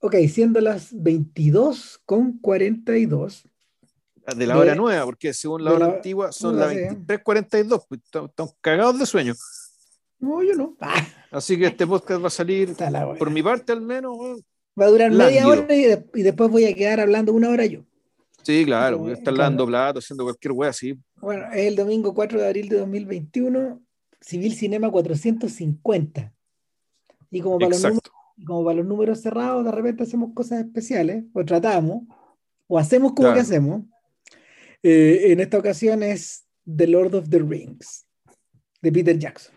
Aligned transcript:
Ok, 0.00 0.16
siendo 0.28 0.60
las 0.60 0.88
22 0.92 2.00
con 2.06 2.38
42. 2.38 3.44
De 4.36 4.46
la 4.46 4.58
hora 4.58 4.74
nueva, 4.74 5.04
porque 5.04 5.34
según 5.34 5.64
la 5.64 5.72
hora 5.72 5.86
antigua 5.86 6.32
son 6.32 6.58
las 6.58 6.72
23.42, 6.72 7.84
pues 7.88 8.00
estamos 8.04 8.54
cagados 8.60 8.98
de 8.98 9.06
sueño. 9.06 9.34
No, 10.18 10.42
yo 10.42 10.54
no. 10.54 10.76
Ah. 10.80 11.06
Así 11.30 11.58
que 11.58 11.66
este 11.66 11.86
podcast 11.86 12.22
va 12.22 12.28
a 12.28 12.30
salir, 12.30 12.74
por 13.18 13.30
mi 13.30 13.42
parte 13.42 13.72
al 13.72 13.80
menos. 13.80 14.16
Va 14.78 14.86
a 14.86 14.88
durar 14.88 15.10
media 15.10 15.46
hora 15.46 15.74
y, 15.74 16.22
después 16.22 16.50
voy 16.50 16.64
a 16.64 16.74
quedar 16.74 17.00
hablando 17.00 17.32
una 17.32 17.50
hora 17.50 17.66
yo. 17.66 17.80
Sí, 18.42 18.64
claro, 18.64 18.98
voy 18.98 19.10
a 19.10 19.14
estar 19.14 19.34
dando 19.34 19.66
plato, 19.66 19.98
haciendo 19.98 20.24
cualquier 20.24 20.52
wea 20.52 20.70
así. 20.70 20.98
Bueno, 21.16 21.44
es 21.52 21.66
el 21.66 21.76
domingo 21.76 22.14
4 22.14 22.40
de 22.40 22.46
abril 22.46 22.68
de 22.68 22.78
2021, 22.78 23.82
Civil 24.20 24.54
Cinema 24.54 24.90
450. 24.90 26.32
Y 27.30 27.40
como 27.42 27.58
para, 27.58 27.70
los 27.70 27.82
números, 27.82 28.10
como 28.46 28.64
para 28.64 28.76
los 28.76 28.86
números 28.86 29.20
cerrados, 29.20 29.64
de 29.64 29.72
repente 29.72 30.02
hacemos 30.02 30.32
cosas 30.34 30.60
especiales, 30.64 31.24
o 31.32 31.44
tratamos, 31.44 32.02
o 32.66 32.78
hacemos 32.78 33.12
como 33.12 33.32
que 33.32 33.40
hacemos. 33.40 33.84
Eh, 34.82 35.32
en 35.32 35.40
esta 35.40 35.58
ocasión 35.58 36.02
es 36.02 36.46
The 36.64 36.86
Lord 36.86 37.14
of 37.14 37.28
the 37.28 37.38
Rings, 37.38 38.06
de 38.80 38.92
Peter 38.92 39.18
Jackson. 39.18 39.54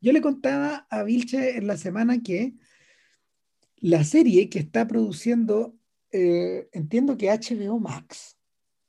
Yo 0.00 0.12
le 0.12 0.20
contaba 0.20 0.86
a 0.90 1.02
Vilche 1.02 1.56
en 1.56 1.66
la 1.66 1.76
semana 1.76 2.22
que 2.22 2.54
la 3.76 4.04
serie 4.04 4.48
que 4.48 4.58
está 4.58 4.86
produciendo, 4.86 5.74
eh, 6.10 6.68
entiendo 6.72 7.16
que 7.16 7.30
HBO 7.30 7.78
Max, 7.78 8.36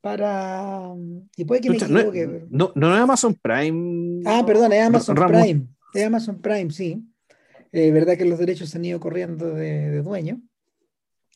para. 0.01 0.93
Y 1.37 1.45
puede 1.45 1.61
que 1.61 1.69
me 1.69 1.77
equivoque. 1.77 2.45
No, 2.49 2.71
no, 2.75 2.93
es 2.93 3.01
Amazon 3.01 3.35
Prime. 3.35 4.23
Ah, 4.25 4.43
perdón, 4.45 4.73
es 4.73 4.83
Amazon 4.83 5.15
Prime. 5.15 5.67
Es 5.93 6.05
Amazon 6.05 6.41
Prime, 6.41 6.71
sí. 6.71 7.03
Eh, 7.71 7.91
verdad 7.91 8.17
que 8.17 8.25
los 8.25 8.39
derechos 8.39 8.69
se 8.69 8.77
han 8.77 8.85
ido 8.85 8.99
corriendo 8.99 9.53
de, 9.53 10.01
dueño. 10.01 10.41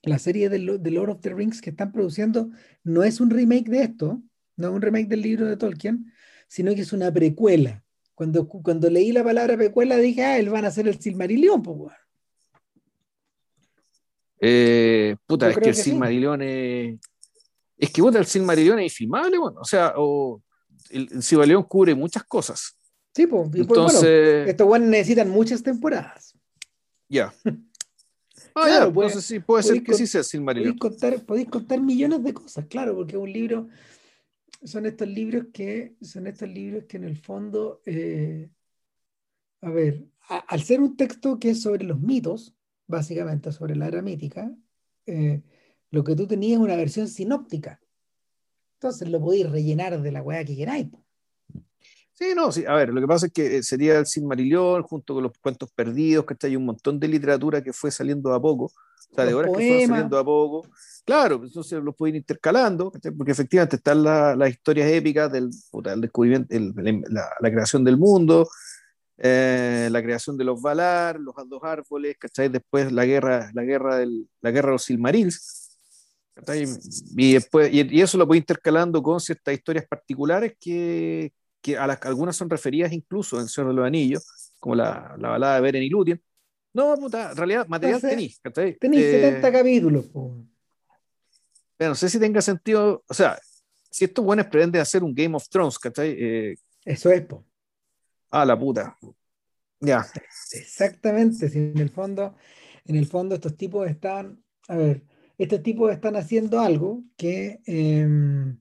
La 0.03 0.20
serie 0.20 0.49
de, 0.49 0.59
Lord 0.59 1.09
of 1.09 1.22
the 1.22 1.33
Rings 1.33 1.61
que 1.61 1.72
están 1.72 1.92
produciendo 1.92 2.50
no 2.83 3.03
es 3.03 3.19
un 3.19 3.30
remake 3.30 3.69
de 3.69 3.83
esto, 3.83 4.22
no 4.55 4.67
es 4.67 4.73
un 4.73 4.81
remake 4.81 5.08
del 5.08 5.22
libro 5.22 5.45
de 5.47 5.58
Tolkien, 5.58 6.11
sino 6.47 6.75
que 6.75 6.81
es 6.81 6.94
una 6.94 7.11
precuela. 7.11 7.83
Cuando, 8.14 8.47
cuando 8.47 8.89
leí 8.89 9.11
la 9.11 9.23
palabra 9.23 9.58
precuela 9.58 9.97
dije, 9.97 10.23
ah, 10.23 10.38
él 10.38 10.50
van 10.50 10.66
a 10.66 10.69
hacer 10.69 10.88
el 10.88 11.00
Silmarillion, 11.00 11.61
pues, 11.61 11.92
eh, 14.39 15.16
puta, 15.25 15.49
es 15.49 15.58
que, 15.58 15.70
el 15.70 15.75
Silmarillion 15.75 16.42
es. 16.42 16.99
Es 17.77 17.89
que 17.89 18.02
puta, 18.02 18.20
el 18.20 18.25
Silmarillion 18.25 18.80
es 18.80 18.92
infimable, 18.92 19.38
bueno. 19.38 19.59
O 19.61 19.66
sea, 19.66 19.94
o 19.97 20.42
el, 20.89 21.22
Silmarillion 21.23 21.64
cubre 21.64 21.95
muchas 21.95 22.23
cosas. 22.25 22.77
Sí, 23.16 23.27
pues. 23.27 23.49
Entonces. 23.53 24.47
estos 24.47 24.67
buenos 24.67 24.89
necesitan 24.89 25.30
muchas 25.30 25.64
temporadas. 25.64 26.25
Ya. 27.09 27.34
Ah, 28.53 28.70
ya, 28.70 28.94
pues, 28.94 29.34
puede 29.45 29.64
ser 29.64 29.84
que 29.84 29.94
sí 29.94 30.08
sea 30.08 30.23
Silmarillion. 30.23 30.78
Podéis 30.78 31.00
contar, 31.00 31.25
podéis 31.25 31.50
contar 31.50 31.81
millones 31.81 32.23
de 32.23 32.34
cosas, 32.34 32.66
claro, 32.67 32.95
porque 32.95 33.17
un 33.17 33.31
libro 33.31 33.67
son 34.64 34.86
estos 34.86 35.08
libros 35.08 35.48
que, 35.53 35.95
son 36.02 36.28
estos 36.28 36.50
libros 36.50 36.86
que 36.86 36.98
en 36.98 37.03
el 37.03 37.17
fondo, 37.17 37.81
eh, 37.86 38.50
a 39.61 39.70
ver, 39.70 40.06
al 40.28 40.61
ser 40.64 40.80
un 40.80 40.95
texto 40.95 41.39
que 41.39 41.52
es 41.52 41.61
sobre 41.61 41.86
los 41.86 42.00
mitos, 42.00 42.56
básicamente 42.88 43.52
sobre 43.52 43.76
la 43.76 43.88
era 43.88 44.02
mítica, 44.02 44.53
eh, 45.06 45.42
lo 45.92 46.03
que 46.03 46.16
tú 46.16 46.28
tenías 46.28 46.53
es 46.53 46.64
una 46.64 46.76
versión 46.76 47.08
sinóptica. 47.08 47.80
Entonces 48.76 49.09
lo 49.09 49.20
podéis 49.20 49.50
rellenar 49.50 50.02
de 50.02 50.11
la 50.11 50.22
weá 50.22 50.44
que 50.44 50.56
queráis. 50.56 50.88
Sí, 52.17 52.27
no, 52.33 52.49
sí, 52.49 52.63
a 52.66 52.73
ver, 52.75 52.94
lo 52.94 53.02
que 53.02 53.08
pasa 53.08 53.25
es 53.25 53.33
que 53.33 53.58
eh, 53.58 53.63
sería 53.63 53.99
el 53.99 54.05
Silmarillion 54.05 54.83
junto 54.83 55.13
con 55.13 55.23
los 55.23 55.33
cuentos 55.38 55.69
perdidos, 55.71 56.25
que 56.25 56.47
hay 56.47 56.55
un 56.55 56.63
montón 56.63 56.97
de 56.97 57.09
literatura 57.09 57.61
que 57.61 57.73
fue 57.73 57.91
saliendo 57.91 58.33
a 58.33 58.41
poco, 58.41 58.66
o 58.66 59.16
sea, 59.16 59.25
de 59.25 59.33
horas 59.33 59.52
que 59.52 59.58
fue 59.58 59.85
saliendo 59.85 60.17
a 60.17 60.23
poco. 60.23 60.66
Claro, 61.03 61.41
entonces 61.43 61.83
los 61.83 61.93
pueden 61.93 62.16
ir 62.16 62.19
intercalando, 62.21 62.89
porque 63.17 63.33
efectivamente 63.33 63.75
están 63.75 64.02
las 64.02 64.49
historias 64.49 64.89
épicas 64.91 65.30
del, 65.30 65.49
descubrimiento, 65.98 66.55
la, 67.09 67.52
creación 67.52 67.83
del 67.83 67.98
mundo, 67.98 68.48
eh, 69.17 69.89
la 69.92 70.02
creación 70.02 70.37
de 70.37 70.45
los 70.45 70.61
Valar, 70.61 71.20
los 71.20 71.36
dos 71.49 71.64
árboles, 71.64 72.15
¿cachai? 72.17 72.48
Después 72.48 72.93
la 72.93 73.05
guerra, 73.05 73.52
la 73.54 73.64
guerra, 73.64 73.98
del, 73.98 74.30
la 74.39 74.52
guerra 74.52 74.70
de 74.70 74.73
los 74.73 74.83
Silmarils. 74.83 75.77
Y, 77.17 77.33
después, 77.33 77.73
y, 77.73 78.02
eso 78.02 78.17
lo 78.17 78.25
puede 78.25 78.39
intercalando 78.39 79.04
con 79.04 79.20
ciertas 79.20 79.54
historias 79.54 79.86
particulares 79.86 80.54
que, 80.59 81.33
que 81.65 81.76
a 81.76 81.87
las 81.87 81.99
algunas 82.03 82.36
son 82.36 82.48
referidas 82.48 82.93
incluso 82.93 83.39
en 83.42 83.48
Señor 83.48 83.71
de 83.71 83.76
los 83.77 83.87
Anillos, 83.87 84.23
como 84.59 84.76
la, 84.76 85.15
la 85.17 85.30
balada 85.30 85.55
de 85.55 85.61
Beren 85.61 85.81
y 85.81 85.89
Lúthien. 85.89 86.21
No, 86.73 86.95
puta, 86.95 87.31
en 87.31 87.37
realidad 87.37 87.67
material 87.67 87.99
tenéis. 87.99 88.39
Tenéis 88.80 89.03
70 89.03 89.52
capítulos. 89.52 90.05
Pero 91.75 91.89
no 91.89 91.95
sé 91.95 92.08
si 92.08 92.20
tenga 92.20 92.39
sentido, 92.43 93.04
o 93.08 93.14
sea, 93.15 93.39
si 93.89 94.05
estos 94.05 94.23
buenos 94.23 94.45
pretenden 94.45 94.80
hacer 94.80 95.04
un 95.04 95.15
Game 95.15 95.36
of 95.36 95.49
Thrones, 95.49 95.80
¿cachai? 95.80 96.15
Eh, 96.15 96.55
Eso 96.83 97.09
es, 97.09 97.21
po. 97.21 97.43
Ah, 98.30 98.45
la 98.45 98.59
puta. 98.59 98.95
Ya. 99.80 100.05
Exactamente, 100.52 101.49
si 101.49 101.58
en 101.58 101.80
el 101.80 101.89
fondo, 101.89 102.36
en 102.86 102.95
el 102.95 103.08
fondo 103.08 103.33
estos 103.33 103.58
tipos 103.58 103.89
están, 103.89 104.39
a 104.67 104.75
ver, 104.75 105.04
estos 105.39 105.64
tipos 105.64 105.92
están 105.92 106.15
haciendo 106.15 106.59
algo 106.59 107.04
que 107.17 107.59
em, 107.65 108.55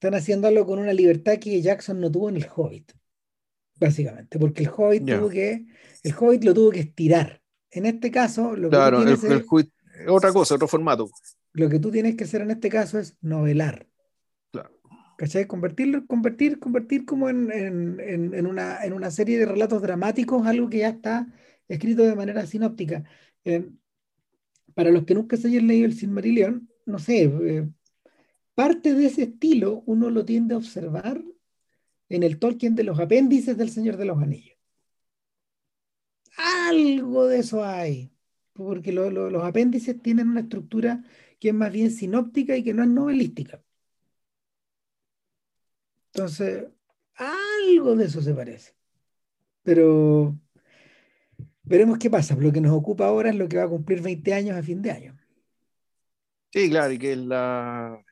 están 0.00 0.14
haciendo 0.14 0.48
algo 0.48 0.64
con 0.64 0.78
una 0.78 0.94
libertad 0.94 1.38
que 1.38 1.60
Jackson 1.60 2.00
no 2.00 2.10
tuvo 2.10 2.30
en 2.30 2.36
el 2.36 2.46
Hobbit, 2.56 2.92
básicamente, 3.78 4.38
porque 4.38 4.62
el 4.62 4.70
Hobbit 4.74 5.04
tuvo 5.04 5.28
que, 5.28 5.66
el 6.02 6.14
Hobbit 6.18 6.44
lo 6.44 6.54
tuvo 6.54 6.70
que 6.70 6.80
estirar. 6.80 7.42
En 7.70 7.84
este 7.84 8.10
caso, 8.10 8.56
lo 8.56 8.70
que 8.70 8.76
claro, 8.76 9.02
el, 9.02 9.08
el, 9.08 10.08
otra 10.08 10.32
cosa, 10.32 10.54
otro 10.54 10.66
formato 10.66 11.10
lo 11.52 11.68
que 11.68 11.78
tú 11.78 11.90
tienes 11.90 12.16
que 12.16 12.24
hacer 12.24 12.42
en 12.42 12.50
este 12.50 12.68
caso 12.68 12.98
es 12.98 13.16
novelar. 13.20 13.86
Claro. 14.50 14.70
¿Cachai? 15.16 15.46
Convertirlo, 15.46 16.06
convertir, 16.06 16.58
convertir 16.58 17.04
como 17.04 17.28
en, 17.28 18.46
una, 18.46 18.84
en 18.84 18.92
una 18.92 19.10
serie 19.10 19.38
de 19.38 19.46
relatos 19.46 19.82
dramáticos, 19.82 20.46
algo 20.46 20.70
que 20.70 20.78
ya 20.78 20.88
está 20.88 21.26
escrito 21.68 22.02
de 22.02 22.14
manera 22.14 22.46
sinóptica. 22.46 23.04
Eh, 23.44 23.68
para 24.74 24.90
los 24.90 25.04
que 25.04 25.14
nunca 25.14 25.36
se 25.36 25.48
hayan 25.48 25.66
leído 25.66 25.86
el 25.86 25.94
Silmarillion, 25.94 26.68
no 26.86 26.98
sé, 26.98 27.24
eh, 27.24 27.68
parte 28.60 28.92
de 28.92 29.06
ese 29.06 29.22
estilo 29.22 29.82
uno 29.86 30.10
lo 30.10 30.26
tiende 30.26 30.52
a 30.52 30.58
observar 30.58 31.24
en 32.10 32.22
el 32.22 32.38
Tolkien 32.38 32.74
de 32.74 32.84
los 32.84 33.00
apéndices 33.00 33.56
del 33.56 33.70
Señor 33.70 33.96
de 33.96 34.04
los 34.04 34.18
Anillos. 34.18 34.58
Algo 36.36 37.26
de 37.26 37.38
eso 37.38 37.64
hay, 37.64 38.12
porque 38.52 38.92
los 38.92 39.42
apéndices 39.42 40.02
tienen 40.02 40.28
una 40.28 40.40
estructura 40.40 41.02
que 41.38 41.48
es 41.48 41.54
más 41.54 41.72
bien 41.72 41.90
sinóptica 41.90 42.54
y 42.54 42.62
que 42.62 42.74
no 42.74 42.82
es 42.82 42.90
novelística. 42.90 43.64
Entonces, 46.12 46.66
algo 47.14 47.96
de 47.96 48.04
eso 48.04 48.20
se 48.20 48.34
parece. 48.34 48.74
Pero 49.62 50.38
veremos 51.62 51.96
qué 51.96 52.10
pasa. 52.10 52.34
Lo 52.34 52.52
que 52.52 52.60
nos 52.60 52.72
ocupa 52.72 53.06
ahora 53.06 53.30
es 53.30 53.36
lo 53.36 53.48
que 53.48 53.56
va 53.56 53.64
a 53.64 53.68
cumplir 53.68 54.02
20 54.02 54.34
años 54.34 54.54
a 54.54 54.62
fin 54.62 54.82
de 54.82 54.90
año. 54.90 55.16
Sí, 56.52 56.68
claro, 56.68 56.92
y 56.92 56.98
que 56.98 57.16
la. 57.16 58.04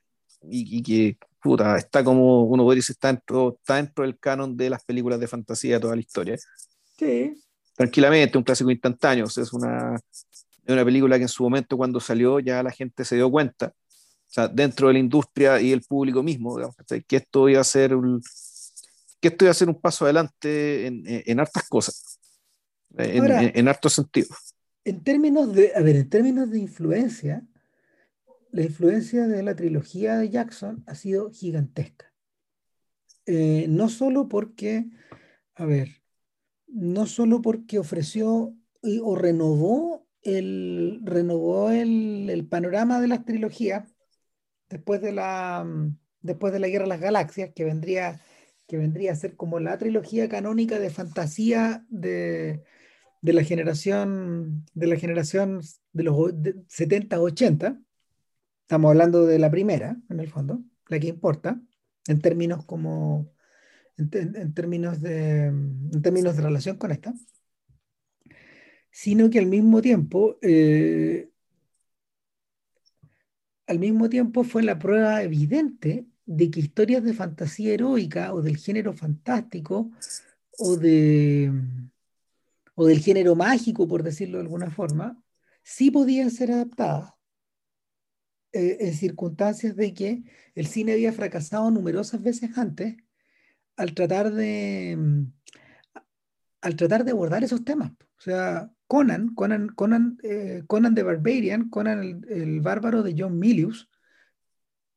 Y, 0.43 0.83
que, 0.83 1.19
puta, 1.43 1.77
está 1.77 2.05
como 2.05 2.45
uno 2.45 2.65
puede 2.65 2.77
decir, 2.77 2.95
está 2.95 3.09
dentro, 3.09 3.57
está 3.59 3.77
dentro 3.77 4.05
del 4.05 4.19
canon 4.19 4.57
de 4.57 4.71
las 4.71 4.85
películas 4.85 5.21
de 5.21 5.27
fantasía 5.27 5.75
de 5.75 5.81
toda 5.81 5.95
la 5.95 6.01
historia. 6.01 6.37
Sí. 6.97 7.43
Tranquilamente, 7.75 8.39
un 8.39 8.45
clásico 8.45 8.71
instantáneo. 8.71 9.25
O 9.27 9.31
sea, 9.31 9.43
es 9.43 9.53
una, 9.53 9.97
es 9.97 10.73
una 10.73 10.85
película 10.85 11.17
que 11.17 11.23
en 11.23 11.29
su 11.29 11.43
momento 11.43 11.77
cuando 11.77 12.01
salió 12.01 12.41
ya 12.41 12.63
la 12.63 12.71
gente 12.71 13.05
se 13.05 13.17
dio 13.17 13.31
cuenta, 13.31 13.73
o 14.29 14.31
sea, 14.31 14.47
dentro 14.49 14.89
de 14.89 14.95
la 14.95 14.99
industria 14.99 15.61
y 15.61 15.73
el 15.73 15.83
público 15.83 16.23
mismo, 16.23 16.57
digamos, 16.57 16.77
que 17.07 17.17
esto 17.17 17.49
iba 17.49 17.61
a 17.61 17.65
ser 17.65 17.95
un, 17.95 18.21
que 19.21 19.29
esto 19.29 19.45
iba 19.45 19.51
a 19.51 19.55
ser 19.55 19.69
un 19.69 19.81
paso 19.81 20.05
adelante 20.05 20.87
en, 20.87 21.03
en, 21.07 21.41
hartas 21.41 21.69
cosas, 21.69 22.21
en, 22.97 23.53
en, 23.55 23.69
hartos 23.69 23.95
sentidos. 23.95 24.55
En 24.85 25.03
términos 25.03 25.53
de, 25.55 25.73
a 25.75 25.81
ver, 25.81 25.97
en 25.97 26.09
términos 26.09 26.51
de 26.51 26.59
influencia, 26.59 27.43
la 28.51 28.63
influencia 28.63 29.27
de 29.27 29.43
la 29.43 29.55
trilogía 29.55 30.17
de 30.17 30.31
Jackson 30.31 30.83
ha 30.87 30.95
sido 30.95 31.31
gigantesca. 31.31 32.13
Eh, 33.27 33.67
no 33.69 33.89
solo 33.89 34.29
porque, 34.29 34.87
a 35.55 35.67
ver, 35.67 36.03
no 36.67 37.07
solo 37.07 37.43
porque 37.43 37.79
ofreció 37.79 38.55
o 39.03 39.17
renovó 39.17 40.07
el, 40.23 41.01
renovó 41.05 41.71
el, 41.71 42.47
panorama 42.49 43.01
de 43.01 43.09
las 43.09 43.25
trilogías 43.25 43.87
después 44.69 45.01
de 45.01 45.13
la, 45.13 45.67
después 46.21 46.53
de 46.53 46.59
la 46.61 46.69
Guerra 46.69 46.85
de 46.85 46.89
las 46.89 47.01
Galaxias, 47.01 47.51
que 47.55 47.65
vendría, 47.65 48.21
que 48.67 48.77
vendría 48.77 49.13
a 49.13 49.17
ser 49.17 49.37
como 49.37 49.61
la 49.61 49.79
trilogía 49.79 50.29
canónica 50.29 50.79
de 50.79 50.91
fantasía 50.91 51.85
de, 51.89 52.63
la 53.23 53.45
generación 53.45 54.65
de 54.75 54.87
la 54.87 54.97
generación 54.97 55.61
de 55.93 56.03
los 56.03 56.17
70-80. 56.17 57.83
Estamos 58.69 58.91
hablando 58.91 59.25
de 59.25 59.39
la 59.39 59.51
primera, 59.51 59.97
en 60.11 60.21
el 60.21 60.29
fondo, 60.29 60.63
la 60.89 61.01
que 61.01 61.07
importa, 61.07 61.59
en 62.07 62.21
términos 62.21 62.67
como 62.67 63.33
en 63.97 64.53
términos 64.53 65.01
de 65.01 65.47
en 65.47 66.03
términos 66.03 66.37
de 66.37 66.43
relación 66.43 66.77
con 66.77 66.93
esta 66.93 67.15
sino 68.91 69.31
que 69.31 69.39
al 69.39 69.47
mismo 69.47 69.81
tiempo 69.81 70.37
eh, 70.43 71.31
al 73.67 73.79
mismo 73.79 74.11
tiempo 74.11 74.45
fue 74.45 74.63
la 74.63 74.79
prueba 74.79 75.23
evidente 75.23 76.07
de 76.27 76.51
que 76.51 76.61
historias 76.61 77.03
de 77.03 77.15
fantasía 77.15 77.73
heroica 77.73 78.35
o 78.35 78.43
del 78.43 78.59
género 78.59 78.93
fantástico 78.93 79.91
o, 80.59 80.77
de, 80.77 81.51
o 82.75 82.85
del 82.85 83.01
género 83.01 83.35
mágico, 83.35 83.89
por 83.89 84.03
decirlo 84.03 84.37
de 84.37 84.45
alguna 84.45 84.71
forma, 84.71 85.23
sí 85.63 85.91
podían 85.91 86.31
ser 86.31 86.53
adaptadas 86.53 87.18
eh, 88.53 88.79
en 88.81 88.95
circunstancias 88.95 89.77
de 89.77 89.95
que 89.95 90.23
el 90.55 90.67
cine 90.67 90.93
había 90.93 91.13
fracasado 91.13 91.71
numerosas 91.71 92.23
veces 92.23 92.57
antes 92.57 92.97
al 93.77 93.95
tratar 93.95 94.33
de 94.33 95.27
al 96.61 96.77
tratar 96.77 97.05
de 97.05 97.13
abordar 97.13 97.45
esos 97.45 97.65
temas. 97.65 97.93
O 97.93 98.21
sea, 98.21 98.71
Conan, 98.87 99.35
Conan, 99.35 99.69
Conan, 99.69 100.19
eh, 100.23 100.65
Conan 100.67 100.95
the 100.95 101.03
Barbarian, 101.03 101.69
Conan 101.69 102.25
el, 102.29 102.61
bárbaro 102.61 103.03
de 103.03 103.15
John 103.17 103.39
Milius, 103.39 103.89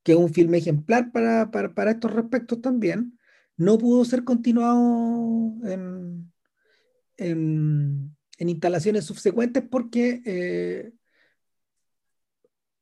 que 0.03 0.13
es 0.13 0.17
un 0.17 0.33
filme 0.33 0.57
ejemplar 0.57 1.11
para, 1.11 1.51
para, 1.51 1.91
estos 1.91 2.11
respectos 2.11 2.61
también, 2.61 3.19
no 3.57 3.77
pudo 3.77 4.03
ser 4.05 4.23
continuado 4.23 5.53
en, 5.65 6.31
en, 7.17 8.15
instalaciones 8.39 9.05
subsecuentes 9.05 9.63
porque, 9.69 10.21
eh, 10.25 10.93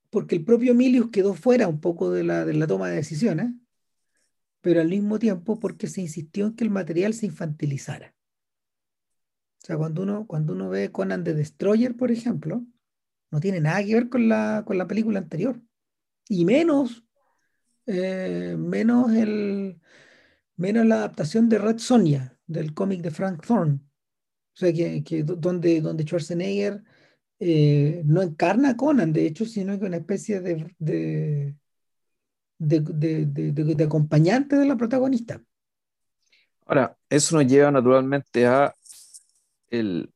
porque 0.09 0.35
el 0.35 0.43
propio 0.43 0.73
Milius 0.73 1.11
quedó 1.11 1.33
fuera 1.33 1.67
un 1.67 1.79
poco 1.79 2.11
de 2.11 2.23
la, 2.23 2.45
de 2.45 2.53
la 2.53 2.67
toma 2.67 2.89
de 2.89 2.95
decisiones, 2.95 3.51
pero 4.61 4.81
al 4.81 4.89
mismo 4.89 5.19
tiempo 5.19 5.59
porque 5.59 5.87
se 5.87 6.01
insistió 6.01 6.47
en 6.47 6.55
que 6.55 6.63
el 6.63 6.69
material 6.69 7.13
se 7.13 7.25
infantilizara. 7.27 8.15
O 9.61 9.65
sea, 9.65 9.77
cuando 9.77 10.03
uno, 10.03 10.25
cuando 10.25 10.53
uno 10.53 10.69
ve 10.69 10.91
Conan 10.91 11.23
the 11.23 11.33
Destroyer, 11.33 11.95
por 11.95 12.11
ejemplo, 12.11 12.65
no 13.31 13.39
tiene 13.39 13.59
nada 13.61 13.83
que 13.83 13.93
ver 13.93 14.09
con 14.09 14.27
la, 14.29 14.63
con 14.65 14.77
la 14.77 14.87
película 14.87 15.19
anterior. 15.19 15.61
Y 16.27 16.45
menos, 16.45 17.03
eh, 17.85 18.55
menos, 18.57 19.11
el, 19.13 19.79
menos 20.55 20.85
la 20.85 20.95
adaptación 20.95 21.49
de 21.49 21.57
Red 21.57 21.77
Sonja, 21.79 22.37
del 22.47 22.73
cómic 22.73 23.01
de 23.01 23.11
Frank 23.11 23.45
Thorne. 23.45 23.79
O 24.55 24.59
sea, 24.59 24.73
que, 24.73 25.03
que 25.03 25.23
donde, 25.23 25.81
donde 25.81 26.03
Schwarzenegger 26.03 26.83
eh, 27.39 28.01
no 28.05 28.21
encarna 28.21 28.71
a 28.71 28.77
Conan, 28.77 29.13
de 29.13 29.25
hecho, 29.25 29.45
sino 29.45 29.79
que 29.79 29.85
una 29.85 29.97
especie 29.97 30.41
de, 30.41 30.73
de, 30.77 31.55
de 32.57 33.83
acompañante 33.83 34.55
de 34.57 34.65
la 34.65 34.75
protagonista. 34.75 35.41
Ahora, 36.65 36.95
eso 37.09 37.35
nos 37.35 37.47
lleva 37.47 37.71
naturalmente 37.71 38.45
a 38.45 38.75
el, 39.69 40.11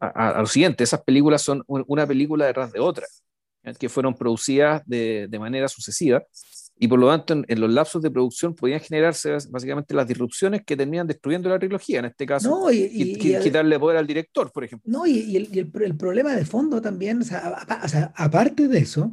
a, 0.00 0.40
lo 0.40 0.46
siguiente, 0.46 0.84
esas 0.84 1.02
películas 1.02 1.42
son 1.42 1.62
una 1.66 2.06
película 2.06 2.46
detrás 2.46 2.72
de 2.72 2.80
otra, 2.80 3.06
que 3.78 3.88
fueron 3.88 4.14
producidas 4.14 4.82
de, 4.86 5.26
de, 5.28 5.38
manera 5.38 5.68
sucesiva 5.68 6.22
y 6.76 6.88
por 6.88 6.98
lo 6.98 7.08
tanto 7.08 7.44
en, 7.46 7.60
los 7.60 7.70
lapsos 7.70 8.02
de 8.02 8.10
producción 8.10 8.54
podían 8.54 8.80
generarse 8.80 9.36
básicamente 9.48 9.94
las 9.94 10.08
disrupciones 10.08 10.62
que 10.64 10.76
terminan 10.76 11.06
destruyendo 11.06 11.48
la 11.48 11.58
trilogía, 11.58 12.00
en 12.00 12.06
este 12.06 12.26
caso 12.26 12.70
y, 12.72 13.16
quitarle 13.16 13.78
poder 13.78 13.98
al 13.98 14.06
director, 14.06 14.50
por 14.50 14.64
ejemplo. 14.64 14.90
No, 14.90 15.06
y, 15.06 15.36
el, 15.36 15.48
el, 15.52 15.70
el, 15.82 15.96
problema 15.96 16.34
de 16.34 16.44
fondo 16.44 16.80
también, 16.80 17.22
o 17.22 17.24
sea, 17.24 17.64
o 17.82 17.88
sea, 17.88 18.12
aparte 18.16 18.68
de 18.68 18.78
eso, 18.78 19.12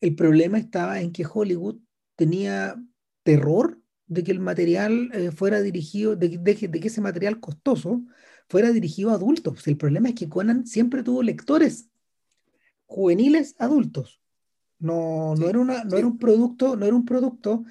el 0.00 0.14
problema 0.14 0.58
estaba 0.58 1.00
en 1.00 1.12
que 1.12 1.26
Hollywood 1.30 1.76
tenía 2.16 2.76
terror 3.24 3.78
de 4.06 4.22
que 4.22 4.32
el 4.32 4.40
material 4.40 5.10
eh, 5.12 5.30
fuera 5.32 5.60
dirigido, 5.60 6.16
de, 6.16 6.28
de, 6.38 6.54
de, 6.68 6.80
que 6.80 6.88
ese 6.88 7.00
material 7.00 7.40
costoso 7.40 8.02
fuera 8.48 8.70
dirigido 8.70 9.10
a 9.10 9.14
adultos. 9.14 9.66
El 9.66 9.76
problema 9.76 10.10
es 10.10 10.14
que 10.14 10.28
Conan 10.28 10.66
siempre 10.66 11.02
tuvo 11.02 11.22
lectores 11.22 11.88
juveniles 12.86 13.54
adultos. 13.58 14.21
No, 14.82 15.36
no, 15.36 15.48
era, 15.48 15.60
una, 15.60 15.84
no 15.84 15.96
era 15.96 16.06
un 16.06 16.18
producto, 16.18 16.74
no 16.74 16.84
era 16.84 16.94
un 16.94 17.04
producto 17.04 17.64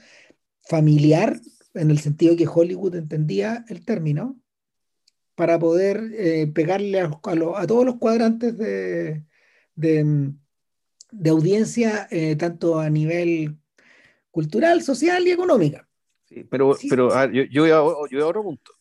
familiar 0.64 1.40
en 1.74 1.92
el 1.92 2.00
sentido 2.00 2.38
que 2.38 2.48
Hollywood 2.48 2.96
entendía 2.96 3.66
el 3.68 3.84
término 3.84 4.40
para 5.36 5.60
poder 5.60 6.12
eh, 6.14 6.48
pegarle 6.48 7.02
a, 7.02 7.06
a, 7.06 7.68
todos 7.68 7.86
los 7.86 7.98
cuadrantes 7.98 8.58
de, 8.58 9.26
de, 9.76 10.32
de 11.12 11.30
audiencia, 11.30 12.08
eh, 12.12 12.38
tanto 12.38 12.80
a 12.80 12.90
nivel 12.90 13.58
cultural, 14.32 14.82
social 14.82 15.28
y 15.28 15.32
económica. 15.32 15.88
Pero, 16.50 16.78
pero 16.90 17.10
yo, 17.30 17.44
yo, 17.44 17.64
voy 17.64 17.72
a, 17.72 18.26
otro 18.26 18.44
punto. 18.44 18.72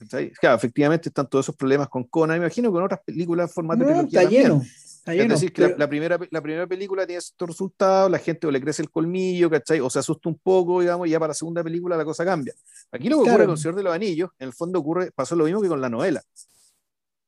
Claro, 0.41 0.57
efectivamente 0.57 1.09
están 1.09 1.29
todos 1.29 1.47
esos 1.47 1.57
problemas 1.57 1.89
con 1.89 2.05
Conan. 2.05 2.39
Me 2.39 2.47
imagino 2.47 2.71
que 2.71 2.79
en 2.79 2.85
otras 2.85 3.01
películas 3.05 3.53
formato 3.53 3.85
de 3.85 4.03
está 4.03 4.23
lleno, 4.23 4.63
está 4.63 4.90
lleno, 5.07 5.35
Es 5.35 5.41
decir, 5.41 5.53
que 5.53 5.75
la, 5.77 5.89
primera, 5.89 6.19
la 6.31 6.43
primera 6.43 6.67
película 6.67 7.07
tiene 7.07 7.19
estos 7.19 7.49
resultados, 7.49 8.11
la 8.11 8.19
gente 8.19 8.47
o 8.47 8.51
le 8.51 8.61
crece 8.61 8.83
el 8.83 8.91
colmillo, 8.91 9.51
¿cachai? 9.51 9.81
O 9.81 9.91
se 9.91 9.99
asusta 9.99 10.29
un 10.29 10.39
poco, 10.39 10.81
digamos, 10.81 11.07
y 11.07 11.11
ya 11.11 11.19
para 11.19 11.31
la 11.31 11.35
segunda 11.35 11.63
película 11.63 11.97
la 11.97 12.05
cosa 12.05 12.25
cambia. 12.25 12.55
Aquí 12.91 13.09
lo 13.09 13.23
que 13.23 13.31
ocurre 13.31 13.45
con 13.45 13.55
El 13.55 13.59
Señor 13.59 13.77
de 13.77 13.83
los 13.83 13.95
Anillos, 13.95 14.31
en 14.39 14.49
el 14.49 14.53
fondo 14.55 14.79
ocurre, 14.79 15.11
pasó 15.13 15.37
lo 15.37 15.45
mismo 15.45 15.61
que 15.61 15.69
con 15.69 15.81
la 15.81 15.89
novela. 15.89 16.23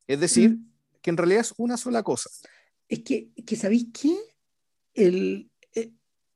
Es 0.06 0.20
decir, 0.20 0.50
mm. 0.50 0.70
que 1.00 1.10
en 1.10 1.16
realidad 1.16 1.40
es 1.40 1.54
una 1.56 1.76
sola 1.76 2.02
cosa. 2.02 2.30
Es 2.88 3.00
que, 3.00 3.30
que 3.46 3.56
¿sabéis 3.56 3.86
qué? 3.92 4.16
El, 4.94 5.50
eh, 5.74 5.92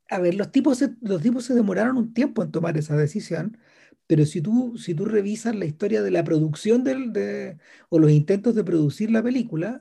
a 0.08 0.18
ver, 0.18 0.34
los 0.34 0.50
tipos, 0.50 0.82
los 1.00 1.22
tipos 1.22 1.44
se 1.44 1.54
demoraron 1.54 1.96
un 1.96 2.14
tiempo 2.14 2.42
en 2.42 2.50
tomar 2.50 2.76
esa 2.78 2.96
decisión 2.96 3.58
pero 4.06 4.24
si 4.24 4.40
tú, 4.40 4.76
si 4.78 4.94
tú 4.94 5.04
revisas 5.04 5.54
la 5.54 5.64
historia 5.64 6.02
de 6.02 6.10
la 6.10 6.24
producción 6.24 6.84
del, 6.84 7.12
de, 7.12 7.58
o 7.88 7.98
los 7.98 8.10
intentos 8.10 8.54
de 8.54 8.64
producir 8.64 9.10
la 9.10 9.22
película, 9.22 9.80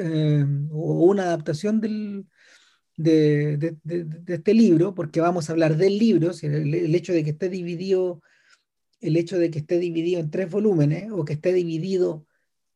eh, 0.00 0.46
o 0.70 1.04
una 1.04 1.24
adaptación 1.24 1.80
del, 1.80 2.26
de, 2.96 3.56
de, 3.56 3.76
de, 4.04 4.34
este 4.34 4.54
libro, 4.54 4.94
porque 4.94 5.20
vamos 5.20 5.48
a 5.48 5.52
hablar 5.52 5.76
del 5.76 5.98
libro, 5.98 6.32
el, 6.42 6.74
el, 6.74 6.94
hecho 6.94 7.12
de 7.12 7.24
que 7.24 7.30
esté 7.30 7.48
dividido, 7.48 8.22
el 9.00 9.16
hecho 9.16 9.38
de 9.38 9.50
que 9.50 9.60
esté 9.60 9.78
dividido 9.78 10.20
en 10.20 10.30
tres 10.30 10.50
volúmenes, 10.50 11.10
o 11.10 11.24
que 11.24 11.34
esté 11.34 11.52
dividido 11.52 12.26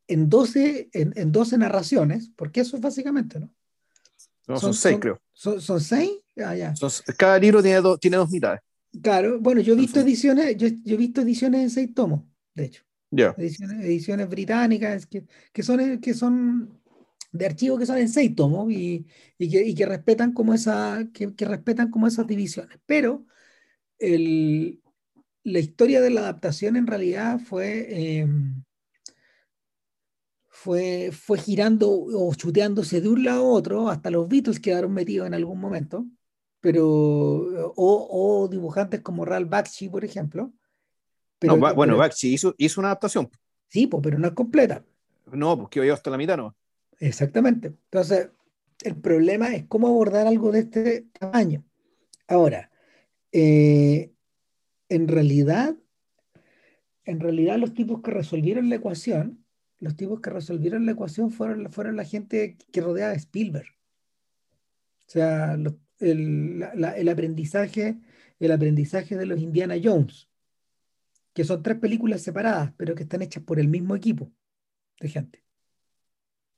en 0.09 0.29
12, 0.29 0.89
en, 0.93 1.13
en 1.17 1.33
12 1.33 1.59
narraciones, 1.59 2.31
porque 2.37 2.61
eso 2.61 2.77
es 2.77 2.83
básicamente, 2.83 3.41
¿no? 3.41 3.51
No, 4.47 4.59
son, 4.59 4.75
seis, 4.75 4.99
creo. 5.01 5.21
¿Son, 5.33 5.61
son 5.61 5.81
seis? 5.81 6.11
Ah, 6.37 6.55
ya. 6.55 6.75
cada 7.17 7.39
libro 7.39 7.63
tiene, 7.63 7.81
tiene 8.01 8.17
dos 8.19 8.31
mitades. 8.31 8.61
Claro, 9.03 9.41
bueno, 9.41 9.61
yo 9.61 9.73
he 9.73 9.77
visto 9.77 10.01
ediciones, 10.01 10.57
yo, 10.57 10.69
he 10.69 10.97
visto 10.97 11.23
ediciones 11.23 11.63
en 11.63 11.71
seis 11.71 11.95
tomos, 11.95 12.23
de 12.55 12.67
hecho. 12.67 12.83
Ediciones, 13.39 14.29
británicas 14.29 15.07
que, 15.07 15.25
que, 15.53 15.63
son, 15.63 16.01
que 16.01 16.15
son 16.15 16.81
de 17.35 17.47
archivos 17.47 17.79
que 17.79 17.87
son 17.87 17.99
en 17.99 18.09
seis 18.09 18.35
tomos 18.35 18.71
y, 18.73 19.07
y, 19.39 19.75
que, 19.75 19.87
respetan 19.87 20.33
como 20.33 20.55
esa, 20.55 21.07
que, 21.13 21.33
respetan 21.45 21.91
como 21.91 22.07
esas 22.07 22.27
divisiones. 22.27 22.79
Pero 22.87 23.27
el, 23.99 24.81
la 25.43 25.59
historia 25.59 26.01
de 26.01 26.11
la 26.11 26.23
adaptación 26.23 26.77
en 26.77 26.87
realidad 26.87 27.39
fue, 27.41 28.21
em, 28.21 28.65
fue, 30.49 31.11
fue 31.13 31.39
girando 31.39 31.91
o 31.91 32.35
chuteándose 32.35 33.01
de 33.01 33.09
un 33.09 33.25
lado 33.25 33.43
a 33.43 33.53
otro, 33.53 33.89
hasta 33.91 34.11
los 34.11 34.29
Beatles 34.29 34.61
quedaron 34.61 34.93
metidos 34.95 35.27
en 35.27 35.35
algún 35.35 35.61
momento 35.61 36.07
pero 36.65 36.89
o, 36.89 38.45
o 38.47 38.49
dibujantes 38.49 39.03
como 39.03 39.27
Ralph 39.27 39.51
Bakshi, 39.51 39.91
por 39.91 40.03
ejemplo. 40.03 40.51
Pero, 41.39 41.59
bueno, 41.59 41.99
Bakshi 41.99 42.33
hizo, 42.33 42.55
hizo 42.57 42.81
una 42.81 42.89
adaptación. 42.89 43.29
Sí, 43.69 43.87
pues, 43.87 44.03
pero 44.03 44.19
no 44.19 44.29
es 44.29 44.33
completa. 44.33 44.83
No, 45.31 45.59
porque 45.59 45.87
yo 45.87 45.93
hasta 45.93 46.09
la 46.09 46.17
mitad 46.17 46.39
no. 46.39 46.57
Exactamente. 47.01 47.69
Entonces, 47.69 48.31
el 48.83 48.97
problema 48.97 49.55
es 49.55 49.65
cómo 49.67 49.89
abordar 49.89 50.27
algo 50.27 50.53
de 50.53 50.61
este 50.61 51.07
tamaño. 51.19 51.65
Ahora, 52.27 52.71
eh, 53.33 54.13
en 54.89 55.09
realidad, 55.09 55.77
en 57.05 57.21
realidad 57.21 57.59
los 57.59 57.75
tipos 57.75 58.01
que 58.03 58.11
resolvieron 58.11 58.69
la 58.69 58.77
ecuación, 58.77 59.45
los 59.79 59.97
tipos 59.97 60.21
que 60.21 60.31
resolvieron 60.31 60.87
la 60.87 60.93
ecuación 60.93 61.31
fueron, 61.31 61.71
fueron 61.71 61.97
la 61.97 62.05
gente 62.05 62.57
que 62.73 62.81
rodeaba 62.81 63.13
a 63.13 63.17
Spielberg. 63.17 63.69
O 65.07 65.11
sea, 65.11 65.57
los, 65.57 65.75
el, 66.01 67.09
aprendizaje, 67.09 67.99
el 68.39 68.53
aprendizaje 68.53 69.17
de 69.17 69.27
los 69.27 69.41
Indiana 69.41 69.75
Jones, 69.83 70.29
que 71.33 71.45
son 71.45 71.63
tres 71.63 71.79
películas 71.79 72.23
separadas, 72.23 72.73
pero 72.77 72.95
que 72.95 73.03
están 73.03 73.23
hechas 73.23 73.43
por 73.43 73.59
el 73.59 73.69
mismo 73.69 73.97
equipo 73.97 74.33
de 75.01 75.09
gente. 75.09 75.44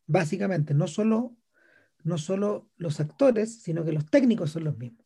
Básicamente, 0.06 0.74
no 0.74 0.86
solo, 0.86 1.36
no 2.04 2.18
solo 2.18 2.68
los 2.76 3.00
actores, 3.00 3.60
sino 3.60 3.84
que 3.84 3.92
los 3.92 4.06
técnicos 4.06 4.50
son 4.50 4.64
los 4.64 4.78
mismos. 4.78 5.04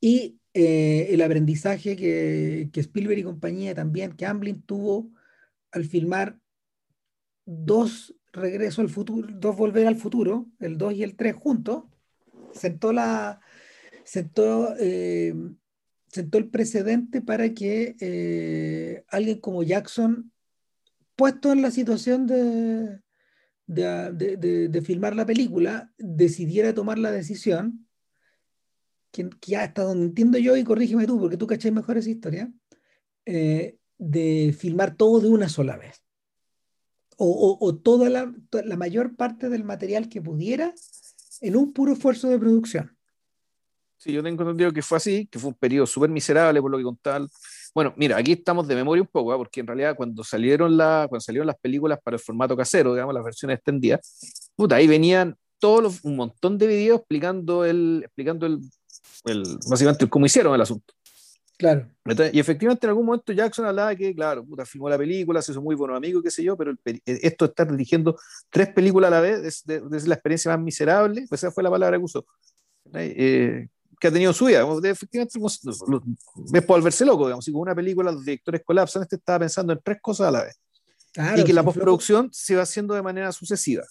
Y 0.00 0.38
eh, 0.54 1.08
el 1.10 1.22
aprendizaje 1.22 1.96
que, 1.96 2.70
que, 2.72 2.80
Spielberg 2.80 3.18
y 3.18 3.24
compañía 3.24 3.74
también, 3.74 4.12
que 4.12 4.26
Amblin 4.26 4.62
tuvo 4.62 5.10
al 5.70 5.84
filmar 5.84 6.38
dos 7.44 8.14
Regreso 8.32 8.80
al 8.80 8.88
futuro, 8.88 9.28
dos 9.32 9.56
Volver 9.56 9.86
al 9.86 9.96
futuro, 9.96 10.46
el 10.60 10.78
2 10.78 10.94
y 10.94 11.02
el 11.02 11.16
3 11.16 11.34
juntos, 11.34 11.84
sentó 12.52 12.92
la 12.92 13.40
sentó, 14.04 14.74
eh, 14.78 15.34
sentó 16.06 16.38
el 16.38 16.48
precedente 16.48 17.22
para 17.22 17.52
que 17.54 17.96
eh, 18.00 19.04
alguien 19.08 19.40
como 19.40 19.64
Jackson, 19.64 20.32
puesto 21.16 21.52
en 21.52 21.62
la 21.62 21.72
situación 21.72 22.26
de, 22.26 23.00
de, 23.70 24.82
filmar 24.84 25.14
la 25.14 25.26
película, 25.26 25.92
decidiera 25.98 26.74
tomar 26.74 26.98
la 26.98 27.10
decisión 27.10 27.86
que, 29.12 29.28
que 29.40 29.56
hasta 29.56 29.82
donde 29.82 30.06
entiendo 30.06 30.38
yo, 30.38 30.56
y 30.56 30.64
corrígeme 30.64 31.06
tú, 31.06 31.18
porque 31.18 31.36
tú 31.36 31.46
cachai 31.46 31.70
mejor 31.70 31.98
esa 31.98 32.10
historia, 32.10 32.52
eh, 33.26 33.76
de 33.98 34.54
filmar 34.58 34.96
todo 34.96 35.20
de 35.20 35.28
una 35.28 35.48
sola 35.48 35.76
vez. 35.76 36.02
O, 37.22 37.58
o, 37.60 37.76
toda 37.76 38.08
la, 38.08 38.32
la, 38.64 38.76
mayor 38.78 39.14
parte 39.14 39.50
del 39.50 39.62
material 39.62 40.08
que 40.08 40.22
pudiera 40.22 40.72
en 41.42 41.54
un 41.54 41.74
puro 41.74 41.92
esfuerzo 41.92 42.30
de 42.30 42.38
producción. 42.38 42.96
Sí, 43.98 44.10
yo 44.10 44.22
tengo 44.22 44.42
entendido 44.42 44.72
que 44.72 44.80
fue 44.80 44.96
así, 44.96 45.26
que 45.26 45.38
fue 45.38 45.48
un 45.50 45.54
periodo 45.54 45.86
súper 45.86 46.08
miserable 46.08 46.62
por 46.62 46.70
lo 46.70 46.78
que 46.78 46.84
contaban. 46.84 47.28
Bueno, 47.74 47.94
mira, 47.96 48.16
aquí 48.16 48.32
estamos 48.32 48.66
de 48.66 48.74
memoria 48.74 49.02
un 49.02 49.08
poco, 49.08 49.32
¿eh? 49.32 49.36
porque 49.36 49.60
en 49.60 49.66
realidad 49.66 49.94
cuando 49.96 50.24
salieron, 50.24 50.76
la, 50.76 51.06
cuando 51.08 51.20
salieron 51.20 51.46
las 51.46 51.58
películas 51.58 51.98
para 52.02 52.16
el 52.16 52.22
formato 52.22 52.56
casero, 52.56 52.94
digamos, 52.94 53.14
las 53.14 53.24
versiones 53.24 53.58
extendidas, 53.58 54.50
puta, 54.56 54.76
ahí 54.76 54.86
venían 54.86 55.36
todos 55.58 56.04
un 56.04 56.16
montón 56.16 56.58
de 56.58 56.66
videos 56.66 56.98
explicando 56.98 57.64
el, 57.64 58.02
explicando 58.04 58.46
el, 58.46 58.60
el, 59.26 59.42
básicamente 59.68 60.08
cómo 60.08 60.26
hicieron 60.26 60.54
el 60.54 60.60
asunto. 60.60 60.94
Claro. 61.60 61.86
Y 62.32 62.40
efectivamente 62.40 62.86
en 62.86 62.88
algún 62.88 63.04
momento 63.04 63.34
Jackson 63.34 63.66
hablaba 63.66 63.94
que, 63.94 64.14
claro, 64.14 64.42
puta, 64.42 64.64
filmó 64.64 64.88
la 64.88 64.96
película, 64.96 65.42
se 65.42 65.52
hizo 65.52 65.60
muy 65.60 65.74
buenos 65.76 65.98
amigos, 65.98 66.22
qué 66.22 66.30
sé 66.30 66.42
yo, 66.42 66.56
pero 66.56 66.72
eh, 66.86 67.00
esto 67.04 67.44
de 67.44 67.50
estar 67.50 67.70
dirigiendo 67.70 68.18
tres 68.48 68.68
películas 68.68 69.08
a 69.08 69.10
la 69.10 69.20
vez 69.20 69.40
es, 69.40 69.64
es, 69.68 70.08
la 70.08 70.14
experiencia 70.14 70.50
más 70.56 70.64
miserable, 70.64 71.26
pues 71.28 71.42
esa 71.42 71.52
fue 71.52 71.62
la 71.62 71.70
palabra 71.70 71.98
que 71.98 72.04
usó, 72.04 72.24
eh, 72.94 73.68
que 74.00 74.08
ha 74.08 74.12
tenido 74.12 74.32
su 74.32 74.46
vida. 74.46 74.66
Efectivamente, 74.82 75.38
es 75.38 76.64
por 76.64 76.78
volverse 76.78 77.04
loco, 77.04 77.26
digamos, 77.26 77.44
si 77.44 77.52
con 77.52 77.60
una 77.60 77.74
película 77.74 78.10
los 78.10 78.24
directores 78.24 78.62
colapsan, 78.64 79.02
este 79.02 79.16
estaba 79.16 79.40
pensando 79.40 79.74
en 79.74 79.80
tres 79.84 79.98
cosas 80.00 80.28
a 80.28 80.30
la 80.30 80.44
vez. 80.44 80.58
y 81.36 81.44
que 81.44 81.52
la 81.52 81.62
postproducción 81.62 82.30
se 82.32 82.56
va 82.56 82.62
haciendo 82.62 82.94
de 82.94 83.02
manera 83.02 83.30
sucesiva. 83.30 83.84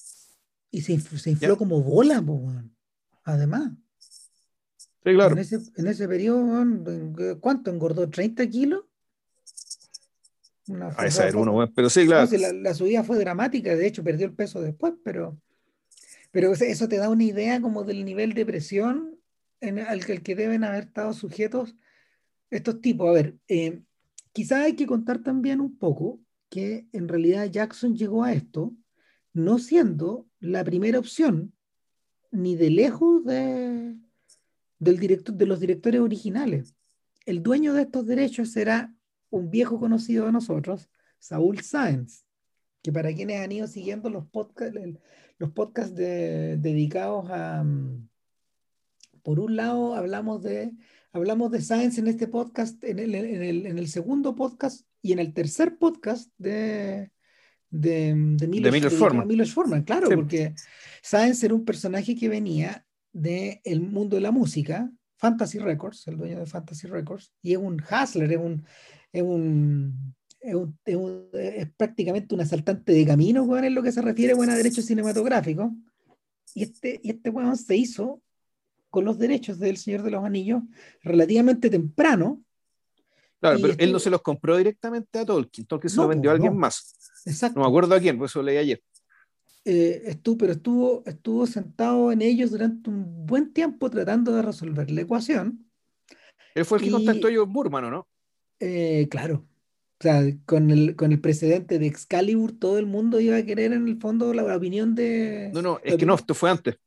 Y 0.71 0.81
se, 0.81 0.99
se 0.99 1.29
infló 1.29 1.57
como 1.57 1.81
bola, 1.81 2.23
además. 3.23 3.71
Sí, 5.03 5.13
claro. 5.13 5.31
En 5.31 5.37
ese, 5.37 5.59
en 5.75 5.87
ese 5.87 6.07
periodo, 6.07 6.65
¿cuánto 7.39 7.71
engordó? 7.71 8.09
¿30 8.09 8.49
kilos? 8.49 8.83
Una, 10.67 10.87
a 10.87 11.09
saber 11.09 11.35
uno, 11.35 11.71
pero 11.73 11.89
sí, 11.89 12.05
claro. 12.05 12.29
la, 12.61 12.73
subida 12.75 13.03
fue 13.03 13.17
dramática, 13.17 13.75
de 13.75 13.87
hecho 13.87 14.03
perdió 14.03 14.27
el 14.27 14.33
peso 14.33 14.61
después, 14.61 14.93
pero, 15.03 15.39
pero 16.29 16.53
eso 16.53 16.87
te 16.87 16.97
da 16.97 17.09
una 17.09 17.23
idea 17.23 17.59
como 17.59 17.83
del 17.83 18.05
nivel 18.05 18.33
de 18.33 18.45
presión 18.45 19.18
al, 19.61 20.05
que 20.23 20.35
deben 20.35 20.63
haber 20.63 20.85
estado 20.85 21.13
sujetos 21.13 21.75
estos 22.49 22.81
tipos. 22.81 23.09
A 23.09 23.13
ver, 23.13 23.37
eh, 23.47 23.81
quizás 24.33 24.65
hay 24.65 24.75
que 24.75 24.87
contar 24.87 25.19
también 25.23 25.59
un 25.59 25.77
poco 25.77 26.19
que 26.49 26.87
en 26.93 27.07
realidad 27.07 27.45
Jackson 27.45 27.95
llegó 27.95 28.23
a 28.23 28.33
esto 28.33 28.73
no 29.33 29.59
siendo 29.59 30.27
la 30.39 30.63
primera 30.63 30.99
opción 30.99 31.53
ni 32.31 32.55
de 32.55 32.69
lejos 32.69 33.23
de, 33.25 33.95
del 34.79 34.99
director, 34.99 35.35
de 35.35 35.45
los 35.45 35.59
directores 35.59 36.01
originales. 36.01 36.75
El 37.25 37.43
dueño 37.43 37.73
de 37.73 37.83
estos 37.83 38.05
derechos 38.05 38.51
será 38.51 38.93
un 39.29 39.51
viejo 39.51 39.79
conocido 39.79 40.25
de 40.25 40.31
nosotros, 40.31 40.89
Saúl 41.19 41.59
Sáenz, 41.61 42.25
que 42.81 42.91
para 42.91 43.13
quienes 43.13 43.41
han 43.41 43.51
ido 43.51 43.67
siguiendo 43.67 44.09
los 44.09 44.25
podcasts, 44.27 44.79
los 45.37 45.51
podcasts 45.51 45.95
dedicados 45.95 47.29
a... 47.29 47.63
Mm, 47.63 48.08
por 49.21 49.39
un 49.39 49.55
lado, 49.55 49.95
hablamos 49.95 50.43
de, 50.43 50.71
hablamos 51.11 51.51
de 51.51 51.61
Sáenz 51.61 51.97
en 51.97 52.07
este 52.07 52.27
podcast, 52.27 52.83
en 52.83 52.99
el, 52.99 53.15
en 53.15 53.77
el, 53.77 53.87
segundo 53.87 54.35
podcast 54.35 54.85
y 55.01 55.13
en 55.13 55.19
el 55.19 55.33
tercer 55.33 55.77
podcast 55.77 56.31
de, 56.37 57.11
de, 57.69 58.13
de 58.15 58.47
Milos, 58.47 59.51
Forman. 59.53 59.83
claro, 59.83 60.09
porque 60.09 60.53
Sáenz 61.01 61.43
era 61.43 61.53
un 61.53 61.65
personaje 61.65 62.15
que 62.15 62.29
venía 62.29 62.85
del 63.11 63.81
mundo 63.81 64.15
de 64.15 64.21
la 64.21 64.31
música, 64.31 64.91
Fantasy 65.17 65.59
Records, 65.59 66.07
el 66.07 66.17
dueño 66.17 66.39
de 66.39 66.45
Fantasy 66.45 66.87
Records, 66.87 67.33
y 67.41 67.53
es 67.53 67.57
un 67.57 67.81
hustler, 67.81 68.31
es 68.31 68.37
un, 68.37 68.65
es 69.11 69.23
un, 69.23 70.15
es, 71.33 71.69
prácticamente 71.75 72.33
un 72.33 72.41
asaltante 72.41 72.93
de 72.93 73.05
camino, 73.05 73.45
bueno, 73.45 73.67
en 73.67 73.75
lo 73.75 73.83
que 73.83 73.91
se 73.91 74.01
refiere 74.01 74.33
a 74.33 74.55
derechos 74.55 74.85
cinematográficos. 74.85 75.71
Y 76.55 76.63
este, 76.63 76.99
y 77.03 77.11
este 77.11 77.29
weón 77.29 77.57
se 77.57 77.75
hizo 77.75 78.21
con 78.89 79.05
los 79.05 79.17
derechos 79.17 79.59
del 79.59 79.77
Señor 79.77 80.03
de 80.03 80.11
los 80.11 80.23
Anillos 80.23 80.63
relativamente 81.03 81.69
temprano. 81.69 82.43
Claro, 83.39 83.59
pero 83.61 83.73
él 83.77 83.91
no 83.91 83.99
se 83.99 84.09
los 84.09 84.21
compró 84.21 84.57
directamente 84.57 85.19
a 85.19 85.25
Tolkien, 85.25 85.65
Tolkien 85.65 85.89
se 85.89 85.97
lo 85.97 86.07
vendió 86.07 86.29
a 86.29 86.33
alguien 86.33 86.57
más. 86.57 86.95
Exacto. 87.25 87.59
No 87.59 87.65
me 87.65 87.69
acuerdo 87.69 87.95
a 87.95 87.99
quién, 87.99 88.17
por 88.17 88.25
eso 88.25 88.43
leí 88.43 88.57
ayer. 88.57 88.81
Eh, 89.65 90.03
estuvo, 90.05 90.37
pero 90.37 90.53
estuvo, 90.53 91.03
estuvo 91.05 91.45
sentado 91.45 92.11
en 92.11 92.21
ellos 92.21 92.51
durante 92.51 92.89
un 92.89 93.25
buen 93.25 93.53
tiempo 93.53 93.89
tratando 93.89 94.35
de 94.35 94.41
resolver 94.41 94.89
la 94.91 95.01
ecuación. 95.01 95.65
Él 96.55 96.65
fue 96.65 96.79
el 96.79 96.85
que 96.85 96.91
contactó 96.91 97.27
a 97.27 97.31
John 97.33 97.53
Burman, 97.53 97.89
¿no? 97.89 98.07
Eh, 98.59 99.07
claro. 99.09 99.45
O 99.99 100.01
sea, 100.01 100.23
con 100.45 100.71
el, 100.71 100.95
con 100.95 101.11
el 101.11 101.19
precedente 101.19 101.77
de 101.77 101.87
Excalibur, 101.87 102.53
todo 102.53 102.79
el 102.79 102.85
mundo 102.85 103.19
iba 103.19 103.35
a 103.35 103.43
querer 103.43 103.73
en 103.73 103.87
el 103.87 103.97
fondo 103.97 104.33
la, 104.33 104.55
opinión 104.55 104.95
de. 104.95 105.51
No, 105.53 105.61
no, 105.61 105.79
es 105.83 105.97
que 105.97 106.05
no, 106.05 106.15
esto 106.15 106.33
fue 106.33 106.49
antes. 106.49 106.77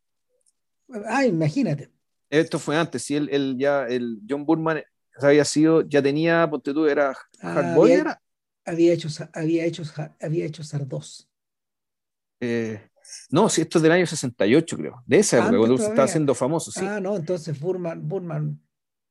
Ah, 1.07 1.25
imagínate. 1.25 1.91
Esto 2.31 2.59
fue 2.59 2.77
antes, 2.77 3.03
si 3.03 3.17
él, 3.17 3.57
ya, 3.59 3.87
el 3.87 4.21
John 4.29 4.47
Burman 4.47 4.83
había 5.21 5.45
sido, 5.45 5.83
ya 5.83 6.03
tenía, 6.03 6.49
ponte 6.49 6.73
tú, 6.73 6.87
era 6.87 7.15
Hardboy, 7.41 7.93
había, 7.93 8.23
había 8.65 8.93
hecho, 8.95 9.09
había 9.35 9.65
hecho, 9.65 9.83
había 10.21 10.47
hecho 10.47 10.65
Sardos. 10.65 11.29
Eh, 12.41 12.81
no, 13.31 13.49
si 13.49 13.63
esto 13.63 13.79
es 13.79 13.83
del 13.83 13.93
año 13.93 14.07
68, 14.07 14.77
creo. 14.77 15.03
De 15.07 15.19
esa 15.19 15.39
época, 15.39 15.59
cuando 15.59 15.75
estaba 15.75 16.05
haciendo 16.05 16.35
famoso. 16.35 16.71
Sí. 16.71 16.81
Ah, 16.83 17.01
no, 17.01 17.17
entonces 17.17 17.59
Burman, 17.59 18.09
Burman, 18.09 18.61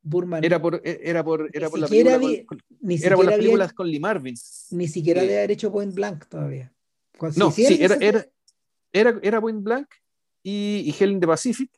Burman. 0.02 0.44
Era 0.44 0.62
por, 0.62 0.82
e, 0.84 1.00
era 1.04 1.24
por, 1.24 1.50
era 1.54 1.70
por 1.70 1.80
la 1.80 1.88
película 1.88 2.18
ni 2.82 2.96
era 2.96 3.16
por 3.16 3.26
las 3.26 3.36
películas 3.36 3.74
con 3.74 3.88
Lee 3.88 4.00
Marvin. 4.00 4.36
Ni 4.72 4.88
siquiera 4.88 5.22
había 5.22 5.44
hecho 5.44 5.72
Point 5.72 5.94
Blank 5.94 6.28
todavía. 6.28 6.74
no, 7.36 7.52
sí, 7.52 7.78
era, 7.80 7.96
era, 7.96 8.26
era, 8.92 9.20
era, 9.22 9.42
Point 9.42 9.64
Blank 9.64 9.88
y, 10.44 10.84
y 10.86 10.96
Helen 11.04 11.20
de 11.20 11.28
Pacific. 11.28 11.72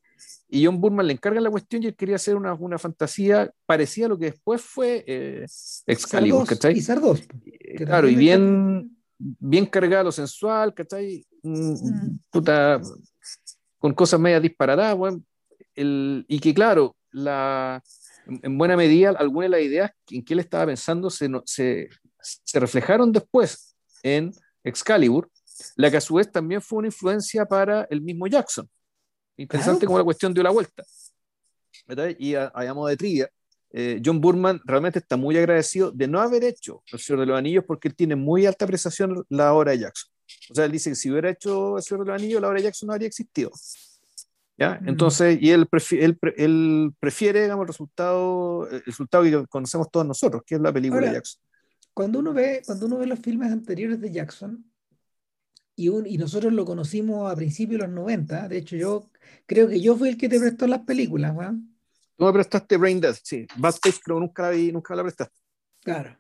Y 0.48 0.66
John 0.66 0.80
Burman 0.80 1.08
le 1.08 1.14
encarga 1.14 1.42
la 1.42 1.50
cuestión 1.50 1.82
y 1.82 1.88
él 1.88 1.96
quería 1.96 2.16
hacer 2.16 2.36
una, 2.36 2.54
una 2.54 2.78
fantasía 2.78 3.52
parecida 3.66 4.06
a 4.06 4.10
lo 4.10 4.20
que 4.20 4.26
después 4.26 4.62
fue 4.62 5.04
eh, 5.08 5.46
Excalibur. 5.88 6.48
Y 6.76 6.82
Sardos. 6.82 7.24
Claro, 7.78 8.08
y 8.08 8.16
bien, 8.16 8.96
bien 9.18 9.66
cargado, 9.66 10.12
sensual, 10.12 10.74
¿cachai? 10.74 11.26
Mm, 11.42 12.18
puta, 12.30 12.80
con 13.80 13.94
cosas 13.94 14.20
medias 14.20 14.42
disparadas, 14.42 14.96
el, 15.76 16.24
y 16.28 16.40
que 16.40 16.54
claro, 16.54 16.96
la, 17.12 17.82
en 18.28 18.58
buena 18.58 18.78
medida 18.78 19.10
algunas 19.10 19.50
de 19.50 19.58
las 19.58 19.66
ideas 19.66 19.92
en 20.12 20.24
que 20.24 20.34
él 20.36 20.40
estaba 20.40 20.68
pensando 20.68 21.10
se, 21.10 21.30
se, 21.46 21.90
se 22.22 22.60
reflejaron 22.60 23.12
después 23.12 23.76
en 24.04 24.32
Excalibur, 24.64 25.30
la 25.76 25.92
que 25.92 25.98
a 25.98 26.02
su 26.02 26.16
vez 26.16 26.32
también 26.32 26.62
fue 26.62 26.80
una 26.80 26.88
influencia 26.88 27.46
para 27.46 27.84
el 27.90 28.02
mismo 28.02 28.28
Jackson. 28.28 28.70
Interesante 29.38 29.86
como 29.86 29.98
la 29.98 30.04
cuestión 30.04 30.34
dio 30.34 30.44
la 30.44 30.52
vuelta. 30.52 30.84
Y 32.20 32.36
a, 32.36 32.52
a 32.54 32.88
de 32.90 32.98
trivia, 32.98 33.30
eh, 33.72 34.00
John 34.04 34.22
Burman 34.22 34.62
realmente 34.66 35.00
está 35.00 35.18
muy 35.18 35.36
agradecido 35.36 35.92
de 35.92 36.08
no 36.08 36.22
haber 36.22 36.44
hecho 36.44 36.84
El 36.92 37.00
Señor 37.00 37.22
de 37.22 37.26
los 37.26 37.38
Anillos 37.38 37.64
porque 37.66 37.88
él 37.88 37.96
tiene 37.96 38.16
muy 38.16 38.46
alta 38.46 38.66
apreciación 38.66 39.26
la 39.30 39.54
obra 39.54 39.72
de 39.72 39.80
Jackson. 39.80 40.12
O 40.52 40.56
sea, 40.56 40.66
él 40.66 40.72
dice 40.72 40.92
que 40.92 40.96
si 40.96 41.10
hubiera 41.10 41.32
hecho 41.32 41.78
El 41.78 41.84
Señor 41.84 42.06
de 42.06 42.12
los 42.12 42.22
Anillos, 42.22 42.42
la 42.42 42.50
obra 42.50 42.60
de 42.60 42.66
Jackson 42.66 42.88
no 42.88 42.94
habría 42.94 43.08
existido. 43.08 43.52
¿Ya? 44.58 44.80
Mm. 44.80 44.90
Entonces, 44.90 45.40
y 45.42 45.50
él, 45.50 45.66
prefiere, 45.66 46.16
él, 46.38 46.94
prefiere, 47.00 47.42
digamos, 47.42 47.64
el 47.64 47.68
resultado, 47.68 48.70
el 48.70 48.84
resultado 48.84 49.24
que 49.24 49.48
conocemos 49.48 49.90
todos 49.90 50.06
nosotros, 50.06 50.44
que 50.46 50.56
es 50.56 50.62
la 50.62 50.72
película 50.72 51.08
de 51.08 51.14
Jackson. 51.14 51.42
Cuando 51.96 52.20
uno, 52.20 52.34
ve, 52.34 52.62
cuando 52.66 52.86
uno 52.86 52.98
ve 53.00 53.08
los 53.08 53.20
filmes 53.20 53.52
anteriores 53.52 54.00
de 54.00 54.12
Jackson, 54.12 54.64
y, 55.76 55.90
un, 55.90 56.06
y 56.06 56.18
nosotros 56.18 56.54
lo 56.54 56.66
conocimos 56.66 57.32
a 57.32 57.36
principios 57.36 57.82
de 57.82 57.88
los 57.88 57.96
90, 57.96 58.48
de 58.48 58.58
hecho 58.58 58.76
yo 58.76 59.10
creo 59.46 59.68
que 59.68 59.82
yo 59.82 59.96
fui 59.96 60.10
el 60.10 60.18
que 60.18 60.30
te 60.30 60.40
prestó 60.40 60.68
las 60.68 60.82
películas, 60.82 61.34
¿no? 61.34 61.62
Tú 62.16 62.26
me 62.26 62.34
prestaste 62.34 62.78
Brain 62.78 63.02
Dead, 63.02 63.16
sí. 63.22 63.48
Bad 63.58 63.76
Taste, 63.82 64.02
pero 64.06 64.20
nunca 64.20 64.44
la 64.44 64.50
vi, 64.52 64.72
nunca 64.72 64.96
la 64.96 65.04
prestaste. 65.04 65.36
Claro. 65.82 66.16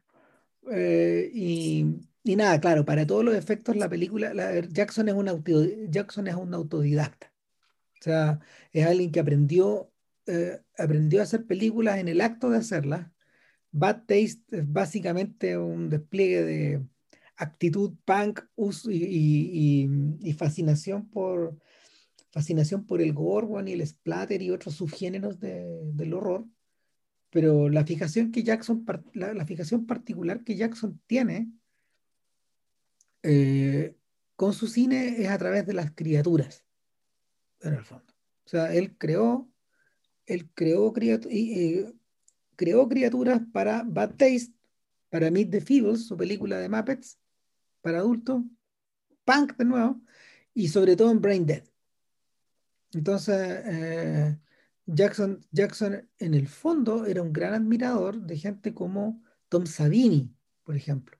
Eh, 0.71 1.29
y, 1.33 1.85
y, 2.23 2.35
nada, 2.35 2.59
claro, 2.59 2.83
para 2.83 3.05
todos 3.05 3.23
los 3.23 3.35
efectos, 3.35 3.75
la 3.75 3.89
película, 3.89 4.33
Jackson, 4.69 5.09
es 5.09 5.13
un 5.13 5.27
auto, 5.27 5.63
Jackson 5.89 6.27
es 6.27 6.35
un 6.35 6.53
autodidacta. 6.53 7.31
O 7.99 8.03
sea, 8.03 8.39
es 8.71 8.85
alguien 8.85 9.11
que 9.11 9.19
aprendió, 9.19 9.91
eh, 10.25 10.59
aprendió 10.77 11.19
a 11.19 11.23
hacer 11.23 11.45
películas 11.45 11.99
en 11.99 12.07
el 12.07 12.21
acto 12.21 12.49
de 12.49 12.57
hacerlas. 12.57 13.09
Bad 13.71 14.05
Taste 14.05 14.43
es 14.51 14.71
básicamente 14.71 15.57
un 15.57 15.89
despliegue 15.89 16.43
de 16.43 16.85
actitud 17.35 17.93
punk 18.05 18.41
y, 18.85 18.91
y, 18.93 19.89
y 20.21 20.33
fascinación 20.33 21.09
por, 21.09 21.57
fascinación 22.31 22.85
por 22.85 23.01
el 23.01 23.13
gore, 23.13 23.69
y 23.69 23.73
el 23.73 23.85
splatter 23.85 24.41
y 24.41 24.51
otros 24.51 24.75
subgéneros 24.75 25.39
del 25.39 26.13
horror, 26.13 26.45
pero 27.29 27.69
la 27.69 27.85
fijación 27.85 28.31
que 28.31 28.43
Jackson, 28.43 28.85
la, 29.13 29.45
fijación 29.45 29.85
particular 29.85 30.43
que 30.43 30.55
Jackson 30.55 30.99
tiene 31.07 31.51
eh, 33.23 33.95
con 34.35 34.53
su 34.53 34.67
cine 34.67 35.21
es 35.21 35.29
a 35.29 35.37
través 35.37 35.65
de 35.65 35.73
las 35.73 35.91
criaturas, 35.91 36.63
en 37.61 37.73
el 37.73 37.83
fondo. 37.83 38.13
O 38.45 38.49
sea, 38.49 38.73
él 38.73 38.95
creó 38.97 39.49
él 40.25 40.49
creó, 40.53 40.93
eh, 40.97 41.93
creó 42.55 42.89
criaturas 42.89 43.41
para 43.51 43.83
Bad 43.83 44.15
Taste, 44.15 44.53
para 45.13 45.29
Meet 45.29 45.51
the 45.51 45.61
Feebles, 45.61 46.07
su 46.07 46.17
película 46.17 46.57
de 46.57 46.67
Muppets, 46.67 47.19
para 47.81 47.99
adultos, 47.99 48.41
Punk 49.23 49.55
de 49.57 49.65
nuevo, 49.65 50.01
y 50.55 50.69
sobre 50.69 50.95
todo 50.95 51.11
en 51.11 51.21
Brain 51.21 51.45
Dead. 51.45 51.63
Entonces, 52.93 53.61
eh, 53.63 54.39
Jackson, 54.87 55.45
Jackson 55.51 56.09
en 56.17 56.33
el 56.33 56.47
fondo 56.47 57.05
era 57.05 57.21
un 57.21 57.31
gran 57.31 57.53
admirador 57.53 58.21
de 58.21 58.37
gente 58.37 58.73
como 58.73 59.21
Tom 59.49 59.67
Savini, 59.67 60.35
por 60.63 60.75
ejemplo. 60.75 61.15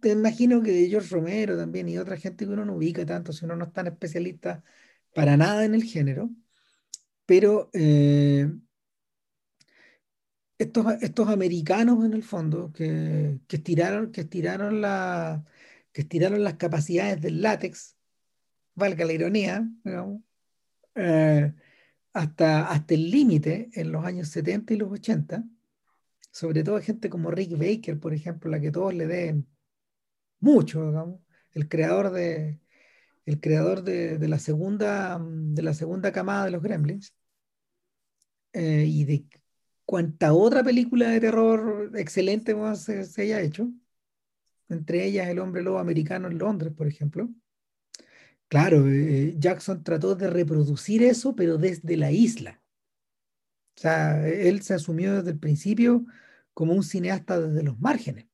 Te 0.00 0.12
imagino 0.12 0.62
que 0.62 0.72
de 0.72 0.88
George 0.88 1.14
Romero 1.14 1.58
también 1.58 1.86
y 1.90 1.98
otra 1.98 2.16
gente 2.16 2.46
que 2.46 2.50
uno 2.50 2.64
no 2.64 2.76
ubica 2.76 3.04
tanto 3.04 3.34
si 3.34 3.44
uno 3.44 3.56
no 3.56 3.66
es 3.66 3.74
tan 3.74 3.88
especialista 3.88 4.64
para 5.14 5.36
nada 5.36 5.66
en 5.66 5.74
el 5.74 5.84
género. 5.84 6.30
Pero 7.26 7.68
eh, 7.74 8.50
estos, 10.58 10.86
estos 11.02 11.28
americanos 11.28 12.04
en 12.04 12.14
el 12.14 12.22
fondo 12.22 12.72
que, 12.72 13.40
que, 13.48 13.56
estiraron, 13.56 14.12
que, 14.12 14.22
estiraron 14.22 14.80
la, 14.80 15.44
que 15.92 16.02
estiraron 16.02 16.44
las 16.44 16.54
capacidades 16.54 17.20
del 17.20 17.42
látex, 17.42 17.96
valga 18.74 19.04
la 19.04 19.12
ironía, 19.12 19.68
eh, 20.94 21.52
hasta, 22.12 22.68
hasta 22.70 22.94
el 22.94 23.10
límite 23.10 23.70
en 23.74 23.92
los 23.92 24.04
años 24.04 24.28
70 24.28 24.74
y 24.74 24.76
los 24.76 24.92
80, 24.92 25.44
sobre 26.30 26.64
todo 26.64 26.80
gente 26.80 27.10
como 27.10 27.30
Rick 27.30 27.58
Baker, 27.58 27.98
por 28.00 28.14
ejemplo, 28.14 28.50
la 28.50 28.60
que 28.60 28.70
todos 28.70 28.94
le 28.94 29.06
den 29.06 29.46
mucho, 30.40 30.86
digamos, 30.86 31.20
el 31.52 31.68
creador 31.68 32.10
de, 32.10 32.60
el 33.26 33.40
creador 33.40 33.82
de, 33.82 34.18
la 34.28 34.38
segunda, 34.38 35.18
de 35.20 35.62
la 35.62 35.74
segunda 35.74 36.12
camada 36.12 36.46
de 36.46 36.50
los 36.52 36.62
Gremlins, 36.62 37.14
eh, 38.52 38.84
y 38.88 39.04
de 39.04 39.26
cuánta 39.84 40.32
otra 40.34 40.62
película 40.64 41.08
de 41.10 41.20
terror 41.20 41.92
excelente 41.96 42.54
se, 42.76 43.04
se, 43.04 43.22
haya 43.22 43.40
hecho, 43.40 43.70
entre 44.68 45.04
ellas 45.04 45.28
El 45.28 45.38
hombre 45.38 45.62
lobo 45.62 45.78
americano 45.78 46.28
en 46.28 46.38
Londres, 46.38 46.72
por 46.76 46.86
ejemplo. 46.86 47.28
Claro, 48.48 48.88
eh, 48.88 49.34
Jackson 49.38 49.82
trató 49.82 50.14
de 50.14 50.30
reproducir 50.30 51.02
eso, 51.02 51.34
pero 51.34 51.58
desde 51.58 51.96
la 51.96 52.12
isla. 52.12 52.62
O 53.76 53.80
sea, 53.80 54.26
él 54.28 54.62
se 54.62 54.74
asumió 54.74 55.14
desde 55.16 55.30
el 55.30 55.38
principio 55.38 56.04
como 56.52 56.72
un 56.74 56.84
cineasta 56.84 57.40
desde 57.40 57.62
los 57.64 57.78
márgenes. 57.80 58.26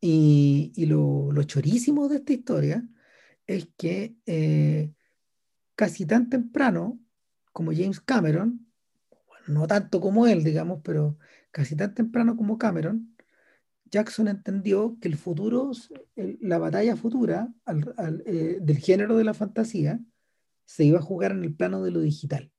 Y, 0.00 0.72
lo, 0.86 1.32
chorísimo 1.44 2.08
de 2.08 2.16
esta 2.16 2.32
historia 2.32 2.86
es 3.46 3.68
que 3.76 4.16
eh, 4.26 4.92
casi 5.76 6.06
tan 6.06 6.28
temprano 6.28 7.00
como 7.52 7.72
James 7.72 8.00
Cameron, 8.00 8.71
no 9.46 9.66
tanto 9.66 10.00
como 10.00 10.26
él, 10.26 10.44
digamos, 10.44 10.80
pero 10.82 11.18
casi 11.50 11.76
tan 11.76 11.94
temprano 11.94 12.36
como 12.36 12.58
Cameron, 12.58 13.14
Jackson 13.90 14.28
entendió 14.28 14.96
que 15.00 15.08
el 15.08 15.16
futuro, 15.16 15.70
la 16.16 16.58
batalla 16.58 16.96
futura 16.96 17.52
eh, 18.24 18.58
del 18.60 18.78
género 18.78 19.16
de 19.16 19.24
la 19.24 19.34
fantasía 19.34 20.00
se 20.64 20.84
iba 20.84 20.98
a 20.98 21.02
jugar 21.02 21.32
en 21.32 21.44
el 21.44 21.54
plano 21.54 21.82
de 21.82 21.90
lo 21.90 22.00
digital. 22.00 22.50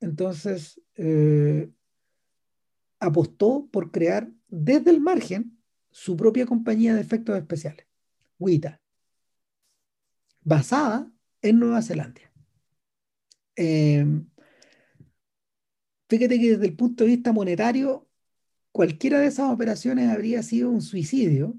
Entonces, 0.00 0.80
eh, 0.96 1.70
apostó 2.98 3.68
por 3.70 3.92
crear 3.92 4.28
desde 4.48 4.90
el 4.90 5.00
margen 5.00 5.58
su 5.92 6.16
propia 6.16 6.46
compañía 6.46 6.94
de 6.94 7.00
efectos 7.00 7.36
especiales, 7.36 7.86
WITA, 8.38 8.80
basada 10.42 11.08
en 11.40 11.60
Nueva 11.60 11.82
Zelanda. 11.82 12.20
Em, 13.54 14.26
fíjate 16.12 16.38
que 16.38 16.50
desde 16.50 16.66
el 16.66 16.76
punto 16.76 17.04
de 17.04 17.10
vista 17.10 17.32
monetario, 17.32 18.06
cualquiera 18.70 19.18
de 19.18 19.28
esas 19.28 19.50
operaciones 19.50 20.10
habría 20.10 20.42
sido 20.42 20.68
un 20.68 20.82
suicidio, 20.82 21.58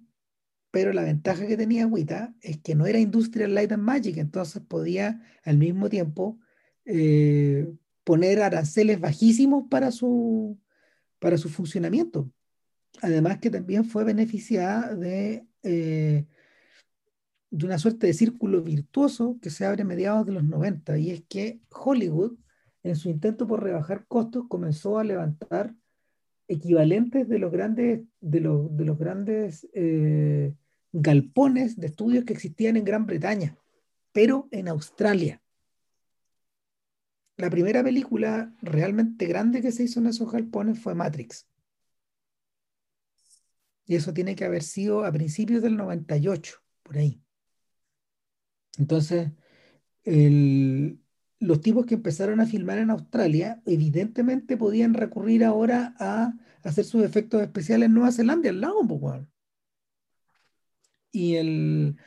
pero 0.70 0.94
la 0.94 1.02
ventaja 1.02 1.48
que 1.48 1.58
tenía 1.58 1.88
WITA 1.88 2.36
es 2.40 2.60
que 2.60 2.76
no 2.76 2.86
era 2.86 3.00
Industrial 3.00 3.52
Light 3.52 3.72
and 3.72 3.82
Magic, 3.82 4.18
entonces 4.18 4.62
podía 4.62 5.24
al 5.44 5.58
mismo 5.58 5.90
tiempo 5.90 6.40
eh, 6.86 7.68
poner 8.04 8.44
aranceles 8.44 9.00
bajísimos 9.00 9.66
para 9.72 9.92
su, 9.92 10.60
para 11.18 11.40
su 11.40 11.50
funcionamiento. 11.50 12.32
Además 13.02 13.40
que 13.40 13.50
también 13.50 13.86
fue 13.86 14.04
beneficiada 14.04 14.94
de, 14.94 15.48
eh, 15.64 16.28
de 17.50 17.66
una 17.66 17.80
suerte 17.80 18.06
de 18.06 18.14
círculo 18.14 18.62
virtuoso 18.62 19.40
que 19.42 19.50
se 19.50 19.66
abre 19.66 19.82
a 19.82 19.86
mediados 19.86 20.28
de 20.28 20.34
los 20.34 20.44
90, 20.44 21.00
y 21.00 21.10
es 21.10 21.24
que 21.28 21.60
Hollywood, 21.72 22.38
en 22.84 22.96
su 22.96 23.10
intento 23.10 23.48
por 23.48 23.64
rebajar 23.64 24.06
costos, 24.08 24.46
comenzó 24.48 25.00
a 25.00 25.04
levantar 25.04 25.74
equivalentes 26.48 27.28
de 27.30 27.40
los 27.40 27.52
grandes, 27.52 28.02
de 28.20 28.40
los, 28.42 28.76
de 28.76 28.86
los 28.86 28.98
grandes 28.98 29.68
eh, 29.74 30.54
galpones 30.92 31.78
de 31.78 31.88
estudios 31.88 32.26
que 32.26 32.34
existían 32.34 32.78
en 32.78 32.84
Gran 32.84 33.06
Bretaña, 33.06 33.58
pero 34.12 34.48
en 34.52 34.68
Australia. 34.68 35.42
La 37.38 37.50
primera 37.50 37.84
película 37.84 38.54
realmente 38.62 39.26
grande 39.26 39.62
que 39.62 39.72
se 39.72 39.84
hizo 39.84 40.00
en 40.00 40.08
esos 40.08 40.32
galpones 40.32 40.80
fue 40.80 40.94
Matrix. 40.94 41.48
Y 43.86 43.96
eso 43.96 44.14
tiene 44.14 44.36
que 44.36 44.46
haber 44.46 44.64
sido 44.64 45.04
a 45.04 45.12
principios 45.12 45.62
del 45.62 45.76
98, 45.76 46.58
por 46.84 46.98
ahí. 46.98 47.22
Entonces, 48.78 49.32
los 51.44 51.60
tipos 51.60 51.86
que 51.86 51.96
empezaron 51.96 52.40
a 52.40 52.46
filmar 52.46 52.78
en 52.78 52.90
Australia, 52.90 53.62
evidentemente 53.66 54.56
podían 54.56 54.94
recurrir 54.94 55.44
ahora 55.44 55.94
a 56.00 56.34
hacer 56.64 56.86
sus 56.86 57.04
efectos 57.04 57.42
especiales 57.42 57.88
en 57.88 57.94
Nueva 57.94 58.14
Zelanda, 58.14 58.50
al 58.50 58.62
lado, 58.62 59.28
Y 61.12 61.36
el, 61.36 61.98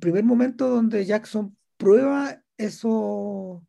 primer 0.00 0.24
momento 0.24 0.68
donde 0.68 1.06
Jackson 1.06 1.56
prueba 1.78 2.44
eso, 2.58 3.66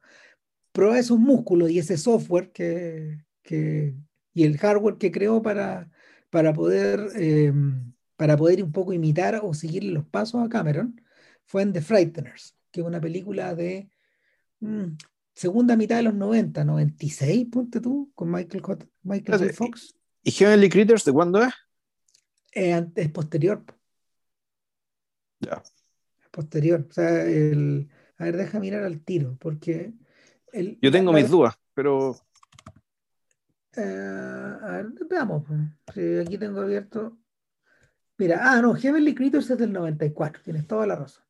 prueba 0.73 0.99
esos 0.99 1.17
músculos 1.17 1.71
y 1.71 1.79
ese 1.79 1.97
software 1.97 2.51
que, 2.51 3.23
y 4.33 4.43
el 4.43 4.57
hardware 4.57 4.97
que 4.97 5.11
creó 5.11 5.41
para, 5.41 5.89
para 6.29 6.53
poder, 6.53 6.99
eh, 7.15 7.53
para 8.17 8.35
poder 8.35 8.61
un 8.63 8.73
poco 8.73 8.91
imitar 8.91 9.39
o 9.43 9.53
seguir 9.53 9.85
los 9.85 10.05
pasos 10.05 10.43
a 10.43 10.49
Cameron 10.49 11.01
fue 11.45 11.61
en 11.61 11.71
The 11.71 11.81
Frighteners, 11.81 12.57
que 12.69 12.81
es 12.81 12.85
una 12.85 12.99
película 12.99 13.55
de 13.55 13.89
mm, 14.59 14.97
segunda 15.33 15.75
mitad 15.75 15.97
de 15.97 16.03
los 16.03 16.13
90, 16.13 16.63
96, 16.63 17.47
ponte 17.51 17.79
tú, 17.79 18.11
con 18.15 18.31
Michael, 18.31 18.63
Michael 19.03 19.53
Fox. 19.53 19.95
¿Y 20.23 20.31
Heavenly 20.31 20.69
Critters 20.69 21.05
de 21.05 21.13
cuándo 21.13 21.41
es? 21.41 21.53
Eh, 22.51 22.87
es 22.95 23.09
posterior. 23.09 23.63
Ya. 25.39 25.63
Es 26.21 26.29
posterior. 26.29 26.85
O 26.89 26.93
sea, 26.93 27.23
el, 27.23 27.89
a 28.17 28.25
ver, 28.25 28.37
deja 28.37 28.59
mirar 28.59 28.83
al 28.83 29.01
tiro, 29.01 29.37
porque... 29.39 29.93
El, 30.51 30.79
Yo 30.81 30.91
tengo 30.91 31.13
mis 31.13 31.29
dudas, 31.29 31.55
pero 31.73 32.15
eh, 33.75 34.57
a 34.61 34.71
ver, 34.71 34.87
veamos. 35.09 35.43
Aquí 35.87 36.37
tengo 36.37 36.61
abierto. 36.61 37.17
Mira, 38.17 38.39
ah, 38.41 38.61
no, 38.61 38.75
Heavenly 38.75 39.15
Creatures 39.15 39.49
es 39.49 39.57
del 39.57 39.71
94, 39.71 40.41
tienes 40.43 40.67
toda 40.67 40.85
la 40.85 40.95
razón. 40.95 41.23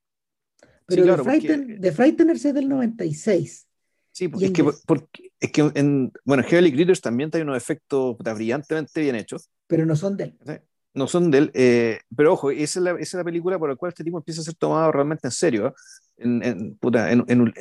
Pero 0.90 1.16
The, 1.16 1.24
Frighten, 1.24 1.94
Frighteners 1.94 2.46
es 2.46 2.54
del 2.54 2.68
96. 2.68 3.68
Sí, 4.12 4.28
porque 4.28 4.48
es, 4.48 4.52
que, 4.52 4.64
porque 4.86 5.32
es 5.40 5.52
que 5.52 5.72
en, 5.76 6.12
bueno, 6.26 6.44
Heavenly 6.44 6.74
Creatures 6.74 7.02
también 7.02 7.32
tiene 7.32 7.44
unos 7.44 7.58
efectos 7.58 8.18
brillantemente 8.18 9.02
bien 9.02 9.16
hechos. 9.16 9.50
Pero 9.68 9.86
no 9.86 9.96
son 9.96 10.18
de 10.18 10.24
él. 10.26 10.62
No 10.94 11.08
son 11.08 11.32
de 11.32 11.38
él, 11.38 11.52
eh, 11.54 12.00
pero 12.16 12.34
ojo, 12.34 12.52
esa 12.52 12.80
es, 12.80 12.84
la, 12.84 12.92
esa 12.92 13.02
es, 13.02 13.14
la, 13.14 13.24
película 13.24 13.60
por 13.60 13.70
la 13.70 13.76
cual 13.76 13.90
este 13.90 14.04
tipo 14.04 14.18
empieza 14.18 14.42
a 14.42 14.44
ser 14.44 14.56
tomado 14.56 14.92
realmente 14.92 15.28
en 15.28 15.32
serio. 15.32 15.68
¿eh? 15.68 15.74
En, 16.18 16.44
en, 16.44 16.76
puta, 16.76 17.12
en, 17.12 17.24
en, 17.28 17.54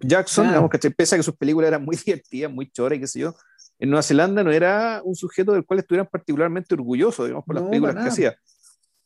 Jackson, 0.00 0.48
digamos, 0.48 0.70
que 0.70 0.90
pese 0.90 1.14
a 1.14 1.18
que 1.18 1.22
sus 1.22 1.36
películas 1.36 1.68
eran 1.68 1.84
muy 1.84 1.96
divertidas, 2.04 2.50
muy 2.50 2.70
choras 2.70 2.96
y 2.96 3.00
qué 3.00 3.06
sé 3.06 3.20
yo, 3.20 3.34
en 3.78 3.90
Nueva 3.90 4.02
Zelanda 4.02 4.42
no 4.42 4.52
era 4.52 5.00
un 5.04 5.14
sujeto 5.14 5.52
del 5.52 5.64
cual 5.64 5.80
estuvieran 5.80 6.08
particularmente 6.10 6.74
orgullosos, 6.74 7.26
digamos, 7.26 7.44
por 7.44 7.56
las 7.56 7.64
películas 7.64 7.96
que 7.96 8.08
hacía. 8.08 8.36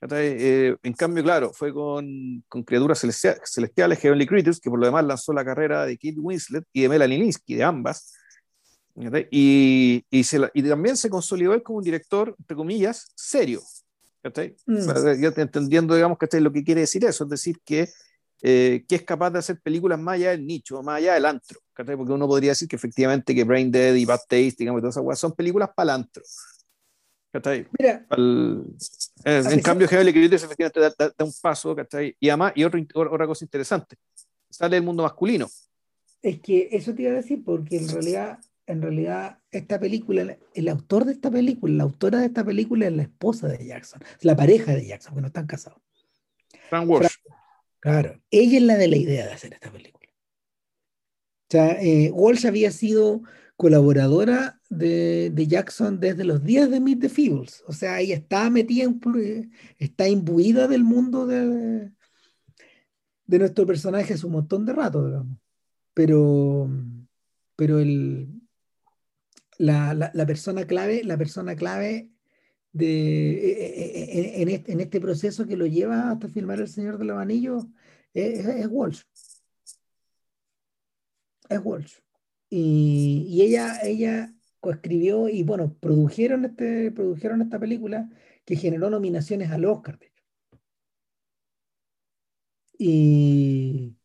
Eh, 0.01 0.77
en 0.83 0.93
cambio, 0.93 1.25
claro, 1.25 1.53
fue 1.53 1.73
con, 1.73 2.45
con 2.49 2.63
Criaturas 2.63 3.01
Celestiales, 3.01 3.99
Heavenly 3.99 4.27
Creatures, 4.27 4.61
que 4.61 4.71
por 4.71 4.79
lo 4.79 4.87
demás 4.87 5.05
lanzó 5.05 5.33
la 5.33 5.45
carrera 5.45 5.87
de 5.87 5.97
Kate 5.97 6.21
Winslet 6.21 6.65
y 6.73 6.83
de 6.83 6.89
Melanie 6.89 7.19
Linsky, 7.19 7.55
de 7.55 7.65
ambas. 7.65 8.13
Y, 9.31 10.05
y, 10.11 10.25
se 10.25 10.41
y, 10.55 10.63
también 10.63 10.97
se 10.97 11.11
consolidó 11.11 11.53
él 11.55 11.63
como 11.63 11.79
un 11.79 11.85
director, 11.85 12.35
entre 12.39 12.57
comillas, 12.57 13.13
serio. 13.15 13.61
Mm. 14.67 15.25
entendiendo, 15.37 15.95
digamos, 15.95 16.19
que 16.19 16.41
lo 16.41 16.53
que 16.53 16.65
quiere 16.65 16.81
decir 16.83 17.05
eso, 17.05 17.25
es 17.25 17.31
decir, 17.31 17.61
que 17.65 17.89
eh, 18.43 18.85
que 18.87 18.97
es 18.97 19.03
capaz 19.03 19.31
de 19.31 19.39
hacer 19.39 19.59
películas 19.61 19.99
más 19.99 20.17
allá 20.17 20.31
del 20.33 20.47
nicho, 20.47 20.83
más 20.83 20.99
allá 20.99 21.15
del 21.15 21.25
antro, 21.25 21.59
porque 21.75 21.95
uno 21.95 22.27
podría 22.27 22.51
decir 22.51 22.69
que 22.69 22.77
efectivamente 22.77 23.35
que 23.35 23.45
Brain 23.45 23.71
Dead 23.71 23.95
y 23.95 24.05
Bad 24.05 24.21
Taste, 24.29 24.57
digamos, 24.59 24.83
todas 24.83 24.97
esas 24.99 25.19
son 25.19 25.33
películas 25.33 25.71
para 25.75 25.85
el 25.95 26.01
antro. 26.01 26.23
Mira, 27.79 28.07
eh, 29.25 29.42
en 29.51 29.61
cambio, 29.61 29.88
Heavenly 29.88 30.12
Creatures 30.12 30.44
efectivamente 30.44 30.81
da, 30.99 31.25
un 31.25 31.33
paso, 31.40 31.75
¿cachai? 31.75 32.16
Y 32.20 32.29
además, 32.29 32.53
y 32.55 32.64
otra 32.64 33.27
cosa 33.27 33.44
interesante, 33.44 33.96
sale 34.51 34.77
del 34.77 34.85
mundo 34.85 35.03
masculino. 35.03 35.49
Es 36.22 36.40
que 36.40 36.68
eso 36.72 36.94
te 36.94 37.03
iba 37.03 37.12
a 37.12 37.16
decir, 37.16 37.42
porque 37.44 37.77
en 37.77 37.88
realidad, 37.88 38.38
en 38.66 38.83
realidad, 38.83 39.38
esta 39.51 39.79
película, 39.79 40.37
el 40.55 40.68
autor 40.68 41.05
de 41.05 41.12
esta 41.12 41.31
película, 41.31 41.75
la 41.75 41.85
autora 41.85 42.18
de 42.20 42.27
esta 42.27 42.44
película 42.44 42.87
es 42.87 42.92
la 42.92 43.03
esposa 43.03 43.49
de 43.49 43.64
Jackson, 43.64 44.01
la 44.22 44.37
pareja 44.37 44.72
de 44.72 44.87
Jackson, 44.87 45.14
porque 45.14 45.22
no 45.22 45.29
están 45.29 45.46
casados. 45.46 45.81
Frank 46.68 46.88
Walsh. 46.88 47.07
claro, 47.81 48.20
ella 48.31 48.59
es 48.59 48.64
la 48.64 48.77
de 48.77 48.88
la 48.88 48.96
idea 48.96 49.27
de 49.27 49.33
hacer 49.33 49.53
esta 49.55 49.70
película. 49.70 50.09
O 51.49 51.51
sea, 51.51 51.81
eh, 51.81 52.11
Walsh 52.12 52.46
había 52.46 52.72
sido 52.72 53.22
colaboradora 53.57 54.61
de, 54.69 55.33
Jackson 55.49 55.99
desde 55.99 56.25
los 56.25 56.45
días 56.45 56.71
de 56.71 56.81
Meet 56.81 57.01
the 57.01 57.09
Feebles. 57.09 57.62
O 57.66 57.73
sea, 57.73 58.01
ella 58.01 58.16
está 58.16 58.51
metida, 58.51 58.85
en, 58.85 59.01
está 59.79 60.09
imbuida 60.09 60.69
del 60.69 60.85
mundo 60.85 61.27
de, 61.27 61.90
de 63.27 63.38
nuestro 63.38 63.66
personaje 63.66 64.14
hace 64.14 64.27
un 64.27 64.33
montón 64.33 64.66
de 64.66 64.73
rato, 64.73 65.07
digamos. 65.07 65.38
Pero, 65.95 66.69
pero 67.57 67.79
el, 67.79 68.29
la, 69.59 69.95
la, 69.95 70.27
persona 70.27 70.66
clave, 70.66 71.03
la 71.05 71.16
persona 71.16 71.57
clave 71.57 72.11
de, 72.73 73.31
e, 73.31 73.53
e, 73.53 74.38
e, 74.38 74.42
en, 74.42 74.49
este, 74.51 74.73
en, 74.73 74.81
este, 74.81 75.01
proceso 75.01 75.47
que 75.47 75.57
lo 75.57 75.66
lleva 75.66 76.11
hasta 76.11 76.29
filmar 76.29 76.61
El 76.61 76.69
Señor 76.69 76.99
de 76.99 77.07
los 77.07 77.19
Anillos 77.19 77.66
es, 78.12 78.45
es 78.47 78.69
Walsh. 78.71 79.03
Es 81.49 81.61
Walsh. 81.62 82.06
Y, 82.49 83.41
ella, 83.43 83.81
ella 83.83 84.33
coescribió 84.61 85.29
y 85.29 85.43
bueno, 85.43 85.77
produjeron, 85.81 86.45
este, 86.45 86.91
produjeron 86.91 87.43
esta 87.43 87.59
película 87.59 88.09
que 88.45 88.57
generó 88.57 88.91
nominaciones 88.91 89.51
al 89.51 89.65
Oscar, 89.65 89.99
Y, 92.79 93.97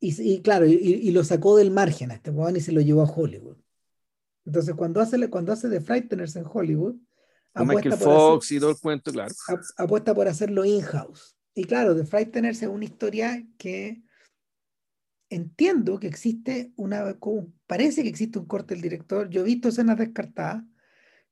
y, 0.00 0.42
claro, 0.42 0.66
y, 0.66 1.10
lo 1.12 1.22
sacó 1.22 1.56
del 1.56 1.70
margen 1.70 2.10
a 2.10 2.14
este 2.14 2.30
weón 2.30 2.56
y 2.56 2.60
se 2.60 2.72
lo 2.72 2.80
llevó 2.80 3.02
a 3.02 3.10
Hollywood. 3.10 3.56
Entonces, 4.44 4.74
cuando 4.74 5.00
hace, 5.00 5.30
cuando 5.30 5.52
hace 5.52 5.68
The 5.68 5.80
Frighteners 5.80 6.34
en 6.34 6.44
Hollywood, 6.52 6.96
Michael 7.54 7.94
Fox 7.94 8.50
y 8.50 8.58
todo 8.58 8.70
el 8.70 8.78
cuento, 8.78 9.12
claro. 9.12 9.32
Apuesta 9.76 10.14
por 10.14 10.26
hacerlo 10.26 10.64
in-house. 10.64 11.36
Y 11.54 11.64
claro, 11.64 11.94
The 11.94 12.04
Frighteners 12.04 12.62
es 12.62 12.68
una 12.68 12.84
historia 12.84 13.46
que 13.58 14.02
entiendo 15.34 15.98
que 15.98 16.06
existe 16.06 16.72
una, 16.76 17.16
parece 17.66 18.02
que 18.02 18.08
existe 18.08 18.38
un 18.38 18.46
corte 18.46 18.74
del 18.74 18.82
director, 18.82 19.28
yo 19.30 19.40
he 19.40 19.44
visto 19.44 19.68
escenas 19.68 19.98
descartadas 19.98 20.62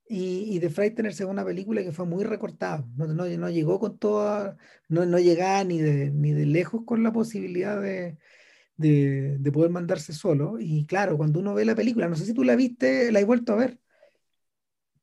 y, 0.07 0.55
y 0.55 0.59
The 0.59 0.69
Frighteners 0.69 1.21
es 1.21 1.27
una 1.27 1.45
película 1.45 1.83
que 1.83 1.91
fue 1.91 2.05
muy 2.05 2.23
recortada, 2.23 2.85
no, 2.97 3.07
no, 3.07 3.25
no 3.25 3.49
llegó 3.49 3.79
con 3.79 3.97
toda, 3.97 4.57
no, 4.89 5.05
no 5.05 5.19
llegaba 5.19 5.63
ni 5.63 5.79
de, 5.79 6.09
ni 6.11 6.33
de 6.33 6.45
lejos 6.45 6.81
con 6.85 7.03
la 7.03 7.13
posibilidad 7.13 7.79
de, 7.79 8.17
de, 8.75 9.37
de, 9.39 9.51
poder 9.51 9.69
mandarse 9.69 10.13
solo 10.13 10.59
y 10.59 10.85
claro, 10.85 11.15
cuando 11.17 11.39
uno 11.39 11.53
ve 11.53 11.63
la 11.63 11.75
película, 11.75 12.09
no 12.09 12.15
sé 12.15 12.25
si 12.25 12.33
tú 12.33 12.43
la 12.43 12.55
viste, 12.55 13.11
la 13.11 13.19
he 13.19 13.25
vuelto 13.25 13.53
a 13.53 13.57
ver. 13.57 13.79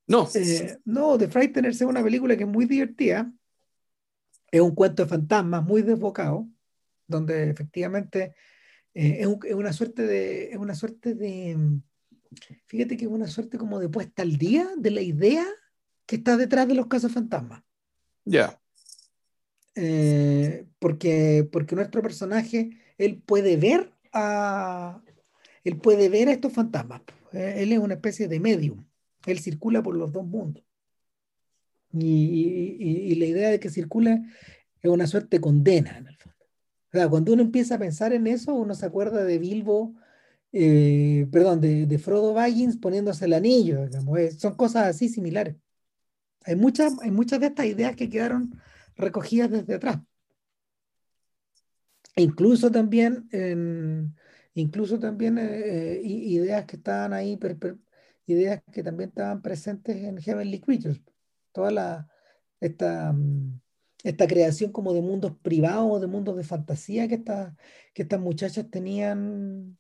No. 0.09 0.29
Eh, 0.35 0.79
no, 0.87 1.19
The 1.19 1.29
Frighteners 1.29 1.81
es 1.81 1.87
una 1.87 2.03
película 2.03 2.37
que 2.37 2.45
es 2.45 2.49
muy 2.49 2.65
divertida, 2.65 3.33
es 4.51 4.61
un 4.61 4.75
cuento 4.75 5.05
de 5.05 5.09
fantasmas 5.09 5.63
muy 5.63 5.83
desbocado, 5.83 6.49
donde 7.07 7.51
efectivamente 7.51 8.35
eh, 8.95 9.21
es, 9.21 9.55
una 9.55 9.73
suerte 9.73 10.07
de, 10.07 10.51
es 10.51 10.57
una 10.57 10.75
suerte 10.75 11.15
de, 11.15 11.57
mm, 11.57 11.83
fíjate 12.67 12.97
que 12.97 13.05
es 13.05 13.11
una 13.11 13.29
suerte 13.29 13.59
como 13.59 13.79
de 13.79 13.89
puesta 13.89 14.23
al 14.23 14.37
día 14.37 14.69
de 14.77 14.91
la 14.91 15.01
idea 15.01 15.47
que 16.07 16.17
está 16.17 16.37
detrás 16.37 16.67
de 16.69 16.75
los 16.75 16.87
casos 16.87 17.13
fantasmas. 17.13 17.63
Ya. 18.25 18.61
Eh, 19.75 20.67
porque, 20.79 21.49
porque 21.53 21.77
nuestro 21.77 22.03
personaje, 22.03 22.71
él 22.97 23.23
puede 23.25 23.57
ver 23.57 23.93
a, 24.13 25.03
él 25.65 25.77
puede 25.77 26.09
ver 26.09 26.29
a 26.29 26.33
estos 26.33 26.53
fantasmas. 26.53 27.03
Eh, 27.33 27.57
él 27.59 27.73
es 27.73 27.79
una 27.79 27.95
especie 27.95 28.27
de 28.27 28.41
medium. 28.41 28.85
Él 29.27 29.39
circula 29.39 29.83
por 29.83 29.95
los 29.95 30.13
dos 30.13 30.27
mundos. 30.27 30.65
Y, 31.93 32.77
y, 32.81 33.15
la 33.15 33.25
idea 33.25 33.49
de 33.49 33.59
que 33.59 33.71
circula 33.71 34.23
es 34.83 34.91
una 34.91 35.07
suerte 35.07 35.39
de 35.39 35.41
condena 35.41 35.97
en 35.97 36.07
el 36.07 36.17
fondo 36.17 36.28
cuando 36.91 37.33
uno 37.33 37.43
empieza 37.43 37.77
a 37.77 37.79
pensar 37.79 38.13
en 38.13 38.27
eso, 38.27 38.55
uno 38.55 38.75
se 38.75 38.87
acuerda 38.87 39.25
de 39.25 39.39
Bilbo, 39.39 39.95
eh, 40.53 41.27
perdón, 41.31 41.61
de, 41.61 41.99
Frodo 41.99 42.35
Baggins 42.35 42.77
poniéndose 42.79 43.27
el 43.27 43.35
anillo, 43.35 43.87
son 44.39 44.55
cosas 44.57 44.89
así 44.89 45.09
similares. 45.09 45.57
Hay 46.45 46.57
muchas, 46.57 46.95
hay 47.03 47.11
muchas 47.11 47.41
de 47.41 47.47
estas 47.49 47.67
ideas 47.67 47.97
que 47.97 48.09
quedaron 48.09 48.59
recogidas 48.97 49.51
desde 49.51 49.75
atrás. 49.75 49.99
Incluso 52.17 52.71
también, 52.71 53.29
incluso 54.55 54.99
también 54.99 55.39
eh, 55.39 55.99
eh, 55.99 56.03
ideas 56.05 56.65
que 56.67 56.77
estaban 56.77 57.13
ahí, 57.13 57.39
ideas 58.27 58.63
que 58.73 58.83
también 58.83 59.11
estaban 59.11 59.43
presentes 59.43 59.97
en 59.97 60.19
Heavenly 60.19 60.61
Creatures. 60.61 61.01
Toda 61.53 61.71
la, 61.71 62.09
esta, 62.61 63.13
mm, 63.13 63.61
esta 64.09 64.27
creación 64.27 64.73
como 64.73 64.95
de 64.95 65.03
mundos 65.03 65.33
privados, 65.43 66.01
de 66.01 66.07
mundos 66.07 66.37
de 66.37 66.43
fantasía 66.45 67.09
que, 67.09 67.17
esta, 67.17 67.55
que 67.93 68.03
estas 68.03 68.21
muchachas 68.21 68.71
tenían. 68.71 69.77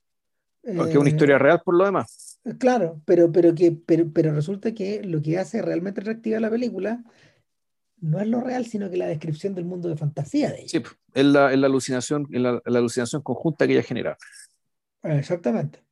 Porque 0.62 0.92
es 0.92 0.98
una 0.98 1.08
historia 1.08 1.36
eh, 1.36 1.38
real 1.38 1.62
por 1.64 1.76
lo 1.76 1.86
demás. 1.86 2.38
Eh, 2.44 2.54
claro, 2.58 3.00
pero, 3.06 3.32
pero, 3.32 3.54
que, 3.54 3.72
pero, 3.72 4.10
pero 4.12 4.34
resulta 4.34 4.74
que 4.74 5.02
lo 5.02 5.22
que 5.22 5.38
hace 5.38 5.62
realmente 5.62 6.02
atractiva 6.02 6.40
la 6.40 6.50
película 6.50 7.02
no 8.00 8.20
es 8.20 8.28
lo 8.28 8.40
real, 8.42 8.66
sino 8.66 8.90
que 8.90 8.98
la 8.98 9.06
descripción 9.06 9.54
del 9.54 9.64
mundo 9.64 9.88
de 9.88 9.96
fantasía 9.96 10.50
de 10.50 10.58
ella. 10.60 10.68
Sí, 10.68 10.82
es 11.14 11.24
la, 11.24 11.52
es 11.52 11.58
la 11.58 11.66
alucinación, 11.66 12.26
es 12.30 12.40
la, 12.40 12.60
la, 12.64 12.78
alucinación 12.78 13.22
conjunta 13.22 13.66
que 13.66 13.72
ella 13.72 13.82
genera. 13.82 14.18
Exactamente. 15.02 15.82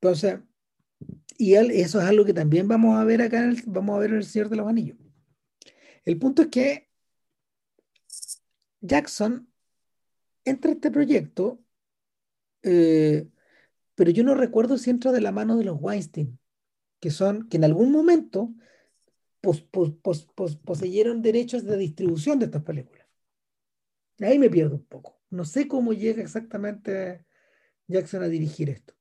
Entonces, 0.00 0.38
y 1.36 1.54
eso 1.54 2.00
es 2.00 2.06
algo 2.06 2.24
que 2.24 2.34
también 2.34 2.66
vamos 2.66 2.98
a 2.98 3.04
ver 3.04 3.20
acá, 3.20 3.40
en 3.44 3.50
el, 3.50 3.62
vamos 3.66 3.94
a 3.94 3.98
ver 4.00 4.10
en 4.10 4.16
El 4.16 4.24
Señor 4.24 4.48
de 4.48 4.56
los 4.56 4.66
Anillos. 4.66 4.96
El 6.04 6.18
punto 6.18 6.42
es 6.42 6.48
que 6.48 6.87
Jackson 8.80 9.48
entra 10.44 10.70
a 10.70 10.74
este 10.74 10.90
proyecto, 10.90 11.60
eh, 12.62 13.28
pero 13.94 14.10
yo 14.10 14.24
no 14.24 14.34
recuerdo 14.34 14.78
si 14.78 14.90
entra 14.90 15.12
de 15.12 15.20
la 15.20 15.32
mano 15.32 15.56
de 15.56 15.64
los 15.64 15.78
Weinstein, 15.80 16.38
que 17.00 17.10
son, 17.10 17.48
que 17.48 17.56
en 17.56 17.64
algún 17.64 17.92
momento 17.92 18.54
poseyeron 20.64 21.22
derechos 21.22 21.64
de 21.64 21.76
distribución 21.76 22.38
de 22.38 22.46
estas 22.46 22.62
películas. 22.62 23.06
Ahí 24.20 24.38
me 24.38 24.50
pierdo 24.50 24.76
un 24.76 24.84
poco. 24.84 25.20
No 25.30 25.44
sé 25.44 25.68
cómo 25.68 25.92
llega 25.92 26.22
exactamente 26.22 27.24
Jackson 27.86 28.22
a 28.22 28.28
dirigir 28.28 28.70
esto. 28.70 28.94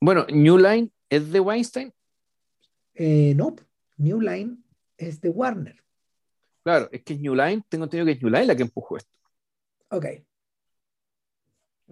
bueno, 0.00 0.26
New 0.30 0.58
Line 0.58 0.90
es 1.08 1.32
de 1.32 1.40
Weinstein. 1.40 1.92
Eh, 2.94 3.32
no, 3.34 3.56
New 3.96 4.20
Line 4.20 4.58
es 4.96 5.20
de 5.20 5.30
Warner. 5.30 5.82
Claro, 6.68 6.86
es 6.92 7.02
que 7.02 7.14
es 7.14 7.20
New 7.20 7.34
Line, 7.34 7.64
tengo 7.66 7.84
entendido 7.84 8.04
que 8.04 8.12
es 8.12 8.22
New 8.22 8.30
Line 8.30 8.44
la 8.44 8.54
que 8.54 8.62
empujó 8.62 8.98
esto. 8.98 9.10
Ok. 9.88 10.04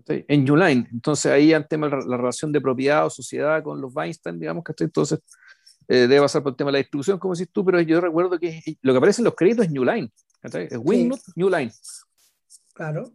En 0.06 0.44
New 0.44 0.54
Line, 0.54 0.86
entonces 0.92 1.32
ahí 1.32 1.54
ante 1.54 1.78
la, 1.78 1.88
la, 1.88 2.18
relación 2.18 2.52
de 2.52 2.60
propiedad 2.60 3.06
o 3.06 3.08
sociedad 3.08 3.62
con 3.62 3.80
los 3.80 3.96
Weinstein, 3.96 4.38
digamos 4.38 4.62
que 4.62 4.74
entonces 4.84 5.18
eh, 5.88 6.06
debe 6.06 6.20
pasar 6.20 6.42
por 6.42 6.52
el 6.52 6.56
tema 6.56 6.68
de 6.68 6.72
la 6.72 6.78
distribución, 6.80 7.18
como 7.18 7.32
decís 7.32 7.50
tú, 7.50 7.64
pero 7.64 7.80
yo 7.80 8.02
recuerdo 8.02 8.38
que 8.38 8.60
lo 8.82 8.92
que 8.92 8.98
aparece 8.98 9.22
en 9.22 9.24
los 9.24 9.34
créditos 9.34 9.64
es 9.64 9.72
New 9.72 9.82
Line, 9.82 10.12
es 10.42 10.78
Wingnut, 10.78 11.20
New 11.36 11.48
Line. 11.48 11.72
Claro. 12.74 13.14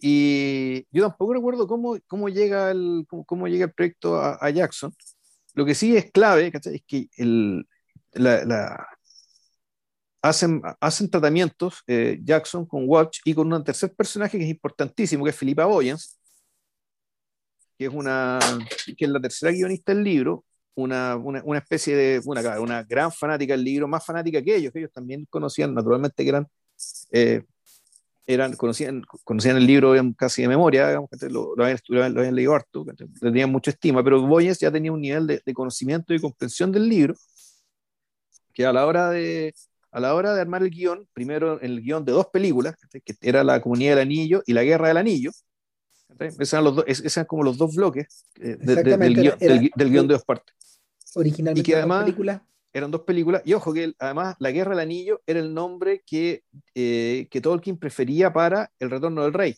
Y 0.00 0.86
yo 0.90 1.08
tampoco 1.08 1.34
recuerdo 1.34 1.66
cómo, 1.66 1.98
cómo, 2.06 2.30
llega, 2.30 2.70
el, 2.70 3.06
cómo, 3.26 3.48
llega 3.48 3.66
el 3.66 3.72
proyecto 3.74 4.18
a, 4.18 4.48
Jackson. 4.48 4.94
Lo 5.52 5.66
que 5.66 5.74
sí 5.74 5.94
es 5.94 6.10
clave 6.10 6.50
es 6.54 6.82
que 6.86 7.10
el, 7.18 7.68
la, 8.14 8.88
hacen, 10.22 10.62
hacen 10.80 11.10
tratamientos 11.10 11.82
eh, 11.86 12.18
Jackson 12.22 12.66
con 12.66 12.84
Walsh 12.86 13.20
y 13.24 13.34
con 13.34 13.52
un 13.52 13.64
tercer 13.64 13.94
personaje 13.94 14.38
que 14.38 14.44
es 14.44 14.50
importantísimo, 14.50 15.24
que 15.24 15.30
es 15.30 15.36
Filipa 15.36 15.64
Boyens, 15.64 16.18
que 17.78 17.86
es, 17.86 17.92
una, 17.92 18.38
que 18.96 19.04
es 19.04 19.10
la 19.10 19.20
tercera 19.20 19.52
guionista 19.52 19.94
del 19.94 20.02
libro, 20.02 20.44
una, 20.74 21.16
una, 21.16 21.42
una, 21.44 21.58
especie 21.58 21.96
de, 21.96 22.20
una, 22.24 22.60
una 22.60 22.82
gran 22.82 23.12
fanática 23.12 23.54
del 23.54 23.64
libro, 23.64 23.88
más 23.88 24.04
fanática 24.04 24.42
que 24.42 24.56
ellos, 24.56 24.72
que 24.72 24.80
ellos 24.80 24.92
también 24.92 25.26
conocían, 25.30 25.74
naturalmente 25.74 26.22
que 26.22 26.28
eran, 26.28 26.46
eh, 27.12 27.44
eran 28.26 28.54
conocían, 28.56 29.02
conocían 29.24 29.56
el 29.56 29.66
libro 29.66 29.94
casi 30.16 30.42
de 30.42 30.48
memoria, 30.48 30.88
digamos, 30.88 31.10
lo, 31.30 31.54
lo, 31.56 31.64
habían, 31.64 31.78
lo, 31.88 32.20
habían, 32.20 32.34
leído 32.34 32.54
harto, 32.54 32.84
tenían 33.20 33.50
mucha 33.50 33.70
estima, 33.70 34.02
pero 34.02 34.20
Boyens 34.22 34.58
ya 34.58 34.70
tenía 34.70 34.92
un 34.92 35.00
nivel 35.00 35.26
de, 35.26 35.42
de 35.44 35.54
conocimiento 35.54 36.12
y 36.14 36.20
comprensión 36.20 36.72
del 36.72 36.88
libro 36.88 37.14
que 38.52 38.66
a 38.66 38.72
la 38.72 38.86
hora 38.86 39.10
de, 39.10 39.54
a 39.90 40.00
la 40.00 40.14
hora 40.14 40.34
de 40.34 40.40
armar 40.40 40.62
el 40.62 40.70
guion, 40.70 41.08
primero 41.12 41.60
el 41.60 41.80
guion 41.80 42.04
de 42.04 42.12
dos 42.12 42.26
películas, 42.26 42.74
que 42.90 43.14
era 43.20 43.42
La 43.44 43.60
Comunidad 43.60 43.92
del 43.92 44.02
Anillo 44.02 44.42
y 44.46 44.52
La 44.52 44.62
Guerra 44.62 44.88
del 44.88 44.98
Anillo, 44.98 45.30
esos 46.18 46.52
eran, 46.52 46.64
los 46.64 46.76
dos, 46.76 46.84
eran 46.88 47.26
como 47.26 47.42
los 47.42 47.58
dos 47.58 47.74
bloques 47.74 48.26
eh, 48.40 48.56
del, 48.58 48.82
guion, 49.14 49.38
del, 49.38 49.90
guion, 49.90 50.08
de 50.08 50.14
dos 50.14 50.24
partes. 50.24 50.54
Originalmente 51.14 51.60
y 51.60 51.62
que 51.62 51.76
además 51.76 52.12
eran 52.72 52.90
dos 52.90 53.02
películas, 53.02 53.42
y 53.44 53.54
ojo 53.54 53.72
que 53.72 53.94
además 53.98 54.36
La 54.38 54.50
Guerra 54.50 54.70
del 54.70 54.80
Anillo 54.80 55.22
era 55.26 55.40
el 55.40 55.52
nombre 55.54 56.02
que, 56.06 56.44
eh, 56.74 57.28
que 57.30 57.40
Tolkien 57.40 57.78
prefería 57.78 58.32
para 58.32 58.70
El 58.78 58.90
Retorno 58.90 59.22
del 59.24 59.32
Rey. 59.32 59.56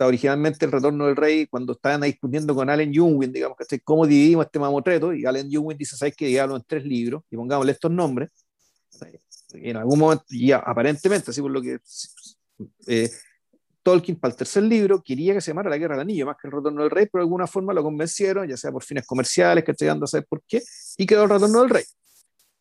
originalmente 0.00 0.64
el 0.66 0.72
retorno 0.72 1.06
del 1.06 1.14
rey, 1.14 1.46
cuando 1.46 1.74
estaban 1.74 2.00
discutiendo 2.00 2.54
con 2.56 2.68
Allen 2.68 2.92
Jungwin, 2.92 3.32
digamos, 3.32 3.56
¿Cómo 3.84 4.04
dividimos 4.04 4.46
este 4.46 4.58
mamotreto? 4.58 5.14
Y 5.14 5.24
Allen 5.24 5.48
Jungwin 5.52 5.78
dice, 5.78 5.96
¿sabes 5.96 6.16
qué? 6.16 6.26
Digámoslo 6.26 6.56
en 6.56 6.64
tres 6.66 6.84
libros 6.84 7.22
y 7.30 7.36
pongámosle 7.36 7.70
estos 7.70 7.90
nombres. 7.90 8.30
Y 9.58 9.70
en 9.70 9.76
algún 9.76 9.98
momento, 9.98 10.24
ya 10.28 10.58
aparentemente, 10.58 11.30
así 11.30 11.40
por 11.40 11.50
lo 11.50 11.62
que 11.62 11.78
eh, 12.86 13.10
Tolkien 13.82 14.18
para 14.18 14.32
el 14.32 14.38
tercer 14.38 14.62
libro 14.62 15.02
quería 15.02 15.34
que 15.34 15.40
se 15.40 15.50
llamara 15.50 15.70
La 15.70 15.78
Guerra 15.78 15.94
del 15.94 16.02
Anillo, 16.02 16.26
más 16.26 16.36
que 16.40 16.48
el 16.48 16.52
Retorno 16.52 16.82
del 16.82 16.90
Rey, 16.90 17.06
pero 17.10 17.22
de 17.22 17.26
alguna 17.26 17.46
forma 17.46 17.72
lo 17.72 17.82
convencieron, 17.82 18.48
ya 18.48 18.56
sea 18.56 18.70
por 18.70 18.84
fines 18.84 19.06
comerciales, 19.06 19.64
que 19.64 19.72
estoy 19.72 19.88
dando 19.88 20.04
a 20.04 20.08
saber 20.08 20.26
por 20.28 20.42
qué, 20.46 20.62
y 20.96 21.06
quedó 21.06 21.24
el 21.24 21.30
Retorno 21.30 21.60
del 21.60 21.70
Rey. 21.70 21.84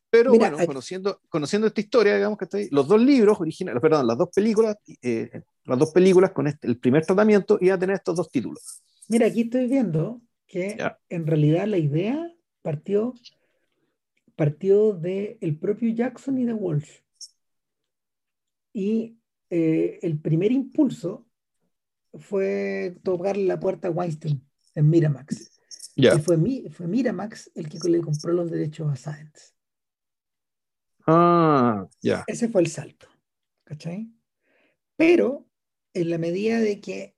Pero 0.10 0.34
bueno, 0.34 0.58
conociendo, 0.66 1.22
conociendo 1.30 1.68
esta 1.68 1.80
historia, 1.80 2.16
digamos 2.16 2.38
que 2.38 2.44
estoy, 2.44 2.68
los 2.70 2.86
dos 2.86 3.02
libros 3.02 3.40
originales, 3.40 3.82
perdón, 3.82 4.06
las 4.06 4.18
dos 4.18 4.30
películas, 4.36 4.76
eh, 5.02 5.42
las 5.64 5.80
dos 5.80 5.92
películas 5.92 6.32
con 6.32 6.48
este, 6.48 6.68
el 6.68 6.78
primer 6.80 7.06
tratamiento 7.06 7.58
iban 7.62 7.78
a 7.78 7.80
tener 7.80 7.96
estos 7.96 8.18
dos 8.18 8.30
títulos. 8.30 8.82
Mira, 9.08 9.28
aquí 9.28 9.42
estoy 9.42 9.68
viendo 9.68 10.20
que 10.48 10.78
en 11.08 11.28
realidad 11.28 11.66
la 11.66 11.78
idea 11.78 12.30
partió, 12.62 13.14
partió 14.36 14.94
de 14.94 15.38
el 15.42 15.58
propio 15.58 15.94
Jackson 15.94 16.38
y 16.38 16.46
de 16.46 16.54
Walsh. 16.54 17.00
Y 18.74 19.18
eh, 19.50 20.00
el 20.02 20.20
primer 20.20 20.52
impulso 20.52 21.28
fue 22.14 22.98
tocar 23.04 23.38
la 23.38 23.60
puerta 23.60 23.88
a 23.88 23.92
Weinstein 23.92 24.46
en 24.76 24.90
Miramax. 24.90 25.60
Y 25.96 26.08
fue, 26.20 26.38
fue 26.72 26.88
Miramax 26.88 27.52
el 27.56 27.70
que 27.70 27.78
le 27.90 28.02
compró 28.02 28.34
los 28.34 28.50
derechos 28.50 28.92
a 28.92 28.96
Science. 28.96 29.54
Ah, 31.06 31.88
ya. 32.02 32.24
Ese 32.28 32.48
fue 32.48 32.62
el 32.62 32.68
salto. 32.68 33.08
¿Cachai? 33.64 34.12
Pero 34.96 35.48
en 35.94 36.10
la 36.10 36.18
medida 36.18 36.60
de 36.60 36.80
que 36.80 37.16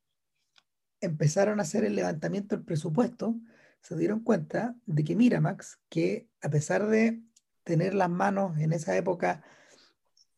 empezaron 1.02 1.60
a 1.60 1.63
hacer 1.63 1.84
el 1.84 1.95
levantamiento 1.95 2.56
del 2.56 2.65
presupuesto, 2.65 3.36
se 3.82 3.97
dieron 3.97 4.21
cuenta 4.21 4.76
de 4.86 5.04
que 5.04 5.15
Miramax, 5.15 5.80
que 5.89 6.30
a 6.44 6.50
pesar 6.50 6.88
de 6.88 7.22
tener 7.64 7.96
las 7.96 8.10
manos 8.10 8.58
en 8.60 8.74
esa 8.74 8.96
época 8.96 9.44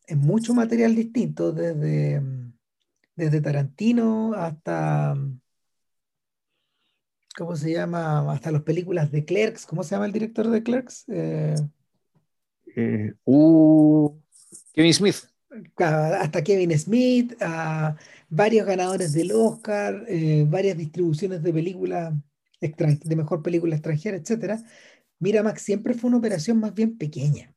en 0.06 0.18
mucho 0.20 0.54
material 0.54 0.94
distinto, 0.94 1.52
desde, 1.52 2.22
desde 3.16 3.40
Tarantino 3.40 4.32
hasta, 4.34 5.16
¿cómo 7.36 7.56
se 7.56 7.72
llama? 7.72 8.32
Hasta 8.32 8.52
las 8.52 8.62
películas 8.62 9.10
de 9.10 9.24
Clerks. 9.24 9.66
¿Cómo 9.66 9.82
se 9.82 9.96
llama 9.96 10.06
el 10.06 10.12
director 10.12 10.48
de 10.48 10.62
Clerks? 10.62 11.04
Eh, 11.08 11.56
eh, 12.76 13.14
uh, 13.24 14.16
Kevin 14.72 14.94
Smith. 14.94 15.16
Hasta 15.76 16.44
Kevin 16.44 16.78
Smith, 16.78 17.34
a 17.40 17.96
varios 18.28 18.66
ganadores 18.66 19.12
del 19.12 19.32
Oscar, 19.32 20.04
eh, 20.06 20.44
varias 20.46 20.76
distribuciones 20.76 21.42
de 21.42 21.52
películas 21.52 22.14
de 22.60 23.16
mejor 23.16 23.42
película 23.42 23.74
extranjera, 23.74 24.16
etc. 24.16 24.60
Miramax 25.18 25.62
siempre 25.62 25.94
fue 25.94 26.08
una 26.08 26.18
operación 26.18 26.58
más 26.58 26.74
bien 26.74 26.96
pequeña. 26.96 27.54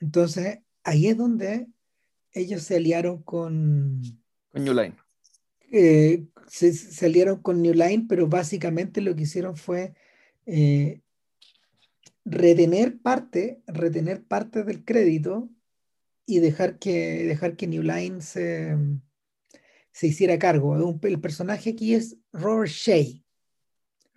Entonces, 0.00 0.58
ahí 0.84 1.06
es 1.06 1.16
donde 1.16 1.68
ellos 2.32 2.62
se 2.62 2.76
aliaron 2.76 3.22
con... 3.22 4.02
Con 4.50 4.64
New 4.64 4.74
Line. 4.74 4.94
Eh, 5.70 6.26
se, 6.48 7.06
aliaron 7.06 7.42
con 7.42 7.62
New 7.62 7.74
Line, 7.74 8.06
pero 8.08 8.26
básicamente 8.26 9.00
lo 9.00 9.14
que 9.14 9.22
hicieron 9.22 9.56
fue 9.56 9.94
eh, 10.46 11.00
retener 12.24 12.98
parte, 13.00 13.62
retener 13.66 14.24
parte 14.24 14.64
del 14.64 14.84
crédito 14.84 15.50
y 16.26 16.40
dejar 16.40 16.78
que, 16.78 17.24
dejar 17.24 17.56
que 17.56 17.66
New 17.66 17.82
Line 17.82 18.20
se, 18.20 18.76
se 19.92 20.06
hiciera 20.06 20.38
cargo. 20.38 20.98
el 21.02 21.20
personaje 21.20 21.70
aquí 21.70 21.94
es 21.94 22.16
Robert 22.32 22.70
Shea. 22.70 23.22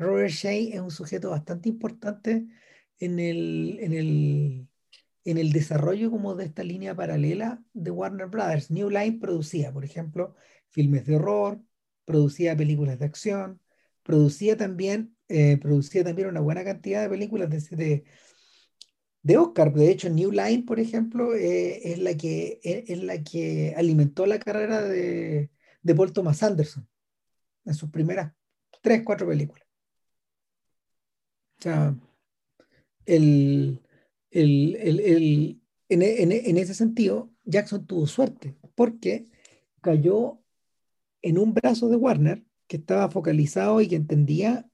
Robert 0.02 0.32
Shea 0.32 0.76
es 0.76 0.82
un 0.82 0.92
sujeto 0.92 1.30
bastante 1.30 1.70
importante 1.70 2.48
en 3.00 3.20
el, 3.20 3.78
en 3.80 3.94
el, 3.94 4.68
en 5.26 5.38
el 5.38 5.52
desarrollo 5.52 6.12
como 6.12 6.36
de 6.36 6.46
esta 6.46 6.64
línea 6.64 6.96
paralela 6.96 7.64
de 7.74 7.92
Warner 7.92 8.28
Brothers. 8.28 8.72
New 8.72 8.90
Line 8.90 9.20
producía, 9.20 9.72
por 9.72 9.86
ejemplo, 9.86 10.36
filmes 10.70 11.06
de 11.06 11.16
horror, 11.16 11.62
producía 12.06 12.56
películas 12.58 13.00
de 13.00 13.06
acción, 13.06 13.62
producía 14.04 14.58
también, 14.58 15.16
eh, 15.30 15.58
producía 15.58 16.04
también 16.04 16.28
una 16.30 16.42
buena 16.42 16.64
cantidad 16.64 17.04
de 17.04 17.10
películas 17.10 17.50
de, 17.50 18.04
de, 19.22 19.38
Oscar. 19.38 19.74
De 19.74 19.92
hecho, 19.92 20.10
New 20.10 20.32
Line, 20.32 20.64
por 20.64 20.80
ejemplo, 20.80 21.36
eh, 21.36 21.92
es, 21.92 22.00
la 22.00 22.18
que, 22.18 22.60
es, 22.64 23.04
la 23.04 23.24
que 23.24 23.74
alimentó 23.78 24.26
la 24.26 24.40
carrera 24.40 24.82
de, 24.82 25.52
de 25.82 25.96
Paul 25.96 26.14
Thomas 26.14 26.44
Anderson 26.44 26.88
en 27.66 27.74
sus 27.76 27.90
primeras 27.92 28.34
tres, 28.82 29.04
cuatro 29.06 29.28
películas. 29.28 29.71
O 31.62 31.64
sea, 31.64 31.96
el, 33.06 33.80
el, 34.32 35.62
en, 35.90 36.58
ese 36.58 36.74
sentido, 36.74 37.30
Jackson 37.46 37.86
tuvo 37.86 38.08
suerte 38.08 38.58
porque 38.74 39.28
cayó 39.80 40.40
en 41.22 41.38
un 41.38 41.54
brazo 41.54 41.88
de 41.90 41.98
Warner 41.98 42.44
que 42.66 42.78
estaba 42.78 43.12
focalizado 43.12 43.80
y 43.80 43.88
que 43.88 43.96
entendía 43.96 44.68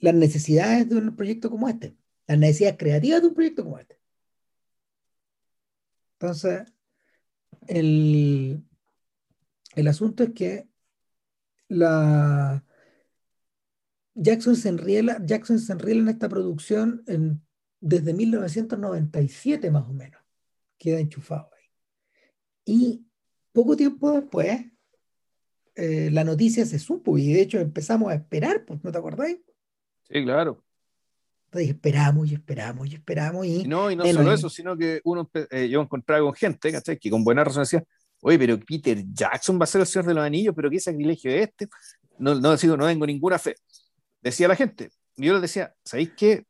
las 0.00 0.14
necesidades 0.14 0.88
de 0.88 0.96
un 0.96 1.14
proyecto 1.14 1.48
como 1.48 1.68
este, 1.68 1.96
las 2.26 2.38
necesidades 2.38 2.78
creativas 2.78 3.22
de 3.22 3.28
un 3.28 3.34
proyecto 3.34 3.62
como 3.62 3.78
este. 3.78 4.00
Entonces, 6.14 6.64
el, 7.68 8.64
el 9.76 9.86
asunto 9.86 10.24
es 10.24 10.30
que 10.30 10.68
la 11.68 12.65
Jackson 14.18 14.56
se 14.56 14.70
enriela, 14.70 15.22
Jackson 15.24 15.58
se 15.58 15.72
enriela 15.72 16.00
en 16.00 16.08
esta 16.08 16.28
producción 16.28 17.04
en 17.06 17.42
desde 17.80 18.14
1997 18.14 19.70
más 19.70 19.88
o 19.88 19.92
menos, 19.92 20.20
queda 20.78 20.98
enchufado 20.98 21.50
ahí. 21.54 21.70
Y 22.64 23.06
poco 23.52 23.76
tiempo 23.76 24.10
después, 24.12 24.64
eh, 25.74 26.10
la 26.10 26.24
noticia 26.24 26.64
se 26.64 26.78
supo 26.78 27.18
y 27.18 27.32
de 27.32 27.42
hecho 27.42 27.58
empezamos 27.58 28.10
a 28.10 28.14
esperar, 28.14 28.64
pues, 28.64 28.82
¿no 28.82 28.90
te 28.90 28.98
acordáis? 28.98 29.38
Sí, 30.08 30.24
claro. 30.24 30.64
Entonces 31.46 31.70
esperamos 31.70 32.30
y 32.30 32.34
esperamos 32.34 32.88
y 32.88 32.94
esperamos 32.94 33.46
y... 33.46 33.64
no, 33.64 33.90
y 33.90 33.96
no 33.96 34.04
solo 34.06 34.32
eso, 34.32 34.50
sino 34.50 34.76
que 34.76 35.00
uno, 35.04 35.30
eh, 35.50 35.68
yo 35.68 35.80
encontraba 35.80 36.22
con 36.22 36.34
gente 36.34 36.72
que 37.00 37.10
con 37.10 37.22
buena 37.22 37.44
razón 37.44 37.62
decía, 37.62 37.84
oye, 38.20 38.38
pero 38.38 38.58
Peter 38.58 39.04
Jackson 39.12 39.60
va 39.60 39.64
a 39.64 39.66
ser 39.66 39.82
el 39.82 39.86
Señor 39.86 40.06
de 40.06 40.14
los 40.14 40.24
Anillos, 40.24 40.54
pero 40.56 40.70
qué 40.70 40.80
sacrilegio 40.80 41.30
es 41.30 41.48
este. 41.48 41.68
No, 42.18 42.34
no, 42.34 42.56
no 42.56 42.86
tengo 42.86 43.06
ninguna 43.06 43.38
fe. 43.38 43.54
Decía 44.26 44.48
la 44.48 44.56
gente. 44.56 44.90
Yo 45.16 45.34
les 45.34 45.42
decía, 45.42 45.72
¿sabéis 45.84 46.10
qué? 46.16 46.44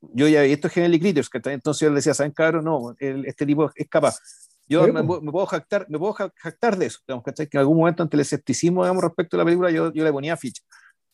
yo 0.00 0.26
ya 0.26 0.42
esto 0.42 0.68
es 0.68 0.76
Henry 0.78 0.98
Critters, 0.98 1.28
que 1.28 1.38
entonces 1.44 1.80
yo 1.82 1.90
le 1.90 1.96
decía, 1.96 2.14
¿saben, 2.14 2.32
cabrón? 2.32 2.64
No, 2.64 2.96
este 2.98 3.44
tipo 3.44 3.70
es 3.74 3.88
capaz. 3.88 4.18
Yo 4.66 4.90
me, 4.90 5.04
puedo 5.04 5.44
jactar, 5.44 5.84
me 5.90 5.98
puedo 5.98 6.14
jactar 6.14 6.78
de 6.78 6.86
eso, 6.86 7.00
digamos, 7.06 7.24
Que 7.24 7.48
en 7.52 7.58
algún 7.58 7.76
momento 7.76 8.02
ante 8.02 8.16
el 8.16 8.22
escepticismo, 8.22 8.84
digamos, 8.84 9.04
respecto 9.04 9.36
a 9.36 9.38
la 9.38 9.44
película, 9.44 9.70
yo, 9.70 9.92
yo 9.92 10.02
le 10.02 10.12
ponía 10.12 10.34
ficha. 10.38 10.62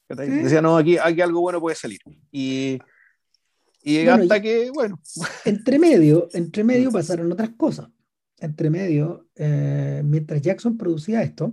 Decía, 0.08 0.62
no, 0.62 0.76
aquí, 0.76 0.96
aquí 0.96 1.20
algo 1.20 1.40
bueno 1.40 1.60
puede 1.60 1.74
salir. 1.74 1.98
Y, 2.30 2.78
y 3.82 4.06
hasta 4.06 4.40
que, 4.40 4.70
bueno. 4.70 5.00
Entre 5.44 5.80
medio, 5.80 6.28
entre 6.34 6.62
medio 6.62 6.92
pasaron 6.92 7.32
otras 7.32 7.50
cosas. 7.56 7.88
Entre 8.38 8.70
medio, 8.70 9.26
eh, 9.34 10.02
mientras 10.04 10.40
Jackson 10.40 10.76
producía 10.76 11.22
esto, 11.22 11.52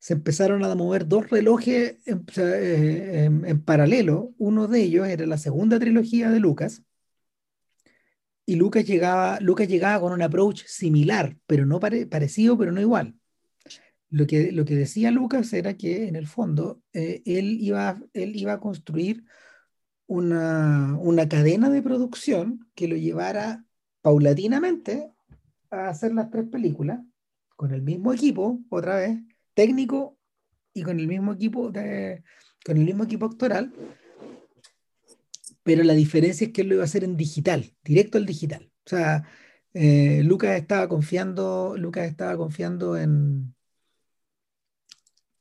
se 0.00 0.14
empezaron 0.14 0.64
a 0.64 0.74
mover 0.74 1.06
dos 1.06 1.28
relojes 1.28 1.98
eh, 2.06 3.24
en, 3.26 3.62
paralelo. 3.62 4.34
Uno 4.38 4.66
de 4.66 4.80
ellos 4.82 5.06
era 5.06 5.26
la 5.26 5.36
segunda 5.36 5.78
trilogía 5.78 6.30
de 6.30 6.40
Lucas. 6.40 6.82
Y 8.46 8.56
Lucas 8.56 8.86
llegaba, 8.86 9.38
Lucas 9.40 9.68
llegaba 9.68 10.00
con 10.00 10.12
un 10.12 10.22
approach 10.22 10.64
similar, 10.64 11.36
pero 11.46 11.66
no 11.66 11.78
parecido, 11.80 12.56
pero 12.56 12.72
no 12.72 12.80
igual. 12.80 13.14
Lo 14.08 14.26
que, 14.26 14.52
lo 14.52 14.64
que 14.64 14.74
decía 14.74 15.10
Lucas 15.10 15.52
era 15.52 15.74
que 15.76 16.08
en 16.08 16.16
el 16.16 16.26
fondo 16.26 16.82
eh, 16.94 17.22
él, 17.26 17.58
iba, 17.60 18.00
él 18.14 18.34
iba 18.36 18.54
a 18.54 18.60
construir 18.60 19.24
una, 20.06 20.96
una 20.98 21.28
cadena 21.28 21.68
de 21.68 21.82
producción 21.82 22.66
que 22.74 22.88
lo 22.88 22.96
llevara 22.96 23.66
paulatinamente 24.00 25.12
a 25.70 25.88
hacer 25.90 26.14
las 26.14 26.30
tres 26.30 26.46
películas 26.48 27.00
con 27.54 27.72
el 27.72 27.82
mismo 27.82 28.14
equipo, 28.14 28.58
otra 28.70 28.96
vez, 28.96 29.18
técnico 29.54 30.18
y 30.72 30.82
con 30.82 31.00
el 31.00 31.06
mismo 31.06 31.32
equipo 31.32 31.70
de, 31.70 32.22
con 32.64 32.76
el 32.76 32.84
mismo 32.84 33.04
equipo 33.04 33.26
actoral, 33.26 33.72
pero 35.62 35.82
la 35.82 35.94
diferencia 35.94 36.46
es 36.46 36.52
que 36.52 36.62
él 36.62 36.68
lo 36.68 36.74
iba 36.74 36.82
a 36.82 36.86
hacer 36.86 37.04
en 37.04 37.16
digital, 37.16 37.74
directo 37.84 38.18
al 38.18 38.26
digital. 38.26 38.70
O 38.86 38.88
sea, 38.88 39.24
eh, 39.74 40.22
Lucas 40.24 40.58
estaba 40.58 40.88
confiando, 40.88 41.76
Lucas 41.76 42.08
estaba 42.08 42.36
confiando 42.36 42.96
en 42.96 43.54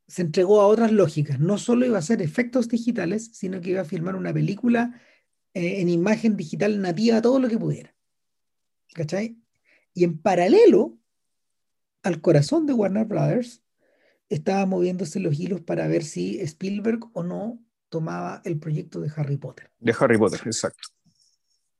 se 0.10 0.24
entregó 0.24 0.60
a 0.60 0.68
otras 0.68 0.92
lógicas. 0.92 1.40
No 1.40 1.58
solo 1.60 1.86
iba 1.86 1.98
a 1.98 2.00
hacer 2.00 2.22
efectos 2.22 2.68
digitales, 2.68 3.30
sino 3.34 3.62
que 3.62 3.70
iba 3.70 3.82
a 3.82 3.86
filmar 3.86 4.16
una 4.16 4.34
película 4.34 5.00
eh, 5.54 5.82
en 5.82 5.90
imagen 5.90 6.36
digital 6.36 6.82
nativa, 6.82 7.22
todo 7.22 7.40
lo 7.40 7.48
que 7.48 7.60
pudiera. 7.60 7.96
¿Cachai? 8.94 9.38
Y 9.94 10.04
en 10.04 10.20
paralelo 10.20 10.98
al 12.02 12.22
corazón 12.22 12.66
de 12.66 12.74
Warner 12.74 13.06
Brothers, 13.06 13.62
estaba 14.30 14.66
moviéndose 14.66 15.20
los 15.20 15.40
hilos 15.40 15.62
para 15.62 15.88
ver 15.88 16.04
si 16.04 16.40
Spielberg 16.40 17.00
o 17.14 17.24
no 17.24 17.60
tomaba 17.90 18.42
el 18.46 18.60
proyecto 18.60 19.02
de 19.02 19.12
Harry 19.16 19.38
Potter. 19.38 19.72
De 19.80 19.96
Harry 20.00 20.18
Potter, 20.18 20.42
exacto. 20.46 20.90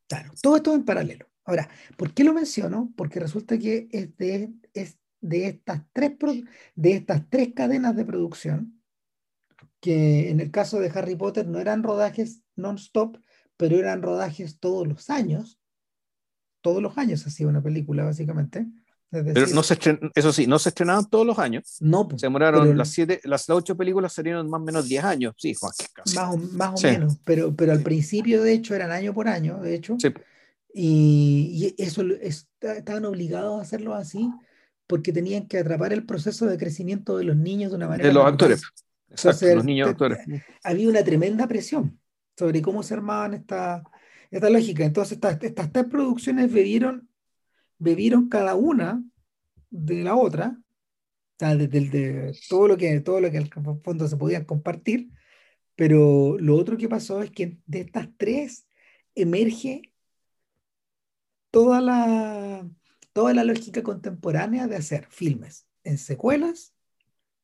Claro, 0.08 0.32
todo 0.42 0.56
esto 0.56 0.74
en 0.74 0.84
paralelo. 0.84 1.28
Ahora, 1.46 1.70
¿por 1.98 2.14
qué 2.14 2.24
lo 2.24 2.34
menciono? 2.34 2.92
Porque 2.96 3.20
resulta 3.20 3.58
que 3.58 3.88
es 3.92 4.16
de, 4.18 4.52
es 4.74 4.98
de, 5.22 5.48
estas, 5.48 5.84
tres, 5.94 6.14
de 6.76 6.94
estas 6.94 7.30
tres 7.30 7.54
cadenas 7.56 7.96
de 7.96 8.06
producción, 8.06 8.82
que 9.80 10.30
en 10.30 10.40
el 10.40 10.52
caso 10.52 10.80
de 10.80 10.92
Harry 10.94 11.16
Potter 11.16 11.48
no 11.48 11.60
eran 11.60 11.84
rodajes 11.84 12.42
non-stop, 12.56 13.18
pero 13.56 13.78
eran 13.78 14.02
rodajes 14.02 14.60
todos 14.60 14.88
los 14.88 15.10
años. 15.10 15.60
Todos 16.62 16.82
los 16.82 16.98
años 16.98 17.26
hacía 17.26 17.48
una 17.48 17.62
película, 17.62 18.04
básicamente. 18.04 18.68
Pero 19.12 19.48
no 19.48 19.64
se 19.64 19.78
eso 20.16 20.32
sí, 20.32 20.46
no 20.46 20.60
se 20.60 20.70
estrenaban 20.70 21.10
todos 21.10 21.26
los 21.26 21.40
años. 21.40 21.78
No, 21.80 22.08
pues, 22.08 22.22
se 22.22 22.28
demoraron 22.28 22.78
las 22.78 22.90
siete, 22.90 23.20
las 23.24 23.50
ocho 23.50 23.76
películas 23.76 24.14
salieron 24.14 24.50
más 24.50 24.62
o 24.62 24.64
menos 24.64 24.88
diez 24.88 25.04
años, 25.04 25.34
sí, 25.38 25.54
Juan. 25.54 25.74
Más 26.16 26.34
o, 26.34 26.38
más 26.38 26.84
o 26.84 26.88
menos, 26.88 27.18
pero, 27.24 27.56
pero 27.56 27.72
al 27.72 27.82
principio, 27.82 28.44
de 28.44 28.54
hecho, 28.54 28.76
eran 28.76 28.92
año 28.92 29.14
por 29.14 29.28
año, 29.28 29.58
de 29.60 29.76
hecho. 29.76 29.98
Sí. 30.00 30.10
Y, 30.74 31.76
eso 31.78 32.04
estaban 32.22 33.06
obligados 33.06 33.60
a 33.60 33.64
hacerlo 33.64 33.96
así 33.96 34.30
porque 34.86 35.12
tenían 35.12 35.48
que 35.48 35.60
atrapar 35.60 35.94
el 35.94 36.06
proceso 36.06 36.46
de 36.46 36.58
crecimiento 36.58 37.18
de 37.18 37.24
los 37.24 37.36
niños 37.36 37.72
de 37.72 37.78
una 37.78 37.88
manera. 37.88 38.08
De 38.08 38.14
los 38.14 38.26
actores. 38.26 38.62
Exacto, 39.10 39.56
los 39.56 39.66
niños 39.66 39.90
actores. 39.90 40.20
Había 40.64 40.90
una 40.90 41.04
tremenda 41.04 41.48
presión 41.48 42.00
sobre 42.38 42.62
cómo 42.62 42.84
se 42.84 42.94
armaban 42.94 43.34
esta, 43.34 43.84
esta 44.30 44.50
lógica. 44.50 44.86
Entonces, 44.86 45.14
estas, 45.14 45.42
estas 45.44 45.72
tres 45.72 45.86
producciones 45.86 46.52
bebieron, 46.52 47.09
bebieron 47.80 48.30
cada 48.30 48.56
una 48.56 49.04
de 49.72 50.04
la 50.04 50.16
otra, 50.16 50.60
de, 51.40 51.68
de, 51.68 52.38
todo 52.50 52.68
lo 52.68 52.78
que 52.78 53.00
todo 53.00 53.22
lo 53.22 53.32
que 53.32 53.38
el 53.38 53.50
fondo 53.84 54.08
se 54.08 54.18
podían 54.18 54.46
compartir, 54.46 55.10
pero 55.76 56.38
lo 56.38 56.58
otro 56.58 56.78
que 56.78 56.90
pasó 56.90 57.24
es 57.24 57.32
que 57.32 57.58
de 57.66 57.80
estas 57.82 58.10
tres 58.18 58.68
emerge 59.16 59.94
toda 61.52 61.82
la, 61.82 62.70
toda 63.14 63.34
la 63.34 63.44
lógica 63.44 63.82
contemporánea 63.82 64.68
de 64.68 64.76
hacer 64.76 65.08
filmes 65.10 65.66
en 65.84 65.98
secuelas, 65.98 66.74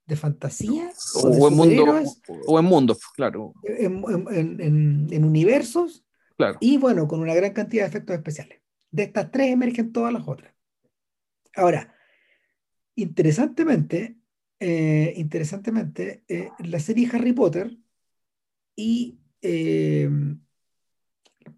de 0.06 0.16
fantasía, 0.16 0.92
o, 1.16 1.48
en 1.48 1.56
mundos, 1.56 2.22
o 2.46 2.60
en 2.60 2.66
mundos, 2.66 3.00
claro. 3.16 3.54
En, 3.64 5.24
universos, 5.24 6.06
claro. 6.38 6.58
y 6.60 6.78
bueno, 6.78 7.08
con 7.08 7.22
una 7.22 7.34
gran 7.34 7.54
cantidad 7.54 7.84
de 7.84 7.90
efectos 7.90 8.16
especiales. 8.16 8.65
De 8.96 9.04
estas 9.04 9.30
tres 9.30 9.52
emergen 9.52 9.92
todas 9.92 10.14
las 10.14 10.26
otras. 10.26 10.54
Ahora, 11.54 11.94
interesantemente, 12.96 14.18
eh, 14.58 15.14
interesantemente, 15.18 16.24
eh, 16.30 16.50
la 16.60 16.80
serie 16.80 17.10
Harry 17.12 17.34
Potter 17.34 17.78
y 18.74 19.20
eh, 19.42 20.10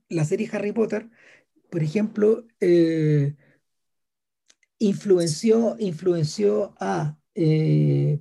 la 0.09 0.25
serie 0.25 0.49
Harry 0.51 0.71
Potter 0.71 1.11
por 1.69 1.83
ejemplo, 1.83 2.47
influenció, 4.79 5.75
influenció 5.79 6.73
a 6.79 7.19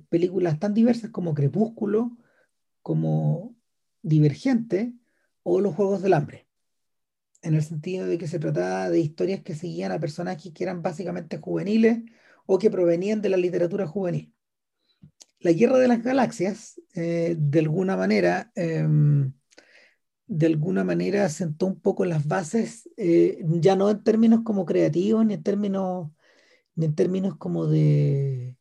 películas 0.09 0.59
tan 0.59 0.73
diversas 0.73 1.09
como 1.11 1.33
Crepúsculo, 1.33 2.17
como 2.83 3.55
Divergente 4.03 4.93
o 5.43 5.61
Los 5.61 5.75
Juegos 5.75 6.01
del 6.01 6.13
Hambre, 6.13 6.46
en 7.41 7.55
el 7.55 7.63
sentido 7.63 8.07
de 8.07 8.17
que 8.17 8.27
se 8.27 8.39
trataba 8.39 8.89
de 8.89 8.99
historias 8.99 9.41
que 9.41 9.55
seguían 9.55 9.91
a 9.91 9.99
personajes 9.99 10.51
que 10.53 10.63
eran 10.63 10.81
básicamente 10.81 11.37
juveniles 11.37 11.99
o 12.45 12.57
que 12.57 12.71
provenían 12.71 13.21
de 13.21 13.29
la 13.29 13.37
literatura 13.37 13.87
juvenil. 13.87 14.33
La 15.39 15.51
Guerra 15.51 15.77
de 15.77 15.87
las 15.87 16.03
Galaxias, 16.03 16.81
eh, 16.95 17.35
de 17.37 17.59
alguna 17.59 17.95
manera, 17.95 18.51
em, 18.55 19.33
de 20.27 20.45
alguna 20.47 20.83
manera 20.83 21.29
sentó 21.29 21.67
un 21.67 21.79
poco 21.79 22.05
las 22.05 22.27
bases, 22.27 22.89
eh, 22.97 23.39
ya 23.61 23.75
no 23.75 23.89
en 23.89 24.03
términos 24.03 24.41
como 24.43 24.65
creativos, 24.65 25.25
ni 25.25 25.35
en 25.35 25.43
términos, 25.43 26.11
ni 26.75 26.85
en 26.87 26.95
términos 26.95 27.37
como 27.37 27.67
de, 27.67 28.57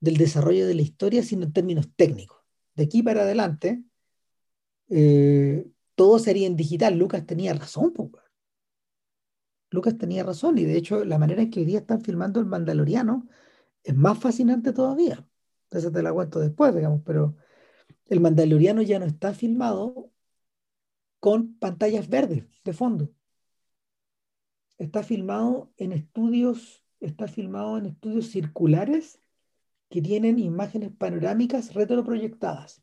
del 0.00 0.16
desarrollo 0.16 0.66
de 0.66 0.74
la 0.74 0.82
historia, 0.82 1.22
sino 1.22 1.44
en 1.44 1.52
términos 1.52 1.88
técnicos. 1.96 2.38
De 2.74 2.84
aquí 2.84 3.02
para 3.02 3.22
adelante, 3.22 3.82
eh, 4.88 5.66
todo 6.00 6.18
sería 6.18 6.46
en 6.46 6.56
digital. 6.56 6.96
Lucas 6.96 7.26
tenía 7.26 7.52
razón, 7.52 7.92
Lucas 9.68 9.98
tenía 9.98 10.24
razón, 10.24 10.56
y 10.56 10.64
de 10.64 10.78
hecho 10.78 11.04
la 11.04 11.18
manera 11.18 11.42
en 11.42 11.50
que 11.50 11.60
hoy 11.60 11.66
día 11.66 11.80
están 11.80 12.00
filmando 12.00 12.40
el 12.40 12.46
Mandaloriano 12.46 13.28
es 13.82 13.94
más 13.94 14.18
fascinante 14.18 14.72
todavía. 14.72 15.28
Esa 15.70 15.92
te 15.92 16.02
la 16.02 16.10
cuento 16.10 16.40
después, 16.40 16.74
digamos, 16.74 17.02
pero 17.04 17.36
el 18.06 18.20
Mandaloriano 18.20 18.80
ya 18.80 18.98
no 18.98 19.04
está 19.04 19.34
filmado 19.34 20.10
con 21.18 21.58
pantallas 21.58 22.08
verdes 22.08 22.46
de 22.64 22.72
fondo. 22.72 23.10
Está 24.78 25.02
filmado 25.02 25.70
en 25.76 25.92
estudios, 25.92 26.82
está 27.00 27.28
filmado 27.28 27.76
en 27.76 27.84
estudios 27.84 28.28
circulares 28.30 29.20
que 29.90 30.00
tienen 30.00 30.38
imágenes 30.38 30.92
panorámicas 30.96 31.74
retroproyectadas, 31.74 32.82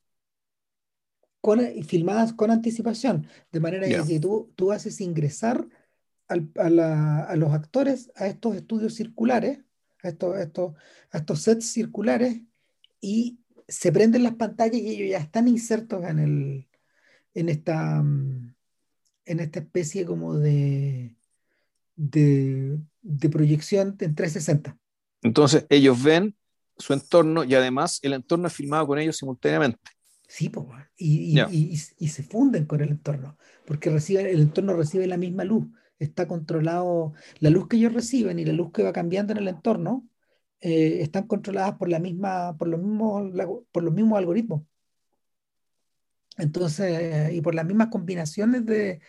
con, 1.47 1.61
filmadas 1.85 2.33
con 2.33 2.51
anticipación, 2.51 3.25
de 3.53 3.61
manera 3.61 3.87
que 3.87 4.03
si 4.03 4.19
tú, 4.19 4.51
tú 4.57 4.73
haces 4.73 4.99
ingresar 4.99 5.65
a, 6.27 7.35
los 7.37 7.53
actores 7.53 8.11
a 8.15 8.27
estos 8.27 8.57
estudios 8.57 8.95
circulares, 8.95 9.59
a 10.03 10.09
estos, 10.09 10.37
estos, 10.37 10.73
a 11.09 11.19
estos 11.19 11.41
sets 11.41 11.65
circulares, 11.67 12.41
y 12.99 13.39
se 13.65 13.93
prenden 13.93 14.23
las 14.23 14.35
pantallas 14.35 14.75
y 14.75 14.89
ellos 14.89 15.09
ya 15.09 15.19
están 15.19 15.47
insertos 15.47 16.03
en 16.03 16.19
el, 16.19 16.67
en 17.33 17.47
esta, 17.47 18.03
mm, 18.03 18.53
en 19.23 19.39
esta 19.39 19.59
especie 19.59 20.05
como 20.05 20.33
de, 20.33 21.15
de, 21.95 22.77
proyección 23.31 23.95
en 24.01 24.15
360. 24.15 24.77
Entonces 25.21 25.65
ellos 25.69 26.03
ven 26.03 26.35
su 26.77 26.91
entorno 26.91 27.45
y 27.45 27.55
además 27.55 27.99
el 28.01 28.11
entorno 28.11 28.47
es 28.47 28.53
filmado 28.53 28.85
con 28.85 28.99
ellos 28.99 29.15
simultáneamente. 29.15 29.96
Sí, 30.27 30.51
y, 30.97 31.39
y, 31.39 32.07
se 32.09 32.23
funden 32.23 32.65
con 32.65 32.81
el 32.81 32.89
entorno, 32.89 33.37
porque 33.65 33.89
recibe, 33.89 34.29
el 34.29 34.41
entorno 34.41 34.73
recibe 34.73 35.07
la 35.07 35.15
misma 35.15 35.45
luz, 35.45 35.67
está 35.99 36.27
controlado, 36.27 37.13
la 37.39 37.49
luz 37.49 37.67
que 37.67 37.77
ellos 37.77 37.93
reciben 37.93 38.37
y 38.37 38.45
la 38.45 38.51
luz 38.51 38.71
que 38.73 38.83
va 38.83 38.91
cambiando 38.91 39.31
en 39.31 39.39
el 39.39 39.47
entorno 39.47 40.05
eh, 40.59 41.01
están 41.01 41.27
controladas 41.27 41.75
por, 41.75 41.89
la 41.89 41.99
misma, 41.99 42.57
por, 42.57 42.67
los 42.67 42.79
mismos, 42.81 43.31
por 43.71 43.83
los 43.83 43.93
mismos 43.93 44.17
algoritmos. 44.17 44.63
Entonces, 46.37 47.33
y 47.33 47.41
por 47.41 47.55
las 47.55 47.65
mismas 47.65 47.87
combinaciones 47.87 48.65
de, 48.65 49.01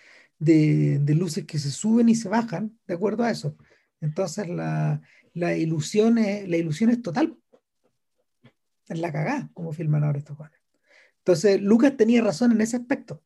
luces 1.15 1.45
que 1.47 1.59
se 1.59 1.71
suben 1.71 2.09
y 2.09 2.15
se 2.15 2.29
bajan, 2.29 2.79
de 2.87 2.95
acuerdo 2.95 3.25
a 3.25 3.31
eso. 3.31 3.57
Entonces, 4.01 4.49
la, 4.49 5.01
ilusión, 5.57 6.19
es, 6.19 6.49
la 6.49 6.57
ilusión 6.57 6.91
es 6.91 7.03
total. 7.03 7.37
Es 8.89 8.99
la 8.99 9.13
cagada, 9.13 9.51
como 9.53 9.73
filman 9.73 10.05
ahora 10.05 10.19
estos 10.19 10.37
jóvenes. 10.37 10.58
Entonces, 11.29 11.61
Lucas 11.61 11.95
tenía 11.95 12.23
razón 12.23 12.53
en 12.53 12.63
ese 12.63 12.79
aspecto, 12.79 13.21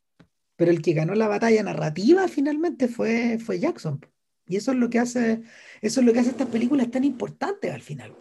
pero 0.57 0.73
el 0.73 0.83
que 0.83 0.93
ganó 0.93 1.15
la 1.15 1.29
batalla 1.29 1.63
narrativa 1.63 2.27
finalmente 2.27 2.89
fue, 2.89 3.39
fue 3.39 3.61
Jackson. 3.61 4.05
Y 4.45 4.57
eso 4.57 4.73
es 4.73 4.79
lo 4.79 4.91
que 4.91 4.99
hace, 4.99 5.43
eso 5.81 6.01
es 6.01 6.07
lo 6.07 6.13
que 6.13 6.19
hace 6.19 6.31
estas 6.31 6.49
películas 6.49 6.91
tan 6.91 7.05
importantes 7.05 7.73
al 7.73 7.81
final. 7.81 8.13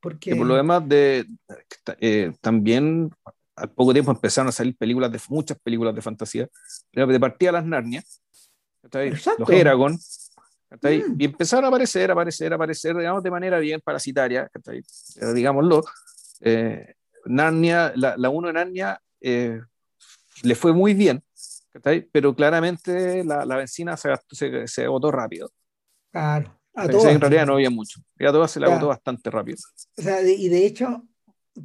Porque... 0.00 0.36
por 0.36 0.46
lo 0.46 0.54
demás, 0.54 0.86
de, 0.86 1.24
eh, 1.98 2.30
también 2.42 3.10
al 3.56 3.70
poco 3.70 3.94
tiempo 3.94 4.10
empezaron 4.10 4.50
a 4.50 4.52
salir 4.52 4.76
películas 4.76 5.10
de 5.10 5.18
muchas 5.30 5.58
películas 5.60 5.94
de 5.94 6.02
fantasía. 6.02 6.46
De 6.92 7.18
partida 7.18 7.52
las 7.52 7.64
Narnia, 7.64 8.04
los 8.82 9.48
Eragon, 9.48 9.94
mm. 9.94 11.16
y 11.18 11.24
empezaron 11.24 11.64
a 11.64 11.68
aparecer, 11.68 12.10
aparecer, 12.10 12.52
aparecer, 12.52 12.94
digamos, 12.98 13.22
de 13.22 13.30
manera 13.30 13.58
bien 13.60 13.80
parasitaria, 13.82 14.50
eh, 14.66 15.32
digámoslo. 15.34 15.82
Eh, 16.42 16.96
Narnia, 17.24 17.92
la, 17.96 18.16
la 18.16 18.30
uno 18.30 18.48
de 18.48 18.52
Narnia 18.54 19.01
eh, 19.22 19.60
le 20.42 20.54
fue 20.54 20.72
muy 20.72 20.94
bien, 20.94 21.22
pero 22.12 22.34
claramente 22.34 23.24
la, 23.24 23.44
la 23.44 23.56
benzina 23.56 23.96
se, 23.96 24.10
se, 24.30 24.66
se, 24.66 24.84
agotó 24.84 25.10
rápido. 25.10 25.50
Claro. 26.10 26.58
en 26.74 27.20
realidad 27.20 27.46
no 27.46 27.54
había 27.54 27.70
mucho. 27.70 28.00
a 28.18 28.32
todas 28.32 28.50
se 28.50 28.60
le 28.60 28.66
agotó 28.66 28.88
bastante 28.88 29.30
rápido. 29.30 29.58
O 29.96 30.02
sea, 30.02 30.22
y 30.22 30.48
de 30.48 30.66
hecho, 30.66 31.06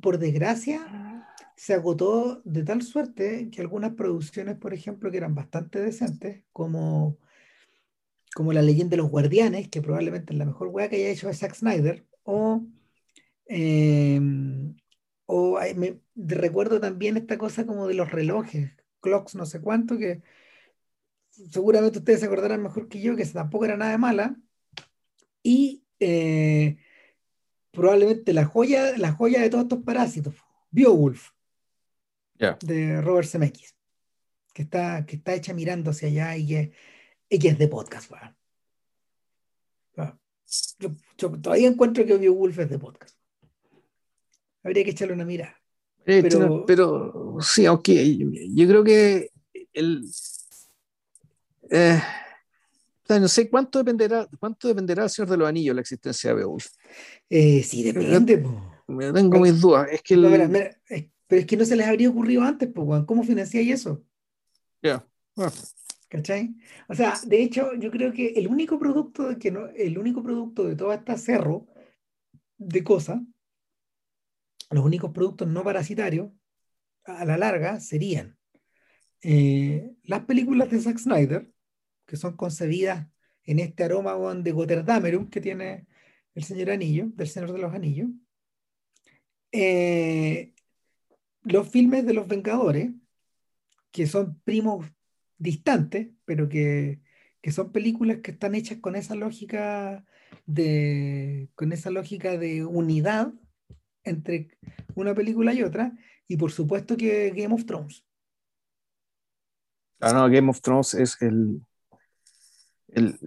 por 0.01 0.17
desgracia, 0.17 1.25
se 1.57 1.73
agotó 1.73 2.41
de 2.45 2.63
tal 2.63 2.83
suerte 2.83 3.49
que 3.51 3.61
algunas 3.61 3.93
producciones, 3.93 4.57
por 4.57 4.73
ejemplo, 4.73 5.09
que 5.09 5.17
eran 5.17 5.33
bastante 5.33 5.79
decentes, 5.79 6.43
como, 6.53 7.17
como 8.35 8.53
La 8.53 8.61
leyenda 8.61 8.91
de 8.91 8.97
los 8.97 9.09
guardianes, 9.09 9.67
que 9.67 9.81
probablemente 9.81 10.33
es 10.33 10.39
la 10.39 10.45
mejor 10.45 10.67
hueá 10.67 10.87
que 10.87 10.97
haya 10.97 11.09
hecho 11.09 11.33
Zack 11.33 11.55
Snyder, 11.55 12.05
o, 12.23 12.63
em, 13.47 14.75
o 15.27 15.59
me, 15.75 15.99
recuerdo 16.15 16.79
también 16.79 17.17
esta 17.17 17.37
cosa 17.37 17.67
como 17.67 17.87
de 17.87 17.93
los 17.93 18.11
relojes, 18.11 18.71
clocks 19.01 19.35
no 19.35 19.45
sé 19.45 19.61
cuánto, 19.61 19.97
que 19.97 20.23
seguramente 21.29 21.99
ustedes 21.99 22.21
se 22.21 22.25
acordarán 22.25 22.63
mejor 22.63 22.87
que 22.87 22.99
yo, 22.99 23.15
que 23.15 23.25
tampoco 23.25 23.65
era 23.65 23.77
nada 23.77 23.91
de 23.91 23.97
mala, 23.99 24.35
y 25.43 25.83
eh, 25.99 26.77
probablemente 27.71 28.33
la 28.33 28.45
joya, 28.45 28.97
la 28.97 29.11
joya 29.11 29.41
de 29.41 29.49
todos 29.49 29.65
estos 29.65 29.83
parásitos 29.83 30.35
Beowulf 30.71 31.31
de 32.61 33.01
Robert 33.01 33.27
Zemeckis, 33.27 33.75
que 34.53 34.63
está, 34.63 35.05
que 35.05 35.17
está 35.17 35.33
hecha 35.33 35.53
mirando 35.53 35.91
hacia 35.91 36.07
allá 36.07 36.37
y 36.37 36.47
que, 36.47 36.71
es 37.29 37.57
de 37.57 37.67
podcast. 37.67 38.11
Yo, 41.17 41.31
todavía 41.41 41.67
encuentro 41.67 42.05
que 42.05 42.17
Beowulf 42.17 42.59
es 42.59 42.69
de 42.69 42.79
podcast. 42.79 43.16
Habría 44.67 44.83
que 44.83 44.91
echarle 44.91 45.13
una 45.13 45.23
mirada. 45.23 45.55
Eh, 46.05 46.21
pero, 46.21 46.65
pero 46.65 47.37
sí, 47.39 47.65
aunque 47.65 48.17
yo 48.53 48.67
creo 48.67 48.83
que 48.83 49.29
el, 49.73 50.03
eh, 51.69 52.01
no 53.09 53.27
sé 53.29 53.49
cuánto 53.49 53.79
dependerá, 53.79 54.27
cuánto 54.37 54.67
dependerá 54.67 55.03
el 55.03 55.09
Señor 55.09 55.29
de 55.29 55.37
los 55.37 55.47
Anillos 55.47 55.73
la 55.73 55.81
existencia 55.81 56.31
de 56.31 56.35
Beowulf. 56.35 56.67
Eh, 57.29 57.63
sí, 57.63 57.83
depende. 57.83 58.45
Me 58.87 59.13
tengo 59.13 59.39
mis 59.39 59.59
dudas. 59.61 59.87
Es 59.89 60.01
que 60.01 60.15
pero 61.27 61.41
es 61.41 61.45
que 61.45 61.57
no 61.57 61.65
se 61.65 61.75
les 61.75 61.87
habría 61.87 62.09
ocurrido 62.09 62.41
antes, 62.41 62.69
pues, 62.73 63.03
¿cómo 63.05 63.23
financiáis 63.23 63.71
eso? 63.71 64.03
Ya. 64.81 65.05
¿Cachai? 66.09 66.55
O 66.87 66.95
sea, 66.95 67.15
de 67.25 67.41
hecho, 67.41 67.73
yo 67.75 67.91
creo 67.91 68.13
que 68.13 68.27
el 68.29 68.47
único 68.47 68.79
producto 68.79 69.37
que 69.37 69.51
no, 69.51 69.67
el 69.67 69.97
único 69.97 70.23
producto 70.23 70.65
de 70.65 70.75
toda 70.75 70.95
esta 70.95 71.17
cerro 71.17 71.67
de 72.57 72.83
cosas, 72.83 73.19
los 74.69 74.85
únicos 74.85 75.11
productos 75.11 75.47
no 75.47 75.63
parasitarios, 75.63 76.31
a 77.05 77.25
la 77.25 77.37
larga, 77.37 77.79
serían 77.79 78.37
eh, 79.23 79.91
las 80.03 80.25
películas 80.25 80.69
de 80.69 80.79
Zack 80.79 80.97
Snyder, 80.97 81.49
que 82.05 82.17
son 82.17 82.35
concebidas 82.35 83.07
en 83.43 83.59
este 83.59 83.83
aroma 83.83 84.15
de 84.35 84.51
Gotterdamerum 84.51 85.29
que 85.29 85.41
tiene 85.41 85.87
el 86.35 86.43
Señor 86.43 86.71
Anillo, 86.71 87.07
del 87.15 87.27
Señor 87.27 87.53
de 87.53 87.59
los 87.59 87.73
Anillos, 87.73 88.09
eh, 89.51 90.53
los 91.43 91.69
filmes 91.69 92.05
de 92.05 92.13
los 92.13 92.27
Vengadores, 92.27 92.91
que 93.91 94.05
son 94.05 94.39
primos 94.43 94.85
distantes, 95.37 96.09
pero 96.25 96.49
que, 96.49 97.01
son 97.51 97.71
películas 97.71 98.17
que 98.17 98.31
están 98.31 98.55
hechas 98.55 98.79
con 98.79 98.97
esa 98.97 99.15
lógica 99.15 100.05
de, 100.45 101.49
con 101.55 101.71
esa 101.71 101.89
lógica 101.89 102.37
de 102.37 102.65
unidad 102.65 103.33
entre 104.09 104.57
una 104.95 105.13
película 105.13 105.53
y 105.53 105.63
otra, 105.63 105.91
y 106.27 106.37
por 106.37 106.51
supuesto 106.51 106.97
que 106.97 107.31
Game 107.31 107.53
of 107.53 107.65
Thrones. 107.65 108.03
Ah, 109.99 110.13
no, 110.13 110.29
Game 110.29 110.49
of 110.49 110.61
Thrones 110.61 110.93
es 110.93 111.21
el, 111.21 111.61
el 112.89 113.17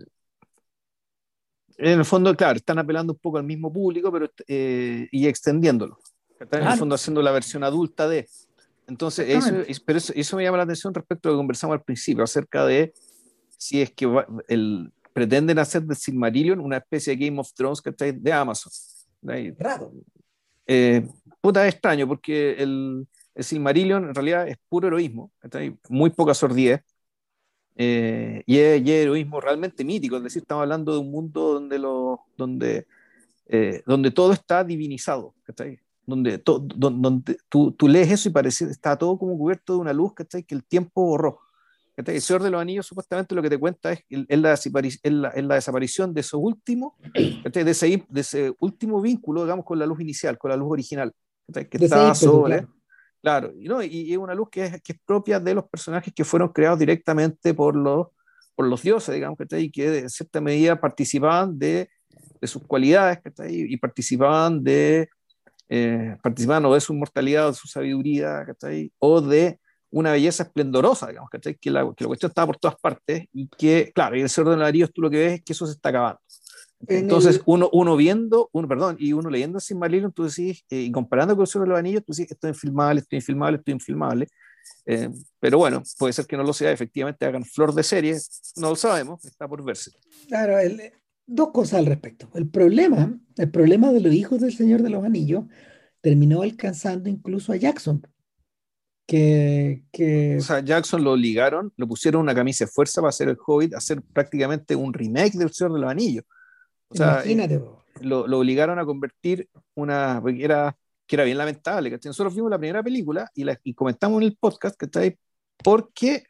en 1.81 1.99
el 1.99 2.05
fondo, 2.05 2.35
claro, 2.37 2.57
están 2.57 2.79
apelando 2.79 3.15
un 3.15 3.19
poco 3.19 3.39
al 3.39 3.45
mismo 3.45 3.73
público, 3.73 4.13
pero 4.13 4.31
eh, 4.47 5.09
y 5.11 5.27
extendiéndolo. 5.27 5.99
Están 6.39 6.63
en 6.63 6.69
el 6.69 6.79
fondo 6.79 6.95
haciendo 6.95 7.23
la 7.23 7.33
versión 7.33 7.65
adulta 7.65 8.07
de. 8.07 8.29
Entonces, 8.87 9.29
eso, 9.29 9.83
pero 9.87 9.99
eso, 9.99 10.37
me 10.37 10.43
llama 10.43 10.59
la 10.59 10.65
atención 10.65 10.93
respecto 10.93 11.29
a 11.29 11.33
lo 11.33 11.37
que 11.37 11.41
conversamos 11.41 11.75
al 11.75 11.83
principio, 11.83 12.25
acerca 12.25 12.67
de 12.67 12.93
si 13.57 13.81
es 13.81 13.93
que 13.93 14.07
el, 14.49 14.93
pretenden 15.13 15.59
hacer 15.59 15.83
de 15.83 15.95
Silmarillion 15.95 16.61
una 16.61 16.79
especie 16.79 17.17
de 17.17 17.27
Game 17.27 17.41
of 17.41 17.53
Thrones 17.55 17.81
que 17.81 17.91
está 17.91 18.05
de 18.11 18.33
Amazon. 18.33 18.73
Raro. 19.59 19.93
Eh, 20.67 21.07
puta, 21.41 21.67
es 21.67 21.75
extraño, 21.75 22.07
porque 22.07 22.53
el, 22.53 23.07
el, 23.35 23.45
Silmarillion 23.45 24.05
en 24.05 24.15
realidad 24.15 24.49
es 24.49 24.57
puro 24.69 24.89
heroísmo, 24.89 25.33
muy 25.89 26.11
poca 26.11 26.35
sordidez, 26.35 26.83
eh, 27.77 28.43
y, 28.47 28.59
es, 28.59 28.87
heroísmo 28.87 29.41
realmente 29.41 29.85
mítico, 29.85 30.17
es 30.17 30.23
decir, 30.23 30.43
estamos 30.43 30.63
hablando 30.63 30.93
de 30.93 30.99
un 30.99 31.11
mundo 31.11 31.55
donde, 31.55 31.79
lo, 31.79 32.21
donde, 32.37 32.87
eh, 33.47 33.83
donde 33.87 34.11
todo 34.11 34.33
está 34.33 34.65
divinizado, 34.65 35.35
donde, 36.07 36.43
donde 36.45 37.39
tú, 37.49 37.73
tú, 37.73 37.89
lees 37.89 38.11
eso 38.11 38.29
y 38.29 38.33
parece 38.33 38.67
está 38.67 38.97
todo 38.97 39.19
como 39.19 39.39
cubierto 39.39 39.75
de 39.75 39.79
una 39.81 39.93
luz 39.93 40.13
que 40.15 40.55
el 40.55 40.65
tiempo 40.65 41.05
borró. 41.05 41.41
El 42.07 42.21
Señor 42.21 42.43
de 42.43 42.51
los 42.51 42.61
Anillos 42.61 42.87
supuestamente 42.87 43.35
lo 43.35 43.43
que 43.43 43.51
te 43.51 43.59
cuenta 43.59 43.93
es, 43.93 44.05
es, 44.09 44.39
la, 44.39 44.55
es 44.55 45.45
la, 45.45 45.55
desaparición 45.55 46.15
de 46.15 46.21
esos 46.21 46.41
últimos, 46.43 46.95
de 47.15 47.71
ese, 47.71 48.05
de 48.09 48.21
ese 48.21 48.53
último 48.59 49.01
vínculo, 49.01 49.43
digamos, 49.43 49.65
con 49.65 49.79
la 49.79 49.87
luz 49.87 50.01
inicial, 50.01 50.39
con 50.39 50.51
la 50.51 50.57
luz 50.57 50.73
original, 50.73 51.13
que 51.53 51.85
estaba 51.85 52.15
sobre... 52.15 52.67
Claro, 53.23 53.53
y, 53.55 53.69
no, 53.69 53.83
y, 53.83 54.13
es 54.13 54.19
una 54.19 54.35
luz 54.35 54.49
que 54.51 54.65
es, 54.65 54.83
que 54.83 54.93
es 54.93 54.99
propia 55.05 55.39
de 55.39 55.55
los 55.55 55.69
personajes 55.69 56.13
que 56.15 56.25
fueron 56.25 56.49
creados 56.49 56.79
directamente 56.79 57.53
por 57.53 57.77
los, 57.77 58.07
por 58.55 58.67
los 58.67 58.83
dioses, 58.83 59.15
digamos, 59.15 59.39
y 59.51 59.71
que 59.71 59.91
de 59.91 60.09
cierta 60.09 60.41
medida 60.41 60.81
participaban 60.81 61.59
de, 61.59 61.91
de 62.41 62.49
sus 62.49 62.63
cualidades 62.67 63.19
y 63.47 63.77
participaban 63.77 64.65
de, 64.65 65.11
eh, 65.69 66.17
participaban 66.23 66.65
o 66.65 66.75
de 66.75 66.81
su 66.81 66.95
inmortalidad, 66.95 67.49
o 67.49 67.51
de 67.51 67.57
su 67.57 67.69
sabiduría, 67.69 68.45
o 68.99 69.21
de 69.21 69.61
una 69.91 70.13
belleza 70.13 70.45
esplendorosa, 70.45 71.09
digamos, 71.09 71.31
Que 71.31 71.71
la, 71.71 71.93
que 71.95 72.05
la 72.05 72.09
cuestión 72.09 72.31
estaba 72.31 72.47
por 72.47 72.59
todas 72.59 72.77
partes 72.81 73.27
y 73.33 73.49
que, 73.49 73.91
claro, 73.95 74.17
y 74.17 74.23
el 74.23 74.29
Señor 74.29 74.51
de 74.51 74.57
los 74.57 74.69
Anillos 74.69 74.93
tú 74.93 75.03
lo 75.03 75.11
que 75.11 75.19
ves 75.19 75.33
es 75.35 75.45
que 75.45 75.53
eso 75.53 75.67
se 75.67 75.73
está 75.73 75.89
acabando. 75.89 76.21
Entonces, 76.87 77.43
uno, 77.45 77.69
uno 77.73 77.97
viendo, 77.97 78.49
uno, 78.53 78.67
perdón, 78.67 78.97
y 78.99 79.13
uno 79.13 79.29
leyendo 79.29 79.61
sin 79.61 79.77
Silmarillion, 79.77 80.13
tú 80.13 80.25
decís, 80.25 80.65
eh, 80.71 80.81
y 80.81 80.93
comparando 80.93 81.35
con 81.35 81.43
el 81.43 81.47
Señor 81.47 81.67
de 81.67 81.71
los 81.71 81.79
Anillos, 81.79 82.05
tú 82.05 82.13
decís, 82.13 82.31
esto 82.31 82.49
es 82.49 82.57
infilmable, 82.57 83.01
esto 83.01 83.17
es 83.17 83.23
infilmable, 83.23 83.59
esto 83.59 83.71
es 83.71 83.75
infilmable. 83.75 84.27
Eh, 84.87 85.11
pero 85.39 85.59
bueno, 85.59 85.83
puede 85.99 86.13
ser 86.13 86.27
que 86.27 86.37
no 86.37 86.43
lo 86.43 86.53
sea, 86.53 86.73
efectivamente 86.73 87.27
hagan 87.27 87.45
flor 87.45 87.75
de 87.75 87.83
serie, 87.83 88.17
no 88.57 88.71
lo 88.71 88.77
sabemos, 88.77 89.23
está 89.25 89.47
por 89.47 89.63
verse. 89.63 89.91
Claro, 90.27 90.57
dos 91.27 91.51
cosas 91.53 91.81
al 91.81 91.87
respecto. 91.87 92.31
El 92.35 92.49
problema, 92.49 93.19
el 93.37 93.51
problema 93.51 93.93
de 93.93 94.01
los 94.01 94.15
hijos 94.15 94.41
del 94.41 94.55
Señor 94.55 94.83
de 94.83 94.91
los 94.91 95.05
Anillos 95.05 95.45
terminó 96.01 96.43
alcanzando 96.43 97.11
incluso 97.11 97.53
a 97.53 97.57
Jackson. 97.57 98.03
Que, 99.11 99.83
que... 99.91 100.37
O 100.37 100.41
sea, 100.41 100.61
Jackson 100.61 101.03
lo 101.03 101.15
obligaron, 101.15 101.73
lo 101.77 101.89
pusieron 101.89 102.23
una 102.23 102.33
camisa 102.33 102.65
de 102.65 102.71
fuerza 102.71 103.01
para 103.01 103.09
hacer 103.09 103.29
el 103.29 103.37
Hobbit, 103.45 103.75
hacer 103.75 104.01
prácticamente 104.03 104.77
un 104.77 104.93
remake 104.93 105.37
del 105.37 105.51
Señor 105.51 105.73
de 105.73 105.81
los 105.81 105.91
Anillos. 105.91 106.25
O 106.91 106.95
sea, 106.95 107.21
eh, 107.25 107.61
lo, 108.03 108.29
lo, 108.29 108.39
obligaron 108.39 108.79
a 108.79 108.85
convertir 108.85 109.49
una, 109.75 110.23
que 110.25 110.45
era, 110.45 110.77
que 111.09 111.17
era 111.17 111.25
bien 111.25 111.39
lamentable, 111.39 111.91
que 111.91 111.99
nosotros 112.05 112.37
vimos 112.37 112.53
la 112.53 112.59
primera 112.59 112.85
película 112.85 113.29
y, 113.35 113.43
la, 113.43 113.59
y 113.65 113.75
comentamos 113.75 114.23
en 114.23 114.29
el 114.29 114.37
podcast, 114.37 114.81
ahí, 114.97 115.17
porque 115.57 116.23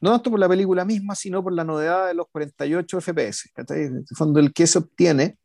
no 0.00 0.12
tanto 0.12 0.30
por 0.30 0.40
la 0.40 0.48
película 0.48 0.86
misma, 0.86 1.14
sino 1.14 1.42
por 1.42 1.52
la 1.52 1.64
novedad 1.64 2.06
de 2.06 2.14
los 2.14 2.26
48 2.32 3.02
FPS, 3.02 3.50
que 3.54 3.74
en 3.74 3.96
el 3.96 4.16
fondo 4.16 4.40
el 4.40 4.54
que 4.54 4.66
se 4.66 4.78
obtiene 4.78 5.36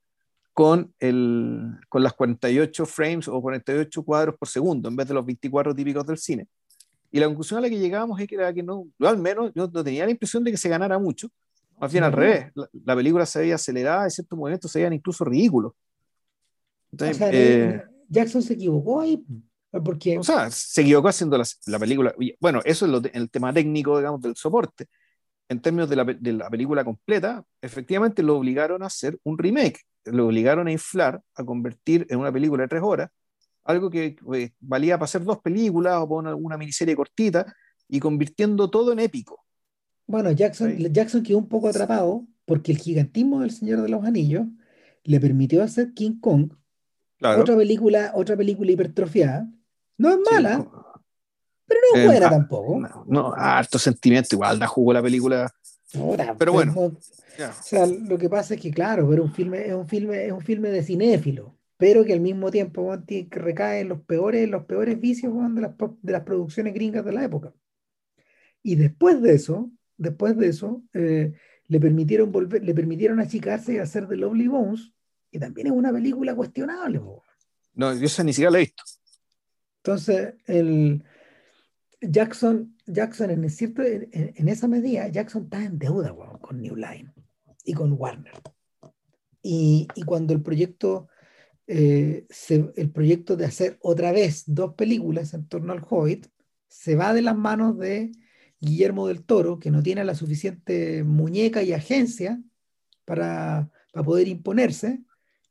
con, 0.54 0.94
el, 1.00 1.78
con 1.90 2.04
las 2.04 2.14
48 2.14 2.86
frames 2.86 3.28
o 3.28 3.42
48 3.42 4.04
cuadros 4.04 4.36
por 4.38 4.48
segundo, 4.48 4.88
en 4.88 4.96
vez 4.96 5.08
de 5.08 5.14
los 5.16 5.26
24 5.26 5.74
típicos 5.74 6.06
del 6.06 6.18
cine. 6.18 6.48
Y 7.12 7.20
la 7.20 7.26
conclusión 7.28 7.58
a 7.58 7.62
la 7.62 7.70
que 7.70 7.78
llegábamos 7.78 8.20
es 8.20 8.28
que, 8.28 8.36
era 8.36 8.54
que 8.54 8.64
no, 8.64 8.88
yo 8.98 9.08
al 9.08 9.18
menos 9.18 9.52
yo 9.56 9.70
no 9.72 9.84
tenía 9.84 10.06
la 10.06 10.12
impresión 10.12 10.44
de 10.44 10.52
que 10.52 10.58
se 10.58 10.70
ganara 10.70 10.98
mucho, 10.98 11.30
más 11.80 11.92
bien 11.92 12.04
al 12.04 12.14
revés, 12.14 12.52
la, 12.86 12.96
película 12.96 13.26
se 13.26 13.40
veía 13.40 13.56
acelerada 13.56 14.08
y 14.08 14.12
ciertos 14.12 14.38
momentos 14.38 14.72
se 14.72 14.80
veían 14.80 14.94
incluso 14.94 15.26
ridículos. 15.26 15.74
Eh, 17.00 17.84
Jackson 18.08 18.42
se 18.42 18.54
equivocó 18.54 19.02
ahí. 19.02 19.22
Porque... 19.84 20.18
O 20.18 20.24
sea, 20.24 20.50
se 20.52 20.82
equivocó 20.82 21.08
haciendo 21.08 21.38
la, 21.38 21.80
película. 21.80 22.16
Bueno, 22.40 22.62
eso 22.64 22.86
es 22.86 23.12
el 23.14 23.30
tema 23.30 23.52
técnico, 23.52 23.98
digamos, 23.98 24.22
del 24.22 24.36
soporte. 24.36 24.88
En 25.50 25.60
términos 25.60 25.90
de 25.90 25.96
la, 25.96 26.06
de 26.06 26.34
la, 26.34 26.50
película 26.50 26.86
completa, 26.86 27.44
efectivamente 27.62 28.24
lo 28.24 28.38
obligaron 28.38 28.82
a 28.84 28.86
hacer 28.86 29.18
un 29.24 29.38
remake. 29.38 29.82
Lo 30.06 30.28
obligaron 30.28 30.68
a 30.68 30.72
inflar, 30.72 31.22
a 31.36 31.44
convertir 31.44 32.06
en 32.10 32.20
una 32.20 32.32
película 32.32 32.64
de 32.64 32.68
tres 32.68 32.82
horas, 32.84 33.10
algo 33.64 33.90
que 33.90 34.16
pues, 34.24 34.52
valía 34.60 34.98
para 34.98 35.06
hacer 35.06 35.24
dos 35.24 35.40
películas 35.40 35.98
o 36.00 36.10
para 36.10 36.36
una 36.36 36.58
miniserie 36.58 36.96
cortita, 36.96 37.54
y 37.88 38.00
convirtiendo 38.00 38.70
todo 38.70 38.92
en 38.92 39.00
épico. 39.00 39.44
Bueno, 40.08 40.32
Jackson, 40.32 40.78
Jackson 40.78 41.24
quedó 41.24 41.38
un 41.38 41.48
poco 41.48 41.70
atrapado 41.70 42.26
porque 42.46 42.72
el 42.72 42.78
gigantismo 42.78 43.40
del 43.42 43.52
Señor 43.52 43.82
de 43.82 43.90
los 43.90 44.04
Anillos 44.04 44.48
le 45.04 45.20
permitió 45.20 45.64
hacer 45.64 45.94
King 45.94 46.20
Kong, 46.20 46.54
otra 47.22 47.56
película, 47.56 48.12
otra 48.16 48.36
película 48.36 48.72
hipertrofiada. 48.72 49.48
No 49.98 50.10
es 50.10 50.18
mala, 50.30 50.66
pero 51.66 51.80
no 51.94 52.00
es 52.00 52.06
buena 52.06 52.30
tampoco. 52.30 52.82
No, 53.06 53.34
harto 53.34 53.80
sentimiento, 53.80 54.36
igual 54.36 54.60
da 54.60 54.68
jugó 54.68 54.92
la 54.92 55.02
película. 55.02 55.50
Pero 56.38 56.54
bueno. 56.54 56.74
o 56.76 56.98
sea, 57.62 57.86
lo 57.86 58.18
que 58.18 58.30
pasa 58.30 58.56
es 58.56 58.62
que, 58.62 58.72
claro, 58.72 59.08
pero 59.10 59.24
un 59.24 59.34
filme, 59.34 59.68
es 59.68 59.74
un 59.74 59.88
filme, 59.88 60.26
es 60.26 60.32
un 60.32 60.42
filme 60.42 60.70
de 60.70 60.84
cinéfilo, 60.84 61.56
pero 61.78 62.04
que 62.04 62.14
al 62.14 62.20
mismo 62.20 62.52
tiempo 62.52 62.96
recae 63.30 63.82
en 63.82 63.90
los 63.90 64.02
peores, 64.02 64.50
los 64.50 64.66
peores 64.66 65.00
vicios 65.00 65.34
de, 65.54 65.62
las, 65.62 65.72
de 66.02 66.12
las 66.12 66.24
producciones 66.24 66.74
gringas 66.74 67.06
de 67.06 67.12
la 67.12 67.24
época. 67.24 67.54
Y 68.62 68.76
después 68.76 69.22
de 69.22 69.34
eso, 69.34 69.72
después 69.98 70.38
de 70.38 70.48
eso, 70.48 70.82
eh, 70.94 71.34
le 71.68 71.80
permitieron 71.80 72.32
volver, 72.32 72.64
le 72.64 72.74
permitieron 72.74 73.20
achicarse 73.20 73.74
y 73.74 73.78
hacer 73.78 74.08
The 74.08 74.18
Lovely 74.18 74.48
Bones, 74.48 74.94
que 75.32 75.40
también 75.40 75.68
es 75.68 75.74
una 75.74 75.92
película 75.92 76.36
cuestionable. 76.36 77.02
No, 77.76 77.94
yo 77.94 78.06
esa 78.06 78.24
ni 78.24 78.34
siquiera 78.34 78.52
la 78.52 78.60
he 78.60 78.62
visto. 78.62 78.84
Entonces, 79.78 80.36
el 80.46 81.04
Jackson, 82.10 82.76
Jackson 82.86 83.30
en, 83.30 83.50
cierto, 83.50 83.82
en, 83.84 84.48
esa 84.48 84.68
medida, 84.68 85.08
Jackson 85.08 85.44
está 85.44 85.64
en 85.64 85.80
deuda 85.80 86.14
con 86.42 86.62
New 86.62 86.76
Line 86.76 87.12
y 87.64 87.74
con 87.74 87.94
Warner. 87.94 88.34
Y, 89.42 89.88
y, 89.96 90.04
cuando 90.04 90.34
el 90.34 90.42
proyecto, 90.42 91.08
eh, 91.68 92.26
el 92.76 92.92
proyecto 92.92 93.36
de 93.36 93.46
hacer 93.46 93.78
otra 93.82 94.12
vez 94.12 94.44
dos 94.48 94.74
películas 94.76 95.34
en 95.34 95.48
torno 95.48 95.74
al 95.74 95.82
Hobbit 95.88 96.28
se 96.68 96.96
va 96.96 97.14
de 97.14 97.22
las 97.22 97.36
manos 97.36 97.78
de 97.78 98.12
Guillermo 98.60 99.08
del 99.08 99.24
Toro, 99.24 99.60
que 99.60 99.72
no 99.72 99.84
tiene 99.84 100.04
la 100.06 100.16
suficiente 100.16 101.04
muñeca 101.04 101.62
y 101.62 101.74
agencia 101.74 102.42
para, 103.06 103.70
poder 104.06 104.28
imponerse. 104.28 105.02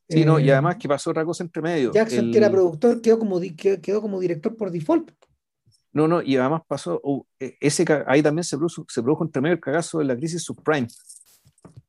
Sí, 0.09 0.24
no, 0.24 0.40
y 0.40 0.48
eh, 0.48 0.53
además 0.53 0.76
que 0.76 0.88
pasó 0.88 1.11
otra 1.11 1.24
cosa 1.24 1.44
entre 1.44 1.62
medio. 1.62 1.92
Jackson, 1.92 2.32
que 2.32 2.38
era 2.38 2.50
productor, 2.50 3.00
quedó 3.00 3.18
como, 3.18 3.40
quedó 3.40 4.00
como 4.00 4.18
director 4.18 4.57
por 4.57 4.70
default. 4.70 5.12
No, 5.93 6.09
no, 6.09 6.22
y 6.22 6.36
además 6.36 6.62
pasó, 6.66 7.03
e, 7.38 7.57
ese, 7.61 7.84
ahí 8.07 8.22
también 8.22 8.45
se 8.45 8.57
produjo, 8.57 8.86
se 8.88 9.03
produjo 9.03 9.24
entre 9.24 9.43
medio 9.43 9.55
el 9.55 9.61
cagazo 9.61 9.99
de 9.99 10.07
la 10.07 10.16
crisis 10.16 10.43
subprime, 10.43 10.88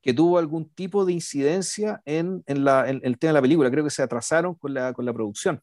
que 0.02 0.14
tuvo 0.14 0.38
algún 0.38 0.70
tipo 0.70 1.06
de 1.06 1.14
incidencia 1.14 2.02
en, 2.06 2.44
en, 2.46 2.66
la, 2.66 2.90
el 2.90 3.18
tema 3.18 3.30
de 3.30 3.34
la 3.34 3.42
película. 3.42 3.72
Creo 3.72 3.84
que 3.86 3.90
se 3.90 4.04
atrasaron 4.04 4.56
con 4.56 4.74
la, 4.74 4.94
con 4.94 5.06
la 5.06 5.14
producción. 5.14 5.62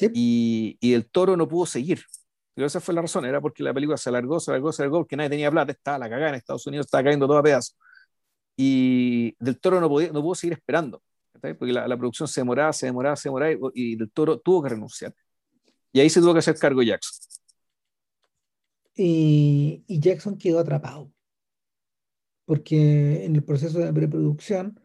Y, 0.00 0.76
y, 0.80 0.94
el 0.94 1.10
toro 1.10 1.36
no 1.36 1.48
pudo 1.48 1.66
seguir. 1.66 2.04
Pero 2.54 2.66
esa 2.66 2.80
fue 2.80 2.94
la 2.94 3.02
razón, 3.02 3.24
era 3.24 3.40
porque 3.40 3.62
la 3.62 3.74
película 3.74 3.96
se 3.96 4.08
alargó, 4.08 4.40
se 4.40 4.50
alargó, 4.50 4.72
se 4.72 4.82
alargó, 4.82 4.98
porque 4.98 5.16
nadie 5.16 5.30
tenía 5.30 5.50
plata, 5.50 5.72
estaba 5.72 5.98
la 5.98 6.08
cagada 6.08 6.30
en 6.30 6.34
Estados 6.36 6.66
Unidos, 6.66 6.86
estaba 6.86 7.04
cayendo 7.04 7.26
todo 7.26 7.38
a 7.38 7.42
pedazos. 7.42 7.76
Y 8.56 9.36
del 9.38 9.60
toro 9.60 9.80
no, 9.80 9.88
podía, 9.88 10.10
no 10.12 10.20
pudo 10.22 10.34
seguir 10.34 10.54
esperando, 10.54 11.02
porque 11.32 11.72
la, 11.72 11.86
la, 11.86 11.96
producción 11.96 12.26
se 12.28 12.40
demoraba, 12.40 12.72
se 12.72 12.86
demoraba, 12.86 13.16
se 13.16 13.28
demoraba, 13.28 13.52
y, 13.74 13.96
del 13.96 14.10
toro 14.10 14.40
tuvo 14.40 14.62
que 14.62 14.70
renunciar. 14.70 15.14
Y 15.92 16.00
ahí 16.00 16.10
se 16.10 16.20
tuvo 16.20 16.32
que 16.32 16.40
hacer 16.40 16.58
cargo 16.58 16.82
Jackson. 16.82 17.37
Y, 19.00 19.84
y 19.86 20.00
Jackson 20.00 20.36
quedó 20.36 20.58
atrapado, 20.58 21.12
porque 22.44 23.24
en 23.24 23.36
el 23.36 23.44
proceso 23.44 23.78
de 23.78 23.92
preproducción, 23.92 24.80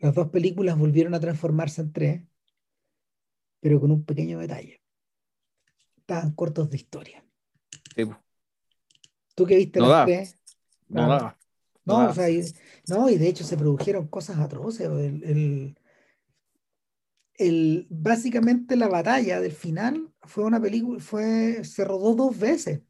las 0.00 0.14
dos 0.14 0.28
películas 0.28 0.76
volvieron 0.76 1.14
a 1.14 1.20
transformarse 1.20 1.80
en 1.80 1.92
tres, 1.92 2.22
pero 3.60 3.80
con 3.80 3.90
un 3.90 4.04
pequeño 4.04 4.38
detalle. 4.38 4.82
Estaban 5.96 6.32
cortos 6.32 6.68
de 6.68 6.76
historia. 6.76 7.24
¿Tú 9.34 9.46
qué 9.46 9.56
viste 9.56 9.80
no 9.80 9.88
la 9.88 10.04
No, 10.88 11.08
no, 11.08 11.36
no, 11.86 12.10
o 12.10 12.12
sea, 12.12 12.28
y, 12.28 12.42
no, 12.88 13.08
y 13.08 13.16
de 13.16 13.28
hecho 13.28 13.44
se 13.44 13.56
produjeron 13.56 14.08
cosas 14.08 14.38
atroces. 14.38 14.86
El, 14.88 15.74
el, 17.36 17.86
básicamente 17.88 18.76
la 18.76 18.88
batalla 18.88 19.40
del 19.40 19.52
final 19.52 20.12
fue 20.22 20.44
una 20.44 20.60
película, 20.60 21.00
fue, 21.00 21.64
se 21.64 21.82
rodó 21.84 22.14
dos 22.14 22.38
veces. 22.38 22.82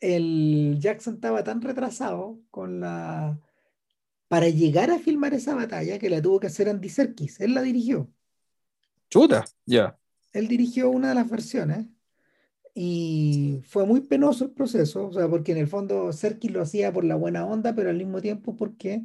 El 0.00 0.76
Jackson 0.78 1.14
estaba 1.14 1.42
tan 1.44 1.60
retrasado 1.60 2.40
con 2.50 2.80
la 2.80 3.38
para 4.28 4.48
llegar 4.48 4.90
a 4.90 4.98
filmar 4.98 5.32
esa 5.34 5.54
batalla 5.54 5.98
que 5.98 6.10
la 6.10 6.20
tuvo 6.20 6.38
que 6.38 6.48
hacer 6.48 6.68
Andy 6.68 6.88
Serkis. 6.88 7.40
Él 7.40 7.54
la 7.54 7.62
dirigió. 7.62 8.10
Chuta, 9.08 9.44
ya 9.64 9.98
él 10.32 10.48
dirigió 10.48 10.90
una 10.90 11.10
de 11.10 11.14
las 11.14 11.28
versiones 11.28 11.86
y 12.74 13.60
fue 13.64 13.86
muy 13.86 14.00
penoso 14.02 14.44
el 14.44 14.50
proceso, 14.52 15.08
o 15.08 15.12
sea, 15.12 15.28
porque 15.28 15.52
en 15.52 15.58
el 15.58 15.66
fondo 15.66 16.12
Serkis 16.12 16.52
lo 16.52 16.62
hacía 16.62 16.92
por 16.92 17.04
la 17.04 17.16
buena 17.16 17.44
onda, 17.44 17.74
pero 17.74 17.90
al 17.90 17.96
mismo 17.96 18.20
tiempo 18.20 18.56
porque 18.56 19.02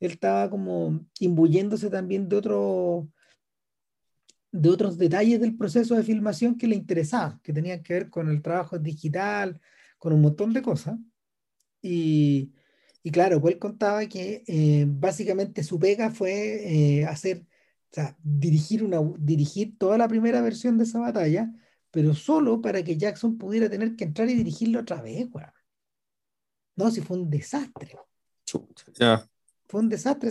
él 0.00 0.10
estaba 0.12 0.50
como 0.50 1.06
imbuyéndose 1.20 1.88
también 1.90 2.28
de 2.28 2.36
otro 2.36 3.08
de 4.52 4.68
otros 4.68 4.98
detalles 4.98 5.40
del 5.40 5.56
proceso 5.56 5.96
de 5.96 6.04
filmación 6.04 6.56
que 6.56 6.68
le 6.68 6.76
interesaban, 6.76 7.40
que 7.40 7.52
tenían 7.52 7.82
que 7.82 7.94
ver 7.94 8.10
con 8.10 8.28
el 8.28 8.40
trabajo 8.40 8.78
digital, 8.78 9.60
con 10.04 10.12
un 10.12 10.20
montón 10.20 10.52
de 10.52 10.60
cosas. 10.60 10.98
Y, 11.80 12.52
y 13.02 13.10
claro, 13.10 13.40
pues 13.40 13.54
él 13.54 13.58
contaba 13.58 14.06
que 14.06 14.44
eh, 14.46 14.84
básicamente 14.86 15.64
su 15.64 15.78
pega 15.78 16.10
fue 16.10 16.98
eh, 17.00 17.06
hacer 17.06 17.46
o 17.90 17.94
sea, 17.94 18.14
dirigir, 18.22 18.84
una, 18.84 19.00
dirigir 19.18 19.78
toda 19.78 19.96
la 19.96 20.06
primera 20.06 20.42
versión 20.42 20.76
de 20.76 20.84
esa 20.84 20.98
batalla, 20.98 21.50
pero 21.90 22.12
solo 22.12 22.60
para 22.60 22.84
que 22.84 22.98
Jackson 22.98 23.38
pudiera 23.38 23.70
tener 23.70 23.96
que 23.96 24.04
entrar 24.04 24.28
y 24.28 24.34
dirigirlo 24.34 24.80
otra 24.80 25.00
vez, 25.00 25.26
weón. 25.32 25.50
No, 26.76 26.90
si 26.90 27.00
fue 27.00 27.16
un 27.16 27.30
desastre. 27.30 27.96
Fue 29.66 29.80
un 29.80 29.88
desastre. 29.88 30.30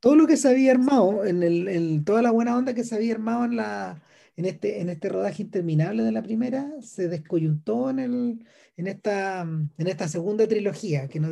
todo 0.00 0.16
lo 0.16 0.26
que 0.26 0.36
se 0.36 0.48
había 0.48 0.72
armado, 0.72 1.24
en, 1.24 1.44
el, 1.44 2.02
toda 2.04 2.22
la 2.22 2.32
buena 2.32 2.56
onda 2.56 2.74
que 2.74 2.82
se 2.82 2.96
había 2.96 3.14
armado 3.14 3.44
en, 3.44 3.54
la, 3.54 4.02
en, 4.38 4.44
este, 4.44 4.80
en 4.80 4.88
este 4.88 5.08
rodaje 5.08 5.42
interminable 5.42 6.04
de 6.04 6.12
la 6.12 6.22
primera, 6.22 6.70
se 6.80 7.08
descoyuntó 7.08 7.90
en, 7.90 7.98
el, 7.98 8.46
en, 8.76 8.86
esta, 8.86 9.40
en 9.40 9.86
esta 9.86 10.06
segunda 10.06 10.46
trilogía, 10.46 11.08
que 11.08 11.18
no, 11.18 11.28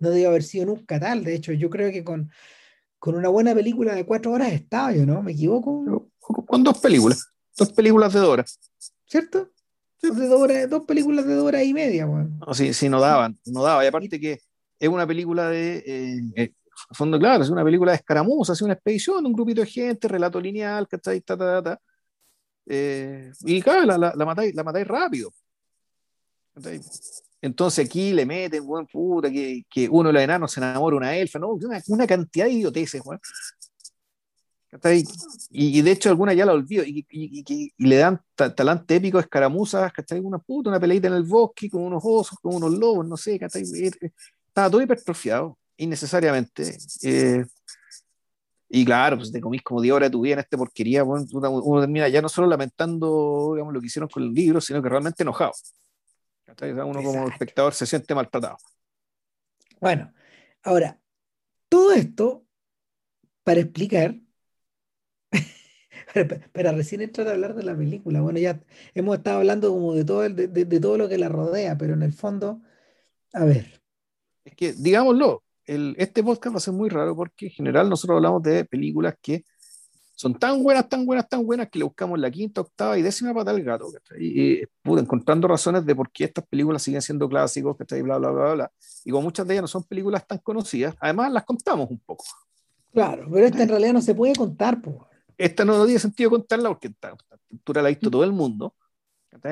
no 0.00 0.10
debió 0.10 0.30
haber 0.30 0.42
sido 0.42 0.66
nunca 0.66 0.98
tal. 0.98 1.22
De 1.22 1.32
hecho, 1.32 1.52
yo 1.52 1.70
creo 1.70 1.92
que 1.92 2.02
con, 2.02 2.28
con 2.98 3.14
una 3.14 3.28
buena 3.28 3.54
película 3.54 3.94
de 3.94 4.04
cuatro 4.04 4.32
horas 4.32 4.52
estaba 4.52 4.92
yo, 4.92 5.06
¿no? 5.06 5.22
¿Me 5.22 5.30
equivoco? 5.30 6.10
Con 6.18 6.64
dos 6.64 6.78
películas, 6.78 7.24
dos 7.56 7.70
películas 7.72 8.12
de 8.12 8.18
dos 8.18 8.28
horas. 8.28 8.58
¿Cierto? 9.06 9.52
De 10.02 10.66
dos, 10.66 10.84
películas 10.86 11.26
de 11.26 11.34
dos 11.34 11.44
horas 11.44 11.62
y 11.62 11.72
media, 11.72 12.04
weón. 12.04 12.36
No, 12.44 12.52
sí, 12.52 12.74
sí, 12.74 12.88
no 12.88 13.00
daban, 13.00 13.38
no 13.46 13.62
daba. 13.62 13.84
Y 13.84 13.86
aparte 13.86 14.18
que 14.18 14.40
es 14.80 14.88
una 14.88 15.06
película 15.06 15.48
de, 15.50 15.84
eh, 15.86 16.20
eh, 16.34 16.52
fondo 16.90 17.16
claro, 17.16 17.44
es 17.44 17.50
una 17.50 17.62
película 17.62 17.92
de 17.92 17.98
escaramuza, 17.98 18.54
es 18.54 18.62
una 18.62 18.72
expedición, 18.72 19.24
un 19.24 19.34
grupito 19.34 19.60
de 19.60 19.68
gente, 19.68 20.08
relato 20.08 20.40
lineal, 20.40 20.88
¿cachai? 20.88 21.20
Ta, 21.20 21.36
ta, 21.36 21.62
ta, 21.62 21.80
eh, 22.72 23.32
y 23.40 23.60
claro, 23.60 23.84
la, 23.84 23.98
la, 23.98 24.12
la, 24.14 24.24
matáis, 24.24 24.54
la 24.54 24.62
rápido. 24.84 25.32
Entonces 27.42 27.86
aquí 27.86 28.12
le 28.12 28.24
meten, 28.24 28.64
buen 28.64 28.86
puta, 28.86 29.28
que, 29.28 29.64
que, 29.68 29.88
uno 29.88 30.10
de 30.10 30.12
los 30.12 30.22
enanos 30.22 30.52
se 30.52 30.60
enamora 30.60 30.94
de 30.94 30.98
una 30.98 31.16
elfa, 31.16 31.40
¿no? 31.40 31.48
Una, 31.48 31.82
una 31.88 32.06
cantidad 32.06 32.44
de 32.44 32.52
idioteces, 32.52 33.02
weón. 33.04 33.20
Y, 35.50 35.78
y, 35.78 35.82
de 35.82 35.90
hecho 35.90 36.10
alguna 36.10 36.32
ya 36.32 36.46
la 36.46 36.52
olvido 36.52 36.84
y, 36.84 37.04
y, 37.10 37.72
y 37.76 37.86
le 37.86 37.96
dan 37.96 38.22
talante 38.34 38.94
épico 38.94 39.18
de 39.18 39.22
escaramuzas, 39.22 39.92
¿cachai? 39.92 40.20
Una 40.20 40.38
puta, 40.38 40.70
una 40.70 40.78
peleita 40.78 41.08
en 41.08 41.14
el 41.14 41.24
bosque 41.24 41.68
con 41.68 41.82
unos 41.82 42.02
osos, 42.04 42.38
con 42.40 42.54
unos 42.54 42.78
lobos, 42.78 43.04
no 43.04 43.16
sé, 43.16 43.36
¿cachai? 43.36 43.62
Eh, 43.62 43.90
eh, 44.00 44.10
estaba 44.46 44.70
todo 44.70 44.80
hipertrofiado, 44.80 45.58
innecesariamente. 45.76 46.78
Eh, 47.02 47.44
y 48.72 48.84
claro, 48.84 49.16
pues 49.16 49.32
te 49.32 49.40
comís 49.40 49.62
como 49.62 49.80
10 49.80 49.94
horas 49.94 50.06
de 50.08 50.12
tu 50.12 50.20
vida 50.20 50.34
en 50.34 50.38
esta 50.38 50.56
porquería, 50.56 51.02
bueno, 51.02 51.26
uno 51.32 51.80
termina 51.80 52.06
ya 52.08 52.22
no 52.22 52.28
solo 52.28 52.46
lamentando 52.46 53.54
digamos, 53.54 53.74
lo 53.74 53.80
que 53.80 53.88
hicieron 53.88 54.08
con 54.08 54.22
el 54.22 54.32
libro, 54.32 54.60
sino 54.60 54.80
que 54.80 54.88
realmente 54.88 55.24
enojado. 55.24 55.52
Uno 56.84 57.02
como 57.02 57.28
espectador 57.28 57.74
se 57.74 57.84
siente 57.84 58.14
maltratado. 58.14 58.58
Bueno, 59.80 60.12
ahora, 60.62 61.00
todo 61.68 61.92
esto 61.92 62.46
para 63.42 63.60
explicar, 63.60 64.14
para, 66.52 66.70
recién 66.70 67.00
entrar 67.00 67.26
a 67.26 67.32
hablar 67.32 67.54
de 67.54 67.64
la 67.64 67.76
película, 67.76 68.20
bueno, 68.20 68.38
ya 68.38 68.62
hemos 68.94 69.16
estado 69.16 69.38
hablando 69.38 69.70
como 69.70 69.94
de 69.94 70.04
todo, 70.04 70.28
de, 70.28 70.46
de, 70.46 70.80
todo 70.80 70.96
lo 70.96 71.08
que 71.08 71.18
la 71.18 71.28
rodea, 71.28 71.76
pero 71.76 71.94
en 71.94 72.02
el 72.02 72.12
fondo, 72.12 72.60
a 73.32 73.44
ver. 73.44 73.82
Es 74.44 74.54
que, 74.54 74.74
digámoslo, 74.74 75.42
el, 75.66 75.94
este 75.98 76.22
podcast 76.22 76.54
va 76.54 76.58
a 76.58 76.60
ser 76.60 76.74
muy 76.74 76.88
raro 76.88 77.14
porque 77.14 77.46
en 77.46 77.52
general 77.52 77.88
nosotros 77.88 78.16
hablamos 78.16 78.42
de 78.42 78.64
películas 78.64 79.14
que 79.20 79.44
son 80.20 80.34
tan 80.34 80.62
buenas, 80.62 80.86
tan 80.86 81.06
buenas, 81.06 81.26
tan 81.30 81.46
buenas 81.46 81.70
que 81.70 81.78
le 81.78 81.84
buscamos 81.86 82.18
la 82.18 82.30
quinta, 82.30 82.60
octava 82.60 82.98
y 82.98 83.00
décima 83.00 83.32
pata 83.32 83.52
al 83.52 83.62
gato, 83.62 83.86
Y, 84.18 84.60
encontrando 84.84 85.48
razones 85.48 85.86
de 85.86 85.94
por 85.94 86.10
qué 86.10 86.24
estas 86.24 86.46
películas 86.46 86.82
siguen 86.82 87.00
siendo 87.00 87.26
clásicos, 87.26 87.74
¿cachai? 87.78 88.02
Bla, 88.02 88.18
bla, 88.18 88.30
bla, 88.30 88.52
bla. 88.52 88.72
Y 89.02 89.10
como 89.12 89.22
muchas 89.22 89.46
de 89.46 89.54
ellas 89.54 89.62
no 89.62 89.68
son 89.68 89.84
películas 89.84 90.26
tan 90.26 90.36
conocidas, 90.38 90.94
además 91.00 91.32
las 91.32 91.44
contamos 91.44 91.90
un 91.90 91.98
poco. 92.00 92.26
Claro, 92.92 93.28
pero 93.32 93.46
esta 93.46 93.62
en 93.62 93.70
realidad 93.70 93.94
no 93.94 94.02
se 94.02 94.14
puede 94.14 94.34
contar, 94.34 94.82
pues. 94.82 94.96
Esta 95.38 95.64
no, 95.64 95.86
tiene 95.86 95.98
sentido 95.98 96.28
contarla 96.28 96.68
porque 96.68 96.88
esta 96.88 97.16
cultura 97.48 97.80
la 97.80 97.88
ha 97.88 97.90
visto 97.90 98.10
todo 98.10 98.24
el 98.24 98.32
mundo, 98.32 98.74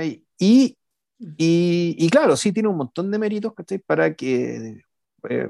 Y, 0.03 0.27
y, 0.39 0.77
y, 1.99 2.11
claro, 2.11 2.37
sí 2.37 2.53
tiene 2.53 2.69
un 2.69 2.77
montón 2.77 3.11
de 3.11 3.19
méritos. 3.19 3.55
Para 3.87 4.15
que, 4.15 4.83
eh, 5.29 5.49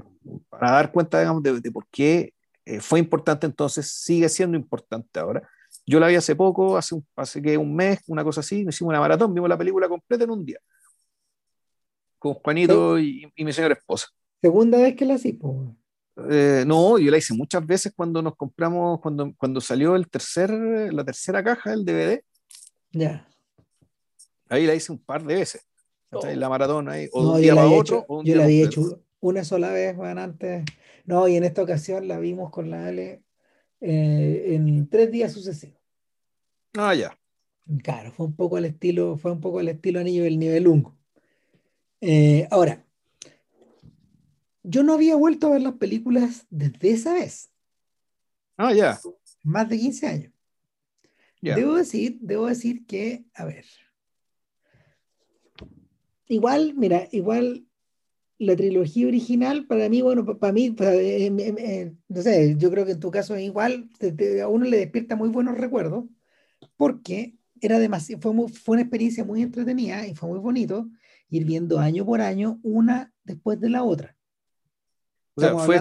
para 0.49 0.73
dar 0.73 0.93
cuenta, 0.93 1.19
digamos, 1.19 1.43
de, 1.43 1.61
de 1.61 1.71
por 1.71 1.87
qué 1.91 2.33
eh, 2.69 2.81
fue 2.81 2.99
importante 2.99 3.47
entonces, 3.47 3.91
sigue 3.91 4.29
siendo 4.29 4.55
importante 4.55 5.19
ahora. 5.19 5.49
Yo 5.87 5.99
la 5.99 6.09
vi 6.09 6.17
hace 6.17 6.37
poco, 6.37 6.77
hace, 6.77 6.95
un, 6.95 7.07
hace 7.17 7.41
que 7.41 7.57
un 7.57 7.75
mes, 7.75 8.01
una 8.09 8.23
cosa 8.23 8.41
así, 8.41 8.67
hicimos 8.69 8.91
una 8.91 9.01
maratón, 9.01 9.33
vimos 9.33 9.49
la 9.49 9.57
película 9.57 9.89
completa 9.89 10.25
en 10.25 10.31
un 10.31 10.45
día, 10.45 10.59
con 12.19 12.35
Juanito 12.35 12.99
y, 12.99 13.33
mi 13.39 13.53
señora 13.55 13.73
esposa. 13.73 14.09
¿Segunda 14.43 14.77
vez 14.77 14.95
que 14.97 15.07
la 15.07 15.15
hice? 15.15 15.39
Eh, 16.29 16.65
no, 16.67 16.99
yo 16.99 17.11
la 17.11 17.17
hice 17.17 17.33
muchas 17.33 17.65
veces 17.65 17.95
cuando 17.97 18.21
nos 18.21 18.37
compramos, 18.37 19.01
cuando, 19.01 19.33
cuando 19.39 19.63
salió 19.63 19.97
el 19.97 20.07
tercer, 20.11 20.51
la 20.93 21.05
tercera 21.07 21.43
caja 21.43 21.71
del 21.71 21.87
DVD. 21.87 22.23
Ya. 22.93 23.27
Ahí 24.51 24.67
la 24.67 24.75
hice 24.75 24.93
un 24.93 24.99
par 24.99 25.25
de 25.25 25.37
veces. 25.37 25.67
Oh. 26.11 26.21
La 26.23 26.51
maratón 26.51 26.91
ahí, 26.91 27.09
o 27.13 27.33
un 27.33 27.41
día 27.41 27.55
para 27.55 27.69
otro. 27.69 28.05
o 28.09 28.19
un 28.19 28.27
yo 28.27 28.37
la 28.37 28.45
había 28.45 28.67
hecho 28.67 29.03
una 29.21 29.45
sola 29.45 29.71
vez, 29.71 29.97
bueno, 29.97 30.21
antes. 30.21 30.65
No, 31.05 31.29
y 31.29 31.37
en 31.37 31.45
esta 31.45 31.63
ocasión 31.63 32.09
la 32.09 32.19
vimos 32.19 32.51
con 32.51 32.71
la 32.71 32.87
Ale 32.87 33.23
eh, 33.81 34.55
en 34.55 34.89
tres 34.89 35.11
días 35.11 35.33
sucesivos. 35.33 35.79
Ah, 36.77 36.95
ya. 36.95 37.19
Claro, 37.83 38.13
fue 38.13 38.27
un 38.27 38.35
poco 38.35 38.57
al 38.57 38.65
estilo, 38.65 39.17
fue 39.17 39.33
un 39.33 39.41
poco 39.41 39.59
al 39.59 39.69
estilo 39.69 40.01
anillo 40.01 40.25
del 40.25 40.39
nivel 40.39 40.67
Eh, 42.01 42.47
ahora, 42.51 42.85
yo 44.63 44.83
no 44.83 44.95
había 44.95 45.17
vuelto 45.17 45.47
a 45.47 45.51
ver 45.51 45.63
las 45.63 45.75
películas 45.75 46.47
desde 46.51 46.91
esa 46.91 47.15
vez. 47.15 47.51
Ah, 48.57 48.73
ya. 48.73 48.99
Más 49.43 49.69
de 49.69 49.79
15 49.79 50.07
años. 50.07 50.33
Debo 51.41 51.75
decir, 51.77 52.19
debo 52.21 52.47
decir 52.47 52.85
que, 52.87 53.25
a 53.35 53.45
ver. 53.45 53.65
Igual, 56.27 56.75
mira, 56.75 57.09
igual 57.13 57.68
la 58.39 58.55
trilogía 58.55 59.09
original, 59.09 59.67
para 59.67 59.89
mí, 59.89 60.01
bueno, 60.01 60.25
para 60.39 60.53
mí, 60.53 60.75
eh, 60.79 61.33
eh, 61.39 61.93
no 62.09 62.23
sé, 62.23 62.55
yo 62.57 62.71
creo 62.71 62.87
que 62.87 62.93
en 62.93 63.01
tu 63.01 63.11
caso 63.11 63.35
es 63.35 63.43
igual, 63.43 63.91
a 64.43 64.49
uno 64.49 64.65
le 64.65 64.77
despierta 64.77 65.17
muy 65.17 65.29
buenos 65.29 65.59
recuerdos, 65.59 66.05
porque 66.77 67.37
era 67.61 67.79
demasiado, 67.79 68.23
fue, 68.23 68.49
fue 68.49 68.75
una 68.75 68.83
experiencia 68.83 69.25
muy 69.25 69.43
entretenida 69.43 70.07
y 70.07 70.15
fue 70.15 70.29
muy 70.29 70.39
bonito 70.39 70.89
ir 71.31 71.45
viendo 71.45 71.81
año 71.81 72.07
por 72.07 72.21
año 72.21 72.61
una 72.63 73.13
después 73.25 73.61
de 73.61 73.71
la 73.71 73.83
otra. 73.83 74.17
O 75.35 75.41
sea, 75.41 75.57
fue, 75.59 75.81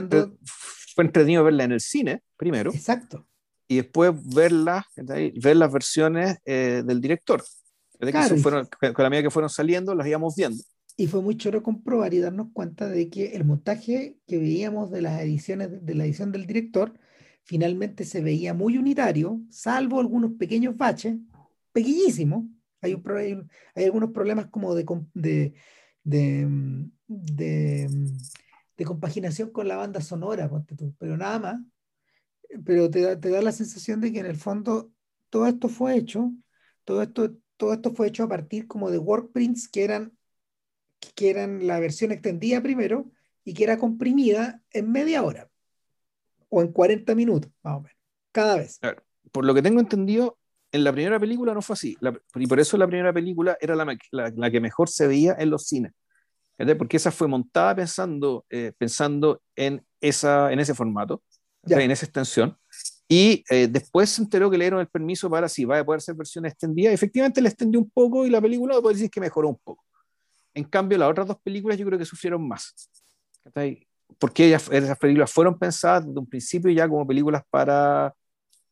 fue 0.95 1.05
entretenido 1.05 1.43
verla 1.43 1.63
en 1.63 1.71
el 1.73 1.81
cine, 1.81 2.23
primero. 2.35 2.71
Exacto. 2.73 3.27
Y 3.67 3.77
después 3.77 4.13
verla, 4.33 4.85
ver 4.95 5.57
las 5.57 5.71
versiones 5.71 6.37
eh, 6.45 6.83
del 6.85 7.01
director. 7.01 7.43
Claro, 7.99 8.35
que 8.35 8.41
fueron, 8.41 8.67
con 8.67 9.03
la 9.03 9.09
medida 9.09 9.23
que 9.23 9.31
fueron 9.31 9.49
saliendo, 9.49 9.93
las 9.93 10.07
íbamos 10.07 10.35
viendo. 10.35 10.63
Y 10.99 11.05
fue 11.07 11.21
muy 11.21 11.37
choro 11.37 11.61
comprobar 11.61 12.15
y 12.15 12.19
darnos 12.19 12.47
cuenta 12.53 12.89
de 12.89 13.09
que 13.09 13.35
el 13.35 13.45
montaje 13.45 14.17
que 14.25 14.39
veíamos 14.39 14.89
de 14.89 15.03
las 15.03 15.21
ediciones, 15.21 15.85
de 15.85 15.93
la 15.93 16.05
edición 16.05 16.31
del 16.31 16.47
director, 16.47 16.99
finalmente 17.43 18.03
se 18.03 18.21
veía 18.21 18.55
muy 18.55 18.77
unitario, 18.77 19.39
salvo 19.49 19.99
algunos 19.99 20.33
pequeños 20.33 20.75
baches, 20.75 21.15
pequeñísimos. 21.71 22.45
Hay, 22.81 22.95
un, 22.95 23.03
hay, 23.11 23.37
hay 23.75 23.85
algunos 23.85 24.11
problemas 24.11 24.47
como 24.47 24.73
de, 24.75 24.85
de, 25.13 25.53
de, 27.07 27.87
de, 28.75 28.85
compaginación 28.85 29.51
con 29.51 29.67
la 29.67 29.77
banda 29.77 30.01
sonora, 30.01 30.49
pero 30.97 31.15
nada 31.15 31.39
más. 31.39 31.61
Pero 32.65 32.89
te 32.89 33.01
da, 33.01 33.19
te 33.19 33.29
da 33.29 33.41
la 33.41 33.51
sensación 33.51 34.01
de 34.01 34.11
que 34.11 34.19
en 34.19 34.25
el 34.25 34.35
fondo 34.35 34.91
todo 35.29 35.47
esto 35.47 35.69
fue 35.69 35.95
hecho, 35.95 36.31
todo 36.85 37.01
esto, 37.01 37.35
todo 37.55 37.73
esto 37.73 37.93
fue 37.93 38.07
hecho 38.07 38.23
a 38.23 38.29
partir 38.29 38.67
como 38.67 38.89
de 38.89 38.97
workprints 38.97 39.67
que 39.67 39.83
eran, 39.83 40.17
que 41.13 41.29
eran 41.29 41.65
la 41.67 41.79
versión 41.79 42.11
extendida 42.11 42.61
primero 42.61 43.11
y 43.43 43.53
que 43.53 43.63
era 43.63 43.77
comprimida 43.77 44.61
en 44.71 44.91
media 44.91 45.23
hora 45.23 45.49
o 46.49 46.61
en 46.61 46.71
40 46.71 47.15
minutos, 47.15 47.51
más 47.63 47.77
o 47.77 47.81
menos, 47.81 47.97
cada 48.31 48.57
vez. 48.57 48.79
Por 49.31 49.45
lo 49.45 49.53
que 49.53 49.61
tengo 49.61 49.79
entendido, 49.79 50.37
en 50.71 50.83
la 50.83 50.91
primera 50.91 51.19
película 51.19 51.53
no 51.53 51.61
fue 51.61 51.73
así. 51.73 51.97
y 52.35 52.47
por 52.47 52.59
eso 52.59 52.77
la 52.77 52.87
primera 52.87 53.13
película 53.13 53.57
era 53.59 53.75
la, 53.75 53.97
la, 54.11 54.51
que 54.51 54.59
mejor 54.59 54.89
se 54.89 55.07
veía 55.07 55.35
en 55.39 55.49
los 55.49 55.67
cines. 55.67 55.93
Porque 56.77 56.97
esa 56.97 57.11
fue 57.11 57.27
montada 57.27 57.75
pensando, 57.75 58.45
eh, 58.49 58.71
pensando 58.77 59.41
en, 59.55 59.85
esa, 60.01 60.51
en 60.51 60.59
ese 60.59 60.73
formato, 60.73 61.21
en 61.67 61.91
esa 61.91 62.05
extensión. 62.05 62.57
Y 63.07 63.43
eh, 63.49 63.67
después 63.69 64.09
se 64.09 64.21
enteró 64.21 64.49
que 64.49 64.57
le 64.57 64.65
dieron 64.65 64.81
el 64.81 64.87
permiso 64.87 65.29
para 65.29 65.47
si 65.47 65.63
va 65.63 65.79
a 65.79 65.85
poder 65.85 66.01
ser 66.01 66.15
versión 66.15 66.45
extendida. 66.45 66.91
Efectivamente 66.91 67.41
le 67.41 67.49
extendió 67.49 67.79
un 67.79 67.89
poco 67.89 68.25
y 68.25 68.29
la 68.29 68.41
película 68.41 68.81
puede 68.81 68.95
decir 68.95 69.09
que 69.09 69.21
mejoró 69.21 69.49
un 69.49 69.59
poco. 69.63 69.85
En 70.57 70.65
cambio, 70.65 70.97
las 70.97 71.09
otras 71.09 71.27
dos 71.27 71.39
películas 71.41 71.77
yo 71.77 71.85
creo 71.85 71.99
que 71.99 72.05
sufrieron 72.05 72.47
más. 72.47 72.73
Porque 74.17 74.47
ellas, 74.47 74.69
esas 74.71 74.97
películas 74.97 75.31
fueron 75.31 75.57
pensadas 75.57 76.05
desde 76.05 76.19
un 76.19 76.27
principio 76.27 76.71
ya 76.71 76.87
como 76.87 77.05
películas 77.05 77.43
para 77.49 78.13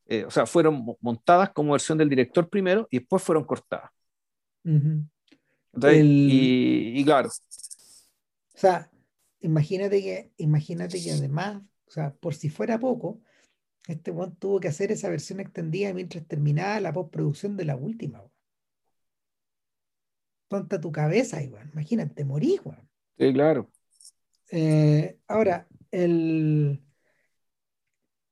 eh, 0.08 0.24
o 0.24 0.30
sea, 0.30 0.46
fueron 0.46 0.96
montadas 1.00 1.50
como 1.50 1.72
versión 1.72 1.98
del 1.98 2.08
director 2.08 2.48
primero 2.48 2.86
y 2.90 3.00
después 3.00 3.22
fueron 3.22 3.44
cortadas. 3.44 3.90
y, 4.64 7.04
claro. 7.04 7.28
O 7.28 8.58
sea, 8.58 8.90
imagínate 9.40 10.00
que, 10.00 10.32
imagínate 10.36 11.02
que 11.02 11.10
además, 11.10 11.62
o 11.86 11.90
sea, 11.90 12.14
por 12.14 12.34
si 12.34 12.48
fuera 12.48 12.78
poco, 12.78 13.20
este 13.88 14.12
Juan 14.12 14.36
tuvo 14.36 14.60
que 14.60 14.68
hacer 14.68 14.92
esa 14.92 15.08
versión 15.08 15.40
extendida 15.40 15.92
mientras 15.92 16.26
terminaba 16.26 16.80
la 16.80 16.92
postproducción 16.92 17.56
de 17.56 17.64
la 17.64 17.76
última. 17.76 18.22
Tonta 20.48 20.80
tu 20.80 20.92
cabeza, 20.92 21.42
igual. 21.42 21.68
Imagínate, 21.72 22.24
morís, 22.24 22.60
Juan. 22.60 22.88
Sí, 23.18 23.32
claro. 23.32 23.70
Eh, 24.50 25.18
ahora, 25.26 25.66
el, 25.90 26.82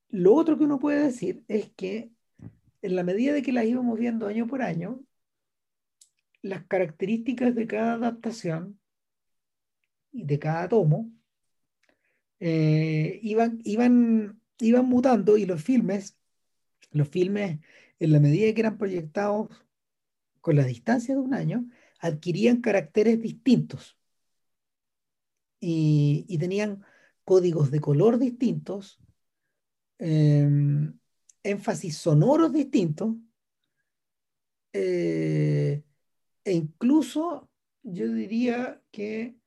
lo 0.09 0.33
otro 0.33 0.57
que 0.57 0.63
uno 0.63 0.79
puede 0.79 1.03
decir 1.03 1.43
es 1.47 1.71
que 1.71 2.11
en 2.81 2.95
la 2.95 3.03
medida 3.03 3.33
de 3.33 3.41
que 3.41 3.51
las 3.51 3.65
íbamos 3.65 3.99
viendo 3.99 4.27
año 4.27 4.47
por 4.47 4.61
año, 4.61 5.03
las 6.41 6.65
características 6.67 7.55
de 7.55 7.67
cada 7.67 7.93
adaptación 7.93 8.79
y 10.11 10.23
de 10.23 10.39
cada 10.39 10.69
tomo 10.69 11.11
eh, 12.39 13.19
iban, 13.23 13.59
iban, 13.63 14.39
iban 14.59 14.85
mutando 14.85 15.37
y 15.37 15.45
los 15.45 15.63
filmes, 15.63 16.17
los 16.91 17.09
filmes, 17.09 17.59
en 17.99 18.11
la 18.11 18.19
medida 18.19 18.53
que 18.53 18.61
eran 18.61 18.77
proyectados 18.77 19.49
con 20.41 20.55
la 20.55 20.65
distancia 20.65 21.15
de 21.15 21.21
un 21.21 21.33
año, 21.33 21.67
adquirían 22.05 22.61
caracteres 22.61 23.21
distintos 23.21 23.97
y, 25.59 26.37
tenían 26.37 26.83
códigos 27.23 27.71
de 27.71 27.79
color 27.81 28.19
distintos 28.19 28.99
Em, 29.97 30.99
énfasis 31.43 31.97
sonoros 31.97 32.51
distintos 32.51 33.15
eh, 34.73 35.83
e 36.43 36.51
incluso 36.51 37.49
yo 37.83 38.11
diría 38.11 38.81
que 38.91 39.37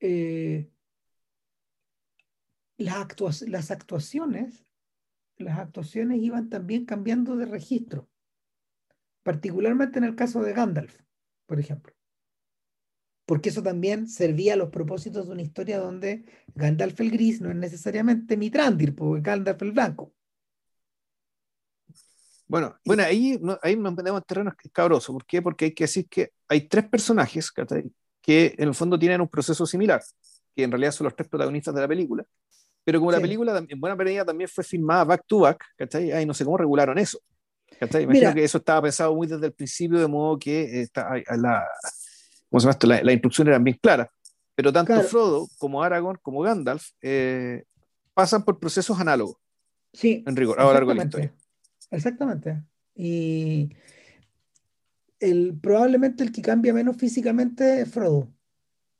eh, 0.00 0.70
las 2.76 3.70
actuaciones 3.70 4.66
las 5.38 5.58
actuaciones 5.58 6.20
iban 6.20 6.50
también 6.50 6.84
cambiando 6.84 7.36
de 7.36 7.46
registro 7.46 8.10
particularmente 9.22 9.98
en 9.98 10.04
el 10.04 10.16
caso 10.16 10.42
de 10.42 10.52
Gandalf 10.52 11.00
por 11.48 11.58
ejemplo 11.58 11.92
porque 13.28 13.50
eso 13.50 13.62
también 13.62 14.08
servía 14.08 14.54
a 14.54 14.56
los 14.56 14.70
propósitos 14.70 15.26
de 15.26 15.32
una 15.32 15.42
historia 15.42 15.78
donde 15.78 16.24
Gandalf 16.54 16.98
el 16.98 17.10
gris 17.10 17.42
no 17.42 17.50
es 17.50 17.56
necesariamente 17.56 18.38
Mitrandir, 18.38 18.94
porque 18.94 19.20
Gandalf 19.20 19.60
el 19.60 19.72
blanco. 19.72 20.14
Bueno, 22.46 22.74
bueno 22.86 23.02
ahí, 23.02 23.38
ahí 23.62 23.76
nos 23.76 23.94
metemos 23.94 24.22
en 24.22 24.24
terreno 24.26 24.56
cabroso. 24.72 25.12
¿Por 25.12 25.26
qué? 25.26 25.42
Porque 25.42 25.66
hay 25.66 25.74
que 25.74 25.84
decir 25.84 26.08
que 26.08 26.32
hay 26.48 26.62
tres 26.68 26.88
personajes 26.88 27.52
que 28.22 28.54
en 28.56 28.68
el 28.68 28.74
fondo 28.74 28.98
tienen 28.98 29.20
un 29.20 29.28
proceso 29.28 29.66
similar, 29.66 30.02
que 30.56 30.62
en 30.62 30.70
realidad 30.70 30.92
son 30.92 31.04
los 31.04 31.14
tres 31.14 31.28
protagonistas 31.28 31.74
de 31.74 31.82
la 31.82 31.88
película. 31.88 32.24
Pero 32.82 32.98
como 32.98 33.12
la 33.12 33.20
película 33.20 33.62
en 33.68 33.78
buena 33.78 33.94
medida 33.94 34.24
también 34.24 34.48
fue 34.48 34.64
filmada 34.64 35.04
back 35.04 35.24
to 35.26 35.40
back, 35.40 35.62
¿cachai? 35.76 36.12
Ay, 36.12 36.24
no 36.24 36.32
sé 36.32 36.46
cómo 36.46 36.56
regularon 36.56 36.96
eso. 36.96 37.20
¿Cachai? 37.78 38.04
Imagino 38.04 38.34
que 38.34 38.44
eso 38.44 38.58
estaba 38.58 38.82
pensado 38.82 39.14
muy 39.14 39.26
desde 39.26 39.46
el 39.46 39.52
principio, 39.52 39.98
de 39.98 40.06
modo 40.06 40.38
que 40.38 40.82
está, 40.82 41.14
la, 41.36 41.66
como 42.48 42.60
se 42.60 42.64
llama 42.64 42.72
esto? 42.72 42.86
La, 42.86 43.02
las 43.02 43.12
instrucciones 43.12 43.50
eran 43.50 43.64
bien 43.64 43.78
claras, 43.80 44.08
pero 44.54 44.72
tanto 44.72 45.00
Frodo 45.02 45.48
como 45.58 45.82
Aragorn 45.82 46.18
como 46.22 46.40
Gandalf 46.40 46.90
eh, 47.00 47.64
pasan 48.14 48.44
por 48.44 48.58
procesos 48.58 48.98
análogos. 48.98 49.36
Sí. 49.92 50.24
En 50.26 50.36
rigor, 50.36 50.60
a 50.60 50.64
lo 50.64 50.72
largo 50.72 50.90
de 50.90 50.96
la 50.96 51.04
historia. 51.04 51.34
Exactamente. 51.90 52.62
Y 52.94 53.70
el, 55.20 55.58
probablemente 55.60 56.24
el 56.24 56.32
que 56.32 56.42
cambia 56.42 56.74
menos 56.74 56.96
físicamente 56.96 57.82
es 57.82 57.90
Frodo. 57.90 58.32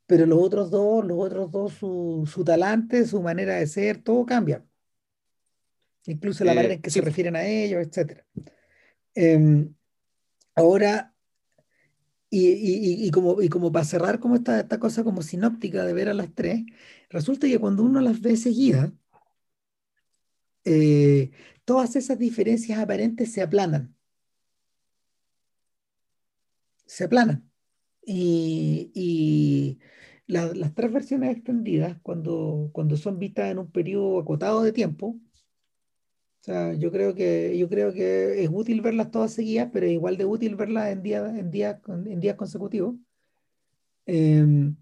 Pero 0.07 0.25
los 0.25 0.39
otros 0.39 0.71
dos, 0.71 1.05
los 1.05 1.19
otros 1.19 1.51
dos, 1.51 1.75
su, 1.75 2.29
su 2.33 2.45
talante, 2.45 3.07
su 3.07 3.21
manera 3.21 3.57
de 3.57 3.66
ser, 3.66 4.03
todo 4.03 4.25
cambia. 4.25 4.64
Incluso 6.07 6.45
la 6.45 6.55
manera 6.55 6.75
en 6.75 6.81
que 6.81 6.91
se 6.91 7.03
refieren 7.03 7.37
a 7.37 7.45
ellos, 7.45 7.87
etc. 7.87 8.23
Em, 9.21 9.75
ahora, 10.55 11.12
y, 12.31 13.11
como, 13.11 13.43
y 13.43 13.49
como 13.49 13.73
para 13.73 13.85
cerrar 13.85 14.21
como 14.21 14.37
esta, 14.37 14.61
esta 14.61 14.79
cosa 14.79 15.03
como 15.03 15.23
sinóptica 15.23 15.85
de 15.85 15.93
ver 15.93 16.09
a 16.09 16.14
las 16.14 16.33
tres, 16.35 16.64
resulta 17.11 17.49
que 17.49 17.59
cuando 17.59 17.83
uno 17.83 18.01
las 18.01 18.21
ve 18.21 18.37
seguidas, 18.37 18.93
eh, 20.64 21.33
todas 21.64 21.97
esas 21.97 22.19
diferencias 22.19 22.79
aparentes 22.79 23.33
se 23.33 23.43
aplanan. 23.43 23.97
Se 26.87 27.05
aplanan. 27.05 27.51
Y, 28.07 29.79
las 30.27 30.75
tres 30.75 30.93
versiones 30.93 31.37
extendidas, 31.37 31.99
cuando, 32.03 32.71
cuando 32.73 32.97
son 32.97 33.19
vistas 33.19 33.51
en 33.51 33.59
un 33.59 33.71
periodo 33.71 34.21
acotado 34.21 34.62
de 34.62 34.73
tiempo, 34.73 35.19
yo 36.78 36.90
creo 36.90 37.14
que, 37.14 37.57
yo 37.59 37.68
creo 37.68 37.92
que 37.92 38.42
es 38.42 38.51
útil 38.53 38.80
verlas 38.80 39.11
todas 39.11 39.32
seguidas, 39.32 39.68
pero 39.72 39.86
es 39.86 39.92
igual 39.92 40.16
de 40.16 40.24
útil 40.24 40.57
verlas 40.57 40.88
en 40.90 41.03
días 41.03 41.36
en 41.36 41.51
día, 41.51 41.80
en 41.86 42.20
días 42.20 42.36
consecutivos. 42.36 42.96
Em, 44.07 44.76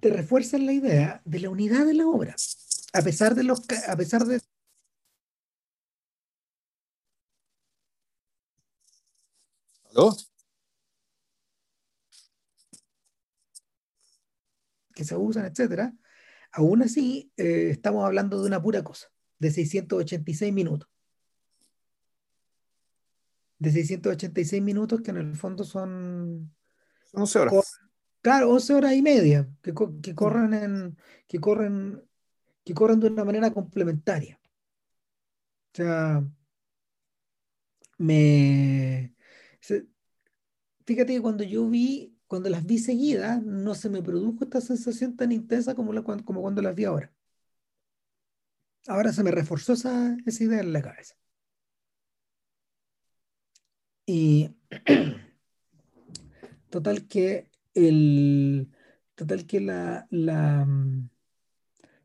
te 0.00 0.10
refuerzan 0.10 0.66
la 0.66 0.72
idea 0.72 1.22
de 1.24 1.40
la 1.40 1.50
unidad 1.50 1.86
de 1.86 1.94
la 1.94 2.06
obra, 2.06 2.34
a 2.92 3.02
pesar 3.02 3.34
de 3.34 3.44
los 3.44 3.62
a 3.88 3.96
pesar 3.96 4.24
de 4.26 4.40
¿Aló? 9.90 10.16
que 14.94 15.04
se 15.04 15.16
usan, 15.16 15.46
etcétera, 15.46 15.94
aún 16.52 16.82
así 16.82 17.32
eh, 17.36 17.70
estamos 17.70 18.04
hablando 18.04 18.40
de 18.40 18.46
una 18.48 18.62
pura 18.62 18.82
cosa 18.84 19.11
de 19.42 19.50
686 19.50 20.52
minutos. 20.52 20.88
De 23.58 23.70
686 23.72 24.62
minutos 24.62 25.00
que 25.02 25.10
en 25.10 25.16
el 25.18 25.34
fondo 25.34 25.64
son... 25.64 26.54
11 27.12 27.38
horas. 27.38 27.80
Claro, 28.22 28.50
11 28.50 28.74
horas 28.74 28.92
y 28.94 29.02
media 29.02 29.48
que, 29.62 29.74
que 30.00 30.14
corren 30.14 30.54
en, 30.54 30.96
que 31.26 31.40
corren 31.40 32.02
que 32.64 32.74
corren 32.74 33.00
de 33.00 33.08
una 33.08 33.24
manera 33.24 33.50
complementaria. 33.52 34.38
O 35.72 35.76
sea, 35.76 36.24
me 37.98 39.12
fíjate 40.84 41.14
que 41.14 41.20
cuando 41.20 41.42
yo 41.42 41.68
vi, 41.68 42.16
cuando 42.28 42.48
las 42.48 42.64
vi 42.64 42.78
seguidas, 42.78 43.42
no 43.42 43.74
se 43.74 43.90
me 43.90 44.02
produjo 44.02 44.44
esta 44.44 44.60
sensación 44.60 45.16
tan 45.16 45.32
intensa 45.32 45.74
como, 45.74 45.92
la, 45.92 46.02
como 46.02 46.40
cuando 46.40 46.62
las 46.62 46.74
vi 46.74 46.84
ahora. 46.84 47.12
Ahora 48.86 49.12
se 49.12 49.22
me 49.22 49.30
reforzó 49.30 49.74
esa, 49.74 50.16
idea 50.40 50.60
en 50.60 50.72
la 50.72 50.82
cabeza. 50.82 51.14
Y 54.06 54.50
total 56.70 57.06
que 57.06 57.50
el 57.74 58.68
total 59.14 59.46
que 59.46 59.60
la, 59.60 60.06
la, 60.10 60.66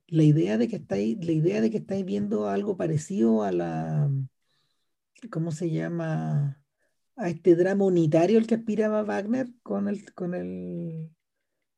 la 0.07 0.23
idea 0.23 0.57
de 0.57 0.67
que 0.67 0.75
estáis, 0.77 1.17
la 1.25 1.31
idea 1.31 1.61
de 1.61 1.71
que 1.71 1.77
estáis 1.77 2.05
viendo 2.05 2.49
algo 2.49 2.77
parecido 2.77 3.43
a 3.43 3.51
la 3.51 4.09
¿cómo 5.31 5.51
se 5.51 5.71
llama? 5.71 6.61
a 7.17 7.29
este 7.29 7.55
drama 7.55 7.85
unitario 7.85 8.37
al 8.37 8.47
que 8.47 8.55
aspiraba 8.55 9.03
Wagner 9.03 9.49
con 9.63 9.87
el, 9.87 10.13
con 10.13 10.35
el, 10.35 11.09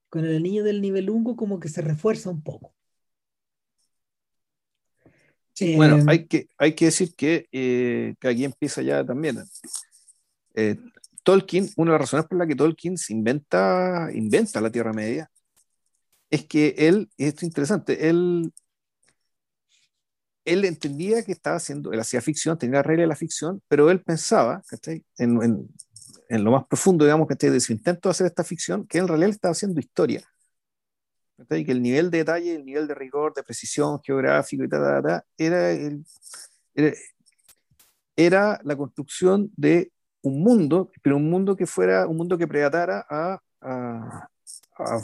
con 0.10 0.26
el 0.26 0.44
niño 0.44 0.64
del 0.64 0.82
nivel 0.82 1.10
ungo 1.10 1.36
como 1.36 1.60
que 1.60 1.70
se 1.70 1.82
refuerza 1.82 2.30
un 2.30 2.44
poco. 2.44 2.76
Bueno, 5.76 6.04
hay 6.08 6.26
que, 6.26 6.48
hay 6.58 6.74
que 6.74 6.86
decir 6.86 7.16
que, 7.16 7.48
eh, 7.52 8.16
que 8.20 8.28
aquí 8.28 8.46
empieza 8.46 8.82
ya 8.82 9.04
también. 9.06 9.44
Eh, 10.56 10.78
Tolkien, 11.24 11.70
una 11.76 11.92
de 11.92 11.94
las 12.00 12.02
razones 12.02 12.26
por 12.28 12.38
las 12.38 12.48
que 12.48 12.56
Tolkien 12.56 12.98
se 12.98 13.14
inventa, 13.14 14.10
inventa 14.14 14.62
la 14.62 14.72
Tierra 14.72 14.94
Media, 14.94 15.30
es 16.30 16.46
que 16.46 16.76
él, 16.78 17.10
y 17.18 17.26
esto 17.26 17.40
es 17.40 17.44
interesante, 17.44 18.10
él, 18.10 18.52
él 20.46 20.66
entendía 20.66 21.24
que 21.24 21.32
estaba 21.32 21.58
haciendo, 21.58 21.92
él 21.92 22.00
hacía 22.00 22.22
ficción, 22.22 22.58
tenía 22.58 22.78
la 22.78 22.84
regla 22.84 23.04
de 23.04 23.08
la 23.08 23.16
ficción, 23.16 23.62
pero 23.68 23.90
él 23.92 24.02
pensaba, 24.02 24.64
En, 25.18 25.42
en, 25.44 25.70
en, 26.30 26.44
lo 26.44 26.52
más 26.52 26.66
profundo, 26.66 27.06
digamos, 27.06 27.28
que 27.28 27.50
de 27.50 27.60
su 27.60 27.74
intento 27.74 28.10
de 28.10 28.12
hacer 28.12 28.28
esta 28.28 28.44
ficción, 28.44 28.86
que 28.88 29.00
en 29.00 29.08
realidad 29.08 29.32
estaba 29.32 29.52
haciendo 29.52 29.80
historia. 29.80 30.24
Y 31.50 31.66
que 31.66 31.72
el 31.72 31.82
nivel 31.82 32.12
de 32.12 32.20
detalle, 32.20 32.56
el 32.56 32.66
nivel 32.66 32.88
de 32.88 32.96
rigor, 32.96 33.34
de 33.34 33.44
precisión 33.44 34.02
geográfico 34.02 34.64
y 34.64 34.70
tal, 34.70 35.24
era, 35.38 35.72
el, 35.72 36.06
era, 36.74 36.96
era, 38.16 38.60
la 38.64 38.76
construcción 38.76 39.52
de 39.56 39.92
un 40.22 40.42
mundo, 40.42 40.92
pero 41.02 41.18
un 41.18 41.30
mundo 41.30 41.56
que 41.56 41.66
fuera, 41.66 42.08
un 42.08 42.18
mundo 42.18 42.38
que 42.38 42.48
predatara 42.48 43.06
a, 43.10 43.40
a, 43.62 44.30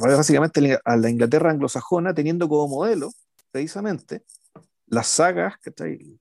básicamente 0.02 0.80
a 0.84 0.98
la 0.98 1.10
Inglaterra 1.10 1.52
anglosajona, 1.52 2.14
teniendo 2.14 2.48
como 2.48 2.68
modelo, 2.68 3.12
precisamente, 3.52 4.24
las 4.88 5.08
sagas, 5.08 5.56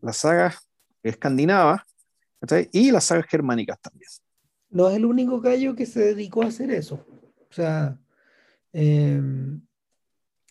las 0.01 0.17
sagas 0.17 0.69
escandinavas 1.03 1.83
y 2.73 2.91
las 2.91 3.05
sagas 3.05 3.27
germánicas 3.27 3.81
también. 3.81 4.11
No 4.71 4.89
es 4.89 4.97
el 4.97 5.05
único 5.05 5.41
gallo 5.41 5.75
que 5.75 5.87
se 5.87 6.01
dedicó 6.01 6.43
a 6.43 6.47
hacer 6.47 6.71
eso. 6.71 7.05
O 7.51 7.53
sea, 7.53 7.97
em, 8.73 9.61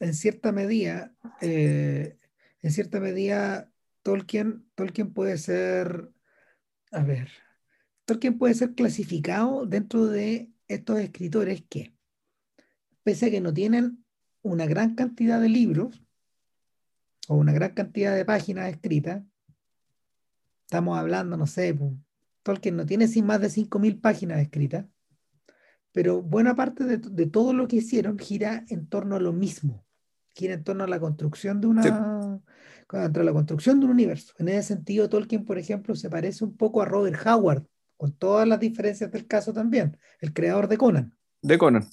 en 0.03 0.13
cierta 0.13 0.51
medida, 0.51 1.13
eh, 1.39 2.17
en 2.61 2.71
cierta 2.71 2.99
medida, 2.99 3.71
Tolkien, 4.01 4.65
Tolkien 4.75 5.13
puede 5.13 5.37
ser, 5.37 6.11
a 6.91 7.03
ver, 7.03 7.29
Tolkien 8.05 8.37
puede 8.37 8.53
ser 8.53 8.75
clasificado 8.75 9.65
dentro 9.65 10.05
de 10.07 10.51
estos 10.67 10.99
escritores 10.99 11.63
que, 11.69 11.95
pese 13.03 13.27
a 13.27 13.31
que 13.31 13.39
no 13.39 13.53
tienen 13.53 14.03
una 14.41 14.65
gran 14.65 14.95
cantidad 14.95 15.39
de 15.39 15.49
libros, 15.49 16.03
o 17.29 17.35
una 17.35 17.53
gran 17.53 17.73
cantidad 17.73 18.13
de 18.13 18.25
páginas 18.25 18.69
escritas, 18.69 19.23
estamos 20.65 20.97
hablando, 20.97 21.37
no 21.37 21.47
sé, 21.47 21.77
Tolkien 22.43 22.75
no 22.75 22.85
tiene 22.85 23.07
sin 23.07 23.25
más 23.25 23.39
de 23.39 23.47
5.000 23.47 24.01
páginas 24.01 24.39
escritas, 24.39 24.85
pero 25.93 26.21
buena 26.21 26.55
parte 26.55 26.83
de, 26.83 27.27
todo 27.27 27.53
lo 27.53 27.67
que 27.67 27.77
hicieron 27.77 28.17
gira 28.17 28.65
en 28.67 28.87
torno 28.87 29.15
a 29.15 29.19
lo 29.19 29.31
mismo, 29.31 29.85
gira 30.33 30.53
en 30.53 30.63
torno 30.63 30.83
a 30.83 30.87
la 30.87 30.99
construcción 30.99 31.61
de 31.61 31.67
una... 31.67 32.41
Contra 32.87 33.23
la 33.23 33.31
construcción 33.31 33.79
de 33.79 33.85
un 33.85 33.91
universo. 33.91 34.33
En 34.37 34.49
ese 34.49 34.75
sentido, 34.75 35.09
Tolkien, 35.09 35.45
por 35.45 35.57
ejemplo, 35.57 35.95
se 35.95 36.09
parece 36.09 36.43
un 36.43 36.55
poco 36.55 36.81
a 36.81 36.85
Robert 36.85 37.19
Howard, 37.25 37.65
con 37.97 38.11
todas 38.13 38.47
las 38.47 38.59
diferencias 38.59 39.09
del 39.09 39.25
caso 39.25 39.53
también, 39.53 39.97
el 40.19 40.33
creador 40.33 40.67
de 40.67 40.77
Conan. 40.77 41.17
De 41.41 41.57
Conan. 41.57 41.87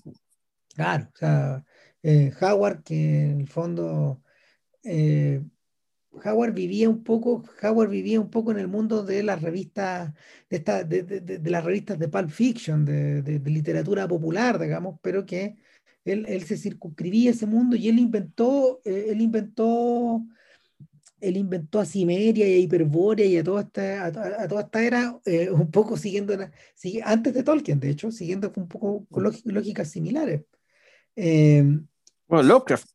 Claro, 0.75 1.09
o 1.15 1.17
sea, 1.17 1.65
eh, 2.03 2.33
Howard, 2.41 2.83
que 2.83 3.31
en 3.31 3.41
el 3.41 3.49
fondo 3.49 4.21
eh, 4.83 5.43
Howard 6.13 6.53
vivía 6.53 6.89
un 6.89 7.05
poco, 7.05 7.45
Howard 7.63 7.91
vivía 7.91 8.21
un 8.21 8.31
poco 8.31 8.51
en 8.51 8.59
el 8.59 8.69
mundo 8.69 9.05
de 9.05 9.23
las 9.23 9.43
revistas, 9.43 10.13
de, 10.49 10.57
esta, 10.57 10.85
de, 10.85 11.03
de, 11.03 11.51
las 11.51 11.65
revistas 11.65 11.99
de 11.99 12.09
Pulp 12.09 12.31
Fiction, 12.31 12.85
de, 12.85 13.41
literatura 13.45 14.09
popular, 14.09 14.59
digamos, 14.59 14.99
pero 15.03 15.25
que 15.25 15.57
él, 16.05 16.25
él, 16.29 16.43
se 16.45 16.57
circunscribía 16.57 17.31
a 17.31 17.35
ese 17.35 17.47
mundo 17.47 17.77
y 17.77 17.89
él 17.89 17.99
inventó, 17.99 18.81
eh, 18.85 19.07
él 19.11 19.21
inventó, 19.21 20.25
él 21.21 21.37
inventó 21.37 21.81
a 21.81 21.85
Cimeria 21.85 22.49
y 22.49 22.55
a 22.55 22.59
Hiperbórea 22.59 23.27
y 23.27 23.37
a 23.37 23.45
toda 23.45 23.63
esta, 23.63 24.07
a, 24.07 24.49
toda 24.49 24.63
esta 24.63 24.83
era, 24.83 25.21
eh, 25.25 25.51
un 25.51 25.71
poco 25.71 25.97
siguiendo, 25.97 26.35
antes 27.05 27.35
de 27.35 27.43
Tolkien, 27.43 27.81
de 27.81 27.91
hecho, 27.91 28.11
siguiendo 28.11 28.53
un 28.57 28.69
poco 28.69 29.07
con 29.11 29.33
lógicas 29.45 29.89
similares. 29.91 30.43
bueno, 31.17 31.89
Lovecraft 32.29 32.89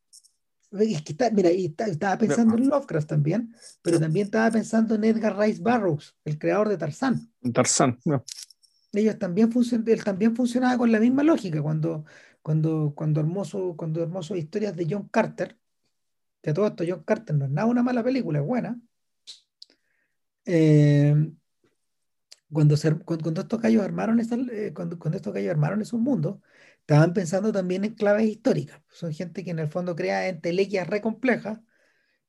mira, 1.32 1.50
estaba 1.50 2.18
pensando 2.18 2.56
en 2.56 2.68
Lovecraft 2.68 3.08
también, 3.08 3.54
pero 3.82 4.00
también 4.00 4.26
estaba 4.26 4.50
pensando 4.50 4.94
en 4.94 5.04
Edgar 5.04 5.38
Rice 5.38 5.60
Burroughs, 5.62 6.16
el 6.24 6.38
creador 6.38 6.68
de 6.68 6.76
Tarzán. 6.76 7.30
Tarzán, 7.52 7.98
Ellos 8.92 9.18
también 9.18 9.50
él 9.86 10.04
también 10.04 10.34
funcionaba 10.34 10.78
con 10.78 10.90
la 10.90 11.00
misma 11.00 11.22
lógica 11.22 11.62
cuando, 11.62 12.04
cuando, 12.46 12.92
cuando 12.94 13.18
hermoso, 13.18 13.74
cuando 13.76 14.00
hermoso 14.00 14.36
historias 14.36 14.76
de 14.76 14.86
John 14.88 15.08
Carter, 15.08 15.58
que 16.40 16.52
todo 16.52 16.68
esto 16.68 16.84
John 16.86 17.02
Carter 17.02 17.34
no 17.34 17.46
es 17.46 17.50
nada 17.50 17.66
una 17.66 17.82
mala 17.82 18.04
película, 18.04 18.38
es 18.38 18.46
buena. 18.46 18.80
Eh, 20.44 21.32
cuando, 22.52 22.76
cuando, 23.04 23.40
estos 23.40 23.60
gallos 23.60 23.82
armaron 23.82 24.20
eh, 24.20 24.72
cuando, 24.72 24.96
cuando 24.96 25.16
estos 25.16 25.34
gallos 25.34 25.50
armaron 25.50 25.82
esos 25.82 25.98
mundos, 25.98 26.38
estaban 26.78 27.12
pensando 27.14 27.50
también 27.50 27.84
en 27.84 27.94
claves 27.94 28.28
históricas. 28.28 28.80
Son 28.90 29.12
gente 29.12 29.42
que 29.42 29.50
en 29.50 29.58
el 29.58 29.68
fondo 29.68 29.96
crea 29.96 30.28
entelequias 30.28 30.86
re 30.86 31.00
complejas, 31.00 31.58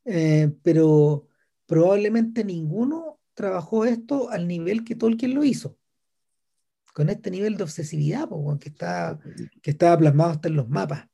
eh, 0.04 0.52
pero 0.64 1.28
probablemente 1.68 2.44
ninguno 2.44 3.20
trabajó 3.36 3.86
esto 3.86 4.32
al 4.32 4.48
nivel 4.48 4.84
que 4.84 4.96
Tolkien 4.96 5.36
lo 5.36 5.44
hizo. 5.44 5.78
Con 6.98 7.12
este 7.12 7.30
nivel 7.30 7.58
de 7.58 7.64
obsesividad, 7.64 8.28
que, 8.60 8.70
está, 8.70 9.20
que 9.62 9.70
estaba 9.70 10.00
plasmado 10.00 10.32
hasta 10.32 10.48
en 10.48 10.56
los 10.56 10.68
mapas. 10.68 11.06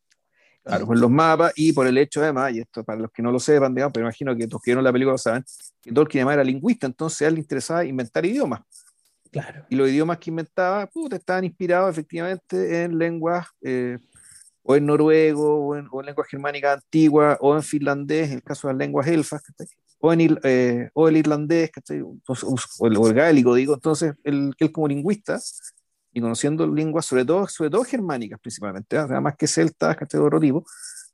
Claro, 0.63 0.87
con 0.87 0.97
los 0.97 1.11
mapas 1.11 1.51
y 1.57 1.73
por 1.73 1.85
el 1.85 1.97
hecho 1.97 2.21
además, 2.21 2.53
y 2.53 2.61
esto 2.61 2.85
para 2.85 3.01
los 3.01 3.11
que 3.11 3.21
no 3.21 3.33
lo 3.33 3.37
sepan, 3.37 3.75
digamos, 3.75 3.91
pero 3.91 4.05
imagino 4.05 4.33
que 4.33 4.47
los 4.47 4.61
que 4.61 4.71
vieron 4.71 4.81
la 4.81 4.93
película 4.93 5.15
lo 5.15 5.17
saben, 5.17 5.43
que 5.81 5.91
Tolkien 5.91 6.21
además 6.21 6.35
era 6.35 6.43
lingüista, 6.45 6.87
entonces 6.87 7.23
a 7.23 7.27
él 7.27 7.33
le 7.33 7.41
interesaba 7.41 7.83
inventar 7.83 8.25
idiomas. 8.25 8.61
Y 9.67 9.75
los 9.75 9.89
idiomas 9.89 10.19
que 10.19 10.29
inventaba, 10.29 10.87
puta, 10.87 11.17
estaban 11.17 11.43
inspirados 11.43 11.91
efectivamente 11.91 12.83
en 12.83 12.97
lenguas, 12.97 13.47
eh, 13.61 13.97
o 14.61 14.77
en 14.77 14.85
noruego, 14.85 15.67
o 15.67 15.75
en, 15.75 15.89
lenguas 16.05 16.29
germánicas 16.29 16.75
antiguas, 16.75 17.37
o 17.41 17.57
en 17.57 17.61
finlandés, 17.61 18.29
en 18.29 18.35
el 18.35 18.43
caso 18.43 18.69
de 18.69 18.73
las 18.73 18.79
lenguas 18.79 19.05
elfas, 19.07 19.41
o, 20.05 20.11
en, 20.11 20.37
eh, 20.43 20.89
o 20.93 21.07
el 21.07 21.15
irlandés, 21.15 21.71
o 21.87 21.93
el, 22.85 22.97
o 22.97 23.07
el, 23.07 23.55
digo. 23.55 23.73
Entonces, 23.73 24.13
él, 24.25 24.53
él 24.59 24.71
como 24.73 24.89
lingüista, 24.89 25.39
y 26.11 26.19
conociendo 26.19 26.67
lenguas, 26.67 27.05
sobre 27.05 27.23
todo, 27.23 27.47
sobre 27.47 27.69
todo 27.69 27.85
germánicas 27.85 28.37
principalmente, 28.41 28.97
además 28.97 29.17
¿ah? 29.17 29.21
más 29.21 29.37
que 29.37 29.47
celtas, 29.47 29.95
de 29.97 30.19
otro 30.19 30.41
tipo, 30.41 30.65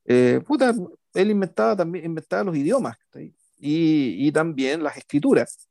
eh, 0.05 0.41
puta, 0.45 0.73
él 1.13 1.29
inventaba 1.29 1.75
también 1.75 2.03
inventaba 2.03 2.45
los 2.45 2.57
idiomas 2.57 2.97
y, 3.59 4.27
y, 4.27 4.31
también 4.31 4.81
las 4.81 4.97
escrituras. 4.97 5.68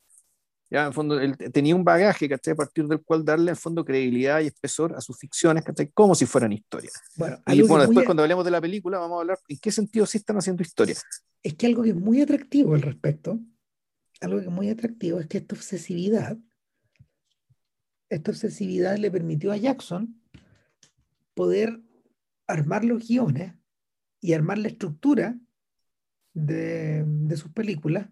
Ya, 0.71 0.87
en 0.87 0.93
fondo, 0.93 1.19
él 1.19 1.37
tenía 1.37 1.75
un 1.75 1.83
bagaje, 1.83 2.29
¿cachai? 2.29 2.53
A 2.53 2.57
partir 2.57 2.87
del 2.87 3.01
cual 3.01 3.25
darle, 3.25 3.51
en 3.51 3.57
fondo, 3.57 3.85
credibilidad 3.85 4.41
y 4.41 4.49
espesor 4.49 4.95
a 4.95 5.01
sus 5.01 5.19
ficciones, 5.19 5.65
¿cachai? 5.65 5.91
Como 5.93 6.15
si 6.15 6.27
fueran 6.27 6.53
historias. 6.53 6.93
Bueno, 7.17 7.41
y 7.47 7.63
bueno, 7.63 7.87
después, 7.87 8.05
cuando 8.05 8.23
hablemos 8.23 8.45
de 8.45 8.51
la 8.51 8.61
película, 8.61 8.99
vamos 8.99 9.17
a 9.17 9.21
hablar 9.21 9.39
en 9.49 9.59
qué 9.59 9.73
sentido 9.73 10.05
sí 10.05 10.19
están 10.19 10.37
haciendo 10.37 10.63
historia. 10.63 10.95
Es 11.43 11.55
que 11.55 11.67
algo 11.67 11.83
que 11.83 11.91
es 11.91 11.97
muy 11.97 12.21
atractivo 12.21 12.75
al 12.75 12.83
respecto, 12.83 13.41
algo 14.21 14.39
que 14.41 14.45
es 14.45 14.51
muy 14.51 14.69
atractivo 14.69 15.21
es 15.21 15.27
que 15.27 15.39
esta 15.39 15.55
obsesividad, 15.55 16.37
esta 18.11 18.31
obsesividad 18.31 18.99
le 18.99 19.11
permitió 19.11 19.53
a 19.53 19.57
Jackson 19.57 20.21
poder 21.33 21.81
armar 22.47 22.85
los 22.85 23.09
guiones 23.09 23.55
y 24.21 24.35
armar 24.35 24.59
la 24.59 24.69
estructura 24.69 25.39
de, 26.35 27.05
de 27.07 27.37
sus 27.37 27.53
películas 27.53 28.09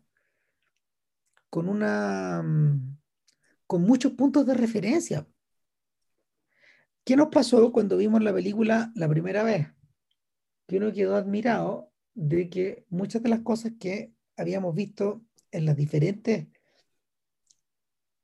con 1.51 1.69
una 1.69 2.43
mm, 2.43 2.99
con 3.67 3.83
muchos 3.83 4.13
puntos 4.13 4.47
de 4.47 4.55
referencia. 4.55 5.27
¿Qué 7.05 7.17
nos 7.17 7.29
pasó 7.29 7.73
cuando 7.73 7.97
vimos 7.97 8.23
la 8.23 8.33
película 8.33 8.93
la 8.95 9.09
primera 9.09 9.43
vez? 9.43 9.69
Que 10.67 10.79
uno 10.79 10.93
quedó 10.93 11.17
admirado 11.17 11.93
de 12.15 12.49
que 12.49 12.85
muchas 12.89 13.23
de 13.23 13.29
las 13.29 13.41
cosas 13.41 13.73
que 13.79 14.13
habíamos 14.37 14.75
visto 14.75 15.23
en 15.51 15.67
las 15.67 15.77
diferentes 15.77 16.49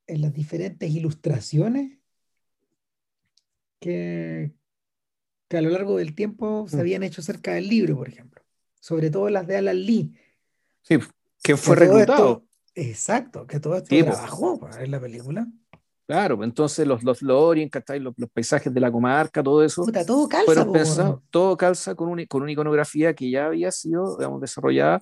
en 0.05 0.21
las 0.21 0.33
diferentes 0.33 0.89
ilustraciones 0.91 1.97
que, 3.79 4.51
que 5.47 5.57
a 5.57 5.61
lo 5.61 5.69
largo 5.69 5.97
del 5.97 6.15
tiempo 6.15 6.67
se 6.67 6.77
mm. 6.77 6.79
habían 6.79 7.03
hecho 7.03 7.21
cerca 7.21 7.53
del 7.53 7.67
libro, 7.67 7.97
por 7.97 8.09
ejemplo. 8.09 8.43
Sobre 8.79 9.09
todo 9.09 9.29
las 9.29 9.47
de 9.47 9.57
Alan 9.57 9.81
Lee. 9.81 10.13
Sí, 10.81 10.97
que 11.41 11.55
fue 11.55 11.75
reclutado. 11.75 12.45
Exacto, 12.75 13.47
que 13.47 13.59
todo 13.59 13.77
esto 13.77 13.87
sí, 13.89 14.03
trabajó 14.03 14.59
en 14.79 14.91
la 14.91 14.99
película. 14.99 15.47
Claro, 16.05 16.43
entonces 16.43 16.85
los, 16.85 17.03
los 17.03 17.21
los, 17.21 18.13
los, 18.17 18.29
paisajes 18.33 18.73
de 18.73 18.79
la 18.79 18.91
comarca, 18.91 19.41
todo 19.41 19.63
eso. 19.63 19.85
todo 20.05 20.27
calza. 20.27 21.21
todo 21.29 21.55
calza 21.55 21.95
con, 21.95 22.09
un, 22.09 22.25
con 22.25 22.41
una 22.41 22.51
iconografía 22.51 23.13
que 23.13 23.29
ya 23.29 23.45
había 23.45 23.71
sido, 23.71 24.17
digamos, 24.17 24.41
desarrollada 24.41 25.01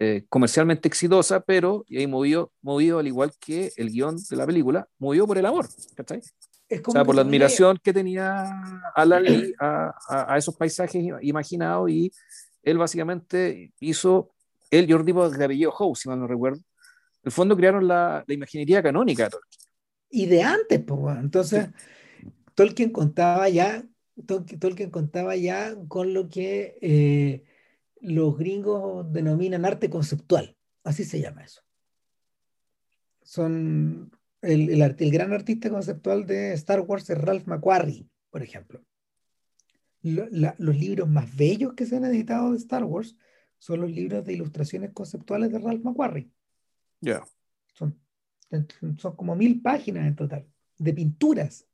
eh, 0.00 0.24
comercialmente 0.28 0.86
exitosa, 0.86 1.40
pero 1.40 1.84
y 1.88 1.98
ahí 1.98 2.06
movido, 2.06 2.52
movido, 2.62 3.00
al 3.00 3.08
igual 3.08 3.32
que 3.40 3.72
el 3.76 3.90
guion 3.90 4.16
de 4.30 4.36
la 4.36 4.46
película, 4.46 4.88
movido 4.96 5.26
por 5.26 5.38
el 5.38 5.46
amor, 5.46 5.66
¿cachai? 5.96 6.22
o 6.86 6.92
sea, 6.92 7.04
por 7.04 7.16
la 7.16 7.22
admiración 7.22 7.80
que 7.82 7.92
tenía 7.92 8.44
Alan 8.94 9.24
Lee 9.24 9.54
a, 9.58 9.92
a, 10.08 10.38
esos 10.38 10.54
paisajes 10.54 11.04
imaginados 11.22 11.90
y 11.90 12.12
él 12.62 12.78
básicamente 12.78 13.72
hizo, 13.80 14.30
él 14.70 14.86
Jordi 14.88 15.10
apellido 15.10 15.72
Howe, 15.72 15.96
si 15.96 16.08
mal 16.08 16.20
no 16.20 16.28
recuerdo, 16.28 16.60
el 17.28 17.32
fondo 17.32 17.56
crearon 17.56 17.86
la, 17.86 18.24
la 18.26 18.34
imaginería 18.34 18.82
canónica 18.82 19.24
de 19.24 19.30
Tolkien. 19.30 19.68
Y 20.10 20.26
de 20.26 20.42
antes, 20.42 20.80
pues, 20.80 21.18
entonces 21.18 21.68
Tolkien 22.54 22.90
contaba 22.90 23.48
ya, 23.48 23.84
Tolkien, 24.26 24.90
contaba 24.90 25.36
ya 25.36 25.76
con 25.86 26.12
lo 26.12 26.28
que 26.28 26.76
eh, 26.80 27.44
los 28.00 28.36
gringos 28.36 29.12
denominan 29.12 29.64
arte 29.64 29.88
conceptual, 29.88 30.56
así 30.82 31.04
se 31.04 31.20
llama 31.20 31.44
eso. 31.44 31.62
Son 33.22 34.10
el, 34.42 34.70
el, 34.70 35.10
gran 35.10 35.32
artista 35.32 35.70
conceptual 35.70 36.26
de 36.26 36.52
Star 36.54 36.80
Wars 36.80 37.08
es 37.10 37.18
Ralph 37.18 37.46
McQuarrie, 37.46 38.08
por 38.30 38.42
ejemplo. 38.42 38.82
los 40.02 40.76
libros 40.76 41.08
más 41.08 41.36
bellos 41.36 41.74
que 41.74 41.86
se 41.86 41.96
han 41.96 42.04
editado 42.06 42.52
de 42.52 42.58
Star 42.58 42.84
Wars 42.84 43.16
son 43.58 43.82
los 43.82 43.90
libros 43.90 44.24
de 44.24 44.32
ilustraciones 44.32 44.92
conceptuales 44.92 45.52
de 45.52 45.58
Ralph 45.58 45.84
McQuarrie. 45.84 46.30
Ya. 47.00 47.22
Son, 47.74 47.98
son 48.96 49.16
como 49.16 49.36
mil 49.36 49.60
páginas 49.62 50.06
en 50.06 50.16
total, 50.16 50.46
de 50.78 50.92
pinturas. 50.92 51.66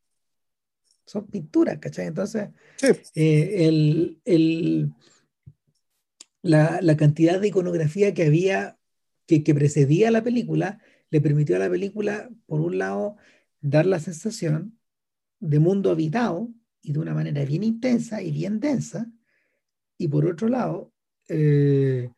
Son 1.07 1.27
pinturas, 1.27 1.79
¿cachai? 1.79 2.07
Entonces, 2.07 2.49
eh, 3.15 3.67
el, 3.67 4.21
el 4.25 4.95
la, 6.45 6.97
cantidad 6.97 7.41
de 7.41 7.49
iconografía 7.49 8.13
que 8.13 8.25
había, 8.25 8.79
que, 9.27 9.43
precedía 9.55 10.09
a 10.09 10.11
la 10.11 10.23
película, 10.23 10.79
le 11.11 11.21
permitió 11.21 11.57
a 11.57 11.59
la 11.59 11.71
película, 11.71 12.31
por 12.47 12.61
un 12.61 12.79
lado, 12.79 13.17
dar 13.61 13.87
la 13.87 13.99
sensación 13.99 14.79
de 15.41 15.59
mundo 15.59 15.91
habitado 15.91 16.51
y 16.83 16.93
de 16.93 16.99
una 16.99 17.15
manera 17.15 17.45
bien 17.45 17.65
intensa 17.65 18.21
y 18.23 18.31
bien 18.31 18.61
densa, 18.61 19.11
y 19.97 20.09
por 20.09 20.27
otro 20.27 20.49
lado, 20.49 20.93
eh, 21.29 22.11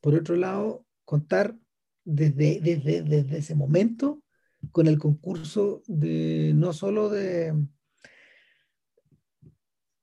por 0.00 0.14
otro 0.14 0.36
lado, 0.36 0.84
contar 1.06 1.56
desde, 2.04 2.60
desde, 2.60 3.02
desde, 3.02 3.38
ese 3.38 3.54
momento 3.54 4.22
con 4.72 4.86
el 4.86 4.98
concurso 4.98 5.82
de 5.86 6.52
no 6.54 6.72
solo 6.72 7.08
de 7.08 7.54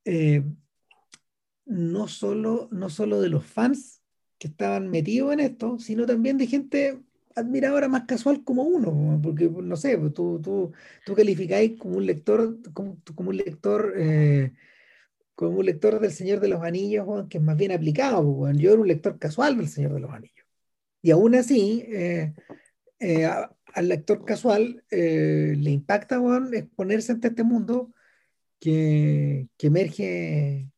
eh, 0.04 0.42
no 1.66 2.08
solo, 2.08 2.68
no 2.72 2.90
solo 2.90 3.20
de 3.20 3.28
los 3.28 3.44
fans 3.46 4.02
que 4.38 4.48
estaban 4.48 4.88
metidos 4.88 5.32
en 5.32 5.40
esto, 5.40 5.78
sino 5.78 6.06
también 6.06 6.38
de 6.38 6.46
gente 6.46 7.00
admiradora 7.34 7.88
más 7.88 8.04
casual 8.04 8.44
como 8.44 8.64
uno, 8.64 9.20
porque 9.22 9.48
no 9.48 9.76
sé, 9.76 9.96
pues, 9.98 10.12
tú, 10.14 10.40
tú, 10.42 10.72
tú 11.06 11.14
calificáis 11.14 11.78
como 11.78 11.96
un 11.96 12.06
lector, 12.06 12.58
como, 12.74 12.98
como 13.14 13.30
un 13.30 13.36
lector, 13.36 13.94
eh, 13.96 14.52
como 15.34 15.58
un 15.58 15.66
lector 15.66 16.00
del 16.00 16.12
Señor 16.12 16.40
de 16.40 16.48
los 16.48 16.62
Anillos, 16.62 17.06
que 17.28 17.38
es 17.38 17.44
más 17.44 17.56
bien 17.56 17.72
aplicado, 17.72 18.36
pues, 18.36 18.56
yo 18.58 18.72
era 18.72 18.80
un 18.80 18.88
lector 18.88 19.18
casual 19.18 19.56
del 19.56 19.68
Señor 19.68 19.94
de 19.94 20.00
los 20.00 20.10
Anillos. 20.12 20.41
Y 21.02 21.10
aún 21.10 21.34
así, 21.34 21.84
eh, 21.88 22.32
eh, 23.00 23.26
al 23.26 23.88
lector 23.88 24.24
casual 24.24 24.84
le 24.90 25.70
impacta 25.70 26.20
exponerse 26.52 27.12
ante 27.12 27.28
este 27.28 27.42
mundo 27.42 27.92
que, 28.60 29.48
que 29.58 29.66
emerge 29.66 30.68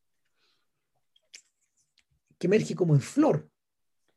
que 2.38 2.46
emerge 2.46 2.74
como 2.74 2.94
en 2.94 3.00
flor. 3.00 3.48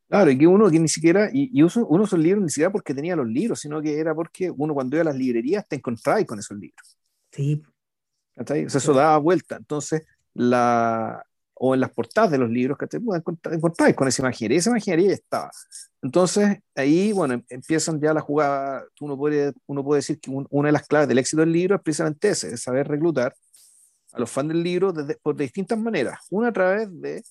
Claro, 0.08 0.32
y 0.32 0.38
que 0.38 0.47
uno 0.47 0.70
que 0.70 0.80
ni 0.80 0.88
siquiera, 0.88 1.30
y, 1.32 1.51
y 1.53 1.62
uno, 1.62 1.86
uno 1.88 2.05
esos 2.05 2.20
libros 2.20 2.43
ni 2.43 2.49
siquiera 2.49 2.72
porque 2.72 2.93
tenía 2.93 3.16
los 3.16 3.28
libros, 3.28 3.60
sino 3.60 3.82
que 3.82 3.99
era 3.99 4.16
porque 4.16 4.49
uno 4.49 4.74
cuando 4.74 4.95
iba 4.95 5.01
a 5.01 5.05
las 5.05 5.18
librerías 5.18 5.68
te 5.68 5.76
encontraba 5.76 6.24
con 6.24 6.39
esos 6.39 6.58
libros. 6.58 6.97
Sí. 7.32 7.62
O 8.38 8.45
sea, 8.45 8.55
eso 8.55 8.93
daba 8.93 9.18
vuelta. 9.18 9.58
Entonces, 9.58 10.03
la, 10.34 11.26
o 11.60 11.74
en 11.74 11.80
las 11.80 11.91
portadas 11.91 12.32
de 12.32 12.38
los 12.38 12.49
libros 12.49 12.78
que 12.78 12.88
te 12.88 12.97
encontráis 12.97 13.95
con 13.95 14.08
esa 14.08 14.22
imaginería, 14.22 14.60
esa 14.60 14.70
imaginería 14.70 15.08
ya 15.08 15.14
estaba. 15.14 15.51
Entonces, 16.01 16.60
ahí, 16.76 17.12
bueno, 17.12 17.36
em, 17.36 17.43
empiezan 17.49 17.99
ya 17.99 18.14
la 18.14 18.22
jugada, 18.22 18.86
uno 19.01 19.18
puede, 19.18 19.53
uno 19.66 19.84
puede 19.84 19.99
decir 19.99 20.20
que 20.20 20.32
una 20.32 20.68
de 20.68 20.74
las 20.74 20.88
claves 20.88 21.08
del 21.08 21.18
éxito 21.18 21.41
del 21.41 21.51
libro 21.51 21.76
es 21.76 21.82
precisamente 21.82 22.30
ese, 22.30 22.53
es 22.53 22.62
saber 22.62 22.88
reclutar 22.88 23.36
a 24.14 24.20
los 24.20 24.30
fans 24.30 24.49
del 24.49 24.64
libro 24.64 24.93
desde, 24.93 25.16
por 25.16 25.36
distintas 25.36 25.78
maneras. 25.80 26.20
Una 26.30 26.49
a 26.49 26.53
través 26.53 26.89
de 27.01 27.24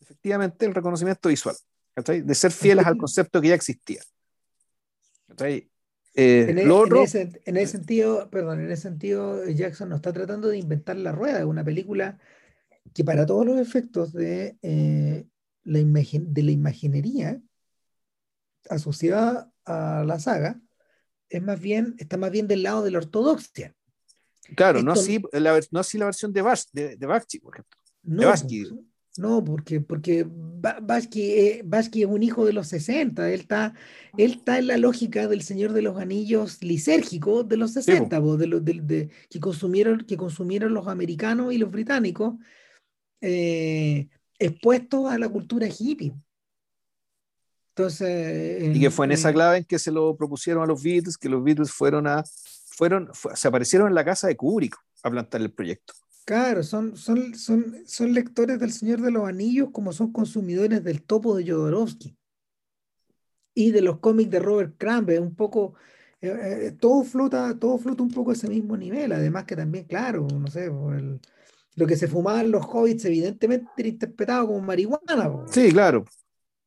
efectivamente 0.00 0.66
el 0.66 0.74
reconocimiento 0.74 1.28
visual, 1.28 1.56
de 1.96 2.34
ser 2.34 2.50
fieles 2.50 2.86
al 2.86 2.98
concepto 2.98 3.40
que 3.40 3.48
ya 3.48 3.54
existía. 3.54 4.02
Eh, 6.14 6.46
en, 6.50 6.58
e, 6.58 6.62
en, 6.62 6.96
ese, 6.96 7.40
en, 7.44 7.56
ese, 7.56 7.72
sentido, 7.72 8.28
perdón, 8.30 8.60
en 8.60 8.70
ese 8.70 8.82
sentido, 8.82 9.46
Jackson 9.46 9.88
no 9.88 9.96
está 9.96 10.12
tratando 10.12 10.48
de 10.48 10.58
inventar 10.58 10.96
la 10.96 11.12
rueda, 11.12 11.38
de 11.38 11.44
una 11.44 11.64
película 11.64 12.18
que 12.94 13.04
para 13.04 13.26
todos 13.26 13.46
los 13.46 13.58
efectos 13.58 14.12
de, 14.12 14.56
eh, 14.62 15.26
la, 15.64 15.78
de 15.78 16.42
la 16.42 16.50
imaginería 16.50 17.40
asociada 18.68 19.50
a 19.64 20.04
la 20.06 20.18
saga, 20.18 20.60
es 21.28 21.42
más 21.42 21.60
bien, 21.60 21.94
está 21.98 22.16
más 22.16 22.30
bien 22.30 22.48
del 22.48 22.62
lado 22.62 22.82
de 22.82 22.90
la 22.90 22.98
ortodoxia. 22.98 23.74
Claro, 24.56 24.82
no, 24.82 24.92
así 24.92 25.22
la, 25.32 25.60
no 25.70 25.80
así 25.80 25.96
la 25.96 26.06
versión 26.06 26.32
de, 26.32 26.42
Bas, 26.42 26.68
de, 26.72 26.96
de 26.96 27.06
por 27.06 27.54
ejemplo. 27.54 27.78
No, 28.02 28.32
no, 29.16 29.44
porque, 29.44 29.80
porque 29.80 30.20
eh, 30.20 31.62
es 31.64 32.06
un 32.06 32.22
hijo 32.22 32.46
de 32.46 32.52
los 32.52 32.68
60, 32.68 33.30
él 33.30 33.40
está, 33.40 33.74
él 34.16 34.32
está 34.32 34.58
en 34.58 34.68
la 34.68 34.78
lógica 34.78 35.28
del 35.28 35.42
Señor 35.42 35.72
de 35.72 35.82
los 35.82 35.98
Anillos 35.98 36.62
lisérgico 36.62 37.42
de 37.44 37.56
los 37.56 37.72
60, 37.72 38.20
de, 38.20 38.80
de, 38.80 39.10
que, 39.28 39.40
consumieron, 39.40 40.02
que 40.02 40.16
consumieron 40.16 40.74
los 40.74 40.86
americanos 40.86 41.52
y 41.52 41.58
los 41.58 41.70
británicos 41.70 42.34
eh, 43.20 44.08
expuestos 44.38 45.10
a 45.10 45.18
la 45.18 45.28
cultura 45.28 45.66
hippie. 45.66 46.14
Entonces, 47.70 48.76
y 48.76 48.80
que 48.80 48.90
fue 48.90 49.06
en 49.06 49.12
esa 49.12 49.32
clave 49.32 49.58
en 49.58 49.64
que 49.64 49.78
se 49.78 49.90
lo 49.90 50.16
propusieron 50.16 50.62
a 50.62 50.66
los 50.66 50.82
Beatles, 50.82 51.16
que 51.16 51.28
los 51.28 51.42
Beatles 51.42 51.70
fueron 51.70 52.06
a, 52.06 52.24
fueron, 52.66 53.10
se 53.34 53.48
aparecieron 53.48 53.88
en 53.88 53.94
la 53.94 54.04
casa 54.04 54.26
de 54.26 54.36
Kubrick 54.36 54.76
a 55.02 55.10
plantar 55.10 55.40
el 55.40 55.52
proyecto. 55.52 55.94
Claro, 56.24 56.62
son, 56.62 56.96
son, 56.96 57.34
son, 57.34 57.76
son 57.86 58.12
lectores 58.12 58.58
del 58.58 58.72
Señor 58.72 59.00
de 59.00 59.10
los 59.10 59.26
Anillos 59.26 59.70
como 59.72 59.92
son 59.92 60.12
consumidores 60.12 60.84
del 60.84 61.02
topo 61.02 61.36
de 61.36 61.50
Jodorowsky 61.50 62.16
y 63.54 63.70
de 63.70 63.82
los 63.82 63.98
cómics 63.98 64.30
de 64.30 64.38
Robert 64.38 64.74
Crumb, 64.78 65.10
un 65.20 65.34
poco, 65.34 65.74
eh, 66.20 66.68
eh, 66.68 66.72
todo 66.78 67.02
flota, 67.04 67.58
todo 67.58 67.78
flota 67.78 68.02
un 68.02 68.10
poco 68.10 68.30
a 68.30 68.34
ese 68.34 68.48
mismo 68.48 68.76
nivel, 68.76 69.12
además 69.12 69.44
que 69.44 69.56
también, 69.56 69.84
claro, 69.84 70.26
no 70.26 70.48
sé, 70.48 70.70
lo 71.76 71.86
que 71.86 71.96
se 71.96 72.08
fumaban 72.08 72.50
los 72.50 72.64
hobbits 72.66 73.04
evidentemente 73.04 73.70
era 73.76 73.88
interpretado 73.88 74.46
como 74.46 74.60
marihuana. 74.60 75.30
Sí, 75.50 75.70
claro. 75.70 76.04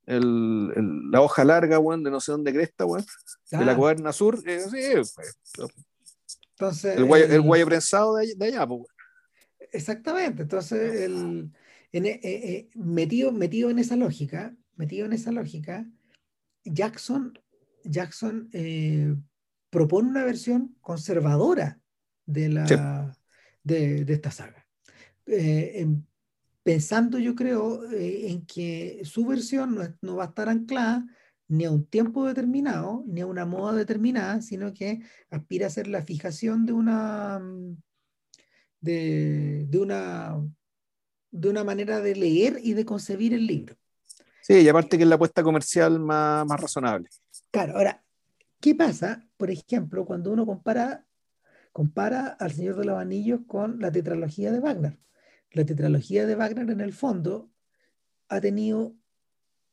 El, 0.05 1.11
la 1.11 1.21
hoja 1.21 1.45
larga, 1.45 1.77
bueno, 1.77 2.03
de 2.03 2.11
no 2.11 2.19
sé 2.19 2.33
dónde 2.33 2.53
cresta, 2.53 2.83
bueno, 2.83 3.05
de 3.51 3.65
la 3.65 3.75
cuaderna 3.75 4.11
sur, 4.11 4.37
eh, 4.45 4.59
sí, 4.59 5.11
pues, 5.15 5.37
Entonces, 6.51 6.97
el 6.97 7.05
guayo, 7.05 7.25
el 7.25 7.41
guayo 7.41 7.65
prensado 7.65 8.15
de, 8.15 8.35
de 8.35 8.45
allá, 8.47 8.67
pues, 8.67 8.81
Exactamente, 9.71 10.43
entonces 10.43 11.01
el, 11.01 11.51
en, 11.93 12.05
eh, 12.05 12.19
eh, 12.23 12.69
metido, 12.75 13.31
metido 13.31 13.69
en 13.69 13.79
esa 13.79 13.95
lógica, 13.95 14.55
metido 14.75 15.05
en 15.05 15.13
esa 15.13 15.31
lógica, 15.31 15.87
Jackson, 16.65 17.39
Jackson 17.83 18.49
eh, 18.51 19.15
propone 19.69 20.09
una 20.09 20.23
versión 20.23 20.75
conservadora 20.81 21.79
de, 22.25 22.49
la, 22.49 23.15
de, 23.63 24.05
esta 24.07 24.31
saga. 24.31 24.62
Pensando, 26.63 27.19
yo 27.19 27.35
creo, 27.35 27.83
en 27.91 28.45
que 28.45 29.01
su 29.03 29.25
versión 29.25 29.97
no, 30.01 30.15
va 30.15 30.23
a 30.23 30.27
estar 30.27 30.49
anclada 30.49 31.05
ni 31.47 31.65
a 31.65 31.71
un 31.71 31.85
tiempo 31.85 32.25
determinado, 32.25 33.03
ni 33.05 33.21
a 33.21 33.27
una 33.27 33.45
moda 33.45 33.73
determinada, 33.73 34.41
sino 34.41 34.73
que 34.73 35.01
aspira 35.29 35.67
a 35.67 35.69
ser 35.69 35.87
la 35.87 36.01
fijación 36.01 36.65
de 36.65 36.73
una, 36.73 37.39
mm, 37.39 37.77
de, 38.79 39.79
una, 39.79 40.41
de 41.31 41.49
una 41.49 41.63
manera 41.63 41.99
de 41.99 42.15
leer 42.15 42.59
y 42.63 42.73
de 42.73 42.85
concebir 42.85 43.33
el 43.33 43.45
libro. 43.45 43.75
Sí, 44.41 44.55
y 44.55 44.67
aparte 44.67 44.97
que 44.97 45.03
es 45.03 45.09
la 45.09 45.15
apuesta 45.15 45.43
comercial 45.43 45.99
más, 45.99 46.45
más 46.45 46.59
razonable. 46.59 47.09
Claro, 47.51 47.77
ahora, 47.77 48.03
¿qué 48.59 48.73
pasa, 48.73 49.25
por 49.37 49.51
ejemplo, 49.51 50.05
cuando 50.05 50.31
uno 50.31 50.45
compara, 50.45 51.05
compara 51.71 52.27
al 52.39 52.51
Señor 52.51 52.77
de 52.77 52.85
los 52.85 52.97
Anillos 52.97 53.41
con 53.47 53.79
la 53.79 53.91
tetralogía 53.91 54.51
de 54.51 54.59
Wagner? 54.59 54.97
La 55.53 55.65
tetralogía 55.65 56.25
de 56.25 56.35
Wagner, 56.35 56.69
en 56.69 56.81
el 56.81 56.93
fondo, 56.93 57.49
ha 58.27 58.41
tenido 58.41 58.95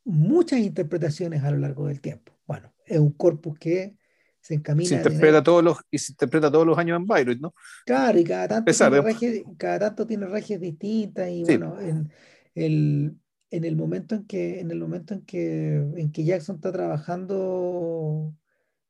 muchas 0.05 0.61
interpretaciones 0.61 1.43
a 1.43 1.51
lo 1.51 1.59
largo 1.59 1.87
del 1.89 2.01
tiempo. 2.01 2.33
Bueno, 2.47 2.73
es 2.87 2.99
un 2.99 3.13
corpus 3.13 3.59
que 3.59 3.97
se 4.41 4.55
encamina. 4.55 4.89
Se 4.89 4.95
interpreta 4.97 5.43
todos 5.43 5.63
los, 5.63 5.79
y 5.91 5.99
se 5.99 6.13
interpreta 6.13 6.51
todos 6.51 6.67
los 6.67 6.79
años 6.79 6.97
en 6.99 7.07
Bayreuth, 7.07 7.41
¿no? 7.41 7.55
Claro, 7.85 8.19
y 8.19 8.25
cada 8.25 8.49
tanto, 8.49 8.73
tiene, 8.73 9.01
regias, 9.01 9.45
cada 9.57 9.79
tanto 9.79 10.07
tiene 10.07 10.27
regias 10.27 10.61
distintas, 10.61 11.31
y 11.31 11.45
bueno, 11.45 11.81
en 11.81 12.11
el, 12.55 13.17
en 13.51 13.65
el 13.65 13.77
momento 13.77 14.15
en 14.15 14.27
que, 14.27 14.61
en 14.61 14.71
el 14.71 14.79
momento 14.79 15.15
en 15.15 15.23
que, 15.23 15.75
en 15.97 16.11
que 16.13 16.25
Jackson 16.25 16.57
está 16.57 16.73
trabajando 16.73 18.35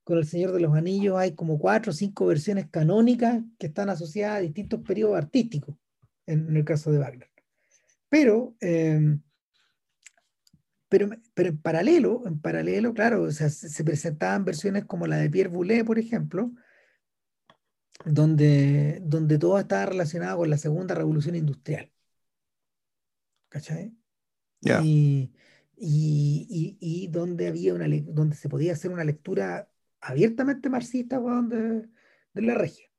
con 0.05 0.19
El 0.19 0.27
Señor 0.27 0.53
de 0.53 0.61
los 0.61 0.75
Anillos, 0.75 1.19
hay 1.19 1.35
como 1.35 1.59
cuatro 1.59 1.91
o 1.91 1.95
cinco 1.95 2.27
versiones 2.27 2.69
canónicas 2.71 3.43
que 3.59 3.67
están 3.67 3.91
asociadas 3.91 4.39
a 4.39 4.41
distintos 4.41 4.81
periodos 4.81 5.17
artísticos, 5.17 5.77
en, 6.33 6.57
el 6.57 6.65
caso 6.65 6.93
de 6.93 6.99
Wagner. 6.99 7.31
Pero 8.09 8.57
eh, 8.61 9.19
pero, 10.91 11.09
pero 11.35 11.51
en 11.51 11.59
paralelo, 11.63 12.25
en 12.27 12.41
paralelo, 12.41 12.93
claro, 12.95 13.23
o 13.23 13.31
sea, 13.31 13.49
se, 13.49 13.85
presentaban 13.85 14.45
versiones 14.45 14.85
como 14.87 15.07
la 15.07 15.19
de 15.19 15.31
Pierre 15.31 15.49
Boulez, 15.49 15.85
por 15.85 16.01
ejemplo, 16.01 16.53
donde, 18.05 19.01
donde 19.05 19.39
todo 19.39 19.59
estaba 19.59 19.87
relacionado 19.87 20.39
con 20.39 20.51
la 20.51 20.59
segunda 20.59 20.97
revolución 20.97 21.37
industrial. 21.37 21.93
¿Cachai? 23.49 23.95
Y, 24.83 25.33
y, 25.77 26.77
y, 26.81 27.07
donde 27.09 27.47
había 27.47 27.73
una 27.75 27.87
donde 28.07 28.37
se 28.37 28.49
podía 28.49 28.73
hacer 28.73 28.91
una 28.91 29.05
lectura 29.05 29.71
abiertamente 30.01 30.69
marxista 30.71 31.21
de, 31.21 31.89
de 32.35 32.43
la 32.43 32.55
región. 32.55 32.90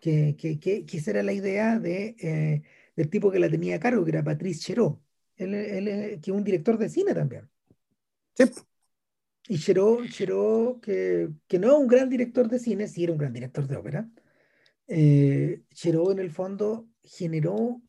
Que, 0.00 0.36
que, 0.36 0.60
que, 0.60 0.84
que, 0.84 0.98
esa 0.98 1.12
era 1.12 1.22
la 1.22 1.32
idea 1.32 1.78
de, 1.78 2.16
eh, 2.20 2.62
del 2.94 3.10
tipo 3.10 3.30
que 3.30 3.38
la 3.38 3.48
tenía 3.50 3.76
a 3.76 3.80
cargo, 3.80 4.04
que 4.04 4.10
era 4.10 4.22
Patrice 4.22 4.60
Cherot 4.60 5.00
él, 5.36 5.54
él, 5.54 6.20
que 6.20 6.30
es 6.30 6.36
un 6.36 6.44
director 6.44 6.78
de 6.78 6.88
cine 6.88 7.14
también. 7.14 7.48
Sí. 8.34 8.44
Y 9.48 9.58
Cheró, 9.58 10.80
que, 10.80 11.28
que, 11.46 11.58
no 11.58 11.68
es 11.68 11.78
un 11.78 11.86
gran 11.86 12.08
director 12.10 12.48
de 12.48 12.58
cine, 12.58 12.88
sí 12.88 13.04
era 13.04 13.12
un 13.12 13.18
gran 13.18 13.32
director 13.32 13.66
de 13.66 13.76
ópera. 13.76 14.10
Eh, 14.88 15.62
en 15.84 16.18
el 16.18 16.30
fondo 16.32 16.88
generó 17.04 17.80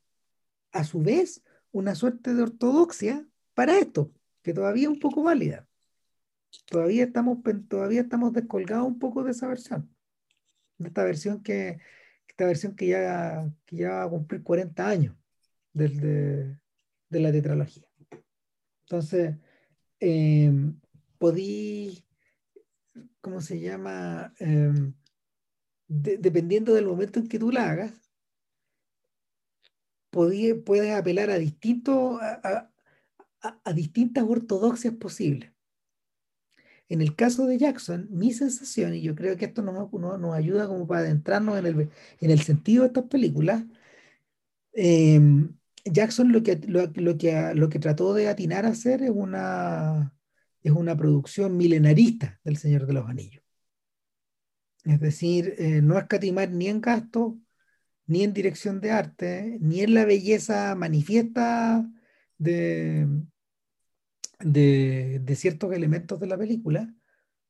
a 0.71 0.83
su 0.83 1.01
vez 1.01 1.43
una 1.71 1.95
suerte 1.95 2.33
de 2.35 2.43
ortodoxia 2.43 3.27
para 3.55 3.79
esto, 3.79 4.11
que 4.43 4.53
todavía 4.53 4.83
es 4.83 4.89
un 4.89 4.99
poco 4.99 5.23
válida. 5.23 5.67
Todavía 6.65 7.05
estamos, 7.05 7.39
todavía 7.67 8.01
estamos 8.01 8.33
descolgados 8.33 8.87
un 8.87 8.99
poco 8.99 9.23
de 9.23 9.31
esa 9.31 9.47
versión. 9.47 9.89
De 10.77 10.87
esta 10.89 11.03
versión 11.03 11.41
que, 11.43 11.79
esta 12.27 12.45
versión 12.45 12.75
que 12.75 12.87
ya, 12.87 13.51
que 13.65 13.77
ya 13.77 13.89
va 13.89 14.03
a 14.03 14.09
cumplir 14.09 14.43
40 14.43 14.87
años 14.87 15.15
de 15.73 16.57
la 17.09 17.31
tetralogía. 17.31 17.87
Entonces, 18.85 19.35
eh, 19.99 20.51
podí, 21.17 22.05
¿cómo 23.21 23.41
se 23.41 23.59
llama? 23.59 24.33
Em, 24.39 24.93
dependiendo 25.87 26.73
del 26.73 26.85
momento 26.85 27.19
en 27.19 27.27
que 27.27 27.39
tú 27.39 27.51
la 27.51 27.69
hagas, 27.69 27.93
puedes 30.09 30.95
apelar 30.95 31.29
a, 31.29 31.37
distintos, 31.37 32.19
a, 32.21 33.73
distintas 33.73 34.23
ortodoxias 34.23 34.95
posibles. 34.95 35.51
En 36.89 37.01
el 37.01 37.15
caso 37.15 37.45
de 37.47 37.57
Jackson, 37.57 38.07
mi 38.11 38.33
sensación, 38.33 38.95
y 38.95 39.01
yo 39.01 39.15
creo 39.15 39.37
que 39.37 39.45
esto 39.45 39.61
nos, 39.61 39.91
nos, 39.91 40.33
ayuda 40.35 40.67
como 40.67 40.87
para 40.87 41.01
adentrarnos 41.01 41.59
en 41.59 41.65
el, 41.65 41.89
en 42.21 42.31
el 42.31 42.41
sentido 42.41 42.83
de 42.83 42.87
estas 42.87 43.05
películas, 43.05 43.63
eh, 44.73 45.19
Jackson 45.85 46.31
lo 46.31 46.43
que, 46.43 46.57
lo, 46.67 46.91
que, 47.17 47.53
lo 47.55 47.69
que 47.69 47.79
trató 47.79 48.13
de 48.13 48.27
atinar 48.27 48.65
a 48.65 48.69
hacer 48.69 49.01
es 49.03 49.11
una, 49.13 50.13
es 50.63 50.71
una 50.71 50.95
producción 50.97 51.57
milenarista 51.57 52.39
del 52.43 52.57
Señor 52.57 52.85
de 52.85 52.93
los 52.93 53.07
Anillos. 53.09 53.43
Es 54.85 54.99
decir, 54.99 55.55
eh, 55.57 55.81
no 55.81 55.97
escatimar 55.97 56.49
ni 56.51 56.67
en 56.67 56.81
gasto, 56.81 57.37
ni 58.05 58.23
en 58.23 58.33
dirección 58.33 58.79
de 58.81 58.91
arte, 58.91 59.57
ni 59.61 59.81
en 59.81 59.93
la 59.93 60.05
belleza 60.05 60.75
manifiesta 60.75 61.85
de, 62.37 63.07
de, 64.39 65.19
de 65.23 65.35
ciertos 65.35 65.73
elementos 65.73 66.19
de 66.19 66.27
la 66.27 66.37
película, 66.37 66.93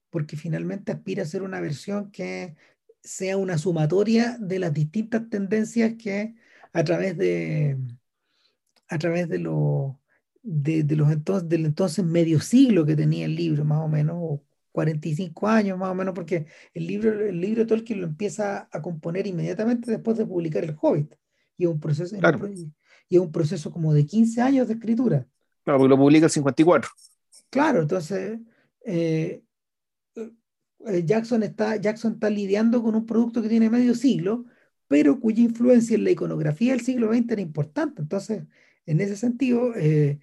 porque 0.09 0.37
finalmente 0.37 0.91
aspira 0.91 1.23
a 1.23 1.25
ser 1.25 1.43
una 1.43 1.61
versión 1.61 2.11
que 2.11 2.55
sea 3.03 3.37
una 3.37 3.57
sumatoria 3.57 4.37
de 4.39 4.59
las 4.59 4.73
distintas 4.73 5.29
tendencias 5.29 5.95
que 5.97 6.35
a 6.73 6.83
través 6.83 7.17
de, 7.17 7.77
a 8.89 8.97
través 8.97 9.29
de, 9.29 9.39
lo, 9.39 9.99
de, 10.43 10.83
los 10.95 11.11
entonces, 11.11 11.49
del 11.49 11.65
entonces 11.65 12.05
medio 12.05 12.39
siglo 12.39 12.85
que 12.85 12.95
tenía 12.95 13.25
el 13.25 13.35
libro, 13.35 13.65
más 13.65 13.79
o 13.79 13.87
menos, 13.87 14.17
o 14.19 14.43
45 14.71 15.47
años 15.47 15.77
más 15.77 15.89
o 15.89 15.95
menos, 15.95 16.13
porque 16.13 16.47
el 16.73 16.87
libro, 16.87 17.27
el 17.27 17.39
libro 17.41 17.61
de 17.63 17.67
Tolkien 17.67 18.01
lo 18.01 18.07
empieza 18.07 18.69
a 18.71 18.81
componer 18.81 19.27
inmediatamente 19.27 19.91
después 19.91 20.17
de 20.17 20.25
publicar 20.25 20.63
El 20.63 20.77
Hobbit, 20.79 21.15
y 21.57 21.65
es 21.65 21.69
un 21.69 21.79
proceso, 21.79 22.15
y 23.09 23.15
es 23.15 23.21
un 23.21 23.31
proceso 23.31 23.71
como 23.71 23.93
de 23.93 24.05
15 24.05 24.41
años 24.41 24.67
de 24.67 24.75
escritura. 24.75 25.27
Claro, 25.67 25.79
porque 25.79 25.89
lo 25.89 25.97
publica 25.97 26.27
el 26.27 26.31
54. 26.31 26.89
Claro, 27.49 27.81
entonces 27.81 28.39
eh, 28.85 29.43
eh, 30.15 31.03
Jackson, 31.03 31.43
está, 31.43 31.75
Jackson 31.75 32.13
está 32.13 32.29
lidiando 32.29 32.81
con 32.81 32.95
un 32.95 33.05
producto 33.05 33.41
que 33.41 33.49
tiene 33.49 33.69
medio 33.69 33.93
siglo, 33.93 34.45
pero 34.87 35.19
cuya 35.19 35.43
influencia 35.43 35.95
en 35.97 36.05
la 36.05 36.11
iconografía 36.11 36.71
del 36.71 36.85
siglo 36.85 37.13
XX 37.13 37.31
era 37.31 37.41
importante. 37.41 38.01
Entonces, 38.01 38.45
en 38.85 39.01
ese 39.01 39.17
sentido, 39.17 39.75
eh, 39.75 40.19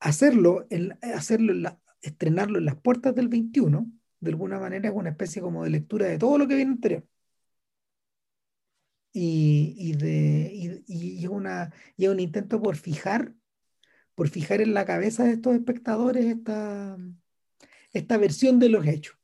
hacerlo, 0.00 0.66
hacerlo 1.14 1.78
estrenarlo 2.02 2.58
en 2.58 2.64
las 2.64 2.74
puertas 2.74 3.14
del 3.14 3.28
21, 3.28 3.92
de 4.18 4.30
alguna 4.32 4.58
manera 4.58 4.88
es 4.88 4.94
una 4.96 5.10
especie 5.10 5.40
como 5.40 5.62
de 5.62 5.70
lectura 5.70 6.06
de 6.06 6.18
todo 6.18 6.36
lo 6.36 6.48
que 6.48 6.56
viene 6.56 6.72
anterior. 6.72 7.04
Y, 9.12 9.74
y, 9.76 9.92
de, 9.92 10.50
y, 10.52 10.84
y 10.88 11.24
es 12.04 12.08
un 12.10 12.20
intento 12.20 12.60
por 12.60 12.74
fijar, 12.76 13.34
por 14.20 14.28
fijar 14.28 14.60
en 14.60 14.74
la 14.74 14.84
cabeza 14.84 15.24
de 15.24 15.32
estos 15.32 15.54
espectadores 15.54 16.26
esta, 16.26 16.98
esta 17.90 18.18
versión 18.18 18.58
de 18.58 18.68
los 18.68 18.86
hechos, 18.86 19.16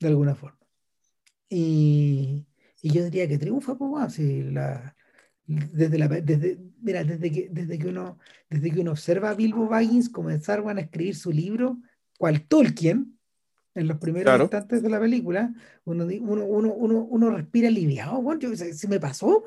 de 0.00 0.08
alguna 0.08 0.34
forma. 0.34 0.58
Y, 1.48 2.44
yo 2.82 3.04
diría 3.04 3.28
que 3.28 3.38
triunfa, 3.38 3.78
pues, 3.78 4.14
si 4.14 4.42
la, 4.42 4.96
desde, 5.46 5.98
la, 5.98 6.08
desde, 6.08 6.58
mira, 6.80 7.04
desde, 7.04 7.30
que, 7.30 7.48
desde, 7.48 7.78
que 7.78 7.86
uno, 7.86 8.18
desde 8.50 8.72
que 8.72 8.80
uno 8.80 8.90
observa 8.90 9.30
a 9.30 9.34
Bilbo 9.34 9.68
Baggins 9.68 10.08
comenzar 10.08 10.64
a 10.66 10.80
escribir 10.80 11.14
su 11.14 11.30
libro, 11.30 11.78
cual 12.18 12.42
Tolkien, 12.42 13.16
en 13.76 13.86
los 13.86 13.98
primeros 13.98 14.40
instantes 14.40 14.82
de 14.82 14.90
la 14.90 14.98
película, 14.98 15.54
uno, 15.84 16.04
uno, 16.22 16.44
uno, 16.44 17.04
uno, 17.04 17.30
respira 17.30 17.68
aliviado, 17.68 18.20
bueno, 18.20 18.52
se, 18.56 18.88
me 18.88 18.98
pasó, 18.98 19.44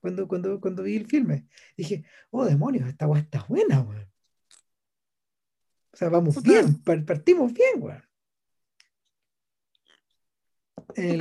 cuando, 0.00 0.26
cuando, 0.26 0.60
cuando 0.60 0.82
vi 0.82 0.96
el 0.96 1.06
filme. 1.06 1.46
Dije, 1.76 2.04
oh 2.30 2.44
demonios, 2.44 2.88
esta 2.88 3.06
guay 3.06 3.22
está 3.22 3.44
buena, 3.48 3.80
O 3.80 5.96
sea, 5.96 6.08
vamos 6.08 6.42
bien, 6.42 6.82
partimos 6.82 7.52
bien, 7.52 7.82
weón. 7.82 8.02
El, 10.96 11.20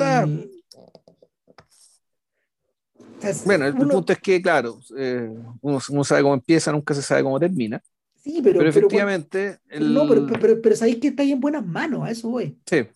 bueno, 3.45 3.65
el 3.65 3.75
punto 3.75 4.13
es 4.13 4.19
que, 4.19 4.41
claro, 4.41 4.79
eh, 4.97 5.29
uno, 5.61 6.03
sabe 6.03 6.21
cómo 6.21 6.33
empieza, 6.33 6.71
nunca 6.71 6.93
se 6.93 7.01
sabe 7.01 7.23
cómo 7.23 7.39
termina. 7.39 7.81
Sí, 8.15 8.41
pero, 8.43 8.59
pero 8.59 8.69
efectivamente. 8.69 9.59
No, 9.79 10.07
pero, 10.07 10.27
pero, 10.27 10.61
pero, 10.61 10.75
sabéis 10.75 10.99
que 10.99 11.09
está 11.09 11.23
ahí 11.23 11.31
en 11.31 11.39
buenas 11.39 11.65
manos, 11.65 12.03
a 12.03 12.11
eso 12.11 12.29
voy. 12.29 12.59
Sí, 12.65 12.87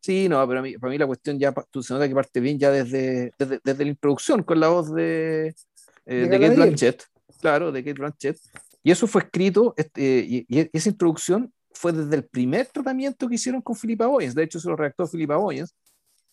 sí, 0.00 0.28
no, 0.28 0.46
pero 0.46 0.60
a 0.60 0.62
mí, 0.62 0.76
para 0.78 0.90
mí 0.90 0.98
la 0.98 1.06
cuestión 1.06 1.38
ya 1.38 1.52
tú 1.70 1.82
se 1.82 1.94
nota 1.94 2.08
que 2.08 2.14
parte 2.14 2.40
bien 2.40 2.58
ya 2.58 2.70
desde, 2.70 3.32
desde, 3.38 3.60
desde 3.62 3.84
la 3.84 3.90
introducción 3.90 4.42
con 4.42 4.60
la 4.60 4.68
voz 4.68 4.92
de, 4.94 5.54
eh, 6.06 6.26
de, 6.28 6.40
Kate 6.40 6.56
Blanchett. 6.56 7.04
Claro, 7.40 7.72
de 7.72 7.82
Kate 7.84 8.00
Blanchett. 8.00 8.38
Y 8.82 8.90
eso 8.90 9.06
fue 9.06 9.22
escrito, 9.22 9.74
este, 9.76 10.24
y, 10.26 10.46
esa 10.72 10.88
introducción 10.88 11.52
fue 11.72 11.92
desde 11.92 12.16
el 12.16 12.24
primer 12.24 12.66
tratamiento 12.66 13.28
que 13.28 13.36
hicieron 13.36 13.62
con 13.62 13.76
Philippa 13.76 14.06
Boyens. 14.06 14.34
De 14.34 14.42
hecho, 14.42 14.58
se 14.58 14.68
lo 14.68 14.76
redactó 14.76 15.06
Philippa 15.06 15.36
Boyens 15.36 15.74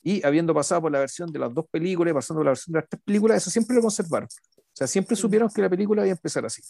y 0.02 0.26
habiendo 0.26 0.54
pasado 0.54 0.82
por 0.82 0.92
la 0.92 1.00
versión 1.00 1.32
de 1.32 1.40
las 1.40 1.54
dos 1.54 1.66
películas, 1.70 2.14
pasando 2.14 2.40
por 2.40 2.46
la 2.46 2.52
versión 2.52 2.74
de 2.74 2.80
las 2.80 2.90
tres 2.90 3.02
películas, 3.04 3.38
eso 3.38 3.50
siempre 3.50 3.76
lo 3.76 3.82
conservaron. 3.82 4.30
O 4.58 4.62
sea, 4.74 4.88
siempre 4.88 5.16
supieron 5.16 5.50
que 5.50 5.62
la 5.62 5.70
película 5.70 6.04
iba 6.04 6.14
a 6.14 6.16
empezar 6.16 6.46
así. 6.46 6.62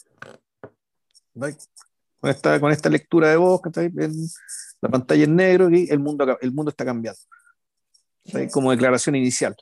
Con 2.19 2.29
esta, 2.29 2.59
con 2.59 2.71
esta 2.71 2.89
lectura 2.89 3.29
de 3.29 3.37
voz, 3.37 3.61
en 3.75 4.27
la 4.81 4.89
pantalla 4.89 5.23
en 5.23 5.35
negro 5.35 5.69
y 5.69 5.89
el 5.89 5.99
mundo, 5.99 6.37
el 6.39 6.51
mundo 6.51 6.69
está 6.69 6.85
cambiando. 6.85 7.19
Como 8.51 8.71
declaración 8.71 9.15
inicial. 9.15 9.55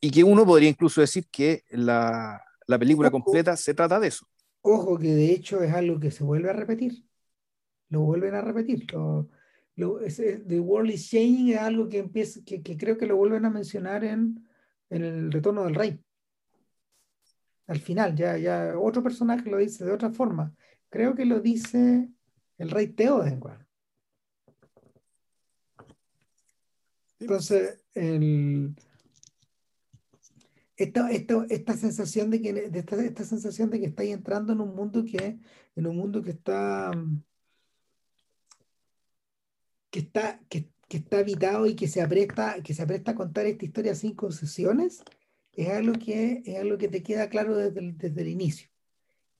Y 0.00 0.10
que 0.10 0.24
uno 0.24 0.46
podría 0.46 0.68
incluso 0.68 1.00
decir 1.00 1.26
que 1.30 1.64
la, 1.70 2.42
la 2.66 2.78
película 2.78 3.10
completa 3.10 3.56
se 3.56 3.74
trata 3.74 3.98
de 3.98 4.08
eso. 4.08 4.26
Ojo, 4.62 4.98
que 4.98 5.14
de 5.14 5.32
hecho 5.32 5.62
es 5.62 5.72
algo 5.72 5.98
que 5.98 6.10
se 6.10 6.24
vuelve 6.24 6.50
a 6.50 6.52
repetir. 6.52 7.04
Lo 7.88 8.00
vuelven 8.00 8.34
a 8.34 8.42
repetir. 8.42 8.86
Lo, 8.92 9.28
The 9.76 10.60
World 10.60 10.90
is 10.90 11.08
Changing 11.08 11.50
es 11.50 11.58
algo 11.58 11.88
que, 11.88 11.98
empieza, 11.98 12.40
que, 12.44 12.62
que, 12.62 12.76
creo 12.76 12.98
que 12.98 13.06
lo 13.06 13.16
vuelven 13.16 13.44
a 13.44 13.50
mencionar 13.50 14.04
en, 14.04 14.46
en 14.90 15.04
el 15.04 15.32
Retorno 15.32 15.64
del 15.64 15.74
Rey. 15.74 16.00
Al 17.66 17.78
final, 17.78 18.16
ya, 18.16 18.36
ya 18.38 18.74
otro 18.78 19.02
personaje 19.02 19.48
lo 19.48 19.58
dice 19.58 19.84
de 19.84 19.92
otra 19.92 20.10
forma. 20.10 20.54
Creo 20.90 21.14
que 21.14 21.24
lo 21.24 21.40
dice 21.40 22.08
el 22.56 22.70
Rey 22.70 22.88
Theoden. 22.88 23.40
Entonces, 27.20 27.84
el, 27.94 28.74
esta, 30.76 31.10
esta, 31.10 31.46
esta 31.50 31.76
sensación 31.76 32.30
de 32.30 32.40
que 32.40 32.70
esta, 32.72 33.04
esta 33.04 33.24
sensación 33.24 33.70
de 33.70 33.80
que 33.80 33.86
estáis 33.86 34.12
entrando 34.12 34.52
en 34.52 34.60
un 34.60 34.74
mundo 34.74 35.04
que 35.04 35.38
en 35.74 35.86
un 35.86 35.96
mundo 35.96 36.22
que 36.22 36.30
está 36.30 36.92
que 39.90 39.98
está 40.00 40.40
que, 40.48 40.70
está 40.88 41.18
habitado 41.18 41.66
y 41.66 41.74
que 41.74 41.88
se 41.88 42.00
apresta 42.00 42.62
que 42.62 42.74
se 42.74 42.82
apresta 42.82 43.10
a 43.10 43.14
contar 43.16 43.46
esta 43.46 43.64
historia 43.64 43.94
sin 43.94 44.14
concesiones 44.14 45.02
es 45.52 45.68
algo 45.68 45.94
que 45.94 46.42
es 46.46 46.56
algo 46.58 46.78
que 46.78 46.88
te 46.88 47.02
queda 47.02 47.28
claro 47.28 47.56
desde 47.56 47.80
el, 47.80 47.98
desde 47.98 48.20
el 48.22 48.28
inicio 48.28 48.70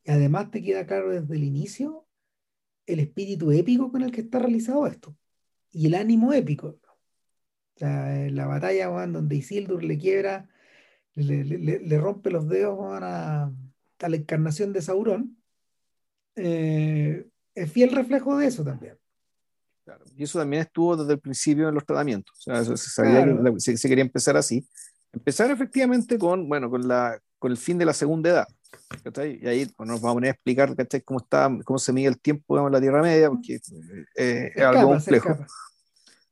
y 0.09 0.11
además 0.11 0.51
te 0.51 0.63
queda 0.63 0.87
claro 0.87 1.11
desde 1.11 1.37
el 1.37 1.45
inicio 1.45 2.07
el 2.87 3.01
espíritu 3.01 3.53
épico 3.53 3.93
con 3.93 4.03
el 4.03 4.11
que 4.11 4.23
está 4.23 4.39
realizado 4.39 4.87
esto 4.87 5.15
y 5.71 5.87
el 5.87 5.95
ánimo 5.95 6.33
épico 6.33 6.69
o 6.69 7.79
sea, 7.79 8.29
la 8.31 8.47
batalla 8.47 8.89
donde 8.89 9.37
Isildur 9.37 9.85
le 9.85 9.99
quiebra 9.99 10.49
le, 11.15 11.99
rompe 11.99 12.31
los 12.31 12.49
dedos 12.49 12.79
a, 12.81 13.53
la 14.01 14.17
encarnación 14.17 14.73
de 14.73 14.83
Sauron, 14.83 15.37
eh, 16.37 17.27
es 17.55 17.73
fiel 17.73 17.91
reflejo 17.91 18.37
de 18.39 18.47
eso 18.47 18.63
también. 18.63 18.97
y 20.17 20.23
eso 20.23 20.39
también 20.39 20.63
estuvo 20.63 20.97
desde 20.97 21.15
el 21.15 21.21
principio 21.21 21.69
en 21.69 21.75
los 21.75 21.85
tratamientos. 21.85 22.39
O 22.39 22.43
sea, 22.43 22.65
se, 22.65 22.77
sabía 22.77 23.25
que 23.25 23.61
se, 23.77 23.89
quería 23.89 24.05
empezar 24.05 24.37
así. 24.37 24.67
Empezar 25.13 25.51
efectivamente 25.51 26.19
con, 26.19 26.49
bueno, 26.49 26.71
con, 26.71 26.87
la, 26.87 27.19
con 27.39 27.51
el 27.51 27.57
fin 27.57 27.79
de 27.79 27.87
la 27.87 27.93
segunda 27.93 28.31
edad. 28.31 28.49
Y 29.41 29.47
ahí 29.47 29.71
nos 29.79 30.01
vamos 30.01 30.11
a 30.11 30.15
poner 30.15 30.29
a 30.29 30.33
explicar 30.33 30.75
cómo, 31.05 31.21
está, 31.21 31.51
cómo 31.65 31.79
se 31.79 31.93
mide 31.93 32.09
el 32.09 32.21
tiempo 32.21 32.59
en 32.59 32.73
la 32.73 32.81
Tierra 32.81 33.03
Media, 33.03 33.29
porque 33.31 33.61
eh, 34.17 34.53
es 34.55 34.63
algo 34.63 34.89
complejo. 34.91 35.37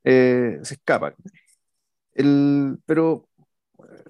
Se 0.04 0.60
escapa. 0.62 1.08
Eh, 1.10 1.14
el, 2.14 2.78
pero 2.86 3.28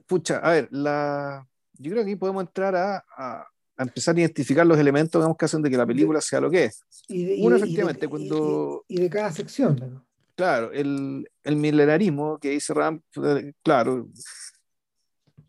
pucha, 0.07 0.39
a 0.39 0.53
ver, 0.53 0.69
la, 0.71 1.47
yo 1.75 1.91
creo 1.91 2.05
que 2.05 2.11
aquí 2.11 2.17
podemos 2.17 2.43
entrar 2.43 2.75
a, 2.77 3.05
a, 3.17 3.47
empezar 3.79 4.17
a 4.17 4.21
identificar 4.21 4.67
los 4.67 4.79
elementos 4.79 5.37
que 5.37 5.45
hacen 5.45 5.63
de 5.63 5.71
que 5.71 5.77
la 5.77 5.87
película 5.87 6.21
sea 6.21 6.41
lo 6.41 6.51
que 6.51 6.65
es. 6.65 6.83
Uno, 7.09 7.57
efectivamente, 7.57 8.09
cuando... 8.09 8.85
Y, 8.89 9.01
de 9.01 9.11
cada 9.11 9.33
sección. 9.33 10.05
Claro, 10.35 10.71
el, 10.73 11.29
el 11.45 11.57
milenarismo 11.57 12.39
que 12.39 12.51
dice 12.51 12.75
Ram, 12.75 13.01
claro, 13.63 14.09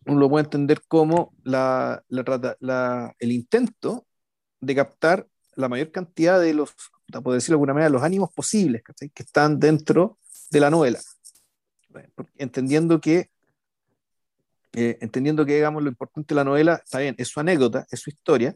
uno 0.07 0.19
lo 0.19 0.29
puede 0.29 0.45
entender 0.45 0.81
como 0.87 1.33
la, 1.43 2.03
la, 2.09 3.15
el 3.19 3.31
intento 3.31 4.05
de 4.59 4.75
captar 4.75 5.27
la 5.55 5.69
mayor 5.69 5.91
cantidad 5.91 6.39
de 6.39 6.53
los, 6.53 6.73
por 7.23 7.33
decirlo 7.33 7.53
de 7.53 7.57
alguna 7.57 7.73
manera, 7.73 7.89
los 7.89 8.03
ánimos 8.03 8.31
posibles 8.33 8.83
que 8.83 9.23
están 9.23 9.59
dentro 9.59 10.17
de 10.49 10.59
la 10.59 10.69
novela. 10.69 10.99
Entendiendo 12.37 13.01
que 13.01 13.29
eh, 14.79 14.99
entendiendo 15.01 15.43
que, 15.43 15.55
digamos, 15.55 15.81
lo 15.81 15.89
importante 15.89 16.35
de 16.35 16.35
la 16.35 16.43
novela, 16.43 16.81
está 16.83 16.99
bien, 16.99 17.15
es 17.17 17.29
su 17.29 17.39
anécdota, 17.39 17.87
es 17.89 17.99
su 17.99 18.11
historia, 18.11 18.55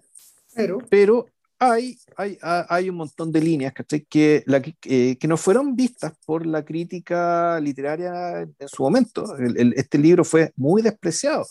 pero, 0.53 0.77
pero 0.87 1.25
hay, 1.61 1.95
hay, 2.17 2.39
hay 2.41 2.89
un 2.89 2.95
montón 2.95 3.31
de 3.31 3.39
líneas 3.39 3.71
que, 4.09 4.43
la, 4.47 4.61
que, 4.61 5.17
que 5.19 5.27
no 5.27 5.37
fueron 5.37 5.75
vistas 5.75 6.13
por 6.25 6.43
la 6.45 6.65
crítica 6.65 7.59
literaria 7.59 8.41
en 8.41 8.67
su 8.67 8.81
momento. 8.81 9.35
este 9.75 9.99
libro 9.99 10.25
fue 10.25 10.51
muy 10.55 10.81
despreciado. 10.81 11.45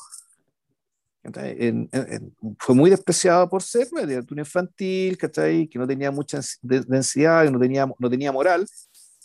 fue 2.58 2.74
muy 2.74 2.90
despreciado 2.90 3.48
por 3.48 3.62
ser 3.62 3.86
literatura 3.92 4.40
infantil, 4.40 5.16
que 5.16 5.78
no 5.78 5.86
tenía 5.86 6.10
mucha 6.10 6.40
densidad, 6.60 7.44
que 7.44 7.52
no 7.52 7.60
tenía, 7.60 7.86
no 7.96 8.10
tenía 8.10 8.32
moral. 8.32 8.66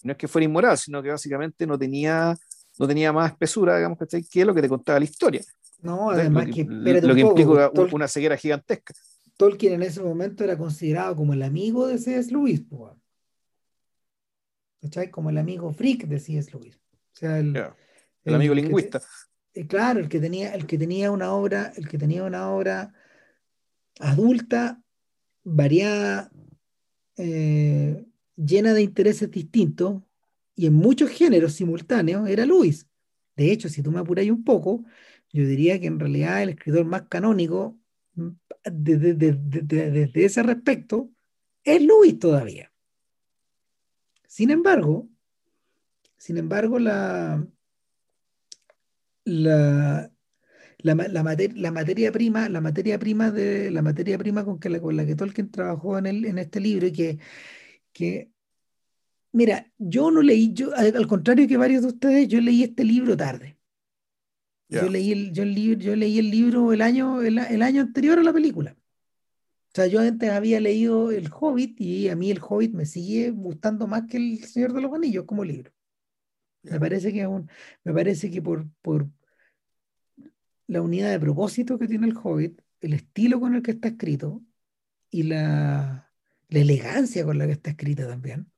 No 0.03 0.11
es 0.11 0.17
que 0.19 0.27
fuera 0.27 0.45
inmoral, 0.45 0.77
sino 0.77 1.01
que 1.01 1.09
básicamente 1.09 1.65
no 1.65 1.79
tenía 1.79 2.37
no 2.77 2.87
tenía 2.87 3.11
más 3.13 3.31
espesura, 3.31 3.77
digamos, 3.77 3.97
que 3.97 4.41
es 4.41 4.45
lo 4.45 4.53
que 4.53 4.61
te 4.61 4.69
contaba 4.69 4.99
la 4.99 5.05
historia. 5.05 5.41
No, 5.81 6.11
además 6.11 6.45
que, 6.53 6.63
lo 6.63 7.15
que 7.15 7.21
implica 7.21 7.71
una 7.91 8.07
ceguera 8.07 8.37
gigantesca. 8.37 8.93
Tolkien 9.37 9.73
en 9.73 9.83
ese 9.83 10.01
momento 10.01 10.43
era 10.43 10.57
considerado 10.57 11.15
como 11.15 11.33
el 11.33 11.43
amigo 11.43 11.87
de 11.87 11.97
C.S. 11.97 12.31
Lewis, 12.31 12.63
¿cachai? 14.81 15.11
Como 15.11 15.29
el 15.29 15.37
amigo 15.37 15.71
freak 15.73 16.05
de 16.05 16.19
C.S. 16.19 16.51
Lewis. 16.51 16.75
O 16.75 17.17
sea, 17.17 17.39
el, 17.39 17.55
el, 18.23 18.35
amigo 18.35 18.53
lingüista. 18.53 19.01
Eh, 19.53 19.67
claro, 19.67 19.99
el 19.99 20.09
que 20.09 20.19
tenía, 20.19 20.53
el 20.53 20.65
que 20.65 20.77
tenía 20.77 21.11
una 21.11 21.33
obra, 21.33 21.73
el 21.75 21.87
que 21.87 21.97
tenía 21.97 22.23
una 22.23 22.49
obra 22.51 22.93
adulta, 23.99 24.81
variada, 25.43 26.31
eh, 27.17 28.05
llena 28.35 28.73
de 28.73 28.81
intereses 28.81 29.31
distintos, 29.31 30.01
y 30.55 30.67
en 30.67 30.73
muchos 30.73 31.09
géneros 31.09 31.53
simultáneos 31.53 32.27
era 32.29 32.45
Luis. 32.45 32.87
De 33.35 33.51
hecho, 33.51 33.67
si 33.67 33.81
tú 33.81 33.91
me 33.91 33.99
apuras 33.99 34.25
un 34.27 34.43
poco, 34.43 34.85
yo 35.31 35.45
diría 35.45 35.79
que 35.79 35.87
en 35.87 35.99
realidad 35.99 36.41
el 36.41 36.49
escritor 36.49 36.85
más 36.85 37.03
canónico 37.09 37.77
desde, 38.63 40.11
ese 40.13 40.43
respecto 40.43 41.11
es 41.63 41.83
Luis 41.83 42.19
todavía. 42.19 42.71
Sin 44.27 44.51
embargo, 44.51 45.07
sin 46.17 46.37
embargo, 46.37 46.79
la, 46.79 47.45
la, 49.23 50.11
la, 50.79 50.95
la, 50.95 51.71
materia 51.71 52.11
prima, 52.11 52.49
la 52.49 52.61
materia 52.61 52.99
prima 52.99 53.31
de 53.31 53.71
la 53.71 53.81
materia 53.81 54.17
prima 54.17 54.43
con, 54.43 54.59
que 54.59 54.69
la 54.69 55.05
que 55.05 55.15
Tolkien 55.15 55.51
trabajó 55.51 55.97
en, 55.97 56.05
el, 56.07 56.25
en 56.25 56.37
este 56.37 56.59
libro 56.59 56.87
y 56.87 56.91
que, 56.91 57.19
que 57.93 58.35
Mira, 59.35 59.69
yo 59.77 60.11
no 60.11 60.21
leí, 60.21 60.53
yo, 60.53 60.73
al, 60.73 61.07
contrario 61.07 61.45
que 61.45 61.57
varios 61.57 61.81
de 61.81 61.89
ustedes, 61.89 62.29
yo 62.29 62.39
leí 62.39 62.63
este 62.63 62.85
libro 62.85 63.17
tarde. 63.17 63.54
Yo, 64.67 64.89
leí 64.89 65.11
el, 65.11 65.31
yo, 65.31 65.43
el 65.43 65.79
yo 65.79 65.95
leí 65.95 66.19
el 66.19 66.31
libro 66.31 66.73
el 66.73 66.81
año, 66.81 67.21
el, 67.21 67.37
año 67.37 67.81
anterior 67.81 68.17
a 68.17 68.23
la 68.23 68.33
película. 68.33 68.75
O 69.67 69.75
sea, 69.75 69.87
yo 69.87 69.99
antes 69.99 70.29
había 70.31 70.59
leído 70.59 71.11
El 71.11 71.29
Hobbit 71.31 71.79
y 71.81 72.09
a 72.09 72.15
mí 72.15 72.31
El 72.31 72.39
Hobbit 72.41 72.73
me 72.73 72.85
sigue 72.85 73.31
gustando 73.31 73.87
más 73.87 74.03
que 74.09 74.17
El 74.17 74.43
Señor 74.45 74.73
de 74.73 74.81
los 74.81 74.93
Anillos 74.93 75.25
como 75.25 75.43
libro. 75.43 75.71
Me 76.63 76.79
parece 76.79 77.13
que, 77.13 77.27
me 77.83 77.93
parece 77.93 78.31
que 78.31 78.41
por, 78.41 78.67
por 78.81 79.07
la 80.67 80.81
unidad 80.81 81.11
de 81.11 81.19
propósito 81.19 81.77
que 81.77 81.87
tiene 81.87 82.07
El 82.07 82.17
Hobbit, 82.17 82.61
el 82.81 82.93
estilo 82.93 83.39
con 83.39 83.53
el 83.53 83.61
que 83.61 83.71
está 83.71 83.89
escrito 83.89 84.41
y 85.11 85.23
la, 85.23 86.11
la 86.49 86.59
elegancia 86.59 87.25
con 87.25 87.37
la 87.37 87.45
que 87.45 87.53
está 87.53 87.71
escrita 87.71 88.07
también, 88.07 88.51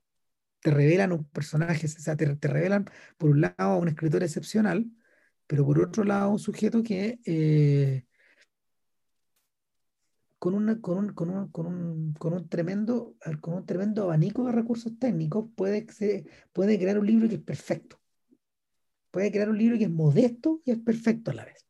te 0.62 0.72
revelan 0.72 1.12
un 1.12 1.26
personaje, 1.26 1.86
o 1.86 1.90
sea, 1.90 2.16
te, 2.16 2.26
revelan 2.48 2.90
por 3.18 3.30
un 3.30 3.42
lado 3.42 3.56
a 3.58 3.78
un 3.78 3.88
escritor 3.88 4.24
excepcional, 4.24 4.90
pero 5.48 5.66
por 5.66 5.80
otro 5.80 6.04
lado 6.04 6.32
un 6.32 6.40
sujeto 6.40 6.84
que 6.84 7.20
eh, 7.26 8.06
con, 10.40 10.54
un, 10.54 10.82
tremendo, 12.50 13.16
con 13.40 13.54
un 13.54 13.66
tremendo 13.66 14.04
abanico 14.04 14.46
de 14.46 14.52
recursos 14.52 14.98
técnicos 15.00 15.50
puede, 15.56 15.86
puede 16.54 16.78
crear 16.78 17.00
un 17.00 17.08
libro 17.08 17.28
que 17.28 17.36
es 17.36 17.42
perfecto. 17.42 18.00
Puede 19.12 19.32
crear 19.32 19.50
un 19.50 19.58
libro 19.58 19.78
que 19.78 19.86
es 19.86 19.90
modesto 19.90 20.62
y 20.66 20.72
es 20.72 20.78
perfecto 20.80 21.32
a 21.32 21.34
la 21.34 21.46
vez. 21.46 21.66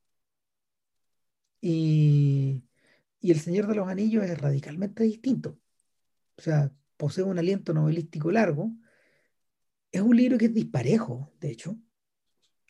Y, 1.62 2.64
y 3.22 3.32
El 3.32 3.40
Señor 3.40 3.68
de 3.68 3.76
los 3.76 3.88
Anillos 3.88 4.24
es 4.26 4.38
radicalmente 4.38 5.04
distinto. 5.04 5.58
O 6.38 6.42
sea, 6.42 6.72
posee 6.98 7.24
un 7.24 7.40
aliento 7.40 7.74
novelístico 7.74 8.32
largo. 8.32 8.72
Es 9.92 10.02
un 10.02 10.16
libro 10.16 10.38
que 10.38 10.46
es 10.46 10.54
disparejo, 10.54 11.32
de 11.40 11.52
hecho, 11.52 11.78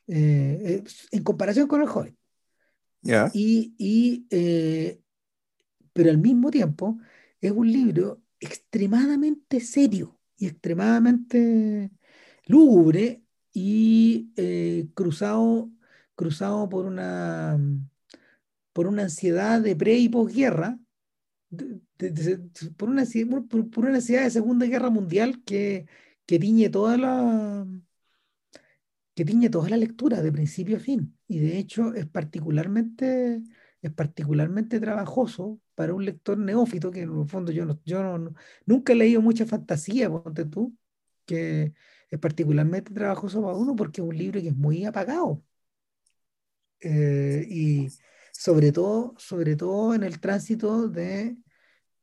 eh, 0.08 0.84
en 1.12 1.24
comparación 1.24 1.68
con 1.68 1.82
el 1.82 1.88
joven. 1.88 2.18
Y, 3.34 4.26
eh, 4.30 5.00
pero 5.94 6.10
al 6.10 6.18
mismo 6.18 6.52
tiempo 6.52 6.98
es 7.40 7.52
un 7.52 7.72
libro 7.72 8.22
extremadamente 8.40 9.60
serio 9.60 10.20
y 10.38 10.48
extremadamente 10.48 11.92
lúgubre 12.46 13.24
y 13.54 14.32
eh, 14.36 14.88
cruzado, 14.94 15.72
cruzado 16.16 16.70
por 16.70 16.86
una, 16.86 17.60
por 18.74 18.88
una 18.88 19.04
ansiedad 19.04 19.62
de 19.62 19.76
pre 19.76 19.98
y 19.98 20.10
posguerra 20.10 20.78
por, 22.78 22.90
una, 22.90 23.04
por, 23.50 23.80
una 23.80 23.92
necesidad 23.92 24.24
de 24.24 24.32
Segunda 24.32 24.66
Guerra 24.66 24.90
Mundial 24.90 25.44
que, 25.44 25.88
que 26.26 26.40
tiñe 26.40 26.70
toda 26.70 26.98
la 26.98 27.66
que 29.18 29.26
tiñe 29.26 29.50
toda 29.50 29.70
la 29.70 29.78
lectura 29.78 30.22
de 30.22 30.32
principio 30.32 30.78
a 30.78 30.80
fin 30.80 31.18
y 31.28 31.40
de 31.40 31.58
hecho 31.58 31.96
es 31.96 32.06
particularmente 32.06 33.42
es 33.82 33.92
particularmente 33.92 34.80
trabajoso 34.80 35.60
para 35.74 35.96
un 35.96 36.06
lector 36.06 36.38
neófito 36.38 36.92
que 36.92 37.02
en 37.02 37.10
el 37.22 37.28
fondo 37.28 37.52
yo 37.52 37.66
no, 37.66 37.82
yo 37.84 38.00
nunca 38.68 38.94
he 38.94 38.96
leído 38.96 39.20
mucha 39.24 39.48
fantasía 39.48 40.08
ponte 40.08 40.46
tú 40.46 40.78
que 41.26 41.74
es 42.12 42.20
particularmente 42.20 42.94
trabajoso 42.94 43.42
para 43.42 43.58
uno 43.58 43.76
porque 43.76 44.02
es 44.02 44.08
un 44.08 44.16
libro 44.16 44.40
que 44.40 44.50
es 44.50 44.56
muy 44.56 44.86
apagado 44.86 45.44
eh, 46.82 47.44
y 47.50 47.90
sobre 48.32 48.72
todo, 48.72 49.16
sobre 49.18 49.56
todo 49.56 49.96
en 49.96 50.04
el 50.04 50.20
tránsito 50.20 50.88
de 50.90 51.38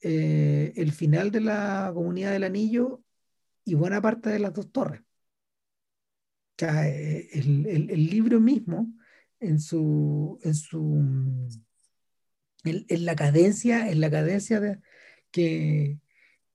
eh, 0.01 0.73
el 0.75 0.91
final 0.91 1.31
de 1.31 1.43
la 1.43 1.93
comunidad 1.95 2.33
del 2.33 2.43
anillo 2.43 3.05
y 3.65 3.75
buena 3.75 4.03
parte 4.03 4.31
de 4.31 4.41
las 4.41 4.53
dos 4.53 4.73
torres. 4.73 5.01
Eh, 6.59 7.29
el, 7.33 7.67
el, 7.91 8.07
libro 8.07 8.41
mismo, 8.41 8.95
en 9.41 9.59
su, 9.59 10.39
en 10.45 10.55
su 10.55 11.49
en, 12.65 13.05
la 13.05 13.17
cadencia, 13.17 13.91
en 13.91 14.01
la 14.01 14.11
cadencia 14.11 14.61
de, 14.61 14.79
que, 15.31 15.99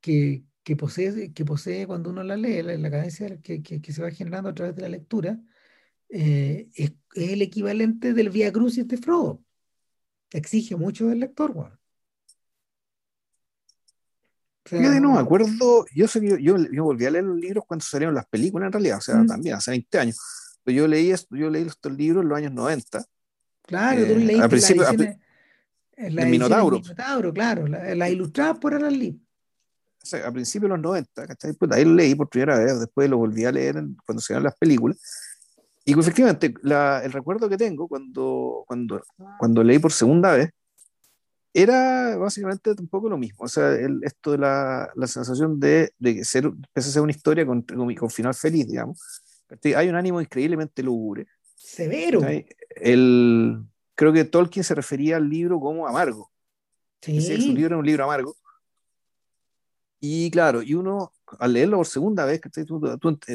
que, 0.01 0.43
que, 0.63 0.75
posee, 0.75 1.33
que 1.33 1.45
posee 1.45 1.87
cuando 1.87 2.09
uno 2.11 2.23
la 2.23 2.37
lee, 2.37 2.63
la, 2.63 2.77
la 2.77 2.91
cadencia 2.91 3.41
que, 3.41 3.61
que, 3.61 3.91
se 3.93 4.01
va 4.01 4.11
generando 4.11 4.49
a 4.49 4.53
través 4.55 4.75
de 4.75 4.83
la 4.83 4.89
lectura, 4.89 5.39
eh, 6.09 6.69
es, 6.75 6.93
el 7.15 7.41
equivalente 7.41 8.13
del 8.13 8.29
Via 8.29 8.51
Crucis 8.51 8.87
de 8.87 8.97
Frodo. 8.97 9.43
Exige 10.31 10.75
mucho 10.75 11.07
del 11.07 11.19
lector, 11.21 11.53
bueno. 11.53 11.78
Fíjate, 14.69 14.99
no 14.99 15.13
me 15.13 15.19
acuerdo, 15.19 15.85
yo, 15.95 16.05
yo, 16.05 16.57
yo, 16.57 16.83
volví 16.83 17.05
a 17.05 17.09
leer 17.09 17.23
los 17.23 17.37
libros 17.37 17.63
cuando 17.67 17.83
salieron 17.83 18.13
las 18.13 18.27
películas 18.27 18.67
en 18.67 18.73
realidad, 18.73 18.97
o 18.99 19.01
sea, 19.01 19.15
mm. 19.15 19.27
también 19.27 19.55
hace 19.55 19.71
20 19.71 19.99
años. 19.99 20.17
Pero 20.63 20.77
yo 20.77 20.87
leí, 20.87 21.11
yo 21.31 21.49
leí 21.49 21.63
estos 21.63 21.91
libros 21.91 22.21
en 22.21 22.29
los 22.29 22.37
años 22.37 22.51
90. 22.51 23.03
Claro, 23.63 24.05
tú 24.05 24.15
leíste 24.15 24.43
al 24.43 24.49
principio, 24.49 24.83
la 24.83 25.17
el 26.21 26.29
Minotauro. 26.29 26.79
Minotauro, 26.79 27.33
claro, 27.33 27.67
las 27.67 27.97
la 27.97 28.09
ilustradas 28.09 28.59
por 28.59 28.75
Alan 28.75 28.97
Lee. 28.97 29.19
O 30.01 30.05
sea, 30.05 30.27
a 30.27 30.31
principios 30.31 30.69
de 30.69 30.77
los 30.77 30.83
90, 30.83 31.27
¿cachai? 31.27 31.53
Pues 31.53 31.71
ahí 31.71 31.83
lo 31.83 31.95
leí 31.95 32.13
por 32.13 32.29
primera 32.29 32.59
vez, 32.59 32.79
después 32.79 33.09
lo 33.09 33.17
volví 33.17 33.45
a 33.45 33.51
leer 33.51 33.83
cuando 34.05 34.21
se 34.21 34.39
las 34.39 34.55
películas. 34.55 34.97
Y 35.83 35.97
efectivamente, 35.97 36.53
la, 36.61 37.01
el 37.03 37.11
recuerdo 37.11 37.49
que 37.49 37.57
tengo 37.57 37.87
cuando, 37.87 38.63
cuando, 38.67 39.03
cuando 39.39 39.63
leí 39.63 39.79
por 39.79 39.91
segunda 39.91 40.33
vez 40.33 40.51
era 41.53 42.17
básicamente 42.17 42.71
un 42.79 42.87
poco 42.87 43.09
lo 43.09 43.17
mismo. 43.17 43.45
O 43.45 43.47
sea, 43.47 43.71
el, 43.71 43.99
esto 44.03 44.31
de 44.31 44.37
la, 44.37 44.91
la 44.95 45.07
sensación 45.07 45.59
de, 45.59 45.93
de 45.97 46.23
ser, 46.23 46.45
empezó 46.45 46.89
a 46.89 46.93
ser 46.93 47.01
una 47.01 47.11
historia 47.11 47.45
con, 47.45 47.61
con, 47.63 48.09
final 48.09 48.33
feliz, 48.33 48.67
digamos. 48.67 49.23
Hay 49.75 49.89
un 49.89 49.95
ánimo 49.95 50.21
increíblemente 50.21 50.83
lúgubre. 50.83 51.27
Severo. 51.55 52.21
El, 52.75 53.63
creo 53.95 54.13
que 54.13 54.25
Tolkien 54.25 54.63
se 54.63 54.75
refería 54.75 55.17
al 55.17 55.29
libro 55.29 55.59
como 55.59 55.87
amargo. 55.87 56.31
Sí. 57.01 57.21
su 57.21 57.53
libro 57.53 57.67
era 57.67 57.77
un 57.77 57.85
libro 57.85 58.03
amargo. 58.03 58.35
Y 59.99 60.31
claro, 60.31 60.61
y 60.61 60.75
uno, 60.75 61.13
al 61.39 61.53
leerlo 61.53 61.77
por 61.77 61.87
segunda 61.87 62.25
vez, 62.25 62.39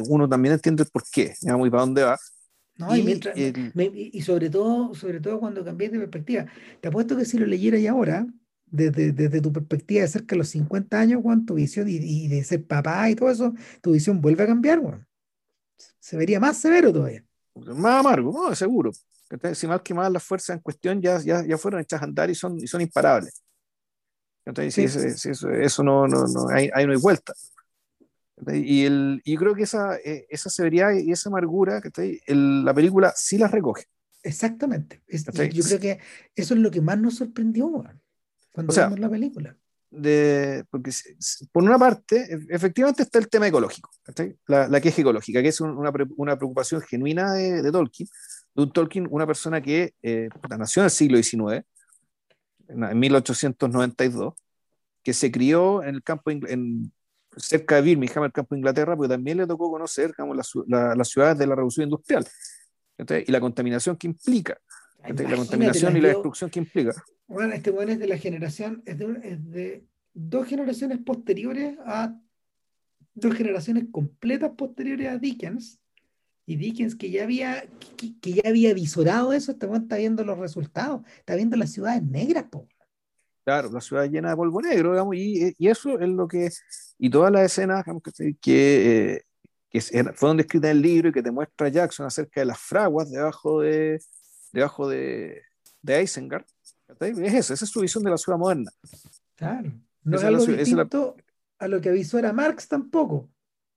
uno 0.08 0.28
también 0.28 0.54
entiende 0.54 0.84
por 0.86 1.02
qué, 1.10 1.34
digamos, 1.40 1.66
y 1.66 1.70
para 1.70 1.82
dónde 1.82 2.04
va. 2.04 2.18
No, 2.76 2.94
y, 2.96 4.22
sobre 4.22 4.50
todo, 4.50 4.94
sobre 4.94 5.20
todo 5.20 5.38
cuando 5.38 5.64
cambié 5.64 5.88
de 5.88 5.98
perspectiva. 5.98 6.46
Te 6.80 6.88
apuesto 6.88 7.16
que 7.16 7.24
si 7.24 7.38
lo 7.38 7.46
leyeras 7.46 7.80
y 7.80 7.86
ahora, 7.86 8.26
desde, 8.66 9.12
desde, 9.12 9.40
tu 9.40 9.52
perspectiva 9.52 10.02
de 10.02 10.08
cerca 10.08 10.34
de 10.34 10.38
los 10.38 10.48
50 10.48 10.98
años, 10.98 11.22
Juan, 11.22 11.46
tu 11.46 11.54
visión 11.54 11.88
y, 11.88 12.26
de 12.26 12.42
ser 12.42 12.66
papá 12.66 13.08
y 13.10 13.14
todo 13.14 13.30
eso, 13.30 13.54
tu 13.80 13.92
visión 13.92 14.20
vuelve 14.20 14.42
a 14.42 14.48
cambiar, 14.48 14.80
Juan. 14.80 15.06
Se 16.00 16.16
vería 16.16 16.40
más 16.40 16.56
severo 16.56 16.92
todavía. 16.92 17.24
Más 17.54 18.00
amargo, 18.00 18.32
no, 18.32 18.54
seguro. 18.56 18.90
Si 19.54 19.66
más 19.68 19.80
que 19.82 19.94
más 19.94 20.10
las 20.10 20.22
fuerzas 20.24 20.56
en 20.56 20.62
cuestión 20.62 21.00
ya, 21.00 21.20
ya, 21.20 21.44
ya 21.46 21.56
fueron 21.56 21.80
hechas 21.80 22.02
a 22.02 22.04
andar 22.04 22.28
y 22.28 22.34
son, 22.34 22.58
y 22.58 22.66
son 22.66 22.80
imparables. 22.80 23.42
Entonces, 24.44 24.74
sí. 24.74 25.30
eso, 25.30 25.48
eso, 25.48 25.82
no, 25.82 26.06
no, 26.06 26.26
no, 26.26 26.48
hay, 26.48 26.70
hay 26.74 26.86
no 26.86 26.92
hay 26.92 26.98
vuelta. 26.98 27.32
Y, 28.52 28.84
el, 28.84 29.22
y 29.24 29.36
creo 29.36 29.54
que 29.54 29.62
esa, 29.62 29.96
eh, 29.96 30.26
esa 30.28 30.50
severidad 30.50 30.92
y 30.92 31.12
esa 31.12 31.28
amargura, 31.28 31.80
que 31.80 32.20
la 32.26 32.74
película 32.74 33.12
sí 33.16 33.38
las 33.38 33.50
recoge. 33.50 33.84
Exactamente. 34.22 35.02
yo 35.52 35.62
creo 35.64 35.80
que 35.80 35.98
eso 36.34 36.54
es 36.54 36.60
lo 36.60 36.70
que 36.70 36.80
más 36.80 36.98
nos 36.98 37.16
sorprendió 37.16 37.70
cuando 38.52 38.74
vimos 38.74 38.98
la 38.98 39.10
película. 39.10 39.56
De, 39.90 40.64
porque 40.70 40.90
por 41.52 41.62
una 41.62 41.78
parte, 41.78 42.16
e, 42.16 42.46
efectivamente 42.48 43.04
está 43.04 43.20
el 43.20 43.28
tema 43.28 43.46
ecológico, 43.46 43.90
la, 44.48 44.66
la, 44.66 44.80
queja 44.80 45.02
ecológica, 45.02 45.40
que 45.40 45.48
es 45.48 45.60
una, 45.60 45.92
una 46.16 46.36
preocupación 46.36 46.80
genuina 46.80 47.32
de, 47.34 47.62
de, 47.62 47.70
Tolkien, 47.70 48.08
de 48.56 48.62
un 48.64 48.72
Tolkien, 48.72 49.06
una 49.08 49.24
persona 49.24 49.60
que 49.60 49.94
eh, 50.02 50.30
nació 50.58 50.82
en 50.82 50.86
el 50.86 50.90
siglo 50.90 51.22
XIX, 51.22 51.64
en, 52.68 52.98
1892, 52.98 54.34
que 55.04 55.12
se 55.12 55.30
crió 55.30 55.84
en 55.84 55.94
el 55.96 56.02
campo, 56.02 56.30
en, 56.30 56.92
cerca 57.36 57.76
de 57.76 57.82
Birmingham, 57.82 58.24
el 58.24 58.32
campo 58.32 58.54
de 58.54 58.60
Inglaterra, 58.60 58.96
porque 58.96 59.14
también 59.14 59.38
le 59.38 59.46
tocó 59.46 59.70
conocer 59.70 60.08
digamos, 60.16 60.36
las 60.66 61.08
ciudades 61.08 61.38
de 61.38 61.46
la 61.46 61.54
revolución 61.54 61.84
industrial 61.84 62.26
y 62.98 63.30
la 63.30 63.40
contaminación 63.40 63.96
que 63.96 64.06
implica, 64.06 64.58
la 65.02 65.36
contaminación 65.36 65.96
y 65.96 66.00
la 66.00 66.08
destrucción 66.08 66.50
que 66.50 66.60
implica. 66.60 66.92
Bueno, 67.26 67.54
este 67.54 67.70
bueno 67.70 67.92
es 67.92 67.98
de 67.98 68.06
la 68.06 68.18
generación, 68.18 68.82
es 68.86 68.98
de, 68.98 69.84
dos 70.12 70.46
generaciones 70.46 70.98
posteriores 70.98 71.76
a 71.84 72.16
dos 73.14 73.34
generaciones 73.34 73.86
completas 73.90 74.52
posteriores 74.56 75.08
a 75.08 75.18
Dickens, 75.18 75.80
y 76.46 76.56
Dickens 76.56 76.94
que 76.94 77.10
ya 77.10 77.24
había, 77.24 77.64
que, 77.96 78.32
ya 78.32 78.42
había 78.48 78.74
visorado 78.74 79.32
eso, 79.32 79.52
este 79.52 79.66
está 79.74 79.96
viendo 79.96 80.24
los 80.24 80.38
resultados, 80.38 81.02
está 81.18 81.34
viendo 81.36 81.56
las 81.56 81.72
ciudades 81.72 82.02
negras, 82.02 82.44
po. 82.50 82.68
Claro, 83.44 83.70
la 83.70 83.80
ciudad 83.82 84.08
llena 84.08 84.30
de 84.30 84.36
polvo 84.36 84.62
negro, 84.62 84.92
digamos, 84.92 85.14
y, 85.16 85.54
y 85.58 85.68
eso 85.68 85.98
es 85.98 86.08
lo 86.08 86.26
que, 86.26 86.50
y 86.98 87.10
todas 87.10 87.30
las 87.30 87.42
escenas 87.42 87.84
que, 88.16 88.34
que, 88.40 89.22
que 89.68 89.80
fueron 90.14 90.38
descritas 90.38 90.70
en 90.70 90.78
el 90.78 90.82
libro 90.82 91.08
y 91.10 91.12
que 91.12 91.22
te 91.22 91.30
muestra 91.30 91.68
Jackson 91.68 92.06
acerca 92.06 92.40
de 92.40 92.46
las 92.46 92.58
fraguas 92.58 93.10
debajo 93.10 93.60
de, 93.60 94.00
debajo 94.50 94.88
de, 94.88 95.42
de 95.82 96.02
Isengard, 96.02 96.46
es 97.00 97.18
eso, 97.18 97.52
esa 97.52 97.64
es 97.66 97.70
su 97.70 97.80
visión 97.80 98.02
de 98.02 98.10
la 98.10 98.16
ciudad 98.16 98.38
moderna. 98.38 98.70
Claro, 99.34 99.72
no 100.04 100.16
es 100.16 100.24
algo 100.24 100.46
distinto 100.46 101.16
a 101.58 101.68
lo 101.68 101.80
que 101.82 101.90
avisó 101.90 102.18
era 102.18 102.32
Marx 102.32 102.66
tampoco. 102.66 103.28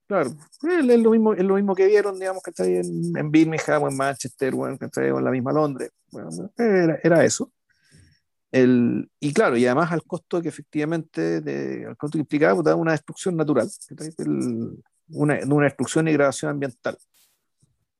Claro, 0.06 0.30
es 0.62 0.98
lo 1.02 1.10
mismo, 1.10 1.34
es 1.34 1.44
lo 1.44 1.56
mismo 1.56 1.74
que 1.74 1.86
vieron, 1.86 2.18
digamos, 2.18 2.42
que 2.42 2.50
está 2.50 2.62
ahí 2.62 2.76
en, 2.76 3.14
en 3.14 3.30
Birmingham 3.30 3.86
en 3.86 3.96
Manchester 3.98 4.54
o 4.54 4.66
en, 4.66 4.78
en 4.80 5.24
la 5.24 5.30
misma 5.30 5.52
Londres. 5.52 5.90
Bueno, 6.10 6.30
era, 6.56 6.98
era 7.02 7.22
eso. 7.22 7.52
El, 8.50 9.10
y 9.20 9.32
claro, 9.34 9.56
y 9.56 9.66
además 9.66 9.92
al 9.92 10.02
costo 10.04 10.40
que 10.40 10.48
efectivamente, 10.48 11.40
de, 11.40 11.86
al 11.86 11.96
costo 11.96 12.16
que 12.16 12.22
implicaba 12.22 12.62
pues, 12.62 12.74
una 12.74 12.92
destrucción 12.92 13.36
natural, 13.36 13.68
el, 14.18 14.82
una, 15.10 15.38
una, 15.46 15.64
destrucción 15.64 16.08
y 16.08 16.12
degradación 16.12 16.52
ambiental. 16.52 16.96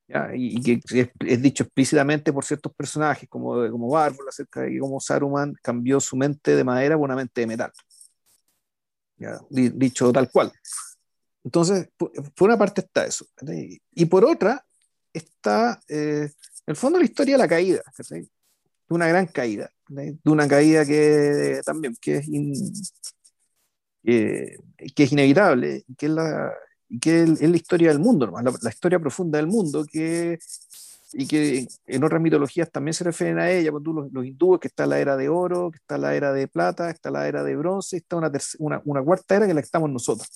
¿ya? 0.06 0.30
Y, 0.34 0.62
que 0.62 0.80
es, 1.20 1.42
dicho 1.42 1.64
explícitamente 1.64 2.32
por 2.32 2.44
ciertos 2.44 2.72
personajes, 2.74 3.28
como, 3.28 3.70
como 3.70 3.90
Bárbara, 3.90 4.30
acerca 4.30 4.62
de 4.62 4.78
cómo 4.78 5.00
Saruman 5.00 5.54
cambió 5.62 6.00
su 6.00 6.16
mente 6.16 6.56
de 6.56 6.64
madera 6.64 6.96
por 6.96 7.04
una 7.04 7.16
mente 7.16 7.42
de 7.42 7.46
metal. 7.46 7.72
¿ya? 9.18 9.38
Dicho 9.50 10.10
tal 10.12 10.30
cual. 10.30 10.50
Entonces, 11.44 11.90
por, 11.96 12.10
una 12.40 12.56
parte 12.56 12.80
está 12.80 13.04
eso. 13.04 13.26
Y 13.92 14.04
por 14.06 14.24
otra 14.24 14.64
está, 15.12 15.78
eh, 15.88 16.30
en 16.66 16.72
el 16.72 16.76
fondo, 16.76 16.98
la 16.98 17.04
historia 17.04 17.34
de 17.34 17.38
la 17.38 17.48
caída. 17.48 17.82
¿sí? 18.02 18.30
Una 18.88 19.06
gran 19.08 19.26
caída, 19.26 19.70
de 19.88 20.18
una 20.24 20.48
caída 20.48 20.84
que 20.84 21.60
también 21.64 21.96
que 22.00 22.16
es, 22.16 22.26
que 24.02 25.02
es 25.02 25.12
inevitable, 25.12 25.84
que 25.96 26.06
es 26.06 26.12
la, 26.12 26.52
que 27.00 27.22
es, 27.22 27.40
la 27.40 27.56
historia 27.56 27.88
del 27.88 27.98
mundo, 27.98 28.32
la, 28.62 28.70
historia 28.70 28.98
profunda 28.98 29.38
del 29.38 29.46
mundo, 29.46 29.84
que, 29.84 30.38
y 31.12 31.26
que 31.26 31.68
en 31.86 32.04
otras 32.04 32.20
mitologías 32.20 32.70
también 32.70 32.94
se 32.94 33.04
refieren 33.04 33.38
a 33.38 33.50
ella, 33.50 33.70
cuando 33.70 33.92
los, 33.92 34.12
los, 34.12 34.24
hindúes, 34.24 34.60
que 34.60 34.68
está 34.68 34.86
la 34.86 34.98
era 34.98 35.16
de 35.16 35.28
oro, 35.28 35.70
que 35.70 35.78
está 35.78 35.98
la 35.98 36.14
era 36.14 36.32
de 36.32 36.48
plata, 36.48 36.90
está 36.90 37.10
la 37.10 37.28
era 37.28 37.44
de 37.44 37.56
bronce, 37.56 37.98
está 37.98 38.16
una, 38.16 38.30
una, 38.58 38.82
una 38.84 39.02
cuarta 39.02 39.36
era 39.36 39.46
que 39.46 39.54
la 39.54 39.60
estamos 39.60 39.90
nosotros. 39.90 40.28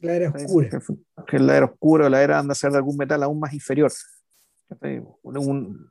La 0.00 0.14
era 0.14 0.30
oscura. 0.30 0.68
Que 1.26 1.36
es 1.36 1.42
la 1.42 1.56
era 1.56 1.66
oscura, 1.66 2.08
la 2.08 2.22
era 2.22 2.38
anda 2.38 2.52
a 2.52 2.54
ser 2.54 2.70
de 2.70 2.78
algún 2.78 2.96
metal 2.96 3.22
aún 3.22 3.40
más 3.40 3.52
inferior. 3.52 3.92
Un, 5.22 5.90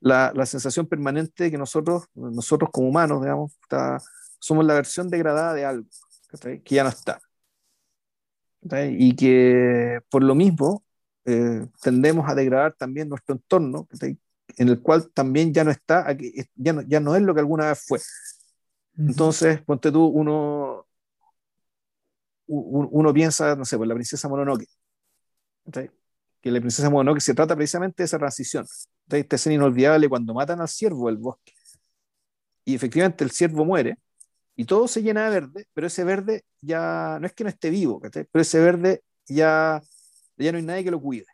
la, 0.00 0.32
la, 0.34 0.46
sensación 0.46 0.86
permanente 0.86 1.44
de 1.44 1.50
que 1.50 1.58
nosotros, 1.58 2.04
nosotros 2.14 2.70
como 2.72 2.88
humanos, 2.88 3.22
digamos, 3.22 3.52
está, 3.62 4.00
somos 4.38 4.64
la 4.64 4.74
versión 4.74 5.08
degradada 5.08 5.54
de 5.54 5.64
algo 5.64 5.88
que 6.64 6.74
ya 6.74 6.84
no 6.84 6.90
está. 6.90 7.20
Y 8.90 9.16
que 9.16 10.00
por 10.10 10.22
lo 10.22 10.34
mismo 10.34 10.84
eh, 11.24 11.66
tendemos 11.80 12.28
a 12.28 12.34
degradar 12.34 12.74
también 12.74 13.08
nuestro 13.08 13.34
entorno, 13.34 13.88
en 14.00 14.68
el 14.68 14.80
cual 14.82 15.10
también 15.12 15.52
ya 15.54 15.64
no 15.64 15.70
está, 15.70 16.06
ya 16.56 16.72
no, 16.72 16.82
ya 16.82 17.00
no 17.00 17.14
es 17.14 17.22
lo 17.22 17.34
que 17.34 17.40
alguna 17.40 17.68
vez 17.68 17.84
fue. 17.86 18.00
Entonces, 18.96 19.62
ponte 19.62 19.92
tú, 19.92 20.06
uno, 20.06 20.86
uno 22.46 23.14
piensa, 23.14 23.54
no 23.54 23.64
sé, 23.64 23.78
por 23.78 23.86
la 23.86 23.94
princesa 23.94 24.28
Mononoke. 24.28 24.66
Que 26.40 26.50
la 26.50 26.60
princesa 26.60 26.90
Mononoke 26.90 27.20
se 27.20 27.34
trata 27.34 27.54
precisamente 27.54 28.02
de 28.02 28.06
esa 28.06 28.18
transición. 28.18 28.66
Esta 29.10 29.36
escena 29.36 29.54
inolvidable 29.54 30.08
cuando 30.08 30.34
matan 30.34 30.60
al 30.60 30.68
ciervo 30.68 31.06
del 31.08 31.16
bosque. 31.16 31.52
Y 32.64 32.74
efectivamente 32.74 33.24
el 33.24 33.30
ciervo 33.30 33.64
muere 33.64 33.96
y 34.54 34.64
todo 34.64 34.88
se 34.88 35.02
llena 35.02 35.24
de 35.24 35.40
verde, 35.40 35.66
pero 35.72 35.86
ese 35.86 36.04
verde 36.04 36.44
ya 36.60 37.18
no 37.20 37.26
es 37.26 37.32
que 37.32 37.44
no 37.44 37.50
esté 37.50 37.70
vivo, 37.70 38.00
pero 38.00 38.42
ese 38.42 38.60
verde 38.60 39.02
ya, 39.26 39.80
ya 40.36 40.52
no 40.52 40.58
hay 40.58 40.64
nadie 40.64 40.84
que 40.84 40.90
lo 40.90 41.00
cuide. 41.00 41.26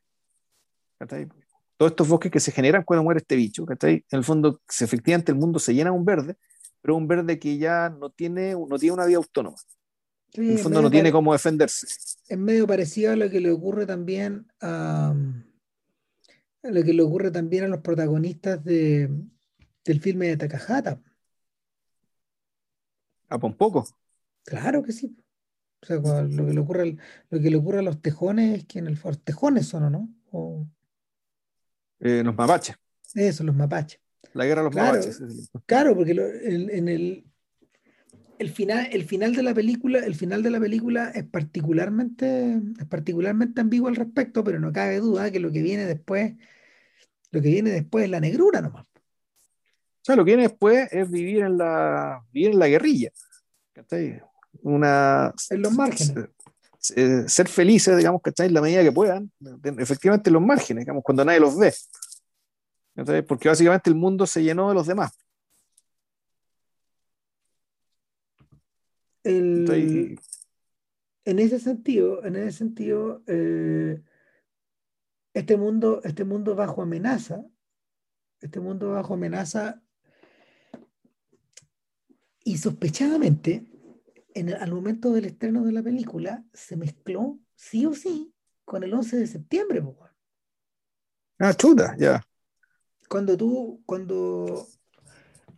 Todos 1.76 1.92
estos 1.92 2.06
bosques 2.06 2.30
que 2.30 2.40
se 2.40 2.52
generan 2.52 2.84
cuando 2.84 3.02
muere 3.02 3.18
este 3.18 3.34
bicho, 3.34 3.64
en 3.68 4.02
el 4.10 4.24
fondo, 4.24 4.60
efectivamente 4.80 5.32
el 5.32 5.38
mundo 5.38 5.58
se 5.58 5.74
llena 5.74 5.90
de 5.90 5.96
un 5.96 6.04
verde, 6.04 6.36
pero 6.80 6.96
un 6.96 7.08
verde 7.08 7.38
que 7.38 7.58
ya 7.58 7.88
no 7.88 8.10
tiene, 8.10 8.52
no 8.52 8.78
tiene 8.78 8.94
una 8.94 9.06
vida 9.06 9.16
autónoma 9.16 9.56
en 10.42 10.50
el 10.52 10.58
fondo 10.58 10.82
no 10.82 10.90
tiene 10.90 11.12
cómo 11.12 11.32
defenderse. 11.32 11.86
Es 12.28 12.38
medio 12.38 12.66
parecido 12.66 13.12
a 13.12 13.16
lo 13.16 13.30
que 13.30 13.40
le 13.40 13.50
ocurre 13.50 13.86
también 13.86 14.46
a, 14.60 15.14
lo 16.70 16.82
que 16.82 16.92
le 16.92 17.02
ocurre 17.02 17.30
también 17.30 17.64
a 17.64 17.68
los 17.68 17.80
protagonistas 17.80 18.62
de, 18.64 19.10
del 19.84 20.00
filme 20.00 20.28
de 20.28 20.36
Takahata. 20.36 21.00
¿A 23.28 23.38
poco? 23.38 23.86
Claro 24.44 24.82
que 24.82 24.92
sí. 24.92 25.16
O 25.82 25.86
sea, 25.86 26.22
lo 26.22 26.46
que 26.46 26.54
le 26.54 26.60
ocurre, 26.60 26.96
lo 27.28 27.40
que 27.40 27.50
le 27.50 27.56
ocurre 27.56 27.80
a 27.80 27.82
los 27.82 28.00
tejones 28.00 28.58
es 28.58 28.64
que 28.64 28.78
en 28.78 28.86
el 28.86 28.98
los 29.02 29.22
tejones 29.22 29.66
son, 29.66 29.82
¿o 29.84 29.90
no? 29.90 30.70
Eh, 32.00 32.22
los 32.24 32.34
mapaches. 32.34 32.76
Eso, 33.14 33.44
los 33.44 33.54
mapaches. 33.54 34.00
La 34.32 34.46
guerra 34.46 34.62
de 34.62 34.68
los 34.68 34.74
mapaches. 34.74 35.50
Claro, 35.66 35.94
porque 35.94 36.12
en, 36.12 36.88
el, 36.88 37.26
el 38.38 38.50
final, 38.50 38.88
el 38.92 39.04
final 39.04 39.34
de 39.34 39.42
la 39.42 39.54
película, 39.54 39.98
el 40.00 40.14
final 40.14 40.42
de 40.42 40.50
la 40.50 40.60
película 40.60 41.10
es 41.10 41.24
particularmente, 41.24 42.60
es 42.78 42.86
particularmente 42.86 43.60
ambiguo 43.60 43.88
al 43.88 43.96
respecto, 43.96 44.42
pero 44.42 44.58
no 44.60 44.72
cabe 44.72 45.00
duda 45.00 45.30
que 45.30 45.40
lo 45.40 45.52
que 45.52 45.62
viene 45.62 45.84
después, 45.84 46.34
lo 47.34 47.42
que 47.42 47.48
viene 47.48 47.70
después 47.70 48.04
es 48.04 48.10
la 48.10 48.20
negrura 48.20 48.60
nomás. 48.60 48.86
O 48.86 50.04
sea, 50.04 50.16
lo 50.16 50.24
que 50.24 50.30
viene 50.30 50.48
después 50.48 50.88
es 50.92 51.10
vivir 51.10 51.42
en 51.42 51.58
la, 51.58 52.24
vivir 52.30 52.52
en 52.52 52.58
la 52.58 52.68
guerrilla. 52.68 53.10
Una, 54.62 55.34
en 55.50 55.62
los 55.62 55.72
márgenes. 55.72 56.28
Ser, 56.78 57.48
felices, 57.48 57.96
digamos, 57.96 58.22
¿cachai? 58.22 58.48
En 58.48 58.54
la 58.54 58.60
medida 58.60 58.82
que 58.82 58.92
puedan, 58.92 59.32
efectivamente 59.78 60.28
en 60.28 60.34
los 60.34 60.42
márgenes, 60.42 60.82
digamos, 60.82 61.02
cuando 61.02 61.24
nadie 61.24 61.40
los 61.40 61.58
ve. 61.58 61.74
Porque 63.26 63.48
básicamente 63.48 63.90
el 63.90 63.96
mundo 63.96 64.26
se 64.26 64.42
llenó 64.42 64.68
de 64.68 64.74
los 64.74 64.86
demás. 64.86 65.12
en 69.24 70.18
ese 71.24 71.58
sentido, 71.58 72.22
en 72.26 72.36
ese 72.36 72.58
sentido, 72.58 73.22
eh, 73.26 74.02
este 75.34 75.56
mundo, 75.56 76.00
este 76.04 76.24
mundo 76.24 76.54
bajo 76.54 76.82
amenaza, 76.82 77.44
este 78.40 78.60
mundo 78.60 78.92
bajo 78.92 79.14
amenaza, 79.14 79.82
y 82.44 82.58
sospechadamente, 82.58 83.66
en 84.34 84.52
al 84.54 84.72
momento 84.72 85.12
del 85.12 85.24
estreno 85.24 85.64
de 85.64 85.72
la 85.72 85.82
película, 85.82 86.44
se 86.52 86.76
mezcló 86.76 87.38
sí 87.56 87.86
o 87.86 87.94
sí 87.94 88.32
con 88.64 88.82
el 88.84 88.92
11 88.92 89.16
de 89.18 89.26
septiembre. 89.26 89.82
Ah, 91.38 91.54
chuta, 91.54 91.96
ya. 91.98 92.22
Cuando 93.08 93.36
tú, 93.36 93.82
cuando 93.86 94.66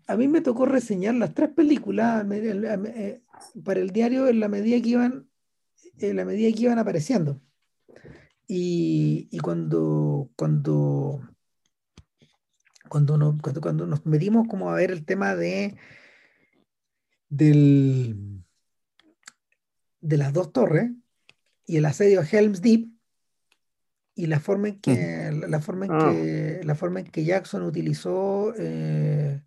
a 0.06 0.16
mí 0.16 0.28
me 0.28 0.40
tocó 0.40 0.66
reseñar 0.66 1.14
las 1.14 1.34
tres 1.34 1.50
películas 1.50 2.24
eh, 2.30 3.22
para 3.64 3.80
el 3.80 3.90
diario 3.90 4.28
en 4.28 4.40
la 4.40 4.48
medida 4.48 4.80
que 4.80 4.88
iban, 4.88 5.28
en 5.98 6.16
la 6.16 6.24
medida 6.24 6.54
que 6.54 6.62
iban 6.62 6.78
apareciendo. 6.78 7.40
Y, 8.48 9.28
y 9.31 9.39
cuando, 9.40 10.31
cuando, 10.36 11.20
cuando, 12.89 13.18
nos, 13.18 13.40
cuando, 13.43 13.86
nos 13.86 14.06
metimos 14.06 14.47
como 14.48 14.70
a 14.70 14.77
ver 14.77 14.90
el 14.90 15.05
tema 15.05 15.35
de 15.35 15.77
del, 17.28 18.44
de 20.01 20.16
las 20.16 20.32
dos 20.32 20.52
torres 20.52 20.93
y 21.66 21.78
el 21.78 21.85
asedio 21.86 22.20
a 22.20 22.24
Helm's 22.24 22.62
Deep 22.62 22.89
y 24.14 24.27
la 24.27 24.40
forma 24.40 24.68
en 24.68 24.81
que, 24.81 25.31
la, 25.47 25.60
forma 25.60 25.86
en 25.86 25.93
ah. 25.93 26.10
que, 26.10 26.60
la 26.64 26.74
forma 26.74 27.01
en 27.01 27.06
que 27.06 27.24
Jackson 27.24 27.62
utilizó 27.62 28.55
eh, 28.56 29.43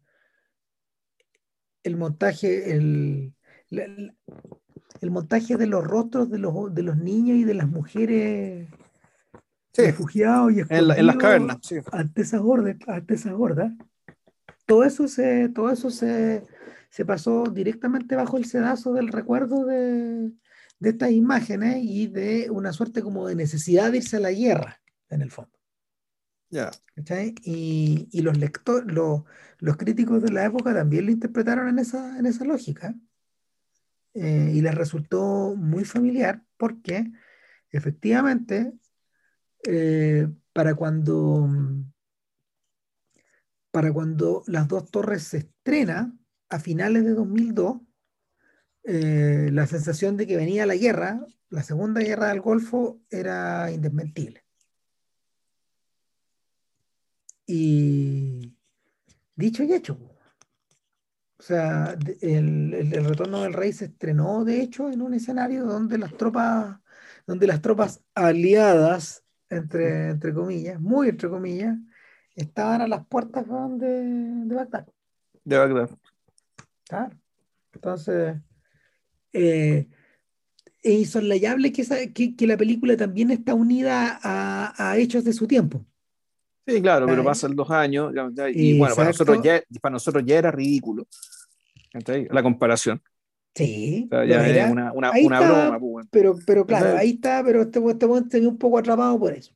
el 1.84 1.98
montaje, 1.98 2.76
el, 2.76 3.34
el 3.72 5.12
montaje 5.12 5.58
de 5.58 5.66
los 5.66 5.84
rostros 5.84 6.30
de 6.30 6.38
los, 6.38 6.74
de 6.74 6.84
los 6.84 6.98
niños 6.98 7.38
y 7.38 7.46
de 7.46 7.54
las 7.56 7.68
mujeres 7.68 8.68
refugiados 9.76 10.52
y 10.54 10.60
en, 10.60 10.68
en, 10.70 11.06
las 11.06 11.18
cavernas, 11.18 11.58
ante 11.92 12.22
esas 12.22 12.42
gordas, 12.42 12.76
ante 12.88 13.16
todo 14.66 14.84
eso 14.84 15.08
se, 15.08 15.50
todo 15.50 15.72
eso 15.72 15.90
se, 15.90 16.44
se, 16.90 17.06
pasó 17.06 17.44
directamente 17.46 18.16
bajo 18.16 18.38
el 18.38 18.46
sedazo 18.46 18.94
del 18.94 19.08
recuerdo 19.08 19.66
de, 19.66 20.32
de 20.80 20.90
estas 20.90 21.12
imágenes 21.12 21.78
y 21.82 22.08
de 22.08 22.50
una 22.50 22.72
suerte 22.74 23.02
como 23.02 23.28
de 23.28 23.36
necesidad 23.36 23.92
de 23.92 23.98
irse 23.98 24.18
a 24.18 24.22
la 24.22 24.32
guerra, 24.32 24.82
en 25.10 25.22
el 25.22 25.32
fondo. 25.32 25.60
Y, 27.44 28.08
y, 28.12 28.22
los 28.22 28.38
lectores, 28.38 28.92
los, 28.92 29.24
los, 29.60 29.78
críticos 29.78 30.22
de 30.22 30.32
la 30.32 30.46
época 30.46 30.74
también 30.74 31.06
lo 31.06 31.12
interpretaron 31.12 31.68
en 31.68 31.80
esa, 31.80 32.18
en 32.18 32.26
esa 32.26 32.44
lógica. 32.44 32.96
Eh, 34.16 34.54
y 34.56 34.62
les 34.62 34.74
resultó 34.74 35.56
muy 35.56 35.86
familiar 35.86 36.44
porque 36.58 37.12
efectivamente 37.70 38.74
eh, 39.64 40.28
para 40.54 40.76
cuando 40.76 41.50
para 43.72 43.94
cuando 43.94 44.44
las 44.48 44.68
dos 44.68 44.90
torres 44.90 45.24
se 45.24 45.38
estrena 45.38 46.14
a 46.50 46.60
finales 46.60 47.04
de 47.06 47.14
2002 47.14 47.82
eh, 48.84 49.50
la 49.52 49.68
sensación 49.68 50.18
de 50.18 50.26
que 50.26 50.38
venía 50.38 50.66
la 50.66 50.76
guerra 50.76 51.26
la 51.50 51.64
segunda 51.64 52.02
guerra 52.02 52.30
del 52.30 52.42
Golfo 52.42 53.02
era 53.10 53.72
indesmentible 53.72 54.44
y 57.52 58.56
dicho 59.36 59.64
y 59.64 59.74
hecho. 59.74 59.98
O 61.40 61.42
sea, 61.42 61.98
el, 62.22 62.74
el, 62.74 63.06
retorno 63.06 63.42
del 63.42 63.54
rey 63.54 63.74
se 63.74 63.86
estrenó, 63.86 64.44
de 64.46 64.62
hecho, 64.62 64.92
en 64.92 65.02
un 65.02 65.16
escenario 65.16 65.66
donde 65.66 65.98
las 65.98 66.16
tropas, 66.16 66.78
donde 67.26 67.48
las 67.48 67.62
tropas 67.62 68.04
aliadas, 68.14 69.24
entre, 69.50 70.10
entre 70.10 70.34
comillas, 70.34 70.80
muy 70.80 71.10
entre 71.10 71.30
comillas, 71.30 71.78
estaban 72.36 72.82
a 72.82 72.88
las 72.88 73.06
puertas 73.08 73.46
de, 73.78 74.04
de 74.46 74.56
Bagdad. 74.56 74.88
De 75.44 75.58
Bagdad. 75.58 75.90
Claro. 76.88 77.18
Entonces, 77.74 78.36
eh, 79.34 79.88
es 80.82 81.00
insoslayable 81.00 81.72
que, 81.72 82.12
que, 82.14 82.36
que, 82.36 82.48
la 82.48 82.58
película 82.58 82.96
también 82.96 83.32
está 83.32 83.54
unida 83.54 84.20
a, 84.24 84.74
a 84.92 84.98
hechos 84.98 85.24
de 85.24 85.34
su 85.34 85.48
tiempo. 85.48 85.86
Sí, 86.66 86.82
claro, 86.82 87.08
pero 87.08 87.24
pasan 87.24 87.56
dos 87.56 87.70
años 87.72 88.14
y 88.54 88.78
bueno, 88.78 88.96
para 88.96 89.08
nosotros, 89.08 89.42
ya, 89.44 89.62
para 89.82 89.94
nosotros 89.94 90.24
ya 90.24 90.38
era 90.38 90.52
ridículo 90.52 91.08
la 92.30 92.44
comparación. 92.44 93.02
Sí, 93.56 94.08
ya 94.10 94.70
una, 94.72 94.94
una, 94.94 95.12
una 95.12 95.40
broma. 95.42 95.80
Pues, 95.80 96.08
pero, 96.12 96.36
pero 96.46 96.66
claro, 96.66 96.98
ahí 96.98 97.12
está, 97.12 97.44
pero 97.44 97.64
este, 97.64 97.80
este 97.80 98.40
se 98.40 98.48
un 98.48 98.58
poco 98.58 98.78
atrapado 98.78 99.20
por 99.20 99.34
eso. 99.34 99.54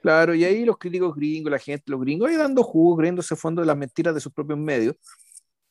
Claro, 0.00 0.34
y 0.34 0.44
ahí 0.44 0.64
los 0.64 0.78
críticos 0.78 1.14
gringos, 1.14 1.52
la 1.52 1.58
gente, 1.58 1.84
los 1.86 2.00
gringos, 2.00 2.28
ahí 2.28 2.36
dando 2.36 2.64
jugo, 2.64 2.96
creyéndose 2.96 3.36
fondo 3.36 3.62
de 3.62 3.66
las 3.66 3.76
mentiras 3.76 4.12
de 4.12 4.20
sus 4.20 4.32
propios 4.32 4.58
medios. 4.58 4.96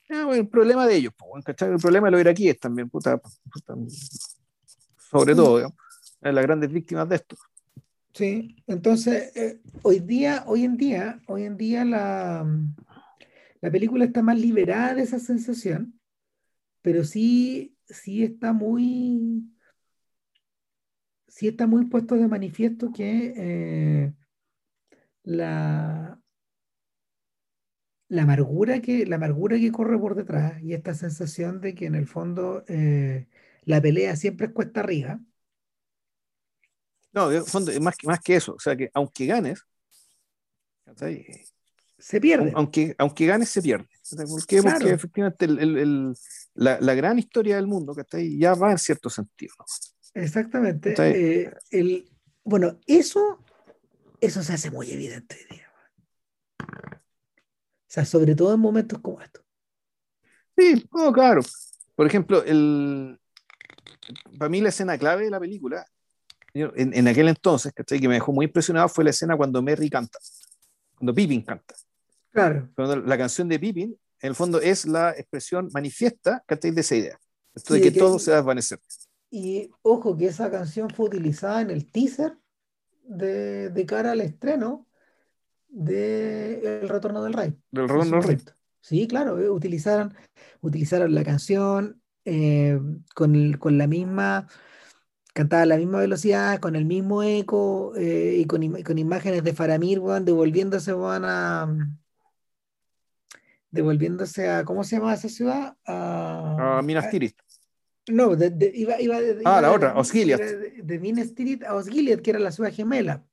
el 0.08 0.48
problema 0.48 0.88
de 0.88 0.96
ellos, 0.96 1.14
el 1.46 1.78
problema 1.78 2.08
de 2.08 2.12
los 2.12 2.22
iraquíes 2.22 2.58
también, 2.58 2.90
puta, 2.90 3.20
sobre 5.10 5.36
todo, 5.36 5.58
digamos, 5.58 5.78
las 6.22 6.44
grandes 6.44 6.72
víctimas 6.72 7.10
de 7.10 7.16
esto. 7.18 7.36
Sí, 8.14 8.56
entonces 8.68 9.36
eh, 9.36 9.60
hoy 9.82 10.00
día, 10.00 10.44
hoy 10.48 10.64
en 10.64 10.78
día, 10.78 11.22
hoy 11.28 11.44
en 11.44 11.58
día 11.58 11.84
la, 11.86 12.46
la 13.62 13.72
película 13.72 14.06
está 14.06 14.22
más 14.22 14.40
liberada 14.40 14.96
de 14.96 15.04
esa 15.04 15.20
sensación, 15.20 16.00
pero 16.82 17.04
sí, 17.04 17.78
sí 17.86 18.24
está 18.24 18.54
muy, 18.54 19.44
sí 21.28 21.48
está 21.48 21.68
muy 21.68 21.86
puesto 21.86 22.16
de 22.16 22.28
manifiesto 22.28 22.92
que 22.92 23.34
eh, 23.36 24.14
la, 25.24 26.20
la 28.08 28.22
amargura 28.24 28.82
que, 28.82 29.06
la 29.06 29.16
amargura 29.18 29.58
que 29.60 29.72
corre 29.72 29.98
por 30.00 30.16
detrás 30.16 30.62
y 30.62 30.74
esta 30.74 30.94
sensación 30.94 31.62
de 31.62 31.76
que 31.76 31.86
en 31.86 31.96
el 31.96 32.08
fondo 32.08 32.64
eh, 32.68 33.28
la 33.64 33.82
pelea 33.82 34.16
siempre 34.16 34.48
es 34.48 34.54
cuesta 34.54 34.82
arriba 34.82 35.20
no, 37.14 37.30
más, 37.82 37.96
más 38.04 38.20
que 38.22 38.36
eso, 38.36 38.54
o 38.54 38.60
sea 38.60 38.76
que 38.76 38.90
aunque 38.94 39.26
ganes, 39.26 39.66
se 41.98 42.20
pierde. 42.20 42.52
Aunque, 42.56 42.96
aunque 42.98 43.26
ganes, 43.26 43.50
se 43.50 43.62
pierde. 43.62 43.88
¿Por 44.28 44.46
qué? 44.46 44.62
Porque 44.64 44.90
efectivamente 44.90 45.46
el, 45.46 45.78
el, 45.78 46.14
la, 46.54 46.80
la, 46.80 46.94
gran 46.94 47.20
historia 47.20 47.56
del 47.56 47.68
mundo, 47.68 47.96
que 47.96 48.38
ya 48.38 48.54
va 48.56 48.72
en 48.72 48.78
cierto 48.78 49.10
sentido. 49.10 49.54
Exactamente. 50.14 50.94
Eh, 50.98 51.54
el, 51.72 52.10
bueno, 52.44 52.80
eso, 52.88 53.40
eso 54.20 54.44
se 54.44 54.54
hace 54.54 54.72
muy 54.72 54.92
evidente 54.92 55.36
hoy 55.36 55.58
día. 55.58 55.68
O 56.60 57.94
sea, 57.94 58.06
sobre 58.06 58.36
todo 58.36 58.54
en 58.54 58.60
momentos 58.60 59.00
como 59.00 59.22
estos. 59.22 59.44
Sí, 60.58 60.88
oh, 60.92 61.12
claro. 61.12 61.42
Por 61.96 62.08
ejemplo, 62.08 62.44
el, 62.44 63.20
para 64.38 64.50
mí 64.50 64.62
la 64.62 64.70
escena 64.70 64.98
clave 64.98 65.26
de 65.26 65.30
la 65.30 65.40
película, 65.40 65.86
en, 66.54 66.94
en 66.94 67.08
aquel 67.08 67.30
entonces, 67.30 67.74
que 67.74 68.08
me 68.08 68.16
dejó 68.16 68.34
muy 68.34 68.46
impresionado, 68.46 68.90
fue 68.90 69.04
la 69.04 69.10
escena 69.12 69.38
cuando 69.38 69.62
Merry 69.62 69.90
canta, 69.90 70.20
cuando 70.96 71.14
Pippin 71.14 71.42
canta. 71.42 71.76
Claro. 72.32 72.70
Cuando 72.76 72.98
la 72.98 73.18
canción 73.18 73.48
de 73.48 73.60
Pippin, 73.60 73.98
en 74.22 74.30
el 74.30 74.36
fondo, 74.36 74.62
es 74.62 74.86
la 74.86 75.12
expresión 75.12 75.70
manifiesta 75.74 76.44
de 76.48 76.82
esa 76.82 76.96
idea. 76.96 77.20
Esto 77.56 77.74
de 77.74 77.82
que, 77.82 77.92
todo 77.92 78.20
se 78.20 78.32
va 78.32 78.38
a 78.38 78.40
desvanecer. 78.40 78.80
Y 79.30 79.72
ojo 79.82 80.16
que 80.18 80.28
esa 80.28 80.52
canción 80.52 80.90
fue 80.90 81.08
utilizada 81.08 81.62
en 81.62 81.70
el 81.70 81.92
teaser 81.92 82.38
de, 83.04 83.70
de 83.70 83.86
cara 83.86 84.12
al 84.12 84.22
estreno 84.22 84.88
de 85.68 86.82
El 86.82 86.90
Retorno 86.90 87.24
del 87.24 87.34
Rey. 87.34 87.54
Del 87.72 87.90
Retorno 87.90 88.18
del 88.18 88.24
Rey. 88.24 88.38
Sí, 88.82 89.08
claro, 89.08 89.40
eh, 89.40 89.50
utilizaron, 89.50 90.14
utilizaron 90.62 91.14
la 91.14 91.24
canción 91.24 92.02
eh, 92.26 92.80
con, 93.16 93.54
con, 93.54 93.78
la 93.78 93.88
misma, 93.88 94.48
cantada 95.34 95.64
a 95.64 95.68
la 95.68 95.78
misma 95.78 96.00
velocidad, 96.00 96.60
con 96.60 96.76
el 96.76 96.86
mismo 96.86 97.24
eco 97.24 97.94
eh, 97.96 98.38
y 98.40 98.46
con, 98.46 98.84
con, 98.84 98.98
imágenes 98.98 99.44
de 99.44 99.54
Faramir, 99.54 100.00
van 100.00 100.26
devolviéndose, 100.26 100.94
van 100.94 101.26
a, 101.26 102.01
devolviéndose 103.72 104.50
a, 104.50 104.64
¿cómo 104.66 104.84
se 104.84 104.98
llama 104.98 105.14
esa 105.14 105.30
ciudad? 105.30 105.76
A, 105.86 106.82
Minas 106.84 107.10
Tirith. 107.10 107.38
No, 108.08 108.36
de, 108.36 108.72
iba, 108.76 109.00
iba, 109.00 109.18
Ah, 109.46 109.62
la 109.62 109.72
otra, 109.72 109.96
Osgiliath. 109.98 110.42
De, 110.42 111.00
Minas 111.00 111.34
Tirith 111.34 111.64
a 111.64 111.76
Osgiliath, 111.76 112.22
que 112.22 112.32
era 112.32 112.40
la 112.40 112.52
ciudad 112.52 112.74
gemela. 112.74 113.24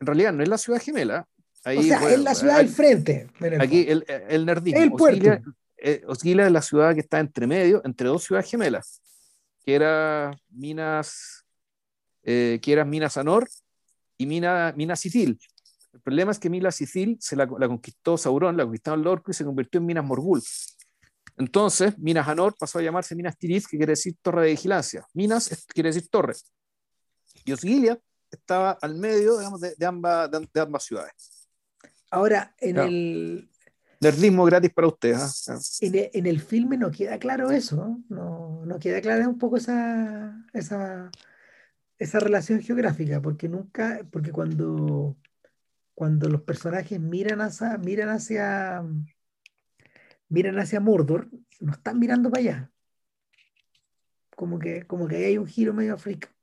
En 0.00 0.06
realidad 0.06 0.32
no 0.32 0.42
es 0.42 0.48
la 0.48 0.58
ciudad 0.58 0.80
gemela. 0.80 1.28
Ahí, 1.64 1.78
o 1.78 1.82
sea, 1.82 2.12
es 2.12 2.20
la 2.20 2.34
ciudad 2.34 2.56
del 2.56 2.68
frente. 2.68 3.28
Aquí 3.60 3.86
el, 3.88 4.04
el 4.28 4.44
nerdismo. 4.44 4.80
El 4.82 4.92
puerto. 4.92 5.40
Osgiliath, 6.06 6.46
es 6.46 6.52
la 6.52 6.62
ciudad 6.62 6.94
que 6.94 7.00
está 7.00 7.20
entre 7.20 7.46
medio, 7.46 7.82
entre 7.84 8.08
dos 8.08 8.24
ciudades 8.24 8.50
gemelas, 8.50 9.00
que 9.64 9.74
era 9.74 10.30
Minas, 10.50 11.44
eh, 12.22 12.58
que 12.62 12.72
era 12.72 12.84
Minas 12.84 13.16
Anor 13.16 13.48
y 14.16 14.26
Minas, 14.26 14.76
Minas 14.76 15.00
Sicil. 15.00 15.38
El 15.92 16.00
problema 16.00 16.32
es 16.32 16.38
que 16.38 16.48
Minas 16.48 16.76
Sicil 16.76 17.18
se 17.20 17.36
la, 17.36 17.46
conquistó 17.46 18.16
Sauron, 18.16 18.56
la 18.56 18.64
conquistaron 18.64 19.00
el 19.00 19.06
orco 19.06 19.30
y 19.30 19.34
se 19.34 19.44
convirtió 19.44 19.78
en 19.78 19.86
Minas 19.86 20.04
Morgul. 20.04 20.42
Entonces, 21.36 21.98
Minas 21.98 22.28
Anor 22.28 22.54
pasó 22.58 22.78
a 22.78 22.82
llamarse 22.82 23.14
Minas 23.14 23.36
Tirith, 23.38 23.66
que 23.70 23.76
quiere 23.76 23.92
decir 23.92 24.16
torre 24.22 24.42
de 24.42 24.50
vigilancia. 24.50 25.06
Minas 25.14 25.66
quiere 25.68 25.90
decir 25.90 26.08
torre. 26.08 26.34
Y 27.44 27.52
Osgiliath 27.52 28.00
estaba 28.30 28.72
al 28.80 28.94
medio 28.96 29.38
digamos, 29.38 29.60
de, 29.60 29.86
ambas, 29.86 30.30
de, 30.30 30.60
ambas 30.60 30.84
ciudades. 30.84 31.48
Ahora, 32.10 32.54
en 32.58 32.78
el. 32.78 33.48
Nerdismo 34.00 34.44
gratis 34.44 34.72
para 34.72 34.88
ustedes. 34.88 35.48
¿ah? 35.48 35.58
En, 35.80 36.26
el, 36.26 36.40
filme 36.40 36.76
no 36.76 36.90
queda 36.90 37.18
claro 37.18 37.52
eso, 37.52 38.00
¿no? 38.08 38.64
No, 38.66 38.78
queda 38.80 39.00
clara 39.00 39.28
un 39.28 39.38
poco 39.38 39.58
esa, 39.58 40.44
esa, 40.52 41.08
esa 41.98 42.18
relación 42.18 42.60
geográfica, 42.60 43.22
porque 43.22 43.48
nunca, 43.48 44.00
porque 44.10 44.32
cuando 44.32 45.16
cuando 46.02 46.28
los 46.28 46.42
personajes 46.42 46.98
miran 46.98 47.40
hacia, 47.40 47.78
miran 47.78 48.08
hacia, 48.08 48.82
miran 50.28 50.58
hacia 50.58 50.80
Mordor, 50.80 51.28
no 51.60 51.70
están 51.70 52.00
mirando 52.00 52.28
para 52.28 52.40
allá. 52.40 52.72
Como 54.34 54.58
que, 54.58 54.84
como 54.84 55.06
que 55.06 55.14
ahí 55.14 55.24
hay 55.26 55.38
un 55.38 55.46
giro 55.46 55.72
medio 55.72 55.94
africano. 55.94 56.34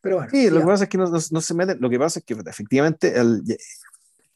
Pero 0.00 0.16
bueno. 0.16 0.30
Sí, 0.30 0.48
lo 0.48 0.60
que 0.60 0.64
pasa 0.64 0.84
es 0.84 0.88
que 0.88 0.96
no, 0.96 1.20
se 1.20 1.54
meten, 1.54 1.76
lo 1.78 1.90
que 1.90 1.98
pasa 1.98 2.20
es 2.20 2.24
que 2.24 2.32
efectivamente 2.48 3.14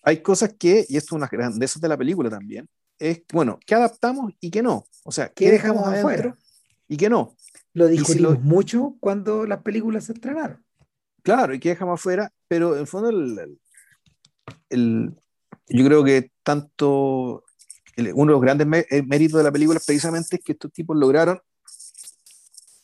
hay 0.02 0.20
cosas 0.20 0.54
que, 0.58 0.84
y 0.86 0.98
esto 0.98 1.16
es 1.16 1.18
una 1.18 1.28
grandeza 1.28 1.80
de 1.80 1.88
la 1.88 1.96
película 1.96 2.28
también, 2.28 2.68
es, 2.98 3.22
bueno, 3.32 3.58
¿qué 3.64 3.76
adaptamos 3.76 4.34
y 4.40 4.50
qué 4.50 4.62
no? 4.62 4.84
O 5.04 5.10
sea, 5.10 5.30
¿qué, 5.30 5.52
dejamos, 5.52 5.88
afuera 5.88 6.36
y 6.86 6.98
qué 6.98 7.08
no? 7.08 7.34
Lo 7.72 7.86
discutimos 7.86 8.38
mucho 8.42 8.94
cuando 9.00 9.46
las 9.46 9.62
películas 9.62 10.04
se 10.04 10.12
estrenaron. 10.12 10.62
Claro, 11.22 11.54
y 11.54 11.60
qué 11.60 11.70
dejamos 11.70 11.98
afuera, 11.98 12.30
pero 12.46 12.74
en 12.74 12.80
el 12.80 12.86
fondo 12.86 13.08
el, 13.08 13.38
el, 13.38 13.60
yo 14.70 15.84
creo 15.84 16.04
que 16.04 16.32
tanto 16.42 17.44
uno 18.14 18.32
de 18.32 18.32
los 18.32 18.40
grandes 18.40 18.86
eh, 18.90 19.02
méritos 19.02 19.38
de 19.38 19.44
la 19.44 19.52
película 19.52 19.78
es 19.78 19.84
precisamente 19.84 20.38
que 20.38 20.52
estos 20.52 20.72
tipos 20.72 20.96
lograron 20.96 21.40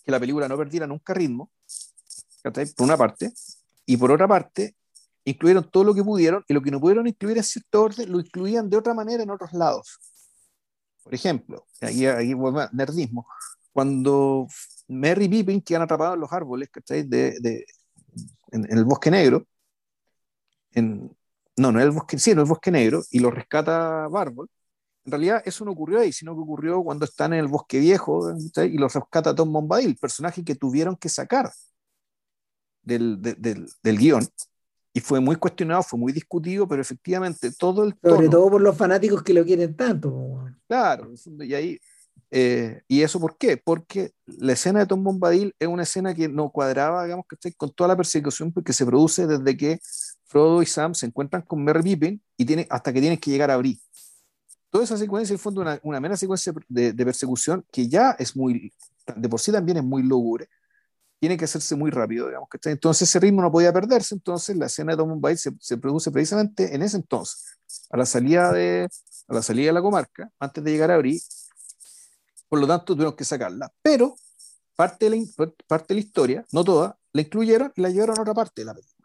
que 0.05 0.13
la 0.13 0.21
película 0.21 0.47
no 0.47 0.57
perdiera 0.57 0.87
nunca 0.87 1.15
ritmo, 1.15 1.51
por 2.43 2.55
una 2.79 2.97
parte, 2.97 3.33
y 3.85 3.97
por 3.97 4.13
otra 4.13 4.29
parte, 4.29 4.77
incluyeron 5.25 5.69
todo 5.69 5.83
lo 5.83 5.95
que 5.95 6.05
pudieron, 6.05 6.45
y 6.47 6.55
lo 6.55 6.63
que 6.63 6.71
no 6.71 6.81
pudieron 6.81 7.09
incluir 7.09 7.37
en 7.39 7.43
cierto 7.43 7.83
orden, 7.83 8.13
lo 8.13 8.21
incluían 8.21 8.71
de 8.71 8.77
otra 8.77 8.95
manera 8.95 9.25
en 9.25 9.31
otros 9.31 9.53
lados. 9.53 9.99
Por 11.03 11.13
ejemplo, 11.13 11.67
aquí, 11.81 12.07
aquí 12.07 12.35
nerdismo, 12.73 13.27
cuando 13.73 14.47
Merry 14.87 15.25
y 15.25 15.29
Pippin 15.29 15.61
quedan 15.61 15.83
atrapados 15.83 16.15
en 16.15 16.21
los 16.21 16.33
árboles, 16.33 16.69
De, 16.89 17.05
de, 17.05 17.67
en, 18.53 18.65
en, 18.71 18.79
el 18.79 18.85
bosque 18.85 19.11
negro, 19.11 19.45
en, 20.71 21.11
no, 21.57 21.73
no 21.73 21.79
es 21.81 21.87
el 21.87 21.91
bosque, 21.93 22.19
sí, 22.19 22.35
no 22.35 22.43
es 22.43 22.47
el 22.47 22.51
bosque 22.51 22.71
negro, 22.71 23.03
y 23.11 23.19
lo 23.19 23.31
rescata 23.31 24.09
Barbol. 24.09 24.49
En 25.05 25.13
realidad 25.13 25.43
eso 25.45 25.65
no 25.65 25.71
ocurrió 25.71 26.01
ahí, 26.01 26.13
sino 26.13 26.35
que 26.35 26.41
ocurrió 26.41 26.83
cuando 26.83 27.05
están 27.05 27.33
en 27.33 27.39
el 27.39 27.49
bosque 27.49 27.79
viejo 27.79 28.33
y 28.57 28.79
los 28.79 28.93
rescata 28.93 29.35
Tom 29.35 29.53
Bombadil, 29.53 29.97
personaje 29.97 30.45
que 30.45 30.57
tuvieron 30.57 30.97
que 30.97 31.09
sacar 31.09 31.53
del, 32.83 33.23
del, 33.23 33.69
del 33.83 33.99
guion. 33.99 34.27
Y 34.93 35.01
fue 35.01 35.21
muy 35.21 35.37
cuestionado, 35.37 35.83
fue 35.83 35.99
muy 35.99 36.13
discutido, 36.13 36.67
pero 36.67 36.83
efectivamente 36.83 37.53
todo 37.53 37.85
el... 37.85 37.95
Sobre 38.03 38.29
todo 38.29 38.51
por 38.51 38.61
los 38.63 38.77
fanáticos 38.77 39.23
que 39.23 39.35
lo 39.35 39.45
quieren 39.45 39.77
tanto. 39.77 40.45
Claro, 40.67 41.13
y 41.41 41.55
ahí... 41.55 41.79
Eh, 42.33 42.83
¿Y 42.89 43.03
eso 43.03 43.21
por 43.21 43.39
qué? 43.39 43.57
Porque 43.57 44.11
la 44.27 44.55
escena 44.55 44.81
de 44.81 44.87
Tom 44.87 45.05
Bombadil 45.05 45.55
es 45.61 45.69
una 45.69 45.85
escena 45.85 46.13
que 46.13 46.29
no 46.29 46.51
cuadraba, 46.51 47.05
digamos, 47.05 47.25
que 47.29 47.53
con 47.53 47.71
toda 47.71 47.89
la 47.89 47.97
persecución 47.97 48.53
porque 48.53 48.73
se 48.73 48.85
produce 48.85 49.29
desde 49.29 49.57
que 49.57 49.79
Frodo 50.27 50.63
y 50.63 50.67
Sam 50.67 50.95
se 50.95 51.07
encuentran 51.07 51.43
con 51.43 51.63
Merry 51.63 51.83
Pippin 51.83 52.23
y 52.37 52.45
tiene, 52.45 52.67
hasta 52.71 52.93
que 52.93 53.01
tienen 53.01 53.19
que 53.19 53.31
llegar 53.31 53.51
a 53.51 53.57
Bri. 53.57 53.81
Toda 54.71 54.85
esa 54.85 54.97
secuencia, 54.97 55.33
en 55.33 55.37
el 55.37 55.41
fondo, 55.41 55.61
una, 55.61 55.79
una 55.83 56.01
mera 56.01 56.17
secuencia 56.17 56.53
de, 56.69 56.93
persecución 56.93 57.65
que 57.73 57.89
ya 57.89 58.11
es 58.19 58.37
muy, 58.37 58.73
de 59.17 59.29
por 59.29 59.41
sí 59.41 59.53
también 59.53 59.79
es 59.79 59.85
muy 59.85 60.03
lúgubre, 60.03 60.49
tiene 61.19 61.37
que 61.37 61.45
hacerse 61.47 61.77
muy 61.77 61.91
rápido, 61.91 62.27
digamos. 62.27 62.49
Que 62.51 62.71
entonces 62.71 63.09
ese 63.09 63.21
ritmo 63.21 63.41
no 63.41 63.51
podía 63.51 63.73
perderse, 63.73 64.15
entonces 64.15 64.57
la 64.57 64.67
escena 64.67 64.93
de 64.93 64.99
Tom 64.99 65.21
Bay 65.21 65.37
se, 65.37 65.53
se, 65.61 65.79
produce 65.79 66.11
precisamente 66.11 66.75
en 66.75 66.83
ese 66.83 66.97
entonces, 66.97 67.59
a 67.91 67.97
la 67.97 68.05
salida 68.05 68.53
de, 68.53 68.89
a 69.29 69.35
la, 69.35 69.43
salida 69.43 69.69
de 69.69 69.73
la 69.73 69.83
comarca, 69.83 70.31
antes 70.39 70.63
de 70.63 70.71
llegar 70.71 70.91
a 70.91 70.99
Bri, 70.99 71.23
por 72.49 72.61
lo 72.61 72.67
tanto 72.67 72.95
tuvieron 72.95 73.17
que 73.17 73.25
sacarla, 73.25 73.73
pero 73.81 74.17
parte 74.75 75.09
de 75.09 75.17
la, 75.17 75.53
parte 75.67 75.87
de 75.89 75.95
la 75.95 76.07
historia, 76.07 76.45
no 76.53 76.65
toda, 76.65 76.99
la 77.13 77.23
incluyeron 77.23 77.73
y 77.75 77.81
la 77.81 77.89
llevaron 77.89 78.19
a 78.19 78.23
otra 78.23 78.35
parte 78.35 78.61
de 78.61 78.67
la 78.67 78.75
película. 78.75 78.96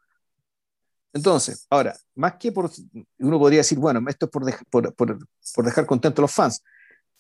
Entonces, 1.13 1.65
ahora, 1.69 1.95
más 2.15 2.35
que 2.35 2.51
por, 2.51 2.71
uno 3.19 3.39
podría 3.39 3.59
decir, 3.59 3.77
bueno, 3.77 4.01
esto 4.07 4.25
es 4.27 4.31
por, 4.31 4.65
por, 4.69 4.95
por, 4.95 5.27
por 5.55 5.65
dejar 5.65 5.85
contentos 5.85 6.19
a 6.19 6.23
los 6.23 6.31
fans. 6.31 6.63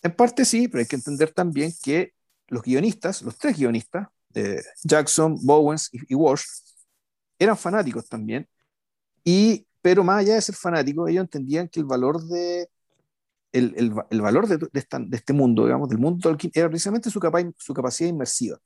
En 0.01 0.15
parte 0.15 0.45
sí, 0.45 0.67
pero 0.67 0.79
hay 0.79 0.87
que 0.87 0.95
entender 0.95 1.33
también 1.33 1.73
que 1.83 2.13
los 2.47 2.63
guionistas, 2.63 3.21
los 3.21 3.37
tres 3.37 3.57
guionistas, 3.57 4.07
eh, 4.33 4.61
Jackson, 4.83 5.37
Bowens 5.43 5.89
y, 5.91 6.15
Walsh, 6.15 6.43
eran 7.37 7.57
fanáticos 7.57 8.07
también, 8.07 8.47
y, 9.23 9.67
pero 9.81 10.03
más 10.03 10.19
allá 10.19 10.35
de 10.35 10.41
ser 10.41 10.55
fanáticos, 10.55 11.09
ellos 11.09 11.23
entendían 11.23 11.67
que 11.67 11.79
el 11.79 11.85
valor 11.85 12.23
de, 12.23 12.69
el, 13.51 13.73
el, 13.77 13.93
el 14.09 14.21
valor 14.21 14.47
de, 14.47 14.57
de, 14.57 14.69
esta, 14.73 14.99
de, 14.99 15.17
este 15.17 15.33
mundo, 15.33 15.65
digamos, 15.65 15.89
del 15.89 15.99
mundo 15.99 16.19
Tolkien, 16.21 16.51
era 16.55 16.69
precisamente 16.69 17.09
su, 17.09 17.19
capa, 17.19 17.39
su 17.57 17.73
capacidad 17.73 18.09
inmersiva. 18.09 18.57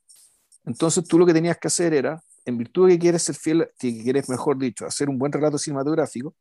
Entonces 0.65 1.07
tú 1.07 1.19
lo 1.19 1.25
que 1.25 1.33
tenías 1.33 1.57
que 1.57 1.67
hacer 1.67 1.93
era 1.93 2.21
en 2.45 2.57
virtud 2.57 2.87
de 2.87 2.93
que 2.93 2.99
quieres 2.99 3.23
ser 3.23 3.35
fiel, 3.35 3.69
que 3.77 4.03
quieres, 4.03 4.29
mejor 4.29 4.57
dicho, 4.57 4.85
hacer 4.85 5.09
un 5.09 5.17
buen 5.17 5.31
relato 5.31 5.57
cinematográfico, 5.57 6.35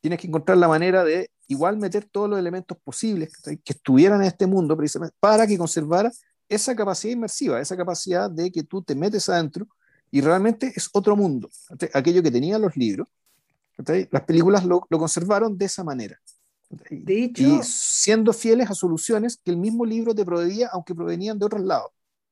tienes 0.00 0.20
que 0.20 0.28
encontrar 0.28 0.58
la 0.58 0.68
manera 0.68 1.04
de 1.04 1.30
igual 1.48 1.76
meter 1.76 2.04
todos 2.10 2.30
los 2.30 2.38
elementos 2.38 2.78
posibles 2.78 3.32
que, 3.42 3.58
estuvieran 3.64 4.20
en 4.20 4.28
este 4.28 4.46
mundo 4.46 4.76
precisamente 4.76 5.16
para 5.18 5.46
que 5.46 5.58
conservara 5.58 6.12
esa 6.48 6.74
capacidad 6.74 7.12
inmersiva, 7.12 7.60
esa 7.60 7.76
capacidad 7.76 8.30
de 8.30 8.50
que 8.50 8.62
tú 8.62 8.82
te 8.82 8.94
metes 8.94 9.28
adentro 9.28 9.66
y 10.10 10.20
realmente 10.20 10.72
es 10.74 10.88
otro 10.92 11.16
mundo. 11.16 11.50
Aquello 11.92 12.22
que 12.22 12.30
tenían 12.30 12.62
los 12.62 12.76
libros, 12.76 13.08
las 14.10 14.22
películas 14.22 14.64
lo, 14.64 14.80
conservaron 14.80 15.58
de 15.58 15.66
esa 15.66 15.84
manera. 15.84 16.18
De 16.90 17.24
hecho, 17.24 17.42
y 17.42 17.60
siendo 17.62 18.32
fieles 18.32 18.70
a 18.70 18.74
soluciones 18.74 19.38
que 19.42 19.50
el 19.50 19.56
mismo 19.56 19.84
libro 19.84 20.14
te 20.14 20.24
proveía, 20.24 20.68
aunque 20.72 20.94
provenían 20.94 21.38
de 21.38 21.46
otros 21.46 21.62
lados. 21.62 21.90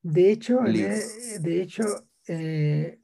De 0.09 0.31
hecho, 0.31 0.61
de 0.61 1.63
hecho 1.63 1.83
eh, 2.29 3.01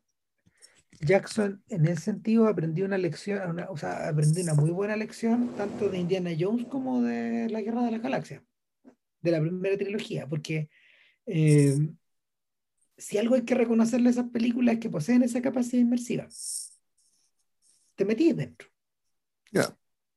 Jackson 1.01 1.61
en 1.69 1.87
ese 1.87 2.01
sentido 2.01 2.47
aprendió 2.47 2.85
una 2.85 2.97
lección, 2.97 3.59
o 3.69 3.77
sea, 3.77 4.09
aprendió 4.09 4.45
una 4.45 4.55
muy 4.55 4.71
buena 4.71 4.95
lección 4.95 5.53
tanto 5.57 5.89
de 5.89 5.99
Indiana 5.99 6.31
Jones 6.39 6.67
como 6.67 7.03
de 7.03 7.49
la 7.51 7.61
Guerra 7.61 7.83
de 7.83 7.91
la 7.91 7.99
Galaxia. 7.99 8.45
de 9.21 9.31
la 9.33 9.41
primera 9.41 9.77
trilogía, 9.77 10.29
porque 10.29 10.71
eh, 11.27 11.77
si 12.97 13.19
algo 13.19 13.35
hay 13.35 13.43
que 13.43 13.57
reconocerle 13.57 14.09
a 14.09 14.13
esas 14.13 14.31
películas 14.31 14.75
es 14.75 14.81
que 14.81 14.91
poseen 14.91 15.25
esa 15.25 15.43
capacidad 15.43 15.83
inmersiva. 15.83 16.29
Te 17.97 18.05
metís 18.05 18.37
dentro. 18.37 18.69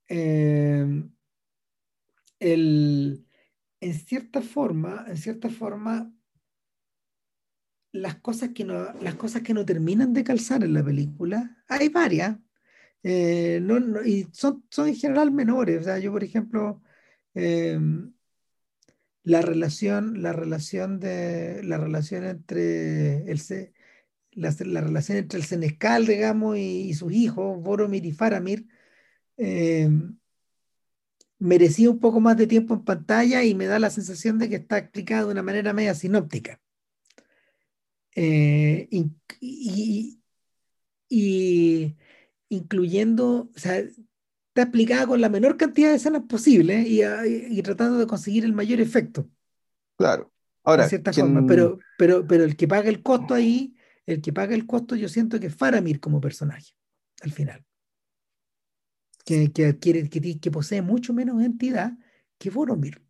Eh, 0.08 1.04
el, 2.40 3.26
en 3.80 3.94
cierta 3.94 4.42
forma, 4.42 5.06
en 5.08 5.18
cierta 5.18 5.50
forma, 5.50 6.15
las 7.96 8.16
cosas 8.16 8.50
que 8.54 8.64
no, 8.66 8.94
las 9.02 9.16
cosas 9.16 9.42
que 9.42 9.54
no 9.54 9.66
terminan 9.66 10.14
de 10.14 10.24
calzar 10.24 10.64
en 10.64 10.74
la 10.74 10.84
película, 10.84 11.58
hay 11.68 11.90
varias, 11.90 12.38
eh, 13.04 13.62
y 14.06 14.28
son, 14.34 14.66
son 14.70 14.88
en 14.90 14.96
general 14.96 15.32
menores. 15.32 15.82
O 15.82 15.84
sea, 15.84 16.00
yo, 16.00 16.12
por 16.12 16.24
ejemplo, 16.24 16.82
eh, 17.36 17.80
la 19.24 19.42
relación, 19.42 20.22
la 20.22 20.34
relación 20.34 21.00
de 21.00 21.64
la 21.64 21.78
relación 21.78 22.26
entre 22.26 23.30
el 23.32 23.40
la, 24.32 24.54
la 24.60 24.82
relación 24.82 25.18
entre 25.18 25.40
el 25.40 25.46
Senescal, 25.46 26.06
digamos, 26.06 26.58
y, 26.58 26.94
sus 26.94 27.12
hijos, 27.14 27.62
Boromir 27.62 28.06
y 28.06 28.12
Faramir, 28.12 28.68
eh, 29.38 29.90
merecía 31.40 31.90
un 31.90 32.00
poco 32.00 32.20
más 32.20 32.38
de 32.38 32.48
tiempo 32.48 32.74
en 32.74 32.84
pantalla 32.86 33.44
y 33.44 33.56
me 33.56 33.66
da 33.66 33.80
la 33.80 33.90
sensación 33.90 34.40
de 34.40 34.50
que 34.50 34.56
está 34.58 34.78
explicado 34.78 35.28
de 35.28 35.34
una 35.34 35.44
manera 35.44 35.74
media 35.74 35.96
sinóptica. 35.96 36.60
Eh, 38.16 38.88
y, 39.40 40.18
incluyendo, 42.50 43.50
o 43.54 43.60
sea, 43.60 43.78
está 43.78 44.62
explicada 44.62 45.08
con 45.08 45.22
la 45.22 45.30
menor 45.30 45.58
cantidad 45.58 45.90
de 45.90 45.98
escenas 45.98 46.24
posible 46.24 46.84
y, 46.88 47.62
tratando 47.62 47.98
de 47.98 48.08
conseguir 48.08 48.46
el 48.46 48.54
mayor 48.54 48.80
efecto. 48.80 49.30
Claro. 49.98 50.32
Ahora, 50.64 50.90
cierta 50.90 51.14
forma, 51.14 51.46
pero, 51.46 51.78
pero, 51.98 52.26
pero 52.26 52.44
el 52.44 52.56
que 52.56 52.68
paga 52.68 52.90
el 52.90 53.04
costo 53.04 53.36
ahí, 53.36 53.76
el 54.08 54.22
que 54.22 54.34
paga 54.34 54.56
el 54.56 54.66
costo, 54.66 54.96
yo 54.96 55.08
siento 55.08 55.40
que 55.40 55.48
es 55.48 55.56
Faramir 55.56 56.00
como 56.00 56.20
personaje, 56.20 56.74
al 57.22 57.32
final 57.32 57.64
que, 59.26 59.66
adquiere, 59.66 60.10
que, 60.10 60.52
posee 60.52 60.82
mucho 60.82 61.14
menos 61.14 61.42
entidad 61.42 61.98
que 62.38 62.52
Boromir. 62.52 63.02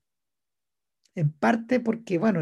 En 1.13 1.31
parte 1.31 1.79
porque, 1.79 2.17
bueno, 2.17 2.41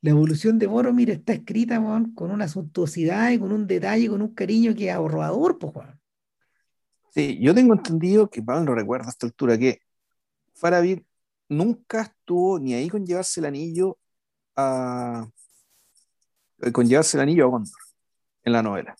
la 0.00 0.10
evolución 0.10 0.58
de 0.58 0.66
Boromir 0.66 1.10
está 1.10 1.32
escrita 1.32 1.82
con 2.14 2.30
una 2.30 2.48
suntuosidad 2.48 3.30
y 3.30 3.38
con 3.38 3.52
un 3.52 3.66
detalle, 3.66 4.08
con 4.08 4.22
un 4.22 4.34
cariño 4.34 4.74
que 4.74 4.88
es 4.88 4.94
ahorrador, 4.94 5.58
pues, 5.58 5.72
Juan. 5.72 6.00
Sí, 7.10 7.38
yo 7.40 7.54
tengo 7.54 7.74
entendido 7.74 8.28
que, 8.30 8.42
Pablo 8.42 8.74
recuerda 8.74 9.06
a 9.06 9.10
esta 9.10 9.26
altura, 9.26 9.58
que 9.58 9.80
Faramir 10.54 11.04
nunca 11.48 12.02
estuvo 12.02 12.58
ni 12.58 12.74
ahí 12.74 12.88
con 12.88 13.04
llevarse 13.04 13.40
el 13.40 13.46
anillo 13.46 13.98
a. 14.56 15.28
con 16.72 16.86
llevarse 16.86 17.16
el 17.16 17.22
anillo 17.22 17.46
a 17.46 17.48
Gondor 17.48 17.80
en 18.44 18.52
la 18.52 18.62
novela 18.62 18.96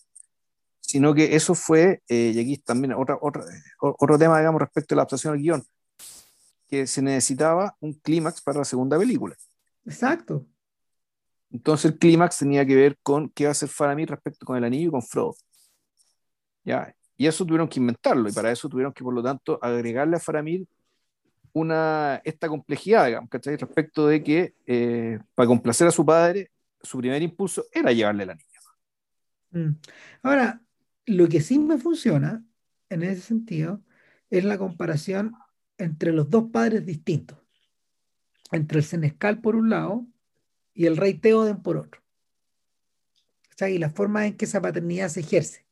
sino 0.89 1.13
que 1.13 1.35
eso 1.35 1.53
fue, 1.53 2.01
eh, 2.07 2.31
y 2.33 2.39
aquí 2.39 2.57
también 2.57 2.93
otra, 2.93 3.15
otra, 3.21 3.43
otro 3.79 4.17
tema, 4.17 4.39
digamos, 4.39 4.59
respecto 4.59 4.95
a 4.95 4.97
la 4.97 5.01
adaptación 5.03 5.33
al 5.33 5.39
guion, 5.39 5.63
que 6.67 6.87
se 6.87 7.03
necesitaba 7.03 7.77
un 7.79 7.93
clímax 7.93 8.41
para 8.41 8.57
la 8.57 8.65
segunda 8.65 8.97
película. 8.97 9.35
Exacto. 9.85 10.47
Entonces 11.51 11.91
el 11.91 11.97
clímax 11.97 12.37
tenía 12.37 12.65
que 12.65 12.75
ver 12.75 12.97
con 13.01 13.29
qué 13.29 13.45
va 13.45 13.49
a 13.49 13.51
hacer 13.51 13.69
Faramir 13.69 14.09
respecto 14.09 14.45
con 14.45 14.57
el 14.57 14.63
anillo 14.63 14.89
y 14.89 14.91
con 14.91 15.01
Frodo. 15.01 15.35
¿Ya? 16.63 16.93
Y 17.17 17.27
eso 17.27 17.45
tuvieron 17.45 17.67
que 17.67 17.79
inventarlo, 17.79 18.29
y 18.29 18.31
para 18.31 18.51
eso 18.51 18.69
tuvieron 18.69 18.93
que, 18.93 19.03
por 19.03 19.13
lo 19.13 19.21
tanto, 19.21 19.59
agregarle 19.61 20.15
a 20.15 20.19
Faramir 20.19 20.65
una, 21.53 22.21
esta 22.23 22.47
complejidad, 22.47 23.07
digamos, 23.07 23.29
¿cachai? 23.29 23.57
Respecto 23.57 24.07
de 24.07 24.23
que 24.23 24.53
eh, 24.65 25.19
para 25.35 25.47
complacer 25.47 25.87
a 25.87 25.91
su 25.91 26.05
padre, 26.05 26.51
su 26.81 26.97
primer 26.99 27.21
impulso 27.21 27.65
era 27.73 27.91
llevarle 27.91 28.23
el 28.23 28.29
anillo. 28.29 28.59
Mm. 29.51 29.71
Ahora, 30.23 30.61
lo 31.05 31.27
que 31.27 31.41
sí 31.41 31.59
me 31.59 31.77
funciona 31.77 32.43
en 32.89 33.03
ese 33.03 33.21
sentido 33.21 33.81
es 34.29 34.43
la 34.45 34.57
comparación 34.57 35.33
entre 35.77 36.13
los 36.13 36.29
dos 36.29 36.51
padres 36.51 36.85
distintos, 36.85 37.37
entre 38.51 38.79
el 38.79 38.83
Senescal 38.83 39.41
por 39.41 39.55
un 39.55 39.69
lado 39.69 40.05
y 40.79 40.85
el 40.85 40.95
rey 40.95 41.13
Teoden 41.15 41.61
por 41.61 41.75
otro. 41.75 42.01
O 43.49 43.57
sea, 43.57 43.69
y 43.69 43.77
la 43.77 43.89
forma 43.89 44.25
en 44.25 44.37
que 44.37 44.45
esa 44.45 44.61
paternidad 44.61 45.09
se 45.09 45.19
ejerce. 45.19 45.65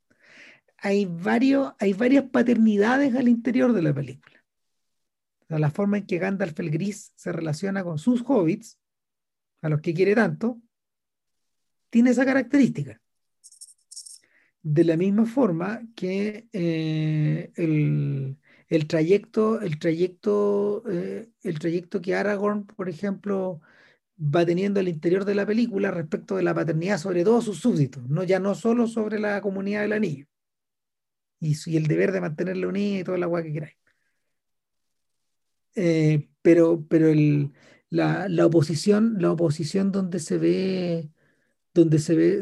Hay, 0.80 1.06
varios, 1.06 1.72
hay 1.80 1.94
varias 1.94 2.26
paternidades 2.26 3.16
al 3.16 3.30
interior 3.30 3.72
de 3.72 3.82
la 3.84 3.94
película. 3.94 4.44
la 5.48 5.72
forma 5.72 6.00
en 6.00 6.06
que 6.06 6.18
Gandalf 6.18 6.60
el 6.60 6.72
Gris 6.72 7.14
se 7.16 7.32
relaciona 7.32 7.86
con 7.86 8.00
sus 8.00 8.22
hobbits, 8.28 8.80
a 9.62 9.70
los 9.70 9.80
que 9.80 9.94
quiere 9.94 10.14
tanto, 10.14 10.62
tiene 11.90 12.10
esa 12.10 12.26
característica 12.26 13.00
de 14.62 14.84
la 14.84 14.98
misma 14.98 15.26
forma 15.26 15.84
que 15.96 16.50
eh, 16.52 17.54
el, 17.56 18.88
trayecto, 18.88 19.62
el 19.62 19.80
trayecto, 19.80 20.84
eh, 20.92 21.30
el 21.44 21.60
trayecto 21.60 22.02
que 22.02 22.14
Aragorn, 22.14 22.66
por 22.66 22.90
ejemplo, 22.90 23.62
va 24.20 24.46
teniendo 24.46 24.80
al 24.80 24.88
interior 24.88 25.26
de 25.26 25.36
la 25.36 25.46
película 25.46 25.92
respecto 25.92 26.36
de 26.38 26.44
la 26.44 26.54
paternidad 26.54 26.98
sobre 26.98 27.24
todos 27.24 27.46
sus 27.46 27.60
súbditos, 27.60 28.08
no 28.10 28.24
ya 28.24 28.40
no 28.40 28.56
solo 28.56 28.88
sobre 28.88 29.20
la 29.20 29.42
comunidad 29.42 29.82
del 29.82 29.94
anillo 29.94 30.28
y, 31.40 31.78
el 31.78 31.88
deber 31.88 32.12
de 32.12 32.22
mantenerla 32.22 32.68
unida 32.68 33.00
y 33.00 33.04
toda 33.04 33.18
la 33.18 33.26
agua 33.26 33.44
que 33.44 33.54
queráis. 33.54 33.78
Eh, 35.76 36.30
pero 36.42 36.86
pero 36.90 37.08
el, 37.10 37.54
la, 37.90 38.28
la, 38.30 38.46
oposición, 38.48 39.18
la 39.20 39.32
oposición 39.32 39.92
donde 39.92 40.20
se 40.20 40.38
ve, 40.38 41.12
donde 41.74 42.00
se 42.00 42.16
ve, 42.16 42.40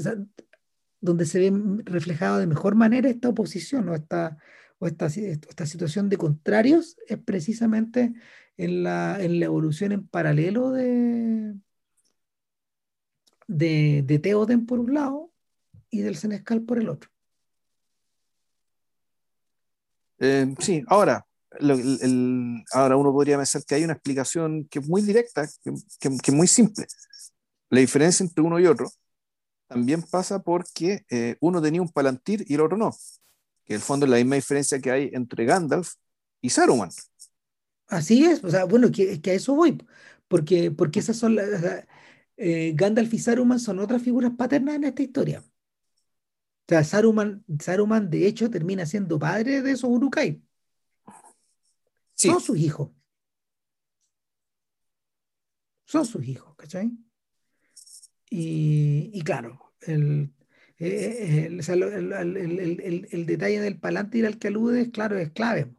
donde 1.02 1.26
se 1.26 1.40
ve 1.40 1.82
reflejada 1.84 2.40
de 2.40 2.48
mejor 2.48 2.76
manera 2.76 3.10
esta 3.10 3.30
oposición 3.30 3.90
o 3.90 3.96
esta, 3.96 4.38
o 4.80 4.88
esta 4.88 5.10
situación 5.66 6.10
de 6.10 6.18
contrarios 6.18 6.98
es 7.08 7.18
precisamente 7.20 8.14
en 8.58 8.84
la, 8.84 9.18
en 9.22 9.40
la 9.40 9.46
evolución 9.46 9.92
en 9.92 10.08
paralelo 10.08 10.72
de, 10.72 11.56
de, 13.48 14.04
de 14.06 14.20
Teoden 14.20 14.66
por 14.66 14.80
un 14.80 14.94
lado 14.94 15.32
y 15.90 16.02
del 16.02 16.16
Senescal 16.16 16.62
por 16.62 16.80
el 16.80 16.90
otro. 16.90 17.10
Eh, 20.20 20.54
sí, 20.60 20.84
ahora, 20.88 21.26
ahora 22.72 22.98
uno 22.98 23.12
podría 23.12 23.38
pensar 23.38 23.64
que 23.66 23.76
hay 23.76 23.84
una 23.84 23.94
explicación 23.94 24.66
que 24.66 24.80
es 24.80 24.88
muy 24.88 25.02
directa, 25.02 25.48
que, 25.64 25.74
que, 26.00 26.10
que 26.10 26.32
es 26.32 26.34
muy 26.34 26.48
simple. 26.48 26.86
La 27.70 27.80
diferencia 27.80 28.24
entre 28.24 28.42
uno 28.42 28.60
y 28.60 28.68
otro 28.68 28.90
también 29.68 30.02
pasa 30.04 30.42
porque 30.42 31.04
eh, 31.10 31.36
uno 31.40 31.62
tenía 31.62 31.82
un 31.82 31.90
palantir 31.90 32.46
y 32.48 32.54
el 32.54 32.62
otro 32.62 32.78
no. 32.78 32.96
Que 33.66 33.74
en 33.74 33.78
el 33.78 33.82
fondo 33.82 34.06
es 34.06 34.12
la 34.12 34.18
misma 34.18 34.36
diferencia 34.36 34.80
que 34.80 34.92
hay 34.92 35.10
entre 35.14 35.46
Gandalf 35.46 35.94
y 36.42 36.50
Saruman. 36.50 36.90
Así 37.88 38.24
es, 38.26 38.44
o 38.44 38.50
sea, 38.50 38.66
bueno, 38.66 38.92
que, 38.92 39.22
que 39.22 39.32
a 39.32 39.34
eso 39.34 39.54
voy, 39.56 39.78
porque, 40.28 40.72
porque 40.72 41.00
esas 41.00 41.18
son 41.18 41.36
las, 41.36 41.86
eh, 42.38 42.74
Gandalf 42.76 43.14
y 43.14 43.20
Saruman 43.20 43.60
son 43.60 43.80
otras 43.80 44.02
figuras 44.02 44.32
paternas 44.38 44.76
en 44.76 44.86
esta 44.86 45.02
historia. 45.04 45.40
O 45.42 46.68
sea, 46.68 46.84
Saruman, 46.84 47.46
Saruman 47.60 48.10
de 48.10 48.28
hecho 48.28 48.50
termina 48.50 48.86
siendo 48.86 49.20
padre 49.20 49.62
de 49.62 49.72
esos 49.72 49.90
Urukai. 49.90 50.42
Son 52.16 52.42
sus 52.42 52.58
hijos. 52.58 52.90
Son 55.86 56.06
sus 56.06 56.26
hijos, 56.28 56.56
¿cachai? 56.56 56.92
Y, 58.30 59.22
claro, 59.22 59.74
el, 59.82 60.34
el, 60.78 61.62
detalle 63.26 63.62
del 63.62 63.80
palantir 63.80 64.26
al 64.26 64.40
que 64.40 64.48
aludes, 64.48 64.90
claro, 64.90 65.18
es 65.18 65.32
clave. 65.32 65.74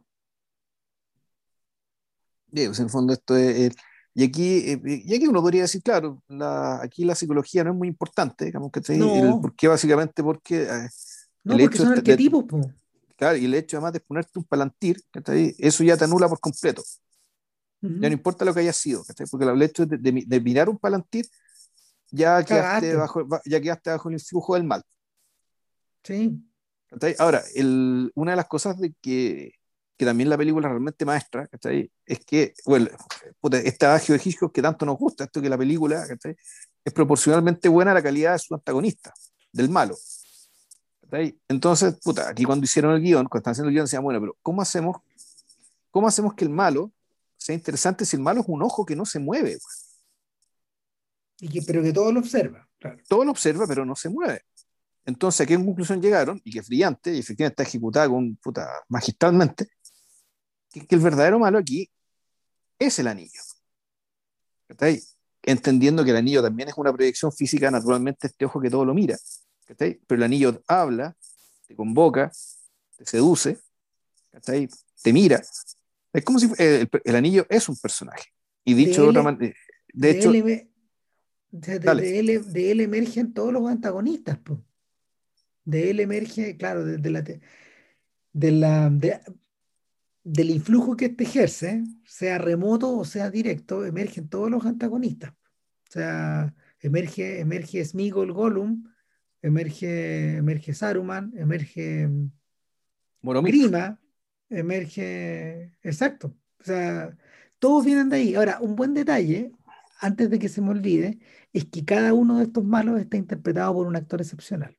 Pues, 2.49 2.79
en 2.79 2.85
el 2.85 2.89
fondo 2.89 3.13
esto 3.13 3.35
es... 3.35 3.75
y 4.19 4.23
aquí, 4.23 4.71
eh, 4.71 4.81
y 4.83 5.13
aquí 5.13 5.27
uno 5.27 5.43
podría 5.43 5.61
decir, 5.61 5.83
claro, 5.83 6.23
la, 6.27 6.81
aquí 6.81 7.05
la 7.05 7.13
psicología 7.13 7.63
no 7.63 7.69
es 7.69 7.77
muy 7.77 7.87
importante, 7.87 8.45
digamos 8.45 8.71
que 8.71 8.81
no. 8.97 9.39
¿Por 9.39 9.55
qué? 9.55 9.67
Básicamente 9.67 10.23
porque... 10.23 10.63
Eh, 10.63 10.89
no, 11.43 11.53
el 11.53 11.59
porque 11.59 11.63
hecho 11.65 11.83
son 11.83 11.93
arquetipos, 11.93 12.45
Claro, 13.15 13.37
y 13.37 13.45
el 13.45 13.53
hecho 13.53 13.77
además 13.77 13.93
de 13.93 13.99
ponerte 13.99 14.39
un 14.39 14.45
palantir, 14.45 14.99
eso 15.59 15.83
ya 15.83 15.95
te 15.95 16.05
anula 16.05 16.27
por 16.27 16.39
completo. 16.39 16.81
Ya 17.79 18.09
no 18.09 18.13
importa 18.13 18.43
lo 18.43 18.55
que 18.55 18.61
haya 18.61 18.73
sido, 18.73 19.05
porque 19.29 19.45
el 19.45 19.61
hecho 19.61 19.85
de, 19.85 19.97
de, 19.99 20.41
mirar 20.41 20.67
un 20.67 20.79
palantir 20.79 21.27
ya 22.09 22.43
quedaste, 22.43 22.95
bajo, 22.95 23.23
ya 23.45 23.61
quedaste 23.61 23.91
bajo 23.91 24.09
el 24.09 24.15
influjo 24.15 24.55
del 24.55 24.63
mal. 24.63 24.81
Sí. 26.03 26.41
Ahora, 27.19 27.43
el, 27.53 28.11
una 28.15 28.31
de 28.31 28.37
las 28.37 28.47
cosas 28.47 28.79
de 28.79 28.95
que, 28.99 29.51
que 29.97 30.05
también 30.05 30.29
la 30.29 30.37
película 30.37 30.69
realmente 30.69 31.05
maestra 31.05 31.49
es 32.05 32.25
que, 32.25 32.53
bueno, 32.65 32.87
este 33.63 33.85
adagio 33.85 34.15
de 34.15 34.21
Hitchcock 34.23 34.53
que 34.53 34.61
tanto 34.61 34.85
nos 34.85 34.97
gusta, 34.97 35.23
esto 35.23 35.41
que 35.41 35.49
la 35.49 35.57
película 35.57 36.05
es 36.85 36.93
proporcionalmente 36.93 37.67
buena 37.67 37.91
a 37.91 37.93
la 37.95 38.03
calidad 38.03 38.33
de 38.33 38.39
su 38.39 38.53
antagonista, 38.53 39.13
del 39.51 39.69
malo. 39.69 39.95
Entonces, 41.47 41.95
puta, 42.03 42.29
aquí 42.29 42.43
cuando 42.43 42.65
hicieron 42.65 42.93
el 42.93 43.01
guion, 43.01 43.25
cuando 43.25 43.39
están 43.39 43.51
haciendo 43.51 43.69
el 43.69 43.73
guion, 43.73 43.85
decían, 43.85 44.03
bueno, 44.03 44.19
pero 44.19 44.37
¿cómo 44.41 44.61
hacemos, 44.61 44.97
cómo 45.89 46.07
hacemos 46.07 46.35
que 46.35 46.45
el 46.45 46.51
malo 46.51 46.91
sea 47.37 47.55
interesante 47.55 48.05
si 48.05 48.15
el 48.15 48.21
malo 48.21 48.41
es 48.41 48.47
un 48.47 48.61
ojo 48.61 48.85
que 48.85 48.95
no 48.95 49.05
se 49.05 49.19
mueve. 49.19 49.57
Y 51.39 51.49
que, 51.49 51.61
pero 51.61 51.81
que 51.81 51.93
todo 51.93 52.11
lo 52.11 52.19
observa. 52.19 52.67
Todo 53.07 53.23
lo 53.23 53.31
observa, 53.31 53.65
pero 53.67 53.85
no 53.85 53.95
se 53.95 54.09
mueve. 54.09 54.41
Entonces, 55.05 55.41
¿a 55.41 55.45
qué 55.45 55.55
conclusión 55.55 56.01
llegaron? 56.01 56.41
Y 56.43 56.51
que 56.51 56.59
es 56.59 56.67
brillante, 56.67 57.13
y 57.13 57.19
efectivamente 57.19 57.61
está 57.61 57.69
ejecutada 57.69 58.09
con, 58.09 58.35
puta, 58.35 58.67
magistralmente, 58.89 59.69
que, 60.71 60.85
el 60.89 60.99
verdadero 60.99 61.39
malo 61.39 61.57
aquí 61.57 61.89
es 62.79 62.99
el 62.99 63.07
anillo. 63.07 63.41
Entendiendo 65.43 66.03
que 66.03 66.11
el 66.11 66.17
anillo 66.17 66.41
también 66.41 66.69
es 66.69 66.75
una 66.77 66.93
proyección 66.93 67.31
física, 67.31 67.71
naturalmente, 67.71 68.27
este 68.27 68.45
ojo 68.45 68.59
que 68.59 68.69
todo 68.69 68.85
lo 68.85 68.93
mira. 68.93 69.17
Pero 69.77 69.97
el 70.09 70.23
anillo 70.23 70.61
habla, 70.67 71.15
te 71.67 71.75
convoca, 71.75 72.31
te 72.97 73.05
seduce, 73.05 73.59
te 75.03 75.13
mira. 75.13 75.41
Es 76.13 76.23
como 76.23 76.39
si 76.39 76.49
el, 76.57 77.15
anillo 77.15 77.45
es 77.49 77.69
un 77.69 77.77
personaje. 77.77 78.25
Y 78.63 78.73
dicho 78.73 79.03
de, 79.03 79.09
otra 79.09 79.23
manera, 79.23 79.53
de, 79.93 80.11
hecho... 80.11 80.31
Él, 80.31 80.67
de, 81.51 82.71
él, 82.71 82.81
emergen 82.81 83.33
todos 83.33 83.53
los 83.53 83.67
antagonistas. 83.69 84.39
De 85.63 85.89
él 85.89 85.99
emerge, 85.99 86.57
claro, 86.57 86.83
de, 86.85 87.09
la, 87.09 87.23
de 88.33 88.51
la, 88.51 88.89
del 90.27 90.49
influjo 90.49 90.97
que 90.97 91.05
este 91.05 91.23
ejerce, 91.23 91.83
sea 92.05 92.37
remoto 92.37 92.97
o 92.97 93.05
sea 93.05 93.31
directo, 93.31 93.85
emergen 93.85 94.27
todos 94.27 94.51
los 94.51 94.65
antagonistas. 94.65 95.31
O 95.31 95.91
sea, 95.91 96.53
emerge, 96.81 97.39
emerge 97.39 97.85
Smigol 97.85 98.33
Gollum, 98.33 98.83
emerge, 99.41 100.35
emerge 100.37 100.73
Saruman, 100.73 101.33
emerge 101.37 102.09
Grima, 103.21 104.01
emerge. 104.49 105.73
Exacto. 105.81 106.35
O 106.59 106.63
sea, 106.63 107.17
todos 107.59 107.85
vienen 107.85 108.09
de 108.09 108.17
ahí. 108.17 108.35
Ahora, 108.35 108.59
un 108.61 108.75
buen 108.75 108.93
detalle, 108.93 109.51
antes 109.99 110.29
de 110.29 110.39
que 110.39 110.49
se 110.49 110.61
me 110.61 110.71
olvide, 110.71 111.19
es 111.53 111.65
que 111.65 111.85
cada 111.85 112.13
uno 112.13 112.37
de 112.37 112.45
estos 112.45 112.65
malos 112.65 112.99
está 112.99 113.15
interpretado 113.17 113.73
por 113.73 113.87
un 113.87 113.95
actor 113.95 114.21
excepcional. 114.21 114.77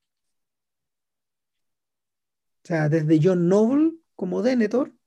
O 2.65 2.69
sea, 2.69 2.89
desde 2.91 3.19
John 3.23 3.49
Noble 3.49 3.95
como 4.15 4.43
Denethor 4.43 4.98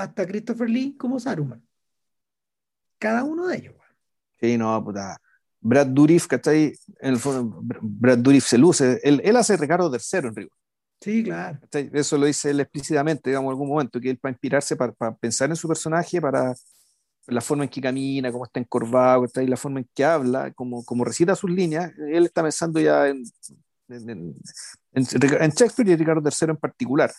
hasta 0.00 0.26
Christopher 0.26 0.68
Lee 0.68 0.96
como 0.96 1.20
Saruman. 1.20 1.62
Cada 2.98 3.24
uno 3.24 3.46
de 3.46 3.56
ellos. 3.56 3.74
Sí, 4.40 4.56
no, 4.56 4.82
puta. 4.84 5.18
Brad 5.60 5.88
Dourif, 5.88 6.26
¿cachai? 6.26 6.74
En 7.00 7.14
el 7.14 7.18
fondo, 7.18 7.60
Brad 7.62 8.18
Dourif 8.18 8.46
se 8.46 8.58
luce. 8.58 8.98
Él, 9.02 9.20
él 9.24 9.36
hace 9.36 9.56
Ricardo 9.56 9.90
III 9.90 10.28
en 10.28 10.34
rigor. 10.34 10.52
Sí, 11.00 11.24
claro. 11.24 11.58
Eso 11.72 12.18
lo 12.18 12.26
dice 12.26 12.50
él 12.50 12.60
explícitamente, 12.60 13.30
digamos, 13.30 13.48
en 13.48 13.52
algún 13.52 13.68
momento, 13.68 13.98
que 14.00 14.10
él 14.10 14.18
para 14.18 14.32
inspirarse, 14.32 14.76
para, 14.76 14.92
pensar 15.16 15.48
en 15.48 15.56
su 15.56 15.66
personaje, 15.66 16.20
para 16.20 16.54
la 17.26 17.40
forma 17.40 17.64
en 17.64 17.70
que 17.70 17.80
camina, 17.80 18.30
cómo 18.30 18.44
está 18.44 18.60
encorvado, 18.60 19.24
y 19.36 19.46
la 19.46 19.56
forma 19.56 19.80
en 19.80 19.88
que 19.94 20.04
habla, 20.04 20.52
como, 20.52 20.84
como 20.84 21.04
recita 21.04 21.34
sus 21.34 21.50
líneas, 21.50 21.92
él 21.96 22.26
está 22.26 22.42
pensando 22.42 22.80
ya 22.80 23.08
en, 23.08 23.22
en, 23.88 24.34
Shakespeare 25.02 25.88
y 25.88 25.96
Ricardo 25.96 26.22
III 26.22 26.50
en 26.50 26.56
particular. 26.56 27.10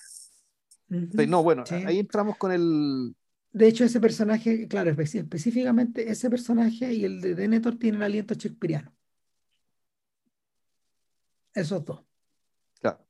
No, 0.92 1.42
bueno, 1.42 1.64
ahí 1.86 2.00
entramos 2.00 2.38
con 2.38 2.52
el... 2.52 3.16
De 3.54 3.68
hecho, 3.68 3.84
ese 3.84 4.00
personaje, 4.00 4.68
claro, 4.68 4.92
específicamente 4.92 6.10
ese 6.10 6.30
personaje 6.30 6.94
y 6.94 7.06
el 7.06 7.22
de 7.22 7.36
Denethor 7.36 7.78
tienen 7.78 8.02
aliento 8.02 8.34
shakespeariano. 8.34 8.94
Esos 11.54 11.84
dos. 11.84 12.02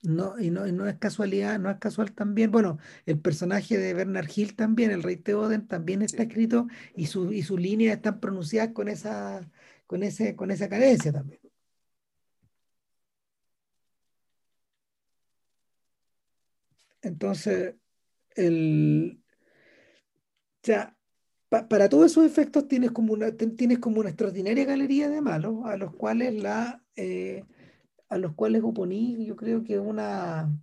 No, 0.03 0.37
y 0.39 0.51
no, 0.51 0.67
no, 0.67 0.87
es 0.87 0.97
casualidad, 0.97 1.57
no 1.57 1.69
es 1.69 1.77
casual 1.77 2.11
también. 2.11 2.51
Bueno, 2.51 2.77
el 3.05 3.19
personaje 3.19 3.77
de 3.77 3.93
Bernard 3.93 4.29
Hill 4.35 4.55
también, 4.55 4.91
el 4.91 5.01
rey 5.01 5.17
Teoden, 5.17 5.67
también 5.67 6.01
está 6.01 6.23
escrito 6.23 6.67
y, 6.95 7.05
su, 7.07 7.31
y 7.31 7.41
sus 7.43 7.59
líneas 7.59 7.95
están 7.95 8.19
pronunciadas 8.19 8.73
con 8.73 8.89
esa, 8.89 9.49
con 9.87 10.03
ese, 10.03 10.35
con 10.35 10.51
esa 10.51 10.67
cadencia 10.67 11.13
también. 11.13 11.39
Entonces, 17.01 17.75
el, 18.35 19.21
ya, 20.63 20.95
para 21.49 21.89
todos 21.89 22.11
esos 22.11 22.25
efectos 22.25 22.67
tienes 22.67 22.91
como 22.91 23.13
una, 23.13 23.31
tienes 23.35 23.79
como 23.79 23.99
una 23.99 24.09
extraordinaria 24.09 24.65
galería 24.65 25.09
de 25.09 25.21
malos 25.21 25.65
a 25.65 25.75
los 25.77 25.93
cuales 25.95 26.41
la 26.41 26.81
eh, 26.95 27.43
a 28.11 28.17
los 28.17 28.33
cuales 28.33 28.61
oponí, 28.61 29.25
yo 29.25 29.37
creo 29.37 29.63
que 29.63 29.79
una, 29.79 30.53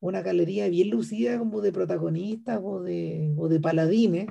una 0.00 0.20
galería 0.20 0.68
bien 0.68 0.90
lucida 0.90 1.38
como 1.38 1.60
de 1.60 1.72
protagonistas 1.72 2.60
o 2.60 2.82
de, 2.82 3.32
o 3.38 3.48
de 3.48 3.60
paladines, 3.60 4.26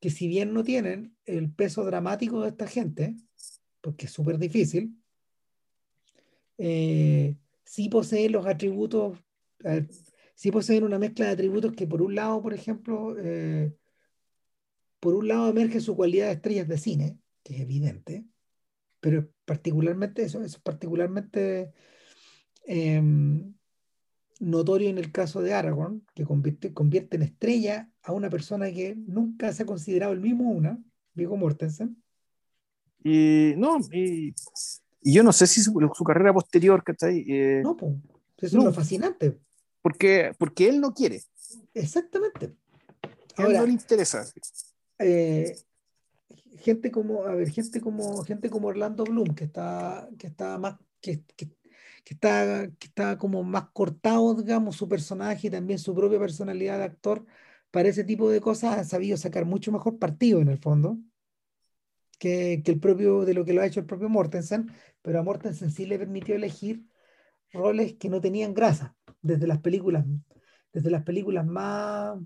que 0.00 0.08
si 0.08 0.26
bien 0.26 0.54
no 0.54 0.64
tienen 0.64 1.14
el 1.26 1.52
peso 1.52 1.84
dramático 1.84 2.40
de 2.40 2.48
esta 2.48 2.66
gente, 2.66 3.14
porque 3.82 4.06
es 4.06 4.12
súper 4.12 4.38
difícil, 4.38 4.96
eh, 6.56 7.36
sí 7.62 7.90
poseen 7.90 8.32
los 8.32 8.46
atributos, 8.46 9.18
eh, 9.64 9.86
sí 10.34 10.50
poseen 10.50 10.84
una 10.84 10.98
mezcla 10.98 11.26
de 11.26 11.32
atributos 11.32 11.72
que 11.72 11.86
por 11.86 12.02
un 12.02 12.14
lado, 12.14 12.42
por 12.42 12.54
ejemplo, 12.54 13.16
eh, 13.18 13.72
por 15.00 15.14
un 15.14 15.28
lado 15.28 15.48
emerge 15.48 15.80
su 15.80 15.96
cualidad 15.96 16.26
de 16.26 16.32
estrellas 16.32 16.68
de 16.68 16.78
cine, 16.78 17.18
que 17.42 17.54
es 17.54 17.60
evidente, 17.60 18.24
pero 19.00 19.28
particularmente 19.44 20.22
eso, 20.22 20.42
es 20.42 20.58
particularmente 20.58 21.72
em, 22.64 23.54
notorio 24.38 24.90
en 24.90 24.98
el 24.98 25.10
caso 25.12 25.42
de 25.42 25.54
Aragorn, 25.54 26.04
que 26.14 26.24
convierte, 26.24 26.72
convierte, 26.72 27.16
en 27.16 27.22
estrella 27.22 27.90
a 28.02 28.12
una 28.12 28.30
persona 28.30 28.70
que 28.72 28.94
nunca 28.96 29.52
se 29.52 29.64
ha 29.64 29.66
considerado 29.66 30.12
el 30.12 30.20
mismo 30.20 30.50
una, 30.50 30.78
Viggo 31.14 31.36
Mortensen. 31.36 32.02
Y 33.04 33.54
no, 33.56 33.78
y, 33.92 34.34
yo 35.02 35.22
no 35.22 35.32
sé 35.32 35.46
si 35.46 35.60
su, 35.62 35.74
carrera 36.04 36.32
posterior, 36.32 36.82
¿cachai? 36.84 37.24
Eh, 37.28 37.60
no, 37.62 37.76
pues, 37.76 37.94
eso 38.38 38.58
es 38.58 38.64
lo 38.64 38.72
fascinante. 38.72 39.38
Porque, 39.82 40.32
porque 40.38 40.68
él 40.68 40.80
no 40.80 40.94
quiere. 40.94 41.22
Exactamente. 41.74 42.54
Ahora, 43.36 43.60
no 43.60 43.66
le 43.66 43.72
interesa. 43.72 44.24
Eh, 44.98 45.56
gente 46.58 46.90
como, 46.90 47.24
a 47.24 47.34
ver, 47.34 47.50
gente 47.50 47.80
como, 47.80 48.22
gente 48.24 48.48
como 48.48 48.68
Orlando 48.68 49.04
Bloom, 49.04 49.34
que 49.34 49.44
está, 49.44 50.08
que 50.18 50.28
está 50.28 50.58
más, 50.58 50.78
que, 51.00 51.22
que, 51.36 51.48
está, 52.04 52.68
que 52.78 52.86
está 52.86 53.18
como 53.18 53.42
más 53.42 53.70
cortado, 53.72 54.34
digamos, 54.34 54.76
su 54.76 54.88
personaje 54.88 55.48
y 55.48 55.50
también 55.50 55.78
su 55.78 55.94
propia 55.94 56.18
personalidad 56.18 56.78
de 56.78 56.84
actor, 56.84 57.24
para 57.70 57.88
ese 57.88 58.04
tipo 58.04 58.30
de 58.30 58.40
cosas 58.40 58.78
ha 58.78 58.84
sabido 58.84 59.16
sacar 59.16 59.44
mucho 59.44 59.72
mejor 59.72 59.98
partido 59.98 60.40
en 60.40 60.48
el 60.48 60.58
fondo. 60.58 60.98
Que, 62.18 62.62
que, 62.64 62.70
el 62.70 62.78
propio, 62.78 63.24
de 63.24 63.34
lo 63.34 63.44
que 63.44 63.52
lo 63.52 63.62
ha 63.62 63.66
hecho 63.66 63.80
el 63.80 63.86
propio 63.86 64.08
Mortensen, 64.08 64.70
pero 65.02 65.18
a 65.18 65.24
Mortensen 65.24 65.72
sí 65.72 65.86
le 65.86 65.98
permitió 65.98 66.36
elegir 66.36 66.86
roles 67.52 67.94
que 67.94 68.08
no 68.08 68.20
tenían 68.20 68.54
grasa, 68.54 68.94
desde 69.22 69.46
las 69.46 69.60
películas, 69.60 70.04
desde 70.72 70.90
las 70.90 71.04
películas 71.04 71.46
más, 71.46 72.18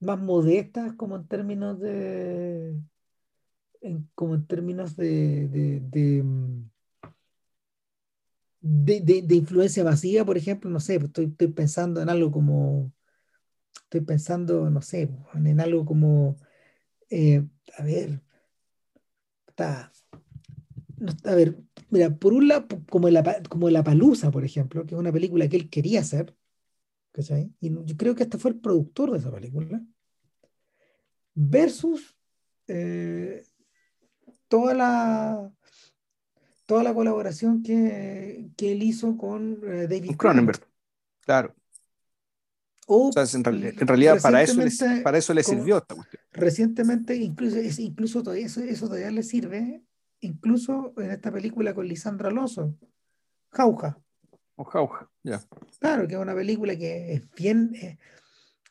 más 0.00 0.18
modestas, 0.18 0.94
como 0.94 1.16
en 1.16 1.26
términos 1.28 1.80
de, 1.80 2.76
como 4.14 4.34
en 4.34 4.46
términos 4.46 4.96
de, 4.96 5.48
de, 5.48 5.80
de, 8.60 9.34
influencia 9.34 9.84
masiva, 9.84 10.24
por 10.24 10.36
ejemplo, 10.36 10.70
no 10.70 10.80
sé, 10.80 10.98
pues, 10.98 11.08
estoy, 11.08 11.26
estoy, 11.26 11.48
pensando 11.48 12.00
en 12.02 12.08
algo 12.08 12.30
como, 12.30 12.92
estoy 13.84 14.00
pensando, 14.02 14.70
no 14.70 14.82
sé, 14.82 15.08
pues, 15.08 15.46
en 15.46 15.60
algo 15.60 15.84
como, 15.84 16.36
eh, 17.10 17.44
a 17.76 17.82
ver, 17.82 18.22
está, 19.48 19.92
a 21.24 21.34
ver, 21.34 21.56
mira, 21.90 22.14
por 22.14 22.32
un 22.32 22.48
lado, 22.48 22.66
como 22.88 23.08
la, 23.08 23.42
como 23.48 23.70
la 23.70 23.84
Palusa, 23.84 24.30
por 24.30 24.44
ejemplo, 24.44 24.86
que 24.86 24.94
es 24.94 25.00
una 25.00 25.12
película 25.12 25.48
que 25.48 25.56
él 25.56 25.70
quería 25.70 26.00
hacer, 26.00 26.34
¿cachai? 27.12 27.52
Y 27.60 27.70
yo 27.70 27.96
creo 27.96 28.14
que 28.14 28.22
hasta 28.22 28.38
fue 28.38 28.52
el 28.52 28.58
productor 28.58 29.10
de 29.12 29.18
esa 29.18 29.30
película, 29.30 29.82
versus 31.34 32.16
eh, 32.66 33.44
toda 34.48 34.74
la, 34.74 35.52
toda 36.66 36.82
la 36.82 36.94
colaboración 36.94 37.62
que, 37.62 38.50
que 38.56 38.72
él 38.72 38.82
hizo 38.82 39.16
con 39.16 39.60
eh, 39.64 39.86
David 39.88 40.16
Cronenberg. 40.16 40.60
Claro. 41.20 41.54
O, 42.90 43.12
sea, 43.12 43.24
en, 43.34 43.44
realidad 43.44 44.18
para 44.22 44.42
eso, 44.42 44.62
le, 44.62 44.70
para 45.02 45.18
eso 45.18 45.34
le 45.34 45.42
sirvió 45.42 45.76
esta 45.76 45.94
cuestión. 45.94 46.22
Recientemente, 46.32 47.16
incluso, 47.16 47.58
incluso 47.82 48.22
todavía, 48.22 48.46
eso, 48.46 48.62
eso, 48.62 48.86
todavía 48.86 49.10
le 49.10 49.22
sirve, 49.22 49.82
incluso 50.20 50.92
en 50.96 51.10
esta 51.10 51.30
película 51.30 51.74
con 51.74 51.86
Lisandra 51.86 52.28
Alonso, 52.28 52.74
Jauja. 53.50 53.98
O 54.56 54.64
Jauja, 54.64 55.10
ya. 55.22 55.40
Claro, 55.78 56.06
que 56.08 56.14
es 56.14 56.20
una 56.20 56.34
película 56.34 56.76
que 56.76 57.14
es 57.14 57.30
bien, 57.32 57.74
eh, 57.74 57.98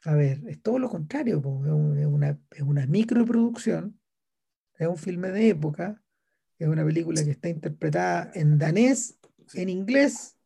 a 0.05 0.13
ver, 0.13 0.41
es 0.47 0.61
todo 0.61 0.79
lo 0.79 0.89
contrario, 0.89 1.37
es, 1.37 2.05
una, 2.05 2.37
es 2.51 2.61
una 2.61 2.85
microproducción 2.85 3.97
es 4.77 4.87
un 4.87 4.97
filme 4.97 5.31
de 5.31 5.49
época, 5.49 6.01
es 6.59 6.67
una 6.67 6.85
película 6.85 7.23
que 7.23 7.31
está 7.31 7.49
interpretada 7.49 8.31
en 8.33 8.57
danés, 8.57 9.17
en 9.53 9.69
inglés 9.69 10.37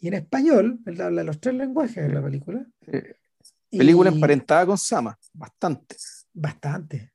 y 0.00 0.08
en 0.08 0.14
español, 0.14 0.80
él 0.86 1.00
habla 1.00 1.24
los 1.24 1.40
tres 1.40 1.54
lenguajes 1.54 2.06
de 2.06 2.12
la 2.12 2.22
película. 2.22 2.66
Película 3.70 4.10
emparentada 4.10 4.66
con 4.66 4.78
Sama, 4.78 5.18
bastante. 5.32 5.96
Bastante. 6.32 7.12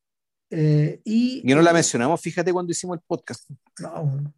Eh, 0.51 1.01
y, 1.05 1.41
no 1.45 1.61
la 1.61 1.73
mencionamos, 1.73 2.19
fíjate 2.19 2.51
cuando 2.51 2.71
hicimos 2.71 2.97
el 2.97 3.03
podcast. 3.07 3.49
No. 3.79 4.33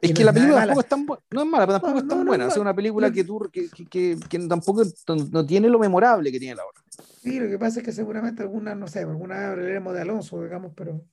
Es 0.00 0.12
que 0.12 0.24
la 0.24 0.32
película 0.32 0.60
tampoco 0.60 0.80
es 0.80 0.88
tan 0.88 1.06
buena, 1.06 1.22
no 1.30 1.42
es 1.42 1.46
mala, 1.46 1.66
pero 1.66 1.80
tampoco 1.80 1.98
es 1.98 2.08
tan 2.08 2.24
buena. 2.24 2.48
es 2.48 2.56
una 2.56 2.74
película 2.74 3.10
que, 3.10 3.24
tú, 3.24 3.48
que, 3.52 3.68
que, 3.68 4.18
que, 4.28 4.38
tampoco 4.40 4.82
no 5.30 5.46
tiene 5.46 5.68
lo 5.68 5.78
memorable 5.78 6.32
que 6.32 6.38
tiene 6.38 6.54
la 6.54 6.66
otra. 6.66 6.82
Sí, 7.22 7.38
lo 7.38 7.48
que 7.48 7.58
pasa 7.58 7.80
es 7.80 7.84
que 7.84 7.92
seguramente 7.92 8.42
alguna, 8.42 8.74
no 8.74 8.88
sé, 8.88 9.00
alguna 9.00 9.50
hablaremos 9.50 9.94
de 9.94 10.00
Alonso, 10.00 10.42
digamos, 10.42 10.72
pero, 10.74 11.04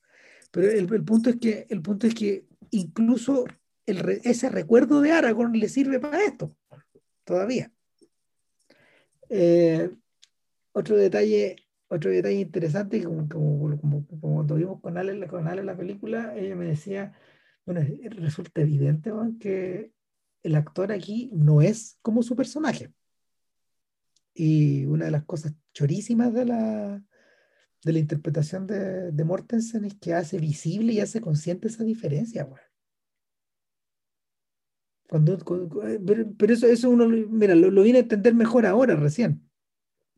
pero 0.52 0.70
el, 0.70 0.94
el, 0.94 1.04
punto 1.04 1.30
es 1.30 1.38
que, 1.38 1.66
el 1.70 1.82
punto 1.82 2.08
es 2.08 2.16
que 2.16 2.46
incluso 2.72 3.46
el, 3.86 4.22
ese 4.24 4.50
recuerdo 4.50 5.02
de 5.02 5.12
Aragorn 5.12 5.54
le 5.54 5.70
sirve 5.70 6.00
para 6.00 6.24
esto, 6.24 6.56
todavía. 7.24 7.72
Eh, 9.30 9.90
otro 10.74 10.96
detalle, 10.96 11.56
otro 11.94 12.12
detalle 12.12 12.40
interesante, 12.40 13.04
como, 13.04 13.28
como, 13.30 13.78
como, 13.80 14.08
como 14.08 14.36
cuando 14.36 14.56
vimos 14.56 14.82
con 14.82 14.98
Ale, 14.98 15.28
con 15.28 15.48
Ale 15.48 15.64
la 15.64 15.78
película, 15.78 16.36
ella 16.36 16.56
me 16.56 16.66
decía, 16.66 17.14
bueno, 17.66 17.82
resulta 18.10 18.62
evidente 18.62 19.12
que 19.40 19.92
el 20.42 20.56
actor 20.56 20.92
aquí 20.92 21.30
no 21.34 21.62
es 21.62 21.98
como 22.02 22.24
su 22.24 22.36
personaje. 22.36 22.92
Y 24.34 24.86
una 24.86 25.06
de 25.06 25.12
las 25.12 25.24
cosas 25.26 25.54
chorísimas 25.74 26.34
de 26.34 26.46
la, 26.46 27.04
de 27.84 27.94
la 27.94 28.00
interpretación 28.00 28.66
de, 28.66 29.12
de 29.12 29.24
Mortensen 29.24 29.86
es 29.86 29.96
que 29.96 30.14
hace 30.14 30.40
visible 30.40 30.94
y 30.94 31.00
hace 31.00 31.22
consciente 31.22 31.68
esa 31.68 31.84
diferencia. 31.84 32.48
Cuando, 35.08 35.34
eh, 35.84 36.00
pero, 36.38 36.54
eso, 36.54 36.66
eso 36.66 36.90
uno, 36.90 37.08
mira, 37.08 37.54
lo, 37.54 37.70
lo, 37.70 37.84
viene 37.84 38.00
a 38.00 38.02
entender 38.02 38.34
mejor 38.34 38.66
ahora, 38.66 38.96
recién. 38.96 39.48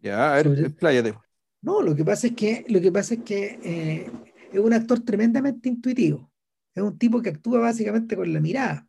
Ya, 0.02 0.34
a 0.34 0.42
ver, 0.42 0.74
pláyate. 0.76 1.25
No, 1.66 1.82
lo 1.82 1.96
que 1.96 2.06
pasa 2.06 2.28
es 2.28 2.34
que, 2.34 2.64
lo 2.70 2.80
que, 2.80 2.92
pasa 2.92 3.16
es, 3.16 3.24
que 3.24 3.60
eh, 3.64 4.12
es 4.54 4.60
un 4.60 4.72
actor 4.72 5.00
tremendamente 5.00 5.68
intuitivo. 5.68 6.32
Es 6.76 6.84
un 6.84 6.96
tipo 6.96 7.24
que 7.24 7.30
actúa 7.30 7.60
básicamente 7.60 8.16
con 8.16 8.32
la 8.32 8.40
mirada. 8.40 8.88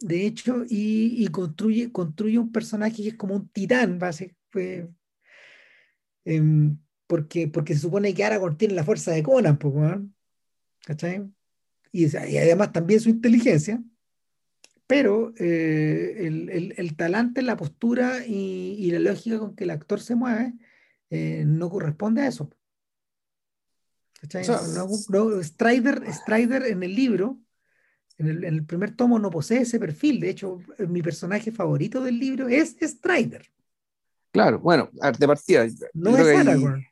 De 0.00 0.26
hecho, 0.26 0.64
y, 0.68 1.24
y 1.24 1.28
construye, 1.28 1.92
construye 1.92 2.38
un 2.38 2.50
personaje 2.50 2.96
que 2.96 3.08
es 3.10 3.14
como 3.14 3.36
un 3.36 3.48
titán, 3.48 3.96
básicamente. 4.00 4.92
Em, 6.24 6.76
porque, 7.06 7.46
porque 7.46 7.74
se 7.74 7.80
supone 7.80 8.12
que 8.12 8.24
Aragorn 8.24 8.56
tiene 8.58 8.74
la 8.74 8.82
fuerza 8.82 9.12
de 9.12 9.22
Conan, 9.22 9.56
¿cachai? 10.84 11.30
Y, 11.92 12.06
y 12.06 12.38
además 12.38 12.72
también 12.72 13.00
su 13.00 13.08
inteligencia 13.08 13.80
pero 14.86 15.34
eh, 15.38 16.26
el, 16.26 16.74
el, 16.76 16.96
talante, 16.96 17.42
la 17.42 17.56
postura 17.56 18.24
y, 18.24 18.88
la 18.92 19.00
lógica 19.00 19.38
con 19.38 19.56
que 19.56 19.64
el 19.64 19.70
actor 19.70 20.00
se 20.00 20.14
mueve 20.14 20.54
eh, 21.10 21.44
no 21.46 21.70
corresponde 21.70 22.22
a 22.22 22.28
eso. 22.28 22.50
Strider, 25.42 26.66
en 26.66 26.82
el 26.82 26.94
libro, 26.94 27.38
en 28.18 28.44
el, 28.44 28.64
primer 28.64 28.96
tomo, 28.96 29.18
no 29.18 29.30
posee 29.30 29.62
ese 29.62 29.78
perfil. 29.78 30.20
De 30.20 30.30
hecho, 30.30 30.58
mi 30.88 31.02
personaje 31.02 31.52
favorito 31.52 32.02
del 32.02 32.18
libro 32.18 32.48
es 32.48 32.76
Strider. 32.80 33.46
Claro, 34.32 34.58
bueno, 34.58 34.90
de 34.92 35.26
partida. 35.26 35.66
No 35.94 36.16
es 36.16 36.36
Aragorn. 36.36 36.84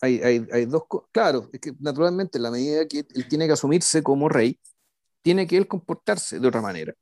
Hay, 0.00 0.20
hay, 0.20 0.46
hay, 0.52 0.66
dos 0.66 0.82
Claro, 1.12 1.48
es 1.52 1.60
que 1.60 1.72
naturalmente, 1.78 2.36
en 2.36 2.42
la 2.42 2.50
medida 2.50 2.88
que 2.88 3.06
él 3.14 3.28
tiene 3.28 3.46
que 3.46 3.52
asumirse 3.52 4.02
como 4.02 4.28
rey, 4.28 4.58
tiene 5.22 5.46
que 5.46 5.56
él 5.56 5.68
comportarse 5.68 6.40
de 6.40 6.48
otra 6.48 6.60
manera. 6.60 6.92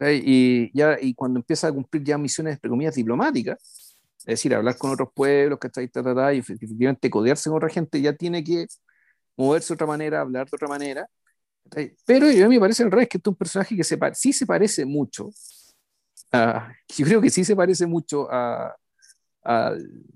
Y, 0.00 0.76
ya, 0.76 0.96
y 1.00 1.14
cuando 1.14 1.40
empieza 1.40 1.68
a 1.68 1.72
cumplir 1.72 2.04
ya 2.04 2.16
misiones, 2.16 2.54
entre 2.54 2.70
comillas, 2.70 2.94
diplomáticas, 2.94 3.89
es 4.30 4.38
decir, 4.38 4.54
hablar 4.54 4.78
con 4.78 4.92
otros 4.92 5.08
pueblos, 5.12 5.58
que 5.58 5.66
está 5.66 5.82
y 6.32 6.38
efectivamente 6.38 7.10
codearse 7.10 7.50
con 7.50 7.56
otra 7.56 7.68
gente, 7.68 8.00
ya 8.00 8.14
tiene 8.14 8.44
que 8.44 8.66
moverse 9.36 9.68
de 9.68 9.74
otra 9.74 9.86
manera, 9.88 10.20
hablar 10.20 10.48
de 10.48 10.54
otra 10.54 10.68
manera. 10.68 11.08
Pero 12.06 12.30
yo, 12.30 12.46
a 12.46 12.48
mí 12.48 12.54
me 12.54 12.60
parece 12.60 12.84
al 12.84 12.92
revés, 12.92 13.08
que 13.08 13.18
este 13.18 13.28
es 13.28 13.32
un 13.32 13.36
personaje 13.36 13.76
que 13.76 13.82
se 13.82 13.98
sí 14.14 14.32
se 14.32 14.46
parece 14.46 14.84
mucho, 14.84 15.30
yo 16.96 17.04
creo 17.06 17.20
que 17.20 17.30
sí 17.30 17.44
se 17.44 17.56
parece 17.56 17.86
mucho 17.86 18.30
a, 18.30 18.76
a, 19.44 19.74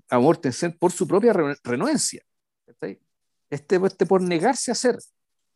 a 0.09 0.19
Mortensen 0.19 0.77
por 0.77 0.93
su 0.93 1.05
propia 1.07 1.33
renuencia. 1.63 2.23
Este, 2.67 3.01
este 3.79 4.05
por 4.05 4.21
negarse 4.21 4.71
a 4.71 4.73
hacer 4.73 4.97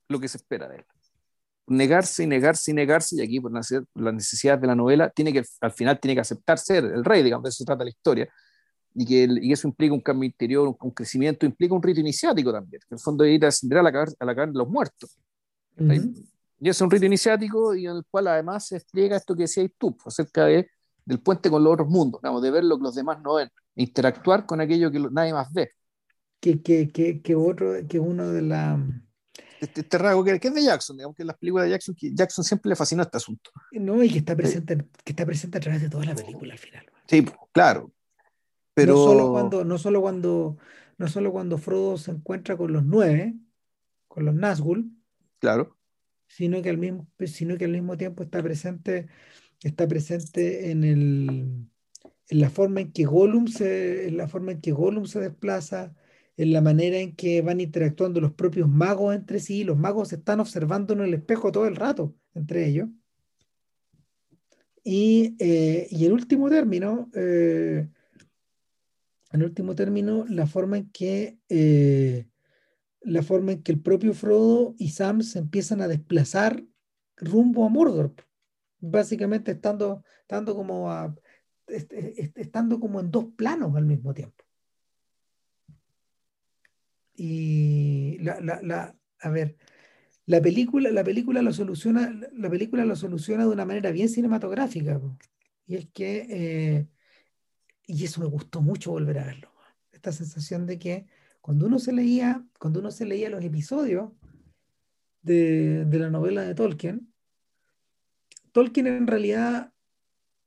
lo 0.09 0.19
que 0.19 0.27
se 0.27 0.37
espera 0.37 0.67
de 0.67 0.77
él 0.77 0.85
negarse 1.69 2.23
y 2.23 2.27
negarse 2.27 2.71
y 2.71 2.73
negarse, 2.73 3.15
y 3.15 3.21
aquí 3.21 3.39
por 3.39 3.51
las 3.51 4.13
necesidades 4.13 4.61
de 4.61 4.67
la 4.67 4.75
novela, 4.75 5.09
tiene 5.09 5.31
que, 5.31 5.43
al 5.61 5.71
final 5.71 5.99
tiene 5.99 6.15
que 6.15 6.21
aceptar 6.21 6.57
ser 6.57 6.83
el 6.83 7.05
rey, 7.05 7.23
digamos, 7.23 7.43
de 7.43 7.49
eso 7.49 7.63
trata 7.63 7.83
la 7.83 7.89
historia, 7.89 8.27
y 8.93 9.05
que 9.05 9.27
y 9.41 9.51
eso 9.51 9.67
implica 9.67 9.93
un 9.93 10.01
cambio 10.01 10.25
interior, 10.27 10.75
un, 10.79 10.91
crecimiento, 10.91 11.45
implica 11.45 11.73
un 11.73 11.83
rito 11.83 11.99
iniciático 11.99 12.51
también, 12.51 12.81
que 12.81 12.87
en 12.93 12.97
el 12.97 12.99
fondo 12.99 13.23
es 13.23 13.35
ir 13.35 13.45
a 13.45 13.49
ascender 13.49 13.79
a 13.79 13.83
la, 13.83 14.07
a 14.19 14.25
la 14.25 14.33
de 14.33 14.53
los 14.53 14.67
muertos. 14.67 15.17
Y 16.61 16.67
es 16.67 16.81
un 16.81 16.91
rito 16.91 17.05
iniciático 17.05 17.73
y 17.73 17.85
en 17.85 17.97
el 17.97 18.03
cual 18.09 18.27
además 18.27 18.67
se 18.67 18.77
explica 18.77 19.15
esto 19.15 19.35
que 19.35 19.43
decías 19.43 19.71
tú, 19.77 19.95
pues, 19.95 20.07
acerca 20.07 20.45
de, 20.45 20.69
del 21.05 21.19
puente 21.19 21.49
con 21.49 21.63
los 21.63 21.73
otros 21.73 21.87
mundos, 21.87 22.21
digamos, 22.21 22.41
de 22.41 22.51
ver 22.51 22.63
lo 22.65 22.77
que 22.77 22.83
los 22.83 22.95
demás 22.95 23.21
no 23.21 23.35
ven, 23.35 23.49
interactuar 23.75 24.45
con 24.45 24.59
aquello 24.59 24.91
que 24.91 24.99
nadie 24.99 25.33
más 25.33 25.51
ve. 25.53 25.69
Que, 26.41 26.61
que, 26.61 26.89
que, 26.89 27.21
que 27.21 27.35
otro, 27.35 27.73
que 27.87 27.99
uno 27.99 28.29
de 28.29 28.41
la 28.41 28.77
este, 29.59 29.81
este 29.81 29.97
rasgo 29.97 30.23
que, 30.23 30.39
es 30.41 30.53
de 30.53 30.63
Jackson, 30.63 30.95
digamos 30.95 31.15
que 31.15 31.23
en 31.23 31.27
las 31.27 31.37
películas 31.37 31.65
de 31.65 31.71
Jackson, 31.71 31.95
que 31.95 32.13
Jackson 32.13 32.43
siempre 32.43 32.69
le 32.69 32.75
fascinó 32.75 33.03
este 33.03 33.17
asunto. 33.17 33.51
No, 33.71 34.01
y 34.03 34.09
que 34.09 34.19
está 34.19 34.35
presente, 34.35 34.77
que 35.03 35.11
está 35.11 35.25
presente 35.25 35.57
a 35.57 35.61
través 35.61 35.81
de 35.81 35.89
toda 35.89 36.05
la 36.05 36.15
película 36.15 36.53
al 36.53 36.59
final. 36.59 36.85
Sí, 37.07 37.25
claro. 37.51 37.91
Pero... 38.73 38.93
No 38.93 39.03
solo 39.03 39.31
cuando, 39.31 39.65
no 39.65 39.77
solo 39.77 40.01
cuando, 40.01 40.57
no 40.97 41.07
solo 41.07 41.31
cuando 41.31 41.57
Frodo 41.57 41.97
se 41.97 42.11
encuentra 42.11 42.57
con 42.57 42.73
los 42.73 42.85
nueve, 42.85 43.35
con 44.07 44.25
los 44.25 44.35
Nazgûl, 44.35 44.91
claro. 45.39 45.77
sino 46.27 46.61
que 46.61 46.69
al 46.69 46.77
mismo, 46.77 47.07
sino 47.25 47.57
que 47.57 47.65
al 47.65 47.71
mismo 47.71 47.97
tiempo 47.97 48.23
está 48.23 48.41
presente, 48.41 49.07
está 49.61 49.87
presente 49.87 50.71
en 50.71 50.83
el 50.83 51.69
en 52.29 52.39
la 52.39 52.49
forma 52.49 52.81
en 52.81 52.91
que 52.91 53.05
Gollum 53.05 53.47
se, 53.47 54.07
en 54.07 54.17
la 54.17 54.27
forma 54.27 54.51
en 54.51 54.61
que 54.61 54.71
Gollum 54.71 55.05
se 55.05 55.19
desplaza, 55.19 55.93
en 56.37 56.53
la 56.53 56.61
manera 56.61 56.99
en 56.99 57.15
que 57.15 57.41
van 57.41 57.59
interactuando 57.59 58.21
los 58.21 58.33
propios 58.33 58.69
magos 58.69 59.15
entre 59.15 59.39
sí. 59.39 59.63
Los 59.63 59.77
magos 59.77 60.09
se 60.09 60.15
están 60.17 60.39
observando 60.39 60.93
en 60.93 61.01
el 61.01 61.13
espejo 61.15 61.51
todo 61.51 61.67
el 61.67 61.75
rato 61.75 62.15
entre 62.35 62.67
ellos. 62.67 62.87
Y, 64.83 65.35
eh, 65.39 65.87
y 65.89 66.05
en 66.05 66.13
último 66.13 66.49
término, 66.49 67.09
eh, 67.13 67.89
en 69.31 69.43
último 69.43 69.75
término, 69.75 70.25
la 70.27 70.47
forma 70.47 70.77
en 70.77 70.89
que 70.91 71.39
eh, 71.49 72.27
la 73.01 73.23
forma 73.23 73.53
en 73.53 73.63
que 73.63 73.71
el 73.71 73.81
propio 73.81 74.13
Frodo 74.13 74.75
y 74.77 74.89
Sam 74.89 75.21
se 75.21 75.39
empiezan 75.39 75.81
a 75.81 75.87
desplazar 75.87 76.63
rumbo 77.17 77.65
a 77.65 77.69
Mordor, 77.69 78.13
básicamente 78.79 79.51
estando, 79.51 80.03
estando 80.21 80.55
como 80.55 80.89
estando 81.67 82.79
como 82.79 82.99
en 82.99 83.11
dos 83.11 83.25
planos 83.35 83.75
al 83.75 83.85
mismo 83.85 84.13
tiempo. 84.13 84.43
Y 87.15 88.17
la, 88.19 88.39
la, 88.39 88.61
la, 88.63 88.95
a 89.19 89.29
ver, 89.29 89.57
la 90.25 90.41
película, 90.41 90.91
la 90.91 91.03
película 91.03 91.41
lo 91.41 91.51
soluciona, 91.51 92.13
la 92.33 92.49
película 92.49 92.85
lo 92.85 92.95
soluciona 92.95 93.43
de 93.43 93.49
una 93.49 93.65
manera 93.65 93.91
bien 93.91 94.09
cinematográfica. 94.09 95.01
Y 95.67 95.75
es 95.75 95.87
que, 95.91 96.27
eh, 96.29 96.87
y 97.89 98.05
eso 98.05 98.21
me 98.21 98.27
gustó 98.27 98.61
mucho 98.61 98.91
volver 98.91 99.17
a 99.17 99.25
verlo. 99.25 99.51
Esta 99.91 100.11
sensación 100.11 100.67
de 100.67 100.77
que 100.77 101.07
cuando 101.41 101.65
uno 101.65 101.79
se 101.79 101.91
leía, 101.91 102.45
cuando 102.59 102.81
uno 102.81 102.91
se 102.91 103.03
leía 103.03 103.31
los 103.31 103.43
episodios 103.43 104.11
de, 105.23 105.85
de 105.85 105.99
la 105.99 106.11
novela 106.11 106.43
de 106.43 106.53
Tolkien, 106.53 107.11
Tolkien 108.51 108.85
en 108.85 109.07
realidad 109.07 109.73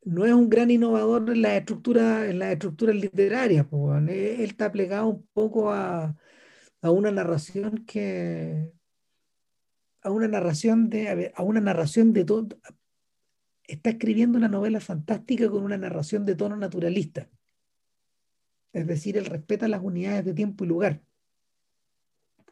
no 0.04 0.24
es 0.24 0.32
un 0.32 0.48
gran 0.48 0.70
innovador 0.70 1.22
en 1.30 1.44
en 1.44 2.38
las 2.38 2.52
estructuras 2.52 2.94
literarias. 2.94 3.66
Él, 3.72 4.08
él 4.08 4.40
está 4.42 4.70
plegado 4.70 5.08
un 5.08 5.26
poco 5.32 5.72
a, 5.72 6.16
a 6.80 6.90
una 6.92 7.10
narración 7.10 7.84
que 7.84 8.72
a 10.00 10.10
una 10.10 10.28
narración 10.28 10.90
de 10.90 11.32
a, 11.34 11.40
a 11.40 11.42
una 11.42 11.60
narración 11.60 12.12
de 12.12 12.24
todo 12.24 12.46
está 13.74 13.90
escribiendo 13.90 14.38
una 14.38 14.48
novela 14.48 14.80
fantástica 14.80 15.50
con 15.50 15.64
una 15.64 15.76
narración 15.76 16.24
de 16.24 16.34
tono 16.34 16.56
naturalista 16.56 17.28
es 18.72 18.86
decir 18.86 19.16
él 19.16 19.26
respeta 19.26 19.68
las 19.68 19.82
unidades 19.82 20.24
de 20.24 20.34
tiempo 20.34 20.64
y 20.64 20.68
lugar 20.68 21.02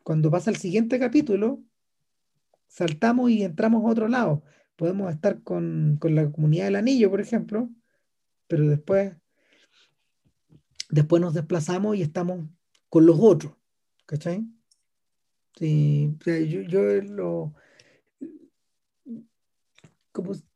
cuando 0.02 0.30
pasa 0.30 0.50
el 0.50 0.56
siguiente 0.56 0.98
capítulo 0.98 1.62
saltamos 2.66 3.30
y 3.30 3.42
entramos 3.42 3.84
a 3.84 3.88
otro 3.88 4.08
lado 4.08 4.42
podemos 4.76 5.12
estar 5.12 5.42
con, 5.42 5.96
con 6.00 6.14
la 6.14 6.30
comunidad 6.30 6.66
del 6.66 6.76
anillo 6.76 7.10
por 7.10 7.20
ejemplo 7.20 7.70
pero 8.46 8.68
después 8.68 9.14
después 10.88 11.22
nos 11.22 11.34
desplazamos 11.34 11.96
y 11.96 12.02
estamos 12.02 12.48
con 12.88 13.06
los 13.06 13.18
otros 13.20 13.52
¿Cachai? 14.10 14.44
Sí, 15.56 16.16
yo, 16.66 16.82
lo. 17.02 17.54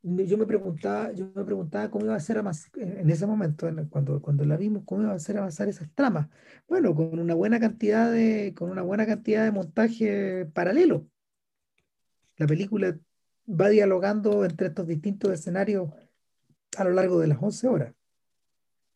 Yo 0.03 0.37
me 0.37 0.45
preguntaba, 0.45 1.11
yo 1.11 1.31
me 1.33 1.43
preguntaba 1.43 1.89
cómo 1.89 2.05
iba 2.05 2.15
a 2.15 2.19
ser 2.19 2.43
en 2.75 3.09
ese 3.09 3.25
momento, 3.25 3.67
cuando, 3.89 4.21
cuando 4.21 4.45
la 4.45 4.57
vimos, 4.57 4.83
cómo 4.85 5.03
iba 5.03 5.13
a 5.13 5.19
ser 5.19 5.37
avanzar 5.37 5.67
esas 5.67 5.89
tramas. 5.93 6.27
Bueno, 6.67 6.95
con 6.95 7.19
una 7.19 7.33
buena 7.33 7.59
cantidad 7.59 8.11
de, 8.11 8.53
con 8.57 8.69
una 8.69 8.81
buena 8.81 9.05
cantidad 9.05 9.43
de 9.43 9.51
montaje 9.51 10.45
paralelo. 10.53 11.07
La 12.37 12.47
película 12.47 12.97
va 13.47 13.69
dialogando 13.69 14.43
entre 14.43 14.67
estos 14.67 14.87
distintos 14.87 15.31
escenarios 15.31 15.89
a 16.77 16.83
lo 16.83 16.91
largo 16.91 17.19
de 17.19 17.27
las 17.27 17.37
11 17.41 17.67
horas. 17.67 17.93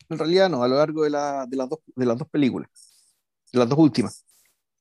En 0.08 0.18
realidad 0.18 0.50
no, 0.50 0.62
a 0.62 0.68
lo 0.68 0.76
largo 0.76 1.04
de, 1.04 1.10
la, 1.10 1.46
de, 1.46 1.56
las, 1.56 1.68
dos, 1.68 1.78
de 1.94 2.04
las 2.04 2.18
dos 2.18 2.28
películas, 2.28 2.68
de 3.52 3.58
las 3.58 3.68
dos 3.68 3.78
últimas. 3.78 4.24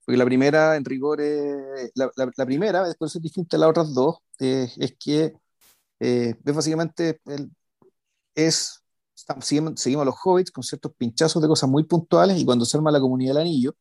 Porque 0.03 0.17
la 0.17 0.25
primera, 0.25 0.75
en 0.75 0.83
rigor, 0.83 1.21
es, 1.21 1.91
la, 1.93 2.09
la, 2.15 2.45
primera, 2.45 2.83
después 2.83 3.15
es 3.15 3.21
distinta 3.21 3.57
a 3.57 3.59
las 3.59 3.69
otras 3.69 3.93
dos, 3.93 4.17
es 4.39 4.95
que 4.97 5.33
eh, 5.99 6.35
es 6.43 6.55
básicamente, 6.55 7.19
es, 8.35 8.83
seguimos, 9.41 9.79
seguimos, 9.79 10.03
a 10.03 10.05
los 10.05 10.15
hobbits 10.23 10.51
con 10.51 10.63
ciertos 10.63 10.93
pinchazos 10.97 11.41
de 11.41 11.47
cosas 11.47 11.69
muy 11.69 11.83
puntuales 11.83 12.39
y 12.39 12.45
cuando 12.45 12.65
se 12.65 12.77
arma 12.77 12.91
la 12.91 12.99
comunidad 12.99 13.33
del 13.33 13.41
anillo, 13.41 13.75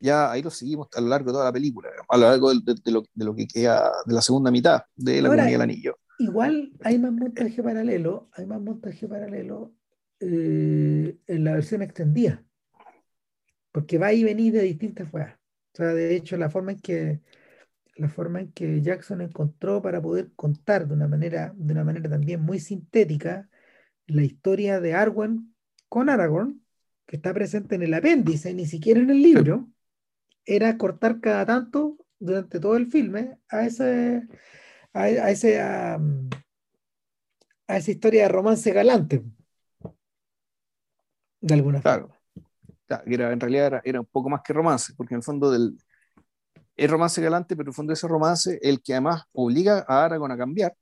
ya 0.00 0.30
ahí 0.30 0.42
lo 0.42 0.50
seguimos 0.50 0.88
a 0.94 1.00
lo 1.00 1.08
largo 1.08 1.26
de 1.26 1.32
toda 1.34 1.44
la 1.44 1.52
película, 1.52 1.88
a 2.08 2.16
lo 2.16 2.28
largo 2.28 2.52
de, 2.54 2.74
lo, 2.86 3.02
de 3.14 3.24
lo, 3.24 3.34
que 3.34 3.46
queda 3.46 3.92
de 4.06 4.14
la 4.14 4.22
segunda 4.22 4.50
mitad 4.50 4.82
de 4.96 5.22
la 5.22 5.28
comunidad 5.28 5.52
del 5.52 5.60
anillo. 5.60 5.98
Igual 6.18 6.72
hay 6.82 6.98
más 6.98 7.12
montaje 7.12 7.62
paralelo, 7.62 8.28
hay 8.32 8.46
más 8.46 8.60
montaje 8.60 9.06
paralelo 9.06 9.74
eh, 10.20 11.16
en 11.26 11.44
la 11.44 11.52
versión 11.52 11.82
extendida, 11.82 12.44
porque 13.72 13.98
va 13.98 14.12
y 14.12 14.24
venir 14.24 14.52
de 14.52 14.62
distintas 14.62 15.08
formas. 15.10 15.34
O 15.72 15.76
sea, 15.76 15.94
de 15.94 16.16
hecho, 16.16 16.36
la 16.36 16.50
forma 16.50 16.72
en 16.72 16.80
que 16.80 17.20
la 18.00 18.08
forma 18.08 18.40
en 18.40 18.52
que 18.52 18.80
Jackson 18.80 19.20
encontró 19.20 19.82
para 19.82 20.00
poder 20.00 20.32
contar 20.34 20.88
de 20.88 20.94
una 20.94 21.06
manera, 21.06 21.52
de 21.54 21.72
una 21.74 21.84
manera 21.84 22.08
también 22.08 22.40
muy 22.40 22.58
sintética 22.58 23.48
la 24.06 24.22
historia 24.22 24.80
de 24.80 24.94
Arwen 24.94 25.54
con 25.88 26.08
Aragorn, 26.08 26.64
que 27.06 27.16
está 27.16 27.34
presente 27.34 27.74
en 27.74 27.82
el 27.82 27.92
apéndice, 27.92 28.54
ni 28.54 28.64
siquiera 28.64 29.00
en 29.00 29.10
el 29.10 29.20
libro, 29.20 29.68
era 30.46 30.78
cortar 30.78 31.20
cada 31.20 31.44
tanto 31.44 31.98
durante 32.18 32.58
todo 32.58 32.76
el 32.76 32.86
filme 32.86 33.38
a 33.50 33.66
ese 33.66 34.26
a, 34.94 35.08
ese 35.30 35.60
a, 35.60 36.00
esa 37.68 37.90
historia 37.90 38.22
de 38.22 38.28
romance 38.28 38.72
galante 38.72 39.22
de 41.40 41.54
alguna 41.54 41.82
forma. 41.82 42.16
Era, 43.06 43.32
en 43.32 43.38
realidad 43.40 43.66
era, 43.66 43.82
era, 43.84 44.00
un 44.00 44.06
poco 44.06 44.28
más 44.28 44.40
que 44.42 44.52
romance, 44.52 44.92
porque 44.96 45.14
en 45.14 45.18
el 45.18 45.22
fondo 45.22 45.50
del, 45.50 45.78
es 46.80 46.90
romance 46.90 47.20
galante, 47.20 47.54
pero 47.56 47.66
en 47.66 47.68
el 47.68 47.74
fondo 47.74 47.92
ese 47.92 48.08
romance 48.08 48.58
el 48.62 48.80
que 48.80 48.94
además 48.94 49.24
obliga 49.32 49.84
a 49.86 50.06
Aragorn 50.06 50.32
a 50.32 50.38
cambiar 50.38 50.74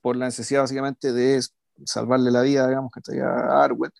por 0.00 0.16
la 0.16 0.24
necesidad 0.24 0.62
básicamente 0.62 1.12
de 1.12 1.40
salvarle 1.84 2.32
la 2.32 2.42
vida, 2.42 2.66
digamos, 2.66 2.90
que 2.90 3.20
a 3.20 3.62
Arwen, 3.62 3.92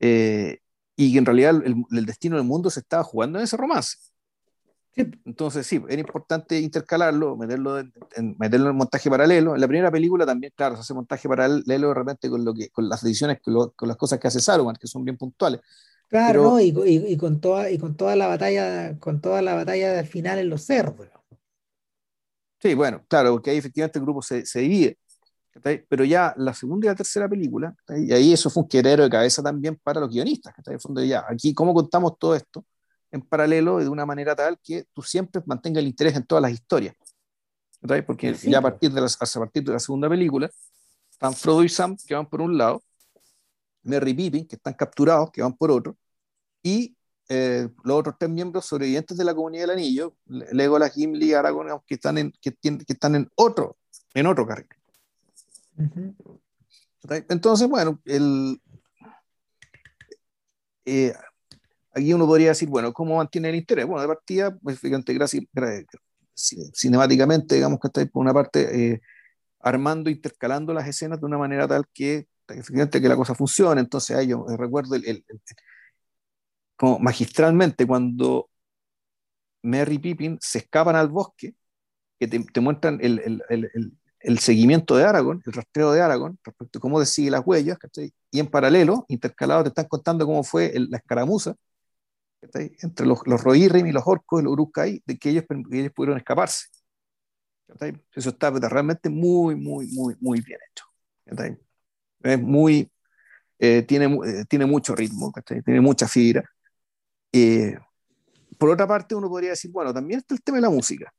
eh, 0.00 0.58
y 0.96 1.12
que 1.12 1.18
en 1.18 1.24
realidad 1.24 1.62
el, 1.64 2.04
destino 2.04 2.36
del 2.36 2.44
mundo 2.44 2.68
se 2.68 2.80
estaba 2.80 3.02
jugando 3.02 3.38
en 3.38 3.44
ese 3.44 3.56
romance. 3.56 3.96
Entonces, 5.24 5.66
sí, 5.66 5.82
era 5.88 6.00
importante 6.00 6.60
intercalarlo, 6.60 7.38
meterlo 7.38 7.78
en, 7.78 7.90
meterlo 8.38 8.68
en 8.68 8.76
montaje 8.76 9.08
paralelo. 9.08 9.54
En 9.54 9.62
la 9.62 9.68
primera 9.68 9.90
película 9.90 10.26
también, 10.26 10.52
claro, 10.54 10.74
se 10.74 10.82
hace 10.82 10.92
montaje 10.92 11.26
paralelo 11.26 11.88
de 11.88 11.94
repente 11.94 12.28
con, 12.28 12.44
lo 12.44 12.52
que, 12.52 12.68
con 12.68 12.86
las 12.86 13.02
decisiones, 13.02 13.40
con, 13.40 13.70
con 13.70 13.88
las 13.88 13.96
cosas 13.96 14.18
que 14.18 14.28
hace 14.28 14.40
Saruman, 14.40 14.76
que 14.76 14.86
son 14.86 15.02
bien 15.02 15.16
puntuales. 15.16 15.62
Claro, 16.12 16.60
y, 16.60 17.16
con 17.16 17.40
toda, 17.40 17.70
y 17.70 17.78
con 17.78 17.96
toda 17.96 18.16
la 18.16 18.26
batalla, 18.26 18.98
con 18.98 19.22
toda 19.22 19.40
la 19.40 19.54
batalla 19.54 19.94
del 19.94 20.06
final 20.06 20.38
en 20.38 20.50
los 20.50 20.62
cerros. 20.62 20.94
Sí, 22.60 22.74
bueno, 22.74 23.02
claro, 23.08 23.32
porque 23.32 23.48
ahí 23.48 23.56
efectivamente 23.56 23.98
el 23.98 24.04
grupo 24.04 24.20
se, 24.20 24.44
divide. 24.60 24.98
Pero 25.88 26.04
ya 26.04 26.34
la 26.36 26.52
segunda 26.52 26.86
y 26.86 26.88
la 26.90 26.94
tercera 26.94 27.26
película, 27.30 27.74
y 27.88 28.12
ahí 28.12 28.30
eso 28.30 28.50
fue 28.50 28.62
un 28.62 28.68
querero 28.68 29.04
de 29.04 29.08
cabeza 29.08 29.42
también 29.42 29.80
para 29.82 30.00
los 30.00 30.10
guionistas. 30.10 30.52
En 30.66 30.78
fondo 30.78 31.02
ya, 31.02 31.24
aquí 31.26 31.54
cómo 31.54 31.72
contamos 31.72 32.18
todo 32.18 32.34
esto 32.34 32.62
en 33.10 33.22
paralelo 33.22 33.80
y 33.80 33.84
de 33.84 33.88
una 33.88 34.04
manera 34.04 34.36
tal 34.36 34.58
que 34.62 34.84
tú 34.92 35.00
siempre 35.00 35.40
mantengas 35.46 35.80
el 35.80 35.88
interés 35.88 36.14
en 36.14 36.26
todas 36.26 36.42
las 36.42 36.52
historias. 36.52 36.94
Porque 38.06 38.34
ya 38.34 38.58
a 38.58 38.62
partir, 38.62 38.92
de 38.92 39.00
la, 39.00 39.06
a 39.06 39.38
partir 39.38 39.64
de 39.64 39.72
la 39.72 39.78
segunda 39.78 40.10
película, 40.10 40.50
están 41.10 41.32
Frodo 41.32 41.64
y 41.64 41.70
Sam 41.70 41.96
que 42.06 42.14
van 42.14 42.28
por 42.28 42.42
un 42.42 42.58
lado, 42.58 42.82
Merry 43.84 44.10
y 44.10 44.14
Pippin 44.14 44.46
que 44.46 44.56
están 44.56 44.74
capturados, 44.74 45.30
que 45.30 45.40
van 45.40 45.56
por 45.56 45.70
otro, 45.70 45.96
y 46.62 46.96
eh, 47.28 47.68
los 47.84 47.98
otros 47.98 48.16
tres 48.18 48.30
miembros 48.30 48.66
sobrevivientes 48.66 49.16
de 49.16 49.24
la 49.24 49.34
comunidad 49.34 49.64
del 49.64 49.78
anillo, 49.78 50.16
Legolas, 50.26 50.92
Gimli 50.92 51.30
y 51.30 51.32
Aragorn, 51.32 51.80
que 51.86 51.94
están 51.94 52.18
en, 52.18 52.32
que, 52.40 52.52
que 52.52 52.92
están 52.92 53.14
en 53.14 53.30
otro, 53.36 53.78
en 54.14 54.26
otro 54.26 54.46
carril. 54.46 54.66
Entonces, 57.28 57.68
bueno, 57.68 58.00
el, 58.04 58.60
eh, 60.84 61.14
aquí 61.94 62.12
uno 62.12 62.26
podría 62.26 62.48
decir, 62.48 62.68
bueno, 62.68 62.92
¿cómo 62.92 63.16
mantiene 63.16 63.50
el 63.50 63.56
interés? 63.56 63.86
Bueno, 63.86 64.02
de 64.02 64.08
partida, 64.08 64.56
pues, 64.58 64.78
fíjate, 64.78 65.14
gracias, 65.14 65.46
cinemáticamente, 66.74 67.54
digamos 67.54 67.78
que 67.80 67.88
está 67.88 68.04
por 68.06 68.22
una 68.22 68.32
parte 68.32 68.92
eh, 68.92 69.00
armando, 69.60 70.10
intercalando 70.10 70.72
las 70.72 70.88
escenas 70.88 71.20
de 71.20 71.26
una 71.26 71.38
manera 71.38 71.68
tal 71.68 71.86
que, 71.92 72.26
efectivamente, 72.48 73.00
que 73.00 73.08
la 73.08 73.16
cosa 73.16 73.34
funcione. 73.34 73.80
Entonces, 73.80 74.16
ahí 74.16 74.28
yo 74.28 74.44
recuerdo 74.56 74.96
el, 74.96 75.24
como 76.82 76.98
magistralmente 76.98 77.86
cuando 77.86 78.50
Merry 79.62 80.00
Pippin 80.00 80.36
se 80.40 80.58
escapan 80.58 80.96
al 80.96 81.06
bosque, 81.06 81.54
que 82.18 82.26
te, 82.26 82.60
muestran 82.60 82.98
el, 83.00 83.20
el, 83.48 83.96
el, 84.18 84.38
seguimiento 84.40 84.96
de 84.96 85.04
Aragorn, 85.04 85.40
el 85.46 85.52
rastreo 85.52 85.92
de 85.92 86.00
Aragorn, 86.00 86.40
respecto 86.42 86.80
a 86.80 86.82
cómo 86.82 87.04
sigue 87.04 87.30
las 87.30 87.46
huellas, 87.46 87.78
y 88.32 88.40
en 88.40 88.48
paralelo, 88.48 89.04
intercalado, 89.06 89.62
te 89.62 89.68
están 89.68 89.86
contando 89.86 90.26
cómo 90.26 90.42
fue 90.42 90.72
la 90.74 90.96
escaramuza 90.96 91.54
entre 92.40 93.06
los, 93.06 93.20
los 93.26 93.44
Rohirrim 93.44 93.86
y 93.86 93.92
los 93.92 94.02
orcos 94.04 94.42
y 94.42 94.44
los 94.44 94.56
de 95.06 95.18
que 95.20 95.30
ellos, 95.30 95.44
ellos 95.70 95.92
pudieron 95.92 96.18
escaparse. 96.18 96.66
Eso 98.12 98.30
está 98.30 98.50
realmente 98.50 99.08
muy, 99.08 99.54
muy, 99.54 99.86
muy, 99.86 100.16
muy 100.18 100.40
bien 100.40 100.58
hecho. 100.68 100.84
Es 102.24 102.40
muy, 102.40 102.90
eh, 103.60 103.82
tiene, 103.82 104.06
eh, 104.26 104.44
tiene 104.48 104.66
mucho 104.66 104.96
ritmo, 104.96 105.32
tiene 105.64 105.80
mucha 105.80 106.08
fibra. 106.08 106.51
Eh, 107.32 107.76
por 108.58 108.70
otra 108.70 108.86
parte, 108.86 109.14
uno 109.14 109.28
podría 109.28 109.50
decir, 109.50 109.70
bueno, 109.70 109.92
también 109.92 110.20
está 110.20 110.34
el 110.34 110.42
tema 110.42 110.58
de 110.58 110.62
la 110.62 110.70
música. 110.70 111.12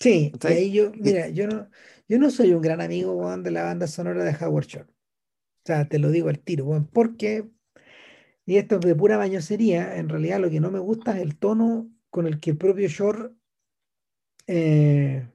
Sí, 0.00 0.32
ahí 0.42 0.72
yo, 0.72 0.92
mira, 0.92 1.28
yo 1.28 1.46
no, 1.48 1.68
yo 2.08 2.18
no 2.18 2.30
soy 2.30 2.52
un 2.52 2.62
gran 2.62 2.80
amigo 2.80 3.36
de 3.38 3.50
la 3.50 3.64
banda 3.64 3.86
sonora 3.86 4.24
de 4.24 4.36
Howard 4.44 4.66
Shore. 4.66 4.88
O 4.88 5.64
sea, 5.64 5.88
te 5.88 5.98
lo 5.98 6.10
digo 6.10 6.28
al 6.28 6.38
tiro, 6.38 6.88
porque, 6.92 7.48
y 8.46 8.56
esto 8.56 8.76
es 8.76 8.80
de 8.82 8.94
pura 8.94 9.16
bañosería, 9.16 9.96
en 9.96 10.08
realidad 10.08 10.40
lo 10.40 10.50
que 10.50 10.60
no 10.60 10.70
me 10.70 10.78
gusta 10.78 11.16
es 11.16 11.22
el 11.22 11.36
tono 11.38 11.90
con 12.10 12.26
el 12.26 12.40
que 12.40 12.50
el 12.50 12.58
propio 12.58 12.88
Shore, 12.88 13.30
eh, 14.46 15.28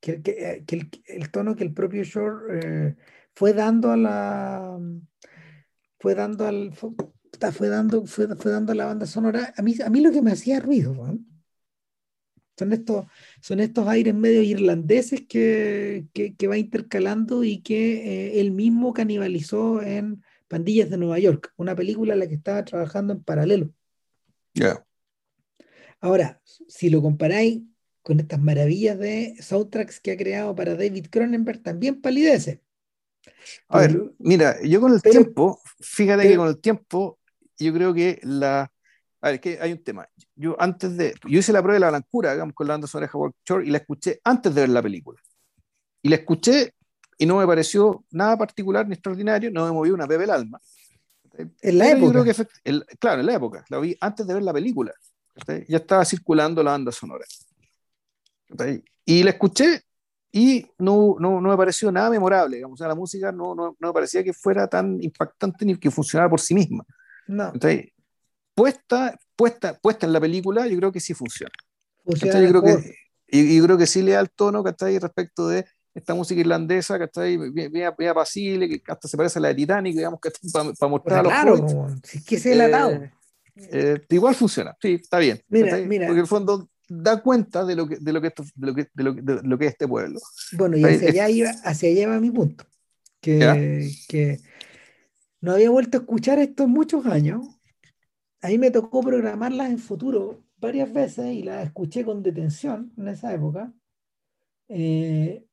que, 0.00 0.22
que, 0.22 0.64
el, 0.68 0.90
el, 1.06 1.30
tono 1.30 1.56
que 1.56 1.64
el 1.64 1.72
propio 1.72 2.04
Shore 2.04 2.60
eh, 2.60 2.96
fue 3.34 3.54
dando 3.54 3.90
a 3.90 3.96
la, 3.96 4.78
fue 5.98 6.14
dando 6.14 6.46
al, 6.46 6.72
fue 7.52 7.68
dando, 7.68 8.06
fue, 8.06 8.26
dando 8.26 8.74
la 8.74 8.86
banda 8.86 9.06
sonora. 9.06 9.52
A 9.56 9.62
mí, 9.62 9.74
a 9.84 9.90
mí 9.90 10.00
lo 10.00 10.10
que 10.10 10.22
me 10.22 10.32
hacía 10.32 10.60
ruido, 10.60 10.94
son 12.58 12.72
estos, 12.72 13.06
son 13.40 13.60
estos 13.60 13.86
aires 13.86 14.14
medio 14.14 14.42
irlandeses 14.42 15.22
que, 15.28 16.06
que, 16.12 16.48
va 16.48 16.58
intercalando 16.58 17.44
y 17.44 17.60
que 17.62 18.36
eh, 18.36 18.40
él 18.40 18.50
mismo 18.50 18.92
canibalizó 18.92 19.80
en 19.82 20.22
Pandillas 20.48 20.90
de 20.90 20.98
Nueva 20.98 21.18
York, 21.18 21.52
una 21.56 21.76
película 21.76 22.14
en 22.14 22.20
la 22.20 22.26
que 22.26 22.34
estaba 22.34 22.64
trabajando 22.64 23.12
en 23.12 23.22
paralelo. 23.22 23.70
ya 24.54 24.84
Ahora, 26.00 26.40
si 26.68 26.90
lo 26.90 27.02
comparáis 27.02 27.60
con 28.02 28.20
estas 28.20 28.40
maravillas 28.40 28.98
de 28.98 29.34
soundtracks 29.40 30.00
que 30.00 30.12
ha 30.12 30.16
creado 30.16 30.54
para 30.54 30.74
David 30.74 31.06
Cronenberg, 31.10 31.62
también 31.62 32.00
palidece. 32.00 32.62
A 33.68 33.80
ver, 33.80 34.12
mira, 34.18 34.56
yo 34.62 34.80
con 34.80 34.92
el 34.92 35.02
tiempo, 35.02 35.60
fíjate 35.80 36.28
que 36.28 36.36
con 36.36 36.48
el 36.48 36.58
tiempo 36.58 37.17
yo 37.58 37.72
creo 37.72 37.94
que 37.94 38.20
la... 38.22 38.70
A 39.20 39.30
ver, 39.30 39.40
que 39.40 39.58
hay 39.60 39.72
un 39.72 39.82
tema. 39.82 40.08
Yo 40.36 40.56
antes 40.60 40.96
de... 40.96 41.14
Yo 41.24 41.40
hice 41.40 41.52
la 41.52 41.60
prueba 41.60 41.74
de 41.74 41.80
la 41.80 41.90
blancura, 41.90 42.32
digamos, 42.32 42.54
con 42.54 42.66
la 42.66 42.74
banda 42.74 42.86
sonora 42.86 43.10
de 43.10 43.18
Howard 43.18 43.34
Shore 43.44 43.66
y 43.66 43.70
la 43.70 43.78
escuché 43.78 44.20
antes 44.22 44.54
de 44.54 44.60
ver 44.60 44.70
la 44.70 44.82
película. 44.82 45.20
Y 46.02 46.08
la 46.08 46.16
escuché 46.16 46.74
y 47.18 47.26
no 47.26 47.38
me 47.38 47.46
pareció 47.46 48.04
nada 48.12 48.38
particular 48.38 48.86
ni 48.86 48.94
extraordinario, 48.94 49.50
no 49.50 49.66
me 49.66 49.72
movió 49.72 49.92
una 49.92 50.06
bebé 50.06 50.24
el 50.24 50.30
alma. 50.30 50.60
En 51.60 51.78
la 51.78 51.90
época. 51.90 52.24
claro, 52.98 53.20
en 53.20 53.26
la 53.26 53.34
época. 53.34 53.64
La 53.68 53.78
vi 53.78 53.96
antes 54.00 54.26
de 54.26 54.34
ver 54.34 54.42
la 54.42 54.52
película. 54.52 54.92
Ya 55.68 55.76
estaba 55.76 56.04
circulando 56.04 56.62
la 56.62 56.72
banda 56.72 56.92
sonora. 56.92 57.24
Y 59.04 59.22
la 59.22 59.30
escuché 59.30 59.82
y 60.32 60.66
no, 60.78 61.16
no, 61.18 61.40
no, 61.40 61.48
me 61.48 61.56
pareció 61.56 61.90
nada 61.90 62.10
memorable. 62.10 62.56
Digamos. 62.56 62.74
O 62.74 62.78
sea, 62.78 62.88
la 62.88 62.94
música 62.94 63.30
no, 63.32 63.54
no, 63.54 63.76
no 63.78 63.88
me 63.88 63.92
parecía 63.92 64.22
que 64.22 64.32
fuera 64.32 64.66
tan 64.68 65.02
impactante 65.02 65.64
ni 65.64 65.76
que 65.76 65.90
funcionara 65.90 66.28
por 66.28 66.40
sí 66.40 66.54
misma. 66.54 66.84
No. 67.28 67.52
puesta, 68.54 69.18
puesta, 69.36 69.78
puesta 69.78 70.06
en 70.06 70.12
la 70.12 70.20
película, 70.20 70.66
yo 70.66 70.76
creo 70.78 70.92
que 70.92 71.00
sí 71.00 71.14
funciona. 71.14 71.52
Funciona, 72.04 72.40
mejor, 72.40 72.82
y, 73.30 73.60
creo 73.60 73.76
que 73.76 73.86
sí 73.86 74.02
le 74.02 74.12
da 74.12 74.20
el 74.20 74.30
tono, 74.30 74.64
¿cachai? 74.64 74.98
Respecto 74.98 75.48
de 75.48 75.66
esta 75.94 76.14
música 76.14 76.40
irlandesa, 76.40 76.98
¿cachai? 76.98 77.36
Bien, 77.36 77.70
bien, 77.70 77.94
bien 77.96 78.10
apacible, 78.10 78.68
que 78.68 78.82
hasta 78.90 79.06
se 79.06 79.16
parece 79.16 79.38
a 79.38 79.42
la 79.42 79.48
de 79.48 79.54
Titanic, 79.54 79.94
digamos, 79.94 80.20
que 80.20 80.30
para 80.78 80.90
mostrar 80.90 81.20
a 81.20 81.22
los 81.22 81.32
Claro, 81.32 81.96
si 82.02 82.18
es 82.18 82.24
que 82.24 82.38
se. 82.38 82.54
Eh, 82.56 83.10
eh, 83.72 84.00
igual 84.10 84.34
funciona, 84.34 84.76
sí, 84.80 84.98
está 85.02 85.18
bien. 85.18 85.40
Mira, 85.48 85.76
mira. 85.78 86.06
Porque 86.06 86.18
en 86.18 86.24
el 86.24 86.26
fondo 86.26 86.68
da 86.88 87.20
cuenta 87.20 87.64
de 87.64 87.74
lo 87.74 87.86
que, 87.86 87.96
de 87.96 88.12
lo 88.12 88.22
que, 88.22 88.32
de 88.54 88.66
lo 88.66 88.74
que, 88.74 88.88
de 88.94 89.02
lo, 89.02 89.12
de 89.12 89.42
lo 89.42 89.58
que 89.58 89.66
es 89.66 89.72
este 89.72 89.86
pueblo. 89.86 90.20
Bueno, 90.52 90.76
y 90.76 90.84
hacia 90.84 91.08
allá, 91.08 91.28
iba, 91.28 91.50
hacia 91.64 91.90
allá 91.90 92.08
va 92.08 92.20
mi 92.20 92.30
punto. 92.30 92.64
Que, 93.20 93.90
que 94.06 94.38
no 95.40 95.52
había 95.52 95.70
vuelto 95.70 95.98
a 95.98 96.00
escuchar 96.00 96.38
esto 96.38 96.64
en 96.64 96.70
muchos 96.70 97.06
años. 97.06 97.46
A 98.40 98.48
mí 98.48 98.58
me 98.58 98.70
tocó 98.70 99.00
programarlas 99.00 99.70
en 99.70 99.78
futuro 99.78 100.44
varias 100.56 100.92
veces 100.92 101.34
y 101.34 101.42
las 101.42 101.66
escuché 101.66 102.04
con 102.04 102.22
detención 102.22 102.92
en 102.96 103.08
esa 103.08 103.32
época. 103.32 103.72
Eh, 104.68 105.44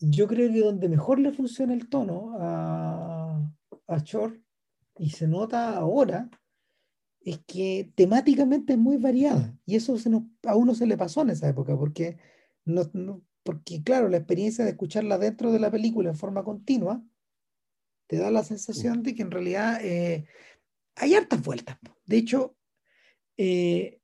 yo 0.00 0.26
creo 0.26 0.52
que 0.52 0.60
donde 0.60 0.88
mejor 0.88 1.18
le 1.18 1.32
funciona 1.32 1.72
el 1.72 1.88
tono 1.88 2.36
a, 2.38 3.52
a 3.86 3.98
Short 3.98 4.40
y 4.98 5.10
se 5.10 5.26
nota 5.26 5.76
ahora 5.76 6.30
es 7.20 7.38
que 7.46 7.92
temáticamente 7.94 8.74
es 8.74 8.78
muy 8.78 8.96
variada 8.98 9.56
y 9.64 9.76
eso 9.76 9.96
se 9.98 10.10
nos, 10.10 10.24
a 10.42 10.56
uno 10.56 10.74
se 10.74 10.86
le 10.86 10.98
pasó 10.98 11.22
en 11.22 11.30
esa 11.30 11.48
época 11.48 11.76
porque, 11.76 12.18
no, 12.64 13.22
porque 13.42 13.82
claro, 13.82 14.08
la 14.08 14.18
experiencia 14.18 14.64
de 14.64 14.72
escucharla 14.72 15.18
dentro 15.18 15.50
de 15.50 15.58
la 15.58 15.70
película 15.70 16.10
en 16.10 16.16
forma 16.16 16.44
continua 16.44 17.02
te 18.06 18.16
da 18.16 18.30
la 18.30 18.44
sensación 18.44 19.02
de 19.02 19.14
que 19.14 19.22
en 19.22 19.30
realidad 19.30 19.78
eh, 19.82 20.26
hay 20.96 21.14
hartas 21.14 21.42
vueltas. 21.42 21.78
De 22.06 22.16
hecho, 22.16 22.56
eh, 23.36 24.00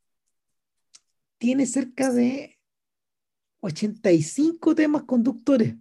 tiene 1.39 1.67
cerca 1.67 2.13
de 2.13 2.59
85 3.61 4.75
temas 4.75 5.03
conductores 5.05 5.75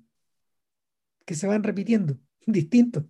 que 1.25 1.35
se 1.35 1.47
van 1.47 1.63
repitiendo, 1.63 2.17
distintos. 2.45 3.05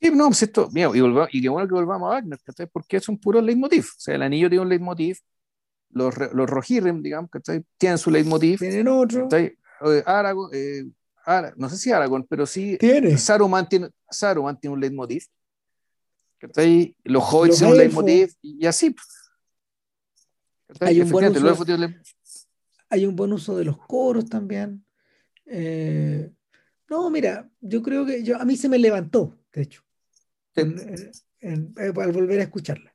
Sí, 0.00 0.10
no, 0.10 0.26
pues 0.26 0.42
esto, 0.42 0.68
mira, 0.72 0.90
y, 0.94 1.38
y 1.38 1.42
qué 1.42 1.48
bueno 1.48 1.68
que 1.68 1.74
volvamos 1.74 2.06
a 2.06 2.14
Wagner, 2.16 2.38
porque 2.70 2.98
es 2.98 3.08
un 3.08 3.18
puro 3.18 3.40
leitmotiv. 3.40 3.84
O 3.84 4.00
sea, 4.00 4.16
el 4.16 4.22
anillo 4.22 4.48
tiene 4.48 4.62
un 4.62 4.68
leitmotiv, 4.68 5.18
los, 5.90 6.14
los 6.32 6.50
Rohirrim, 6.50 7.00
digamos, 7.00 7.30
que 7.30 7.40
tienen 7.78 7.98
su 7.98 8.10
leitmotiv. 8.10 8.58
Tienen 8.58 8.88
otro. 8.88 9.28
Aragorn, 10.06 10.50
eh, 10.52 10.84
no 11.56 11.68
sé 11.68 11.76
si 11.76 11.92
Aragorn, 11.92 12.26
pero 12.28 12.46
sí. 12.46 12.76
Tiene. 12.78 13.16
Saruman 13.18 13.68
tiene, 13.68 13.90
Saruman 14.10 14.58
tiene 14.58 14.74
un 14.74 14.80
leitmotiv. 14.80 15.24
Los 17.04 17.24
hobbits 17.24 17.58
tienen 17.58 17.72
un 17.72 17.78
leitmotiv, 17.78 18.34
y 18.42 18.66
así. 18.66 18.94
Hay 20.80 21.00
un, 21.00 21.10
buen 21.10 21.36
uso, 21.36 21.64
hay 22.90 23.06
un 23.06 23.14
buen 23.14 23.32
uso 23.32 23.56
de 23.56 23.64
los 23.64 23.78
coros 23.78 24.28
también. 24.28 24.84
Eh, 25.46 26.30
no, 26.88 27.10
mira, 27.10 27.48
yo 27.60 27.82
creo 27.82 28.04
que 28.04 28.22
yo, 28.22 28.40
a 28.40 28.44
mí 28.44 28.56
se 28.56 28.68
me 28.68 28.78
levantó, 28.78 29.38
de 29.52 29.62
hecho, 29.62 29.82
eh, 30.56 31.12
al 31.76 31.92
volver 32.12 32.40
a 32.40 32.44
escucharla. 32.44 32.94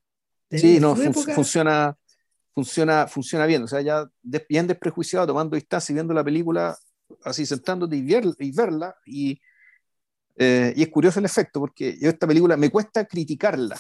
sí, 0.51 0.79
no, 0.79 0.95
funciona, 0.95 1.97
funciona, 2.53 3.07
funciona 3.07 3.45
bien. 3.45 3.63
O 3.63 3.67
sea, 3.67 3.81
ya 3.81 4.09
bien 4.49 4.67
desprejuiciado, 4.67 5.27
tomando 5.27 5.55
distancia 5.55 5.93
y 5.93 5.95
viendo 5.95 6.13
la 6.13 6.23
película, 6.23 6.77
así 7.23 7.45
sentándote 7.45 7.95
y, 7.95 8.07
y 8.39 8.51
verla, 8.51 8.95
y 9.05 9.39
eh, 10.41 10.73
y 10.73 10.83
es 10.83 10.87
curioso 10.87 11.19
el 11.19 11.25
efecto, 11.25 11.59
porque 11.59 11.97
yo 11.99 12.07
esta 12.07 12.25
película 12.25 12.55
me 12.55 12.69
cuesta 12.69 13.03
criticarla, 13.03 13.75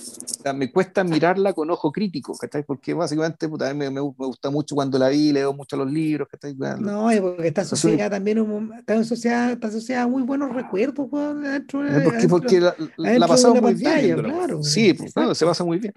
me 0.53 0.69
cuesta 0.69 1.05
mirarla 1.05 1.53
con 1.53 1.71
ojo 1.71 1.89
crítico, 1.89 2.37
¿cachai? 2.37 2.63
Porque 2.63 2.93
básicamente 2.93 3.47
puta, 3.47 3.73
me, 3.73 3.89
me, 3.89 4.01
gusta 4.01 4.49
mucho 4.49 4.75
cuando 4.75 4.99
la 4.99 5.07
vi, 5.07 5.31
leo 5.31 5.53
mucho 5.53 5.77
los 5.77 5.89
libros, 5.89 6.27
¿cachai? 6.27 6.53
No, 6.81 7.09
es 7.09 7.21
porque 7.21 7.47
está 7.47 7.61
asociada 7.61 8.09
también, 8.09 8.45
está 8.77 8.95
asociada, 8.95 9.53
está 9.53 9.67
asociada 9.67 10.03
a 10.03 10.07
muy 10.09 10.23
buenos 10.23 10.53
recuerdos, 10.53 11.07
pues, 11.09 11.61
porque, 12.03 12.27
porque 12.27 12.59
la, 12.59 12.75
la 12.97 13.25
pasamos 13.25 13.61
muy 13.61 13.75
bien. 13.75 14.21
Claro, 14.21 14.61
sí, 14.61 14.93
pues, 14.93 15.13
se 15.37 15.45
pasa 15.45 15.63
muy 15.63 15.79
bien. 15.79 15.93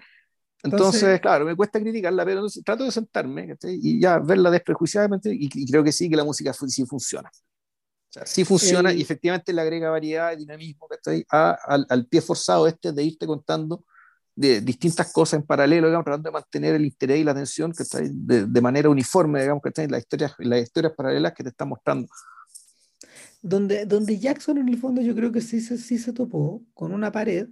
Entonces, 0.63 1.19
claro, 1.19 1.45
me 1.45 1.55
cuesta 1.55 1.79
criticarla, 1.79 2.23
pero 2.23 2.47
trato 2.63 2.85
de 2.85 2.91
sentarme 2.91 3.49
¿cachai? 3.49 3.77
y 3.81 3.99
ya 3.99 4.17
verla 4.19 4.49
desprejuiciadamente 4.49 5.29
y, 5.33 5.49
y, 5.53 5.65
creo 5.69 5.83
que 5.83 5.91
sí 5.91 6.09
que 6.09 6.15
la 6.15 6.23
música 6.23 6.53
sí 6.53 6.85
funciona 6.85 7.29
sí 8.25 8.45
funciona 8.45 8.93
y 8.93 9.01
efectivamente 9.01 9.53
le 9.53 9.61
agrega 9.61 9.89
variedad 9.89 10.31
y 10.33 10.37
dinamismo 10.37 10.87
al, 11.29 11.85
al, 11.89 12.05
pie 12.05 12.21
forzado 12.21 12.67
este 12.67 12.91
de 12.91 13.03
irte 13.03 13.25
contando 13.25 13.83
de 14.35 14.61
distintas 14.61 15.11
cosas 15.11 15.39
en 15.39 15.45
paralelo, 15.45 15.87
digamos, 15.87 16.05
tratando 16.05 16.29
de 16.29 16.33
mantener 16.33 16.75
el 16.75 16.85
interés 16.85 17.19
y 17.19 17.23
la 17.23 17.31
atención 17.31 17.71
que 17.71 17.83
está 17.83 17.99
de, 18.01 18.47
de, 18.47 18.61
manera 18.61 18.89
uniforme, 18.89 19.41
digamos, 19.41 19.61
que 19.61 19.87
las 19.87 19.99
historias, 19.99 20.33
las 20.39 20.63
historias 20.63 20.93
paralelas 20.93 21.33
que 21.33 21.43
te 21.43 21.49
están 21.49 21.69
mostrando. 21.69 22.07
Donde, 23.41 23.85
donde 23.85 24.17
Jackson 24.17 24.57
en 24.57 24.69
el 24.69 24.77
fondo 24.77 25.01
yo 25.01 25.13
creo 25.13 25.31
que 25.31 25.41
sí, 25.41 25.61
sí 25.61 25.97
se 25.99 26.13
topó 26.13 26.63
con 26.73 26.93
una 26.93 27.11
pared, 27.11 27.49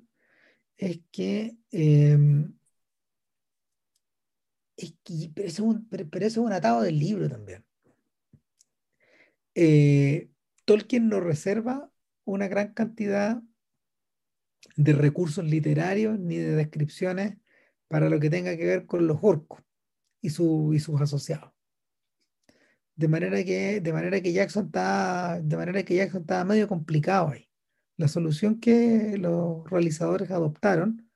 es 0.75 0.99
que, 1.11 1.55
eh, 1.71 2.17
pero, 5.33 5.47
eso 5.47 5.75
es 6.11 6.37
un, 6.37 6.53
atado 6.53 6.81
del 6.81 6.99
libro 6.99 7.29
también. 7.29 7.65
Eh, 9.55 10.29
Tolkien 10.65 11.09
no 11.09 11.19
reserva 11.19 11.91
una 12.25 12.47
gran 12.47 12.73
cantidad 12.73 13.41
de 14.75 14.93
recursos 14.93 15.45
literarios 15.45 16.19
ni 16.19 16.37
de 16.37 16.55
descripciones 16.55 17.37
para 17.87 18.09
lo 18.09 18.19
que 18.19 18.29
tenga 18.29 18.55
que 18.55 18.65
ver 18.65 18.85
con 18.85 19.07
los 19.07 19.19
orcos 19.21 19.61
y, 20.21 20.29
su, 20.29 20.71
y 20.73 20.79
sus 20.79 21.01
asociados. 21.01 21.51
De 22.95 23.07
manera 23.07 23.43
que, 23.43 23.81
de 23.81 23.93
manera 23.93 24.21
que 24.21 24.33
Jackson 24.33 24.67
está, 24.67 25.41
de 25.41 25.57
manera 25.57 25.83
que 25.83 25.95
Jackson 25.95 26.21
estaba 26.21 26.43
medio 26.45 26.67
complicado 26.67 27.29
ahí. 27.29 27.49
La 27.97 28.07
solución 28.07 28.59
que 28.59 29.17
los 29.17 29.69
realizadores 29.69 30.31
adoptaron 30.31 31.09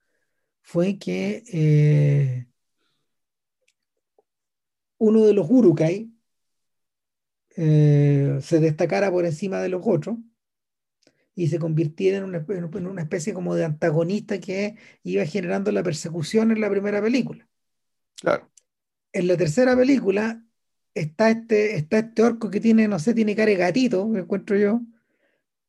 fue 0.62 0.98
que 0.98 1.44
eh, 1.52 2.46
uno 4.98 5.24
de 5.24 5.32
los 5.32 5.46
Urukai, 5.48 6.10
eh, 7.56 8.38
se 8.42 8.60
destacara 8.60 9.10
por 9.10 9.24
encima 9.24 9.60
de 9.60 9.70
los 9.70 9.82
otros 9.84 10.18
y 11.34 11.48
se 11.48 11.58
convirtiera 11.58 12.18
en 12.18 12.24
una, 12.24 12.44
en 12.48 12.86
una, 12.86 13.02
especie 13.02 13.32
como 13.32 13.54
de 13.54 13.64
antagonista 13.64 14.38
que 14.40 14.76
iba 15.02 15.24
generando 15.24 15.72
la 15.72 15.82
persecución 15.82 16.50
en 16.50 16.60
la 16.60 16.70
primera 16.70 17.00
película. 17.00 17.48
Claro. 18.20 18.50
En 19.12 19.26
la 19.26 19.36
tercera 19.36 19.76
película 19.76 20.42
está 20.94 21.30
este, 21.30 21.76
está 21.76 21.98
este 21.98 22.22
orco 22.22 22.50
que 22.50 22.60
tiene, 22.60 22.88
no 22.88 22.98
sé, 22.98 23.14
tiene 23.14 23.36
cara 23.36 23.50
de 23.50 23.56
gatito, 23.56 24.10
que 24.12 24.20
encuentro 24.20 24.56
yo. 24.56 24.80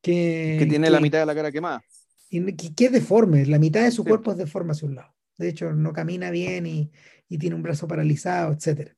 Que, 0.01 0.57
que 0.59 0.65
tiene 0.65 0.89
la 0.89 0.99
mitad 0.99 1.19
de 1.19 1.25
la 1.25 1.35
cara 1.35 1.51
quemada. 1.51 1.83
Y 2.29 2.53
que, 2.53 2.85
es 2.85 2.91
deforme, 2.91 3.45
la 3.45 3.59
mitad 3.59 3.83
de 3.83 3.91
su 3.91 4.03
cuerpo 4.03 4.31
es 4.31 4.37
deforme 4.37 4.71
hacia 4.71 4.87
un 4.87 4.95
lado. 4.95 5.15
De 5.37 5.49
hecho, 5.49 5.71
no 5.73 5.93
camina 5.93 6.31
bien 6.31 6.65
y, 6.65 6.91
y 7.29 7.37
tiene 7.37 7.55
un 7.55 7.63
brazo 7.63 7.87
paralizado, 7.87 8.53
etcétera. 8.53 8.96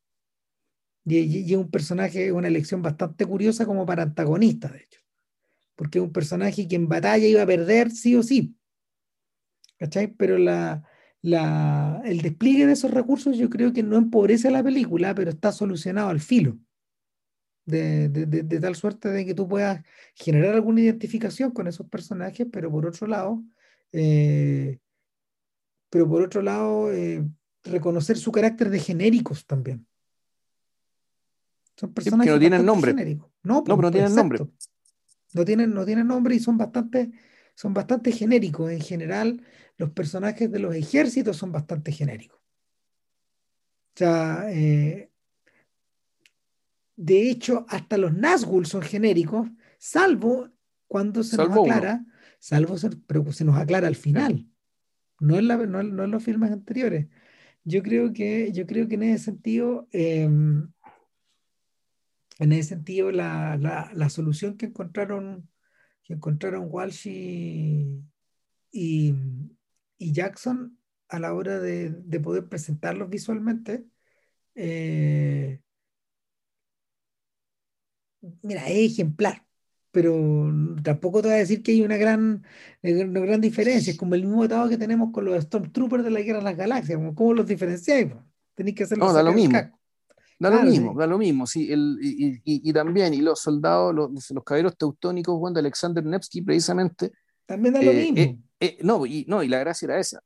Y, 1.05 1.51
es 1.51 1.57
un 1.57 1.69
personaje, 1.71 2.31
una 2.31 2.47
elección 2.47 2.81
bastante 2.81 3.25
curiosa 3.25 3.65
como 3.65 3.85
para 3.85 4.03
antagonista, 4.03 4.67
de 4.69 4.79
hecho. 4.79 5.01
Porque 5.75 5.99
es 5.99 6.03
un 6.03 6.11
personaje 6.11 6.67
que 6.67 6.75
en 6.75 6.87
batalla 6.87 7.25
iba 7.25 7.41
a 7.41 7.47
perder 7.47 7.91
sí 7.91 8.15
o 8.15 8.23
sí. 8.23 8.55
¿Cachai? 9.77 10.07
Pero 10.07 10.37
la, 10.37 10.83
la, 11.21 12.01
el 12.05 12.21
despliegue 12.21 12.65
de 12.65 12.73
esos 12.73 12.91
recursos 12.91 13.37
yo 13.37 13.49
creo 13.49 13.71
que 13.73 13.83
no 13.83 13.97
empobrece 13.97 14.49
a 14.49 14.51
la 14.51 14.63
película, 14.63 15.15
pero 15.15 15.29
está 15.29 15.51
solucionado 15.51 16.09
al 16.09 16.19
filo. 16.19 16.57
De, 17.65 18.09
de, 18.09 18.25
de, 18.25 18.59
tal 18.59 18.75
suerte 18.75 19.09
de 19.09 19.25
que 19.25 19.35
tú 19.35 19.47
puedas 19.47 19.83
generar 20.15 20.55
alguna 20.55 20.81
identificación 20.81 21.51
con 21.51 21.67
esos 21.67 21.87
personajes, 21.87 22.47
pero 22.51 22.71
por 22.71 22.87
otro 22.87 23.05
lado, 23.05 23.43
eh, 23.91 24.79
pero 25.89 26.07
por 26.07 26.23
otro 26.23 26.41
lado, 26.41 26.91
eh, 26.91 27.23
reconocer 27.63 28.17
su 28.17 28.31
carácter 28.31 28.69
de 28.69 28.79
genéricos 28.79 29.45
también. 29.45 29.85
Son 31.79 31.93
personas 31.93 32.25
que 32.25 32.33
no 32.33 32.39
tienen 32.39 32.65
nombre. 32.65 32.93
No, 33.41 33.63
pero 33.63 33.77
no 33.77 33.89
tienen 33.89 34.13
nombre. 34.13 34.39
No 35.33 35.45
tienen, 35.45 35.73
no 35.73 35.85
tienen 35.85 36.07
nombre 36.07 36.35
y 36.35 36.39
son 36.39 36.57
bastante, 36.57 37.09
son 37.55 37.73
bastante 37.73 38.11
genéricos. 38.11 38.69
En 38.69 38.81
general, 38.81 39.41
los 39.77 39.91
personajes 39.91 40.51
de 40.51 40.59
los 40.59 40.75
ejércitos 40.75 41.37
son 41.37 41.53
bastante 41.53 41.93
genéricos. 41.93 42.37
O 42.37 43.95
sea, 43.95 44.47
eh, 44.49 45.09
de 46.97 47.29
hecho, 47.29 47.65
hasta 47.69 47.97
los 47.97 48.11
Nazgûl 48.11 48.65
son 48.65 48.81
genéricos, 48.81 49.47
salvo 49.77 50.49
cuando 50.85 51.23
se 51.23 51.37
nos 51.37 51.49
aclara, 51.49 52.05
salvo 52.39 52.75
pero 53.07 53.31
se 53.31 53.45
nos 53.45 53.55
aclara 53.55 53.87
al 53.87 53.95
final, 53.95 54.45
no 55.21 55.39
en, 55.39 55.47
la, 55.47 55.55
no, 55.55 55.79
en 55.79 56.11
los 56.11 56.23
filmes 56.23 56.51
anteriores. 56.51 57.07
Yo 57.63 57.83
creo 57.83 58.11
que, 58.11 58.51
yo 58.51 58.65
creo 58.65 58.89
que 58.89 58.95
en 58.95 59.03
ese 59.03 59.25
sentido, 59.25 59.87
em, 59.91 60.71
en 62.39 62.51
ese 62.53 62.69
sentido, 62.69 63.11
la, 63.11 63.57
la, 63.57 64.09
solución 64.09 64.57
que 64.57 64.67
encontraron, 64.67 65.49
que 66.03 66.13
encontraron 66.13 66.67
Walsh 66.69 67.07
y, 67.07 68.01
y, 68.71 69.13
Jackson 69.99 70.77
a 71.09 71.19
la 71.19 71.33
hora 71.33 71.59
de, 71.59 71.89
de 71.91 72.19
poder 72.19 72.47
presentarlos 72.47 73.09
visualmente, 73.09 73.85
eh, 74.55 75.61
mira, 78.41 78.67
es 78.67 78.93
ejemplar, 78.93 79.45
pero 79.91 80.51
tampoco 80.83 81.21
te 81.21 81.29
voy 81.29 81.35
a 81.35 81.39
decir 81.39 81.63
que 81.63 81.71
hay 81.71 81.81
una 81.81 81.97
gran, 81.97 82.45
eh, 82.81 83.03
una 83.03 83.19
gran 83.21 83.41
diferencia. 83.41 83.91
Es 83.91 83.97
como 83.97 84.15
el 84.15 84.23
mismo 84.23 84.43
estado 84.43 84.69
que 84.69 84.77
tenemos 84.77 85.11
con 85.11 85.25
los 85.25 85.43
Stormtroopers 85.43 86.03
de 86.03 86.11
la 86.11 86.21
Guerra 86.21 86.39
de 86.39 86.45
las 86.45 86.57
Galaxias. 86.57 86.99
¿Cómo 87.15 87.33
los 87.33 87.47
diferenciáis? 87.47 88.13
Tenéis 88.55 88.75
que 88.75 88.83
hacerlo. 88.83 89.05
No, 89.05 89.13
da 89.13 89.23
lo 89.23 89.33
mismo. 89.33 89.59
Da 90.39 90.49
lo 90.49 90.63
mismo, 90.63 90.93
da 90.97 91.05
lo 91.05 91.17
mismo, 91.17 91.45
sí. 91.45 91.71
El, 91.71 91.97
y, 92.01 92.41
y, 92.45 92.71
también, 92.71 93.13
y 93.13 93.17
los 93.21 93.41
soldados, 93.41 93.93
los, 93.93 94.31
los 94.31 94.43
caballeros 94.45 94.77
teutónicos, 94.77 95.37
Juan 95.37 95.53
de 95.53 95.59
Alexander 95.59 96.03
Nevsky, 96.03 96.41
precisamente. 96.41 97.11
También 97.45 97.73
da 97.73 97.81
lo 97.81 97.91
eh, 97.91 97.95
mismo. 97.95 98.17
Eh, 98.17 98.37
eh, 98.61 98.77
no, 98.81 99.05
y, 99.05 99.25
no, 99.27 99.43
y 99.43 99.49
la 99.49 99.59
gracia 99.59 99.85
era 99.87 99.99
esa. 99.99 100.21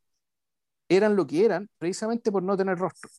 Eran 0.88 1.16
lo 1.16 1.26
que 1.26 1.44
eran, 1.44 1.68
precisamente 1.80 2.32
por 2.32 2.44
no 2.44 2.56
tener 2.56 2.78
rostro. 2.78 3.10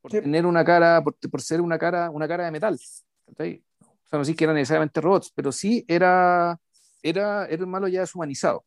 Por 0.00 0.12
tener 0.12 0.46
una 0.46 0.64
cara, 0.64 1.02
por, 1.02 1.16
por, 1.16 1.42
ser 1.42 1.60
una 1.60 1.78
cara, 1.78 2.10
una 2.10 2.28
cara 2.28 2.44
de 2.44 2.52
metal. 2.52 2.78
O 3.26 3.34
sea, 3.34 4.18
no 4.18 4.24
sí 4.24 4.36
que 4.36 4.44
eran 4.44 4.54
necesariamente 4.54 5.00
robots, 5.00 5.32
pero 5.34 5.50
sí 5.50 5.84
era, 5.88 6.56
era, 7.02 7.46
era 7.46 7.60
el 7.60 7.66
malo 7.66 7.88
ya 7.88 8.00
deshumanizado. 8.00 8.64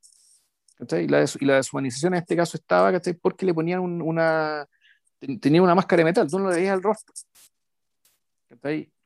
Y 0.79 1.07
la, 1.07 1.25
y 1.39 1.45
la 1.45 1.55
deshumanización 1.55 2.13
en 2.13 2.19
este 2.19 2.35
caso 2.35 2.57
estaba 2.57 2.91
porque 3.21 3.45
le 3.45 3.53
ponían 3.53 3.79
una, 3.79 4.67
tenía 5.39 5.61
una 5.61 5.75
máscara 5.75 6.01
de 6.01 6.05
metal, 6.05 6.29
tú 6.29 6.39
no 6.39 6.49
le 6.49 6.55
veías 6.57 6.75
el 6.75 6.83
rostro. 6.83 7.13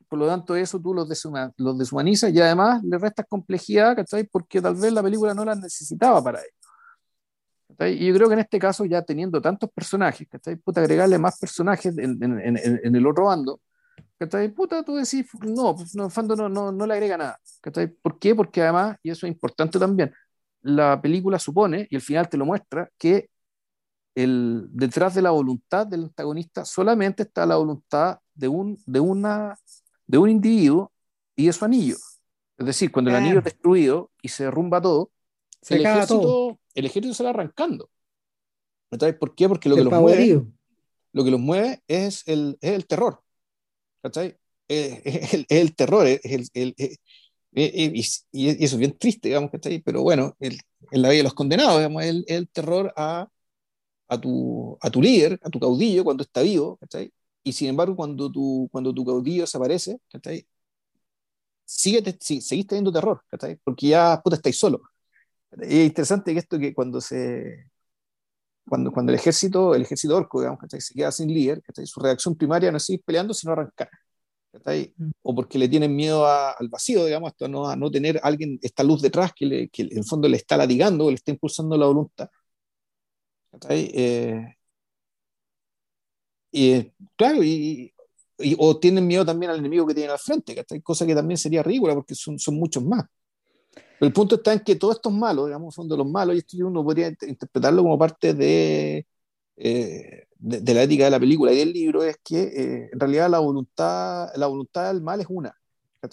Por 0.08 0.18
lo 0.18 0.26
tanto, 0.26 0.54
eso 0.54 0.78
tú 0.80 0.92
los, 0.92 1.08
los 1.56 1.78
deshumanizas 1.78 2.32
y 2.32 2.40
además 2.40 2.82
le 2.84 2.98
restas 2.98 3.26
complejidad, 3.28 3.96
Porque 4.30 4.60
tal 4.60 4.74
vez 4.74 4.92
la 4.92 5.02
película 5.02 5.32
no 5.34 5.44
la 5.44 5.54
necesitaba 5.54 6.22
para 6.22 6.40
ello. 6.40 6.62
Y 7.90 8.06
yo 8.06 8.14
creo 8.14 8.28
que 8.28 8.34
en 8.34 8.40
este 8.40 8.58
caso, 8.58 8.84
ya 8.84 9.02
teniendo 9.02 9.40
tantos 9.40 9.70
personajes, 9.70 10.28
¿cachai? 10.28 10.56
Puta, 10.56 10.80
agregarle 10.80 11.18
más 11.18 11.38
personajes 11.38 11.96
en, 11.98 12.22
en, 12.22 12.58
en, 12.62 12.96
el 12.96 13.06
otro 13.06 13.24
bando, 13.24 13.60
¿cachai? 14.18 14.50
Puta, 14.50 14.82
tú 14.84 14.96
decís, 14.96 15.26
no, 15.40 15.74
no 15.94 16.04
en 16.04 16.10
fondo 16.10 16.36
no, 16.36 16.48
no, 16.48 16.70
no 16.70 16.86
le 16.86 16.94
agrega 16.94 17.16
nada. 17.16 17.40
¿cachai? 17.60 17.88
¿Por 17.88 18.18
qué? 18.18 18.34
Porque 18.34 18.62
además, 18.62 18.96
y 19.02 19.10
eso 19.10 19.26
es 19.26 19.32
importante 19.32 19.78
también, 19.78 20.12
la 20.62 21.00
película 21.00 21.38
supone, 21.38 21.86
y 21.90 21.96
el 21.96 22.02
final 22.02 22.28
te 22.28 22.36
lo 22.36 22.46
muestra, 22.46 22.88
que 22.98 23.30
el, 24.14 24.66
detrás 24.70 25.14
de 25.14 25.22
la 25.22 25.30
voluntad 25.30 25.86
del 25.86 26.04
antagonista 26.04 26.64
solamente 26.64 27.22
está 27.22 27.46
la 27.46 27.56
voluntad 27.56 28.18
de 28.34 28.48
un, 28.48 28.78
de 28.86 29.00
una, 29.00 29.58
de 30.06 30.18
un 30.18 30.30
individuo 30.30 30.92
y 31.36 31.46
de 31.46 31.52
su 31.52 31.64
anillo. 31.64 31.96
Es 32.58 32.66
decir, 32.66 32.92
cuando 32.92 33.10
el 33.10 33.16
anillo 33.16 33.38
es 33.38 33.44
destruido 33.44 34.10
y 34.20 34.28
se 34.28 34.44
derrumba 34.44 34.80
todo, 34.80 35.10
se 35.60 35.76
el, 35.76 35.86
ejército, 35.86 36.58
el 36.74 36.86
ejército 36.86 37.14
se 37.14 37.24
va 37.24 37.30
arrancando. 37.30 37.90
¿Sabes 38.98 39.16
por 39.16 39.34
qué? 39.34 39.48
Porque 39.48 39.68
lo 39.68 39.76
que, 39.76 39.84
los 39.84 39.92
mueve, 39.92 40.44
lo 41.12 41.24
que 41.24 41.30
los 41.30 41.40
mueve 41.40 41.82
es 41.88 42.22
el, 42.26 42.58
es 42.60 42.72
el 42.72 42.86
terror. 42.86 43.22
¿Cachai? 44.02 44.36
Es, 44.68 45.34
el, 45.34 45.46
el, 45.48 45.74
terror, 45.74 46.06
es 46.06 46.20
el, 46.24 46.74
y, 47.54 48.00
eso 48.00 48.76
es 48.76 48.76
bien 48.76 48.96
triste, 48.98 49.28
digamos, 49.28 49.50
¿cachai? 49.50 49.80
Pero 49.80 50.02
bueno, 50.02 50.36
en 50.40 50.56
la 50.90 51.08
vida 51.08 51.18
de 51.18 51.24
los 51.24 51.34
condenados, 51.34 51.78
digamos, 51.78 52.04
el, 52.04 52.24
el 52.28 52.48
terror 52.48 52.92
a 52.96 53.28
a 54.12 54.20
tu, 54.20 54.76
a 54.80 54.90
tu 54.90 55.00
líder, 55.02 55.40
a 55.42 55.50
tu 55.50 55.58
caudillo 55.60 56.04
cuando 56.04 56.22
está 56.22 56.42
vivo, 56.42 56.76
¿cachai? 56.78 57.12
Y 57.42 57.52
sin 57.52 57.68
embargo, 57.68 57.96
cuando 57.96 58.30
tu, 58.30 58.68
cuando 58.72 58.92
tu 58.94 59.04
caudillo 59.04 59.42
desaparece, 59.42 60.00
¿cachai? 60.10 60.46
Sigue, 61.64 62.02
seguís 62.20 62.66
teniendo 62.66 62.92
terror, 62.92 63.22
¿cachai? 63.28 63.56
Porque 63.64 63.88
ya, 63.88 64.20
puta, 64.22 64.36
estáis 64.36 64.58
solo. 64.58 64.82
es 65.60 65.86
interesante 65.86 66.32
que 66.32 66.40
esto 66.40 66.58
que 66.58 66.74
cuando 66.74 67.00
se... 67.00 67.70
Cuando, 68.68 68.92
cuando 68.92 69.12
el 69.12 69.18
ejército, 69.18 69.74
el 69.74 69.82
ejército 69.82 70.16
orco, 70.16 70.40
digamos, 70.40 70.60
¿cachai? 70.60 70.80
se 70.80 70.94
queda 70.94 71.10
sin 71.12 71.28
líder, 71.28 71.62
¿cachai? 71.62 71.86
su 71.86 72.00
reacción 72.00 72.36
primaria 72.36 72.70
no 72.70 72.76
es 72.76 72.84
seguir 72.84 73.02
peleando, 73.04 73.34
sino 73.34 73.52
arrancar. 73.52 73.90
¿cachai? 74.52 74.94
Mm. 74.96 75.10
O 75.22 75.34
porque 75.34 75.58
le 75.58 75.68
tienen 75.68 75.96
miedo 75.96 76.26
al 76.26 76.68
vacío, 76.68 77.04
digamos, 77.06 77.32
a 77.40 77.48
no, 77.48 77.68
a 77.68 77.76
no 77.76 77.90
tener 77.90 78.20
alguien, 78.22 78.58
esta 78.62 78.84
luz 78.84 79.02
detrás 79.02 79.32
que, 79.34 79.46
le, 79.46 79.68
que 79.70 79.82
en 79.82 79.98
el 79.98 80.04
fondo 80.04 80.28
le 80.28 80.36
está 80.36 80.56
latigando, 80.56 81.08
le 81.10 81.16
está 81.16 81.32
impulsando 81.32 81.76
la 81.76 81.86
voluntad. 81.86 82.28
Eh, 83.68 84.56
y 86.50 86.92
claro, 87.16 87.42
y, 87.42 87.94
o 88.58 88.78
tienen 88.78 89.06
miedo 89.06 89.24
también 89.24 89.50
al 89.50 89.58
enemigo 89.58 89.86
que 89.86 89.94
tienen 89.94 90.10
al 90.12 90.18
frente, 90.18 90.64
cosa 90.82 91.06
que 91.06 91.14
también 91.14 91.38
sería 91.38 91.62
ridícula 91.62 91.94
porque 91.94 92.14
son, 92.14 92.38
son 92.38 92.56
muchos 92.56 92.84
más. 92.84 93.04
Pero 93.74 94.08
el 94.08 94.12
punto 94.12 94.34
está 94.36 94.52
en 94.52 94.60
que 94.60 94.76
todos 94.76 94.96
estos 94.96 95.12
malos, 95.12 95.46
digamos, 95.46 95.74
son 95.74 95.88
de 95.88 95.96
los 95.96 96.06
malos, 96.08 96.34
y 96.34 96.38
esto 96.38 96.56
uno 96.66 96.84
podría 96.84 97.08
interpretarlo 97.08 97.82
como 97.82 97.98
parte 97.98 98.34
de, 98.34 99.06
eh, 99.56 100.26
de, 100.38 100.74
la 100.74 100.82
ética 100.82 101.04
de 101.04 101.10
la 101.10 101.20
película 101.20 101.52
y 101.52 101.58
del 101.58 101.72
libro, 101.72 102.02
es 102.02 102.18
que 102.22 102.42
eh, 102.42 102.90
en 102.92 103.00
realidad 103.00 103.30
la 103.30 103.38
voluntad, 103.38 104.28
la 104.36 104.46
voluntad 104.46 104.92
del 104.92 105.02
mal 105.02 105.20
es 105.20 105.26
una. 105.30 105.56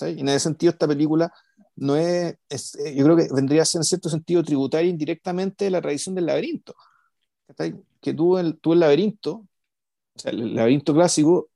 Y 0.02 0.20
en 0.20 0.30
ese 0.30 0.40
sentido, 0.42 0.72
esta 0.72 0.88
película 0.88 1.34
no 1.76 1.96
es, 1.96 2.38
es, 2.48 2.78
yo 2.96 3.04
creo 3.06 3.16
que 3.18 3.28
vendría 3.34 3.64
a 3.64 3.66
ser 3.66 3.80
en 3.80 3.86
cierto 3.86 4.10
sentido 4.10 4.44
tributaria 4.44 4.90
indirectamente 4.90 5.70
la 5.72 5.82
tradición 5.82 6.14
del 6.14 6.28
laberinto 6.28 6.76
que 8.02 8.14
tú, 8.14 8.38
el, 8.38 8.58
tú 8.60 8.74
el 8.74 8.80
laberinto, 8.80 9.48
o 10.16 10.20
sea, 10.20 10.32
el 10.32 10.56
laberinto 10.56 10.94
clásico, 10.94 11.50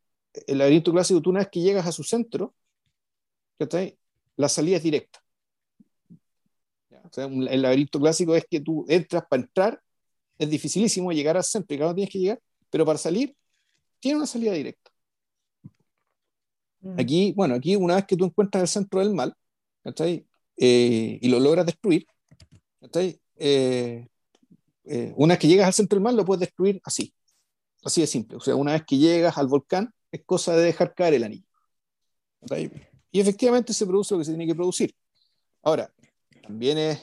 el 0.48 0.58
laberinto 0.58 0.92
clásico, 0.92 1.22
tú 1.22 1.30
una 1.30 1.40
vez 1.40 1.50
que 1.50 1.62
llegas 1.62 1.86
a 1.86 1.92
su 1.92 2.04
centro, 2.04 2.54
la 4.36 4.50
salida 4.50 4.78
es 4.78 4.84
directa. 4.84 5.20
O 6.90 7.14
sea, 7.14 7.26
el 7.26 7.62
laberinto 7.62 8.00
clásico 8.00 8.36
es 8.36 8.46
que 8.50 8.60
tú 8.60 8.86
entras 8.88 9.24
para 9.30 9.44
entrar, 9.44 9.82
es 10.38 10.50
dificilísimo 10.50 11.12
llegar 11.12 11.38
al 11.38 11.44
centro 11.44 11.76
y 11.76 11.78
claro, 11.78 11.94
tienes 11.94 12.12
que 12.12 12.20
llegar, 12.20 12.42
pero 12.70 12.86
para 12.86 12.98
salir, 12.98 13.36
tiene 14.00 14.18
una 14.18 14.26
salida 14.26 14.54
directa. 14.54 14.92
Mm. 16.82 17.00
Aquí, 17.00 17.34
bueno, 17.34 17.56
aquí 17.56 17.76
una 17.76 17.96
vez 17.96 18.06
que 18.06 18.18
tú 18.18 18.26
encuentras 18.26 18.64
el 18.64 18.68
centro 18.68 19.00
del 19.00 19.14
mal, 19.14 19.36
eh, 20.58 21.20
y 21.22 21.28
lo 21.30 21.40
logras 21.40 21.66
destruir, 21.66 22.06
eh, 23.38 24.08
eh, 24.86 25.14
una 25.16 25.34
vez 25.34 25.40
que 25.40 25.48
llegas 25.48 25.68
al 25.68 25.74
centro 25.74 25.98
del 25.98 26.04
mar 26.04 26.14
lo 26.14 26.26
puedes 26.26 26.42
destruir 26.42 26.82
así, 26.84 27.14
así 27.84 28.02
de 28.02 28.08
simple. 28.08 28.38
O 28.38 28.40
sea, 28.40 28.56
una 28.56 28.74
vez 28.74 28.84
que 28.86 28.98
llegas 28.98 29.38
al 29.38 29.48
volcán 29.48 29.94
es 30.12 30.24
cosa 30.26 30.56
de 30.56 30.64
dejar 30.64 30.94
caer 30.94 31.16
el 31.16 31.24
anillo. 31.24 31.48
Y 33.12 33.20
efectivamente 33.20 33.74
se 33.74 33.86
produce 33.86 34.14
lo 34.14 34.20
que 34.20 34.26
se 34.26 34.32
tiene 34.32 34.48
que 34.48 34.56
producir. 34.56 34.94
Ahora, 35.62 35.94
también 36.42 36.78
es 36.78 37.02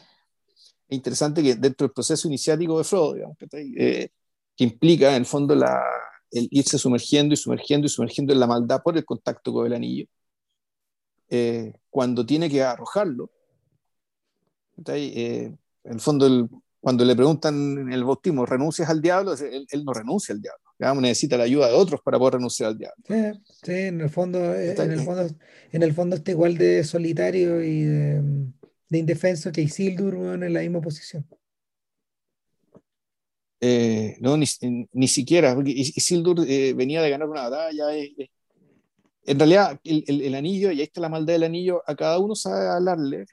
interesante 0.88 1.42
que 1.42 1.54
dentro 1.54 1.86
del 1.86 1.94
proceso 1.94 2.28
iniciático 2.28 2.76
de 2.76 2.84
Frodo, 2.84 3.16
eh, 3.52 4.10
que 4.56 4.64
implica 4.64 5.10
en 5.10 5.16
el 5.16 5.26
fondo 5.26 5.54
la, 5.54 5.82
el 6.30 6.48
irse 6.50 6.78
sumergiendo 6.78 7.32
y 7.32 7.36
sumergiendo 7.36 7.86
y 7.86 7.90
sumergiendo 7.90 8.32
en 8.32 8.40
la 8.40 8.46
maldad 8.46 8.82
por 8.82 8.96
el 8.96 9.04
contacto 9.04 9.52
con 9.52 9.66
el 9.66 9.72
anillo, 9.72 10.06
eh, 11.28 11.72
cuando 11.88 12.26
tiene 12.26 12.50
que 12.50 12.62
arrojarlo, 12.62 13.30
en 14.86 15.58
el 15.84 16.00
fondo 16.00 16.26
el, 16.26 16.48
cuando 16.80 17.04
le 17.04 17.14
preguntan 17.14 17.92
el 17.92 18.04
bautismo, 18.04 18.46
¿renuncias 18.46 18.88
al 18.88 19.02
diablo? 19.02 19.34
Él, 19.34 19.84
no 19.84 19.92
renuncia 19.92 20.34
al 20.34 20.40
diablo. 20.40 20.64
Digamos, 20.78 21.02
necesita 21.02 21.36
la 21.36 21.44
ayuda 21.44 21.68
de 21.68 21.74
otros 21.74 22.00
para 22.02 22.18
poder 22.18 22.34
renunciar 22.34 22.70
al 22.70 22.78
diablo. 22.78 23.04
Sí, 23.62 23.72
en 23.72 24.00
el 24.00 24.08
fondo, 24.08 24.54
eh, 24.54 24.72
en 24.72 24.90
el 24.90 25.00
fondo, 25.00 25.28
en 25.72 25.82
el 25.82 25.92
fondo 25.92 26.16
está 26.16 26.30
igual 26.30 26.56
de 26.56 26.82
solitario 26.84 27.62
y 27.62 27.82
de, 27.82 28.22
indefenso 28.92 29.52
que 29.52 29.60
Isildur 29.60 30.14
en 30.42 30.52
la 30.52 30.60
misma 30.60 30.80
posición. 30.80 31.26
Eh, 33.60 34.16
no, 34.20 34.38
ni, 34.38 34.46
ni, 34.92 35.06
siquiera, 35.06 35.54
porque 35.54 35.72
Isildur 35.72 36.46
eh, 36.48 36.72
venía 36.72 37.02
de 37.02 37.10
ganar 37.10 37.28
una 37.28 37.50
batalla. 37.50 37.94
en 37.94 39.38
realidad, 39.38 39.78
el, 39.84 40.22
el, 40.22 40.34
anillo, 40.34 40.72
y 40.72 40.78
ahí 40.78 40.84
está 40.84 41.02
la 41.02 41.10
maldad 41.10 41.34
del 41.34 41.42
anillo, 41.42 41.82
a 41.86 41.94
cada 41.94 42.18
uno 42.18 42.34
sabe 42.34 42.68
hablarle 42.68 43.26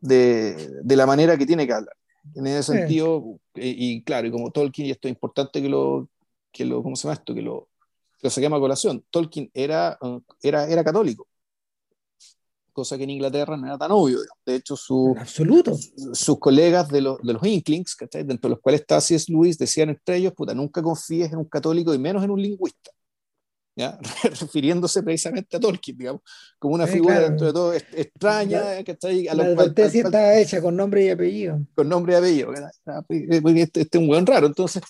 de, 0.00 0.56
de 0.82 0.96
la 0.96 1.06
manera 1.06 1.38
que 1.38 1.46
tiene 1.46 1.64
que 1.64 1.74
hablar. 1.74 1.94
En 2.34 2.46
ese 2.46 2.74
sentido, 2.74 3.38
eh, 3.54 3.74
y, 3.76 4.02
claro, 4.04 4.26
y 4.26 4.30
como 4.30 4.50
Tolkien, 4.50 4.88
y 4.88 4.90
esto 4.90 5.08
es 5.08 5.12
importante 5.12 5.60
que 5.60 5.68
lo, 5.68 6.08
que 6.52 6.64
lo 6.64 6.82
¿cómo 6.82 6.96
se 6.96 7.04
llama 7.04 7.14
esto? 7.14 7.34
Que 7.34 7.42
lo, 7.42 7.68
que 8.18 8.26
lo 8.26 8.30
saquemos 8.30 8.56
a 8.56 8.60
colación. 8.60 9.04
Tolkien 9.10 9.50
era, 9.52 9.98
uh, 10.00 10.20
era, 10.40 10.68
era 10.68 10.84
católico, 10.84 11.26
cosa 12.72 12.96
que 12.96 13.04
en 13.04 13.10
Inglaterra 13.10 13.56
no 13.56 13.66
era 13.66 13.78
tan 13.78 13.90
obvio. 13.90 14.18
De 14.46 14.56
hecho, 14.56 14.76
su, 14.76 15.14
absoluto. 15.18 15.76
sus 16.12 16.38
colegas 16.38 16.88
de, 16.88 17.00
los, 17.02 17.18
de 17.22 17.32
los 17.32 17.44
Inklings, 17.44 17.96
dentro 18.12 18.48
de 18.48 18.50
los 18.50 18.60
cuales 18.60 18.82
está 18.82 19.00
C.S. 19.00 19.30
Lewis, 19.30 19.58
decían 19.58 19.90
entre 19.90 20.16
ellos, 20.16 20.32
puta, 20.32 20.54
nunca 20.54 20.82
confíes 20.82 21.32
en 21.32 21.38
un 21.38 21.46
católico 21.46 21.92
y 21.92 21.98
menos 21.98 22.22
en 22.24 22.30
un 22.30 22.40
lingüista. 22.40 22.90
¿Ya? 23.76 23.98
refiriéndose 24.40 25.02
precisamente 25.02 25.56
a 25.56 25.60
Tolkien, 25.60 25.98
digamos, 25.98 26.22
como 26.58 26.74
una 26.74 26.86
figura 26.86 27.20
dentro 27.20 27.46
de 27.46 27.52
todo 27.52 27.72
extraña. 27.72 28.82
que 28.84 28.92
está 28.92 29.08
ahí, 29.08 29.28
a 29.28 29.34
la 29.34 29.44
advertencia 29.44 30.02
está 30.02 30.38
hecha 30.38 30.60
con 30.60 30.76
nombre 30.76 31.04
y 31.04 31.10
apellido. 31.10 31.60
Con 31.74 31.88
nombre 31.88 32.14
y 32.14 32.16
apellido. 32.16 32.52
Este, 33.08 33.60
este, 33.62 33.80
es 33.80 34.00
un 34.00 34.06
buen 34.06 34.26
raro. 34.26 34.46
Entonces, 34.46 34.82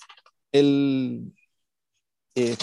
el, 0.51 1.33
eh, 2.35 2.55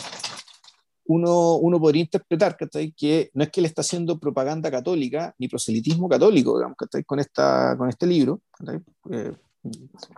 uno, 1.11 1.57
uno 1.57 1.81
podría 1.81 2.03
interpretar 2.03 2.57
que 2.57 3.31
no 3.35 3.43
es 3.43 3.51
que 3.51 3.61
él 3.61 3.67
está 3.67 3.81
haciendo 3.81 4.19
propaganda 4.19 4.71
católica 4.71 5.35
ni 5.39 5.49
proselitismo 5.49 6.09
católico 6.09 6.57
digamos, 6.57 6.77
con, 7.05 7.19
esta, 7.19 7.75
con 7.77 7.89
este 7.89 8.07
libro, 8.07 8.41
eh, 9.11 9.33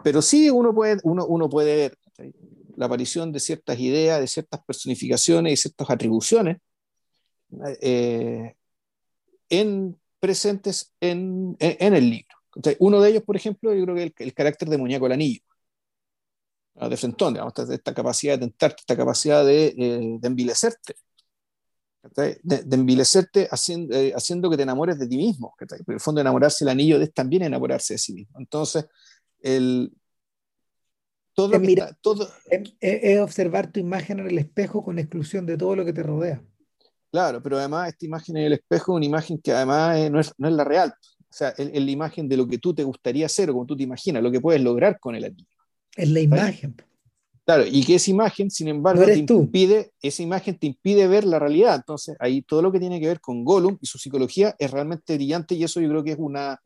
pero 0.05 0.21
sí 0.21 0.51
uno 0.51 0.75
puede, 0.75 0.99
uno, 1.05 1.25
uno 1.27 1.49
puede 1.49 1.77
ver 1.77 1.99
la 2.77 2.87
aparición 2.87 3.33
de 3.33 3.41
ciertas 3.41 3.79
ideas, 3.79 4.21
de 4.21 4.27
ciertas 4.27 4.63
personificaciones 4.65 5.53
y 5.53 5.57
ciertas 5.57 5.91
atribuciones 5.91 6.59
eh, 7.81 8.55
en, 9.49 10.01
presentes 10.21 10.93
en, 11.01 11.57
en, 11.59 11.95
el 11.95 12.11
libro. 12.11 12.37
uno 12.79 13.01
de 13.01 13.11
ellos, 13.11 13.23
por 13.25 13.37
ejemplo, 13.37 13.75
yo 13.75 13.85
creo 13.85 13.95
que 13.97 14.03
el, 14.05 14.15
el 14.17 14.35
carácter 14.35 14.69
de 14.69 14.79
muñeco 14.79 15.07
el 15.07 15.13
anillo, 15.13 15.43
de 16.75 16.97
Frentón, 16.97 17.35
digamos, 17.35 17.53
esta, 17.59 17.95
capacidad 17.95 18.35
de 18.35 18.47
tentarte, 18.47 18.77
esta 18.81 18.97
capacidad 18.97 19.45
de, 19.45 19.67
eh, 19.67 20.19
de 20.21 20.29
envilecerte, 20.29 20.97
de, 22.17 22.41
de, 22.43 22.77
envilecerte 22.77 23.47
haciendo, 23.51 23.95
eh, 23.95 24.13
haciendo 24.17 24.51
que 24.51 24.57
te 24.57 24.63
enamores 24.63 24.99
de 24.99 25.07
ti 25.07 25.17
mismo. 25.17 25.55
En 25.61 25.95
el 25.95 26.01
fondo, 26.01 26.21
enamorarse 26.21 26.65
el 26.65 26.71
anillo 26.71 27.01
es 27.01 27.13
también 27.13 27.43
enamorarse 27.43 27.95
de 27.95 27.99
sí 27.99 28.15
mismo. 28.15 28.41
Entonces, 28.41 28.87
el, 29.41 29.93
todo, 31.35 31.55
es, 31.55 31.97
todo 32.01 32.29
es, 32.81 33.21
observar 33.21 33.73
tu 33.73 33.81
imagen 33.81 34.21
en 34.21 34.29
el 34.29 34.39
espejo 34.39 34.85
con 34.85 34.99
exclusión 34.99 35.47
de 35.47 35.57
todo 35.57 35.77
lo 35.77 35.85
que 35.85 35.93
te 35.93 36.03
rodea. 36.03 36.43
Claro, 37.11 37.43
pero 37.43 37.59
además 37.59 37.89
esta 37.89 38.07
imagen 38.07 38.37
en 38.37 38.45
el 38.45 38.53
espejo 38.55 38.93
es 38.93 38.97
una 38.97 39.07
imagen 39.07 39.39
que 39.39 39.53
además 39.53 40.11
no, 40.11 40.21
es, 40.21 40.33
no, 40.39 40.49
es, 40.49 40.55
la 40.55 40.65
real. 40.65 40.95
O 41.21 41.35
sea, 41.35 41.51
es, 41.51 41.73
la 41.73 41.91
imagen 41.91 42.29
de 42.29 42.37
lo 42.37 42.47
que 42.47 42.59
tú 42.59 42.75
te 42.75 42.85
gustaría 42.85 43.27
hacer 43.27 43.51
o 43.51 43.55
como 43.55 43.67
tú 43.67 43.77
te 43.77 43.83
imaginas, 43.83 44.23
lo 44.23 44.31
que 44.31 44.41
puedes 44.41 44.63
lograr 44.63 44.99
con 44.99 45.15
el 45.15 45.25
anillo. 45.25 45.47
Es 45.97 46.09
la 46.11 46.21
imagen. 46.21 46.75
Claro, 47.45 47.65
y 47.67 47.85
que 47.85 47.97
esa 47.97 48.11
imagen, 48.11 48.51
sin 48.51 48.69
embargo, 48.69 49.05
te 49.05 49.19
impide, 49.19 49.93
esa 50.01 50.23
imagen 50.23 50.57
te 50.59 50.69
impide 50.69 51.09
ver 51.09 51.25
la 51.25 51.39
realidad. 51.39 51.75
Entonces, 51.75 52.17
ahí 52.21 52.43
todo 52.43 52.63
lo 52.63 52.71
que 52.71 52.79
tiene 52.79 53.01
que 53.01 53.09
ver 53.09 53.21
con 53.21 53.45
Gollum 53.45 53.79
y 53.81 53.87
su 53.87 53.99
psicología 53.99 54.55
es 54.59 54.71
realmente 54.71 55.15
brillante 55.17 55.55
y 55.55 55.65
eso 55.65 55.81
yo 55.81 55.89
creo 55.89 56.05
que 56.05 56.13
es 56.13 56.19
una, 56.19 56.61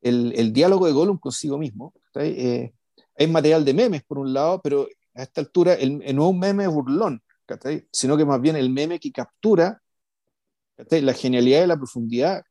el, 0.00 0.32
el 0.36 0.52
diálogo 0.52 0.86
de 0.86 0.92
Gollum 0.92 1.18
consigo 1.18 1.58
mismo. 1.58 1.92
Eh, 2.14 2.72
hay 3.18 3.26
material 3.26 3.64
de 3.64 3.74
memes, 3.74 4.02
por 4.04 4.18
un 4.18 4.32
lado, 4.32 4.60
pero 4.62 4.88
a 5.14 5.22
esta 5.22 5.40
altura 5.40 5.74
el, 5.74 5.98
no 5.98 6.04
es 6.04 6.30
un 6.30 6.38
meme 6.38 6.66
burlón, 6.66 7.22
sino 7.92 8.16
que 8.16 8.24
más 8.24 8.40
bien 8.40 8.56
el 8.56 8.70
meme 8.70 9.00
que 9.00 9.12
captura 9.12 9.82
la 10.90 11.14
genialidad 11.14 11.64
y 11.64 11.66
la 11.66 11.76
profundidad 11.76 12.44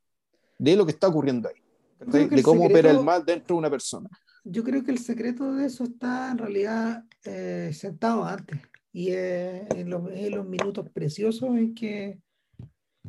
de 0.58 0.76
lo 0.76 0.86
que 0.86 0.92
está 0.92 1.08
ocurriendo 1.08 1.50
ahí, 1.50 2.26
de 2.28 2.44
cómo 2.44 2.66
opera 2.66 2.90
el 2.90 3.02
mal 3.02 3.24
dentro 3.24 3.56
de 3.56 3.60
una 3.60 3.70
persona. 3.70 4.10
Yo 4.44 4.64
creo 4.64 4.84
que 4.84 4.92
el 4.92 5.00
secreto 5.00 5.54
de 5.54 5.66
eso 5.66 5.84
está 5.84 6.32
en 6.32 6.38
realidad 6.38 7.04
eh, 7.24 7.72
sentado 7.74 8.24
antes 8.26 8.60
y 8.92 9.12
en, 9.12 9.90
los, 9.90 10.04
minutos 10.46 10.90
preciosos 10.92 11.50
en 11.50 11.76
que, 11.76 12.20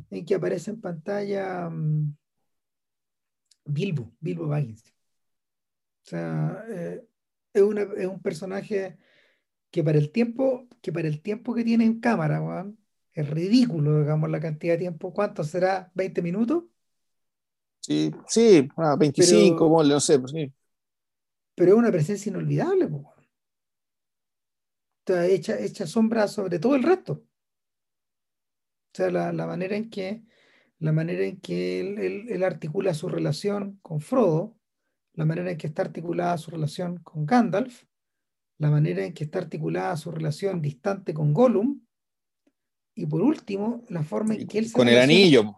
en 0.09 0.25
que 0.25 0.35
aparece 0.35 0.71
en 0.71 0.81
pantalla 0.81 1.69
mm, 1.69 2.15
Bilbo, 3.65 4.11
Bilbo 4.19 4.47
Baggins. 4.47 4.83
O 4.83 6.09
sea, 6.09 6.65
eh, 6.69 7.06
es, 7.57 8.07
un 8.07 8.21
personaje 8.21 8.97
que 9.71 9.83
para 9.83 9.97
el 9.97 10.11
tiempo 10.11 10.67
que 10.81 10.91
para 10.91 11.07
el 11.07 11.21
tiempo 11.21 11.53
que 11.53 11.63
tiene 11.63 11.85
en 11.85 11.99
cámara, 11.99 12.65
es 13.13 13.29
ridículo, 13.29 13.99
digamos, 14.01 14.29
la 14.29 14.39
cantidad 14.39 14.73
de 14.73 14.79
tiempo. 14.79 15.13
¿Cuánto 15.13 15.43
será? 15.43 15.91
¿20 15.95 16.21
minutos? 16.21 16.63
Sí, 17.79 18.11
sí, 18.27 18.67
25, 18.97 19.83
no 19.83 19.99
sé, 19.99 20.19
pues 20.19 20.31
sí 20.31 20.53
pero 21.57 21.71
es 21.71 21.77
una 21.79 21.91
presencia 21.91 22.29
inolvidable. 22.29 22.85
O 22.85 23.15
sea, 25.07 25.25
echa, 25.25 25.87
sombra 25.87 26.27
sobre 26.27 26.59
todo 26.59 26.75
el 26.75 26.83
resto. 26.83 27.13
O 27.13 27.25
sea, 28.93 29.09
la, 29.09 29.47
manera 29.47 29.75
en 29.75 29.89
que, 29.89 30.23
la 30.77 30.91
manera 30.91 31.25
en 31.25 31.39
que 31.41 31.79
él, 31.79 32.43
articula 32.43 32.93
su 32.93 33.09
relación 33.09 33.79
con 33.81 34.01
Frodo, 34.01 34.55
la 35.17 35.25
manera 35.25 35.51
en 35.51 35.57
que 35.57 35.67
está 35.67 35.81
articulada 35.81 36.37
su 36.37 36.51
relación 36.51 36.99
con 36.99 37.25
Gandalf, 37.25 37.83
la 38.59 38.69
manera 38.69 39.03
en 39.03 39.13
que 39.13 39.23
está 39.23 39.39
articulada 39.39 39.97
su 39.97 40.11
relación 40.11 40.61
distante 40.61 41.13
con 41.13 41.33
Gollum, 41.33 41.81
y 42.93 43.07
por 43.07 43.21
último, 43.21 43.83
la 43.89 44.03
forma 44.03 44.35
en 44.35 44.47
que 44.47 44.59
él 44.59 44.67
se 44.67 44.73
Con 44.73 44.87
el 44.87 44.99
anillo. 44.99 45.55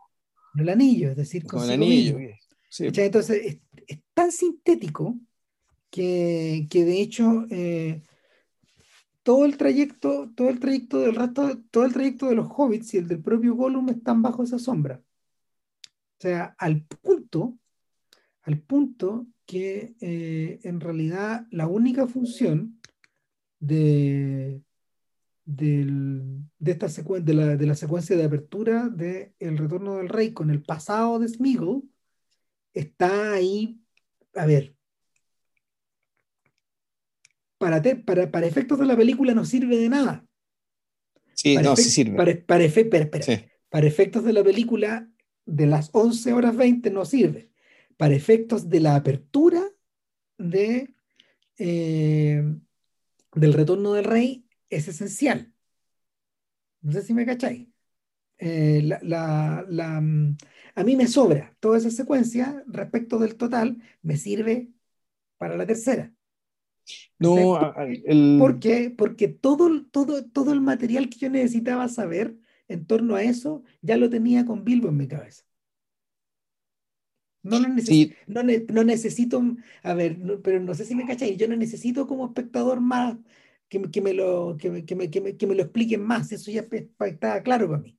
Con 0.53 0.61
el 0.61 0.69
anillo, 0.69 1.11
es 1.11 1.17
decir, 1.17 1.45
con, 1.45 1.63
el 1.63 1.71
anillo. 1.71 2.17
Entonces, 2.79 3.59
es, 3.85 3.99
tan 4.13 4.31
sintético 4.31 5.17
que, 5.89 6.67
de 6.71 7.01
hecho 7.01 7.45
eh, 7.49 8.01
todo 9.23 9.43
el 9.43 9.57
trayecto, 9.57 10.31
todo 10.35 10.49
el 10.49 10.59
trayecto 10.59 10.99
del 10.99 11.15
resto, 11.15 11.59
todo 11.69 11.83
el 11.83 11.93
trayecto 11.93 12.27
de 12.27 12.35
los 12.35 12.47
hobbits 12.49 12.93
y 12.93 12.97
el 12.97 13.07
del 13.09 13.21
propio 13.21 13.55
Gollum 13.55 13.89
están 13.89 14.21
bajo 14.21 14.43
esa 14.43 14.59
sombra. 14.59 15.01
O 15.83 16.21
sea, 16.21 16.55
al 16.57 16.83
punto, 16.83 17.57
al 18.43 18.59
punto 18.59 19.27
que 19.49 19.95
eh, 19.99 20.59
en 20.61 20.79
realidad 20.79 21.47
la 21.49 21.65
única 21.65 22.05
función 22.05 22.79
de, 23.59 24.61
de, 25.43 25.87
esta 26.63 26.85
de, 26.87 27.33
la, 27.33 27.57
de 27.57 27.65
la 27.65 27.73
secuencia 27.73 28.15
de 28.15 28.25
apertura 28.25 28.89
de 28.89 29.33
El 29.39 29.57
Retorno 29.57 29.95
del 29.95 30.09
Rey 30.09 30.33
con 30.33 30.51
el 30.51 30.61
pasado 30.61 31.17
de 31.17 31.29
Smeagol 31.29 31.81
está 32.75 33.33
ahí, 33.33 33.81
a 34.35 34.45
ver, 34.45 34.75
para, 37.57 37.81
para, 38.05 38.29
para, 38.29 38.45
efectos 38.45 38.77
de 38.77 38.85
la 38.85 38.95
película 38.95 39.33
no 39.33 39.45
sirve 39.45 39.77
de 39.77 39.89
nada. 39.89 40.27
Sí, 41.33 41.57
no, 41.57 41.75
sí 41.75 41.89
sirve. 41.89 42.17
Para, 42.17 42.39
para, 42.45 43.87
efectos 43.87 44.23
de 44.23 44.33
la 44.33 44.43
película, 44.43 45.09
de 45.47 45.65
las 45.65 45.89
11 45.93 46.33
horas 46.33 46.55
20 46.55 46.91
no 46.91 47.03
sirve. 47.03 47.49
Para 47.99 48.15
efectos 48.15 48.69
de 48.69 48.79
la 48.79 48.95
apertura 48.95 49.61
de, 50.37 50.95
eh, 51.57 52.41
del 53.33 53.53
retorno 53.53 53.91
del 53.91 54.05
rey 54.05 54.47
es 54.69 54.87
esencial. 54.87 55.53
No 56.79 56.93
sé 56.93 57.01
si 57.01 57.13
me 57.13 57.25
cacháis. 57.25 57.67
Eh, 58.37 58.81
la, 58.83 59.65
la, 59.67 59.99
mm, 59.99 60.37
a 60.75 60.83
mí 60.85 60.95
me 60.95 61.07
sobra 61.07 61.53
toda 61.59 61.77
esa 61.77 61.91
secuencia 61.91 62.63
respecto 62.67 63.19
del 63.19 63.35
total, 63.35 63.83
me 64.01 64.15
sirve 64.15 64.71
para 65.37 65.57
la 65.57 65.65
tercera. 65.65 66.13
No, 67.19 67.59
¿Por 68.39 68.61
qué? 68.61 68.95
Porque 68.97 69.27
todo, 69.27 69.85
todo, 69.91 70.23
todo 70.23 70.53
el 70.53 70.61
material 70.61 71.09
que 71.09 71.19
yo 71.19 71.29
necesitaba 71.29 71.89
saber 71.89 72.37
en 72.69 72.85
torno 72.85 73.15
a 73.15 73.23
eso 73.23 73.61
ya 73.81 73.97
lo 73.97 74.09
tenía 74.09 74.45
con 74.45 74.63
Bilbo 74.63 74.87
en 74.87 74.95
mi 74.95 75.09
cabeza. 75.09 75.48
No, 77.49 77.59
lo 77.59 77.67
no, 77.67 78.83
necesito, 78.83 79.41
a 79.83 79.93
ver, 79.93 80.17
pero 80.43 80.59
no 80.59 80.73
sé 80.73 80.85
si 80.85 80.95
me 80.95 81.05
cacháis, 81.05 81.37
yo 81.37 81.47
no 81.47 81.55
necesito 81.55 82.07
como 82.07 82.27
espectador 82.27 82.79
más 82.79 83.17
que, 83.67 83.81
que, 83.91 84.01
me, 84.01 84.13
lo, 84.13 84.57
que, 84.57 84.69
me, 84.69 84.85
que, 84.85 84.95
me, 84.95 85.09
que, 85.09 85.47
me, 85.47 85.55
lo 85.55 85.63
expliquen 85.63 86.01
más, 86.01 86.31
eso 86.31 86.51
ya 86.51 86.65
estaba 86.71 87.41
claro 87.43 87.69
para 87.69 87.81
mí, 87.81 87.97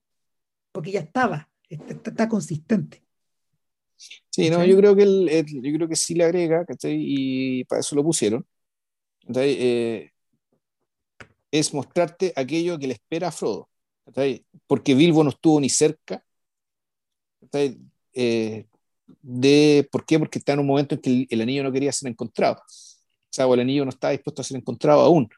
porque 0.73 0.91
ya 0.91 1.01
estaba, 1.01 1.49
está, 1.69 2.29
consistente. 2.29 3.03
Sí, 4.31 4.49
no, 4.49 4.65
yo 4.65 4.77
creo 4.77 4.97
que 4.97 5.03
el, 5.03 5.45
yo 5.47 5.73
creo 5.75 5.89
que 5.89 5.97
sí 5.97 6.15
le 6.15 6.25
agrega, 6.25 6.65
¿cachai? 6.65 6.97
Y 6.99 7.65
para 7.65 7.81
eso 7.81 7.95
lo 7.95 8.03
pusieron. 8.03 8.47
Eh, 9.35 10.11
es 11.51 11.75
mostrarte 11.75 12.33
aquello 12.37 12.79
que 12.79 12.87
le 12.87 12.95
espera 12.95 13.29
a 13.29 13.33
Frodo. 13.33 13.69
Porque 14.67 14.95
Bilbo 14.95 15.23
no 15.23 15.31
estuvo 15.31 15.61
ni 15.61 15.69
cerca. 15.69 16.25
Eh, 18.13 18.67
de, 19.23 19.89
¿Por 19.91 20.05
qué? 20.05 20.19
Porque 20.19 20.39
está 20.39 20.53
en 20.53 20.61
un 20.61 20.67
momento 20.67 20.95
en 20.95 21.01
que 21.01 21.27
el, 21.29 21.41
anillo 21.41 21.63
no 21.63 21.73
quería 21.73 21.93
ser 21.93 22.11
encontrado. 22.11 22.57
O 22.57 23.33
sea, 23.33 23.47
o 23.47 23.55
el 23.55 23.61
anillo 23.61 23.85
no 23.85 23.91
estaba 23.91 24.13
dispuesto 24.13 24.43
a 24.43 24.45
ser 24.45 24.57
encontrado 24.57 25.01
aún. 25.01 25.29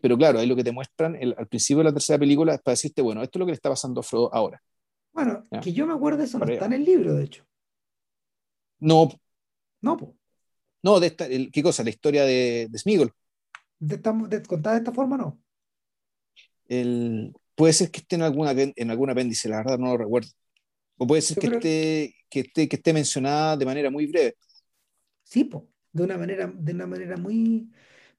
Pero 0.00 0.16
claro, 0.16 0.38
ahí 0.38 0.46
lo 0.46 0.56
que 0.56 0.64
te 0.64 0.72
muestran 0.72 1.16
al 1.16 1.46
principio 1.48 1.78
de 1.78 1.84
la 1.84 1.92
tercera 1.92 2.18
película 2.18 2.54
es 2.54 2.60
para 2.60 2.72
decirte, 2.72 3.02
bueno, 3.02 3.22
esto 3.22 3.38
es 3.38 3.40
lo 3.40 3.46
que 3.46 3.52
le 3.52 3.56
está 3.56 3.68
pasando 3.68 4.00
a 4.00 4.02
Frodo 4.02 4.32
ahora. 4.32 4.62
Bueno, 5.12 5.46
que 5.62 5.72
yo 5.72 5.86
me 5.86 5.94
acuerdo, 5.94 6.22
eso 6.22 6.38
no 6.38 6.46
está 6.46 6.66
en 6.66 6.74
el 6.74 6.84
libro, 6.84 7.14
de 7.14 7.24
hecho. 7.24 7.44
No. 8.78 9.08
No. 9.80 10.16
No, 10.82 11.00
de 11.00 11.06
esta, 11.08 11.26
¿qué 11.28 11.62
cosa? 11.62 11.82
La 11.82 11.90
historia 11.90 12.24
de, 12.24 12.68
de 12.70 12.78
Smigol. 12.78 13.12
De 13.78 13.96
de, 13.96 14.42
contada 14.42 14.76
de 14.76 14.80
esta 14.80 14.92
forma, 14.92 15.16
no. 15.16 15.38
El, 16.68 17.34
puede 17.54 17.72
ser 17.72 17.90
que 17.90 18.00
esté 18.00 18.16
en, 18.16 18.22
alguna, 18.22 18.52
en 18.52 18.90
algún 18.90 19.10
apéndice, 19.10 19.48
la 19.48 19.58
verdad 19.58 19.78
no 19.78 19.86
lo 19.88 19.98
recuerdo. 19.98 20.28
O 20.98 21.06
puede 21.06 21.22
ser 21.22 21.38
que 21.38 21.46
esté, 21.46 22.15
que, 22.28 22.40
esté, 22.40 22.68
que 22.68 22.76
esté 22.76 22.92
mencionada 22.92 23.56
de 23.56 23.64
manera 23.64 23.90
muy 23.90 24.06
breve. 24.06 24.36
Sí, 25.24 25.44
po, 25.44 25.68
de 25.92 26.02
una 26.04 26.16
manera, 26.16 26.52
de 26.54 26.72
una 26.72 26.86
manera 26.86 27.16
muy 27.16 27.68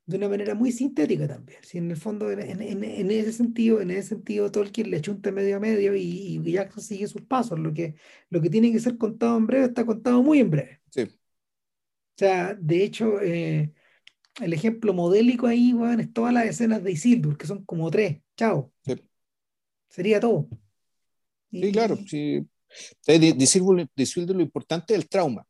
de 0.08 0.16
una 0.18 0.30
manera 0.30 0.56
muy 0.56 0.72
sintética 0.72 1.28
también. 1.28 1.60
Si 1.64 1.78
en 1.78 1.92
el 1.92 1.98
fondo, 1.98 2.32
en, 2.32 2.40
en, 2.40 2.84
en, 2.84 3.12
ese 3.12 3.34
sentido, 3.34 3.82
en 3.82 3.92
ese 3.92 4.10
sentido, 4.10 4.50
Tolkien 4.50 4.90
le 4.90 5.02
chunta 5.02 5.32
medio 5.34 5.58
a 5.58 5.60
medio 5.60 5.96
y, 5.96 6.02
y 6.02 6.52
Jackson 6.52 6.82
sigue 6.82 7.08
sus 7.08 7.22
pasos. 7.24 7.60
Lo 7.60 7.74
que, 7.74 7.96
lo 8.30 8.42
que 8.42 8.50
tiene 8.50 8.72
que 8.72 8.80
ser 8.80 8.98
contado 8.98 9.38
en 9.38 9.48
breve 9.48 9.66
está 9.66 9.86
contado 9.86 10.24
muy 10.24 10.40
en 10.40 10.50
breve. 10.50 10.82
Sí. 10.92 11.02
O 11.02 11.10
sea, 12.16 12.56
de 12.56 12.84
hecho, 12.84 13.22
eh, 13.22 13.74
el 14.42 14.54
ejemplo 14.54 14.94
modélico 14.94 15.46
ahí, 15.46 15.74
bueno, 15.74 16.02
es 16.02 16.14
todas 16.14 16.34
las 16.34 16.46
escenas 16.46 16.82
de 16.84 16.94
Isildur, 16.94 17.38
que 17.38 17.46
son 17.46 17.66
como 17.66 17.92
tres. 17.92 18.22
Chao. 18.38 18.72
Sería 19.90 20.22
todo. 20.22 20.48
sí, 21.52 21.72
claro. 21.72 21.98
Sí. 22.08 22.48
De, 23.06 23.20
de, 23.20 23.44
Isildur, 23.44 24.36
lo 24.36 24.42
importante 24.42 24.94
es 24.94 25.00
el 25.00 25.10
trauma. 25.10 25.46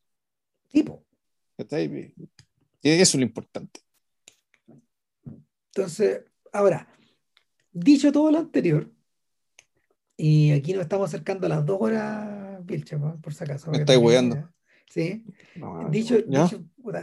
Tipo. 0.72 1.04
Eso 1.58 1.74
es 2.84 3.16
lo 3.16 3.22
importante. 3.22 3.80
Entonces, 5.74 6.22
ahora, 6.52 6.88
dicho 7.72 8.12
todo 8.12 8.32
lo 8.32 8.40
anterior, 8.40 8.92
y 10.16 10.52
aquí 10.52 10.74
nos 10.74 10.82
estamos 10.84 11.10
acercando 11.10 11.46
a 11.46 11.50
las 11.50 11.66
dos 11.66 11.78
horas 11.80 12.66
Vilches, 12.66 13.00
por 13.22 13.34
si 13.34 13.44
acaso. 13.44 13.72
Me 13.72 13.80
estáis 13.80 14.00
weando. 14.00 14.50
Sí. 14.90 15.24
dicho, 15.92 16.18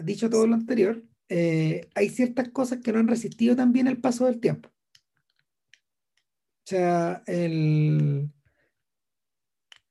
dicho, 0.02 0.30
todo 0.30 0.46
lo 0.46 0.54
anterior, 0.54 1.02
eh, 1.28 1.88
hay 1.94 2.08
ciertas 2.08 2.48
cosas 2.48 2.80
que 2.82 2.92
no 2.92 2.98
han 2.98 3.08
resistido 3.08 3.54
también 3.54 3.86
el 3.86 4.00
paso 4.00 4.26
del 4.26 4.40
tiempo. 4.40 4.68
O 4.68 6.66
sea, 6.66 7.22
el, 7.26 8.30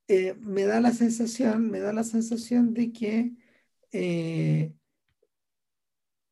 eh, 0.07 0.35
me 0.41 0.63
da 0.63 0.81
la 0.81 0.91
sensación, 0.91 1.69
me 1.71 1.79
da 1.79 1.93
la 1.93 2.03
sensación 2.03 2.73
de 2.73 2.91
que 2.91 3.33
eh, 3.91 4.73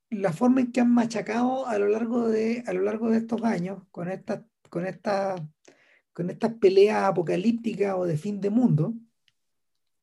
la 0.10 0.34
forma 0.34 0.62
en 0.62 0.72
que 0.72 0.82
han 0.82 0.94
machacado 0.94 1.68
a 1.68 1.78
lo 1.80 1.88
largo 1.88 2.28
de, 2.30 2.64
a 2.68 2.74
lo 2.74 2.82
largo 2.82 3.10
de 3.10 3.18
estos 3.20 3.44
años 3.44 3.84
con 3.92 4.10
estas 4.10 4.42
con 4.72 4.88
esta, 4.88 5.36
con 6.14 6.30
estas 6.32 6.54
peleas 6.56 7.04
apocalípticas 7.04 7.96
o 7.98 8.06
de 8.06 8.18
fin 8.18 8.42
de 8.42 8.50
mundo, 8.50 8.96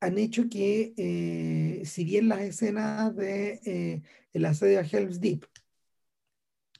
han 0.00 0.18
hecho 0.18 0.48
que, 0.48 0.94
eh, 0.96 1.84
si 1.86 2.04
bien 2.04 2.28
las 2.28 2.40
escenas 2.42 3.16
de 3.16 3.60
eh, 3.64 4.02
el 4.32 4.44
asedio 4.44 4.80
a 4.80 4.84
Helm's 4.84 5.20
Deep 5.20 5.46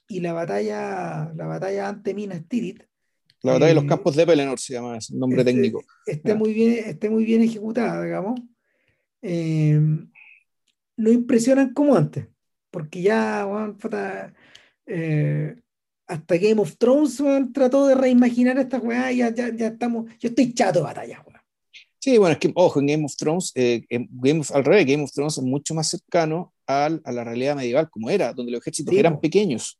y 0.07 0.21
la 0.21 0.33
batalla, 0.33 1.33
la 1.35 1.45
batalla 1.47 1.89
ante 1.89 2.13
Minas 2.13 2.47
Tirith, 2.47 2.83
la 3.41 3.53
batalla 3.53 3.69
de 3.69 3.75
los 3.75 3.83
eh, 3.85 3.87
campos 3.87 4.15
de 4.15 4.25
Pelennor 4.25 4.59
se 4.59 4.73
llama, 4.73 4.97
es 4.97 5.09
el 5.09 5.19
nombre 5.19 5.41
esté, 5.41 5.53
técnico. 5.53 5.83
Esté, 6.05 6.35
muy 6.35 6.53
bien, 6.53 6.83
esté 6.85 7.09
muy 7.09 7.23
bien 7.23 7.41
ejecutada, 7.41 8.03
digamos. 8.03 8.39
no 9.21 11.11
impresionan 11.11 11.73
como 11.73 11.95
antes, 11.95 12.27
porque 12.71 13.01
ya, 13.01 13.45
bueno, 13.45 13.77
hasta 16.09 16.37
Game 16.37 16.61
of 16.61 16.77
Thrones 16.77 17.21
trató 17.53 17.87
de 17.87 17.95
reimaginar 17.95 18.57
esta 18.57 18.79
weá 18.79 19.11
y 19.11 19.17
ya, 19.17 19.33
ya, 19.33 19.67
estamos. 19.67 20.09
Yo 20.19 20.29
estoy 20.29 20.53
chato 20.53 20.79
de 20.79 20.85
batalla, 20.85 21.23
weá. 21.25 21.39
Sí, 21.99 22.17
bueno, 22.17 22.33
es 22.33 22.39
que, 22.39 22.51
ojo, 22.55 22.79
en 22.79 22.87
Game 22.87 23.05
of 23.05 23.15
Thrones, 23.15 23.51
eh, 23.55 23.85
Game 23.89 24.41
al 24.53 24.63
revés, 24.63 24.85
Game 24.85 25.03
of 25.03 25.11
Thrones 25.11 25.37
es 25.37 25.43
mucho 25.43 25.75
más 25.75 25.87
cercano 25.87 26.53
al, 26.65 27.01
a 27.03 27.11
la 27.11 27.23
realidad 27.25 27.55
medieval 27.55 27.89
como 27.89 28.09
era, 28.09 28.33
donde 28.33 28.53
los 28.53 28.61
ejércitos 28.61 28.95
eran 28.95 29.19
pequeños. 29.19 29.77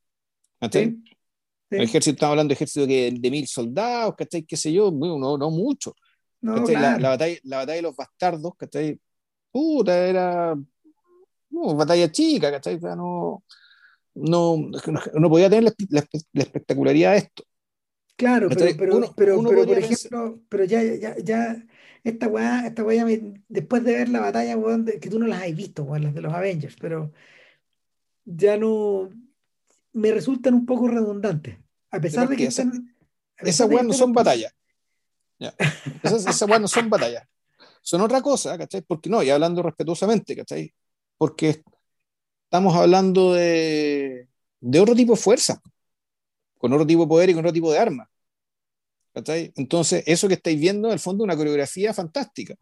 ¿sí? 0.72 1.02
El 1.70 1.82
ejército, 1.82 2.16
estamos 2.16 2.32
hablando 2.32 2.50
de 2.50 2.56
ejército 2.56 2.88
que, 2.88 3.12
de 3.12 3.32
mil 3.32 3.48
soldados, 3.48 4.16
¿cachai? 4.18 4.44
¿Qué 4.44 4.58
sé 4.58 4.74
yo? 4.74 4.92
No, 4.92 5.38
no 5.38 5.52
mucho. 5.52 5.94
No, 6.42 6.56
la, 6.66 6.98
la, 6.98 7.10
batalla, 7.10 7.38
la 7.44 7.58
batalla 7.58 7.76
de 7.76 7.82
los 7.82 7.96
bastardos, 7.96 8.54
¿cachai? 8.58 9.00
Puta, 9.52 10.08
era. 10.08 10.56
No, 11.50 11.76
batalla 11.76 12.12
chica, 12.12 12.52
¿cachai? 12.52 12.80
No, 12.80 13.44
no, 14.16 14.58
no 15.14 15.30
podía 15.30 15.50
tener 15.50 15.74
la, 15.90 16.04
espectacularidad 16.34 17.12
de 17.12 17.18
esto. 17.18 17.44
Claro, 18.16 18.50
pero, 18.50 18.66
pero, 18.78 19.14
pero, 19.16 19.44
por 19.44 19.78
ejemplo, 19.78 20.42
pero 20.50 20.66
ya, 20.66 20.84
ya, 20.84 21.16
ya, 21.24 21.66
esta 22.04 22.28
weá, 22.28 22.68
esta 22.68 22.84
weá, 22.84 23.06
después 23.48 23.84
de 23.84 23.94
ver 23.94 24.10
la 24.10 24.20
batalla, 24.20 24.58
que 25.00 25.10
tú 25.10 25.20
no 25.20 25.28
las 25.28 25.44
has 25.44 25.56
visto, 25.56 25.88
las 25.98 26.14
de 26.14 26.22
los 26.22 26.34
Avengers, 26.34 26.76
pero 26.80 27.14
ya 28.26 28.58
no, 28.58 29.10
me 30.00 30.12
resultan 30.12 30.54
un 30.54 30.66
poco 30.66 30.88
redundantes. 30.88 31.58
A 31.92 32.00
pesar 32.00 32.28
de 32.28 32.36
que 32.36 32.46
Esas 32.46 33.70
weas 33.70 33.86
no 33.86 33.94
son 33.94 34.14
batallas. 34.14 34.54
Esas, 36.04 36.26
esas 36.26 36.50
weas 36.50 36.62
no 36.62 36.68
son 36.68 36.90
batallas. 36.90 37.28
Son 37.82 38.02
otra 38.02 38.22
cosa, 38.22 38.58
¿cachai? 38.58 38.82
Porque 38.82 39.10
no, 39.10 39.24
y 39.24 39.30
hablando 39.30 39.64
respetuosamente, 39.64 40.36
¿cachai? 40.36 40.74
Porque 41.18 41.62
estamos 42.44 42.76
hablando 42.76 43.34
de, 43.34 44.28
de 44.60 44.80
otro 44.80 44.96
tipo 44.96 45.14
de 45.14 45.20
fuerza, 45.20 45.62
con 46.58 46.74
otro 46.74 46.86
tipo 46.86 47.04
de 47.04 47.08
poder 47.08 47.30
y 47.30 47.34
con 47.34 47.46
otro 47.46 47.54
tipo 47.54 47.72
de 47.72 47.80
armas. 47.80 48.08
Entonces, 49.14 50.04
eso 50.06 50.28
que 50.28 50.36
estáis 50.36 50.60
viendo, 50.60 50.88
en 50.88 50.94
el 50.94 51.00
fondo, 51.00 51.24
es 51.24 51.26
una 51.26 51.38
coreografía 51.38 51.94
fantástica. 51.94 52.56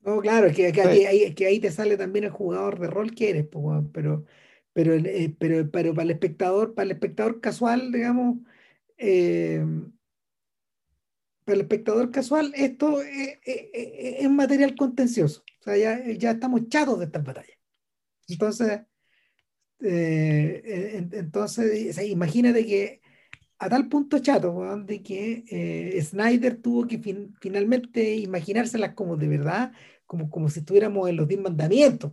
No, 0.00 0.20
claro, 0.20 0.48
es 0.48 0.56
que, 0.56 1.06
ahí, 1.06 1.34
que 1.34 1.46
ahí 1.46 1.60
te 1.60 1.70
sale 1.70 1.96
también 1.96 2.24
el 2.24 2.30
jugador 2.30 2.80
de 2.80 2.88
rol 2.88 3.14
que 3.14 3.30
eres, 3.30 3.46
pero, 3.92 4.24
pero, 4.72 4.94
eh, 4.94 5.34
pero, 5.38 5.70
pero 5.70 5.94
para 5.94 6.04
el 6.04 6.10
espectador, 6.12 6.74
para 6.74 6.84
el 6.86 6.92
espectador 6.92 7.40
casual, 7.40 7.92
digamos, 7.92 8.38
eh, 8.98 9.64
para 11.44 11.56
el 11.56 11.60
espectador 11.62 12.10
casual, 12.10 12.52
esto 12.54 13.02
es, 13.02 14.30
material 14.30 14.74
contencioso. 14.76 15.42
O 15.60 15.64
sea, 15.64 15.76
ya, 15.76 16.12
ya 16.12 16.32
estamos 16.32 16.68
chatos 16.68 16.98
de 16.98 17.06
estas 17.06 17.24
batallas. 17.24 17.58
Entonces, 18.28 18.80
eh, 19.80 21.08
entonces, 21.12 21.98
imagínate 22.06 22.64
que 22.66 23.02
a 23.62 23.68
tal 23.68 23.88
punto 23.88 24.18
chato, 24.18 24.76
de 24.84 25.02
que 25.02 25.44
eh, 25.48 26.02
Snyder 26.02 26.56
tuvo 26.56 26.86
que 26.88 26.98
finalmente 27.40 28.16
imaginárselas 28.16 28.94
como 28.94 29.16
de 29.16 29.28
verdad, 29.28 29.72
como, 30.04 30.30
como 30.30 30.48
si 30.48 30.60
estuviéramos 30.60 31.08
en 31.08 31.16
los 31.16 31.28
10 31.28 31.40
mandamientos, 31.42 32.12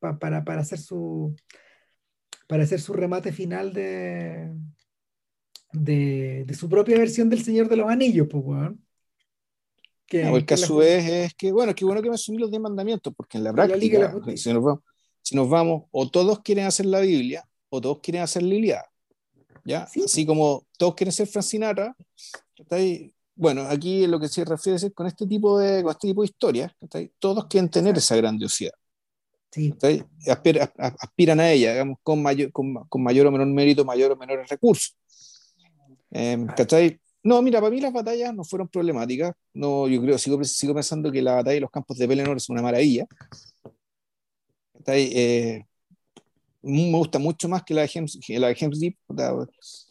para, 0.00 0.44
para, 0.44 0.60
hacer 0.60 0.78
su 0.78 1.34
para 2.48 2.64
hacer 2.64 2.80
su 2.80 2.92
remate 2.92 3.32
final 3.32 3.72
de, 3.72 4.50
de, 5.72 6.54
su 6.58 6.68
propia 6.68 6.98
versión 6.98 7.28
del 7.28 7.44
Señor 7.44 7.68
de 7.68 7.76
los 7.76 7.88
Anillos, 7.88 8.26
pues, 8.28 8.72
Que, 10.06 10.22
el 10.22 10.44
que 10.44 10.54
a 10.54 10.56
su 10.56 10.76
vez 10.76 11.08
es 11.08 11.34
que, 11.34 11.52
bueno, 11.52 11.74
qué 11.74 11.84
bueno 11.84 12.02
que 12.02 12.08
me 12.08 12.16
asumí 12.16 12.38
los 12.38 12.50
10 12.50 12.62
mandamientos, 12.62 13.14
porque 13.16 13.38
en 13.38 13.44
la 13.44 13.52
práctica, 13.52 14.12
si 14.34 14.52
nos 14.52 14.64
vamos, 14.64 14.80
si 15.22 15.36
nos 15.36 15.48
vamos, 15.48 15.84
o 15.92 16.10
todos 16.10 16.40
quieren 16.40 16.66
hacer 16.66 16.86
la 16.86 17.00
Biblia, 17.00 17.46
o 17.68 17.80
todos 17.80 18.00
quieren 18.00 18.22
hacer 18.22 18.42
la 18.42 18.54
Iliada. 18.54 18.90
¿ya? 19.64 19.84
Así 20.04 20.26
como 20.26 20.66
todos 20.76 20.94
quieren 20.94 21.12
ser 21.12 21.28
Francinatra, 21.28 21.94
bueno, 23.36 23.62
aquí 23.62 24.06
lo 24.06 24.18
que 24.18 24.28
se 24.28 24.44
refiere 24.44 24.76
es 24.76 24.92
con 24.92 25.06
este 25.06 25.26
tipo 25.26 25.58
de, 25.58 25.82
con 25.82 25.92
este 25.92 26.08
tipo 26.08 26.22
de 26.22 26.26
historias, 26.26 26.72
todos 27.18 27.46
quieren 27.46 27.70
tener 27.70 27.96
esa 27.96 28.16
grandiosidad. 28.16 28.72
Sí. 29.50 29.74
aspiran 30.98 31.40
a 31.40 31.50
ella, 31.50 31.72
digamos, 31.72 31.98
con 32.02 32.22
mayor, 32.22 32.52
con, 32.52 32.74
con, 32.88 33.02
mayor 33.02 33.26
o 33.26 33.32
menor 33.32 33.48
mérito, 33.48 33.84
mayor 33.84 34.12
o 34.12 34.16
menores 34.16 34.48
recursos. 34.48 34.96
Eh, 36.12 36.38
no, 37.22 37.42
mira, 37.42 37.60
para 37.60 37.70
mí 37.70 37.80
las 37.80 37.92
batallas 37.92 38.34
no 38.34 38.44
fueron 38.44 38.68
problemáticas. 38.68 39.34
No, 39.52 39.88
yo 39.88 40.00
creo, 40.00 40.18
sigo, 40.18 40.42
sigo 40.44 40.74
pensando 40.74 41.10
que 41.12 41.20
la 41.20 41.34
batalla 41.34 41.54
de 41.54 41.60
los 41.60 41.70
campos 41.70 41.98
de 41.98 42.08
Pelennor 42.08 42.36
es 42.36 42.48
una 42.48 42.62
maravilla. 42.62 43.06
Eh, 44.86 45.64
me 46.62 46.92
gusta 46.96 47.18
mucho 47.18 47.48
más 47.48 47.62
que 47.62 47.74
la 47.74 47.82
de 47.82 47.88
James, 47.88 48.18
la 48.28 48.48
de 48.48 48.54
Deep. 48.54 48.96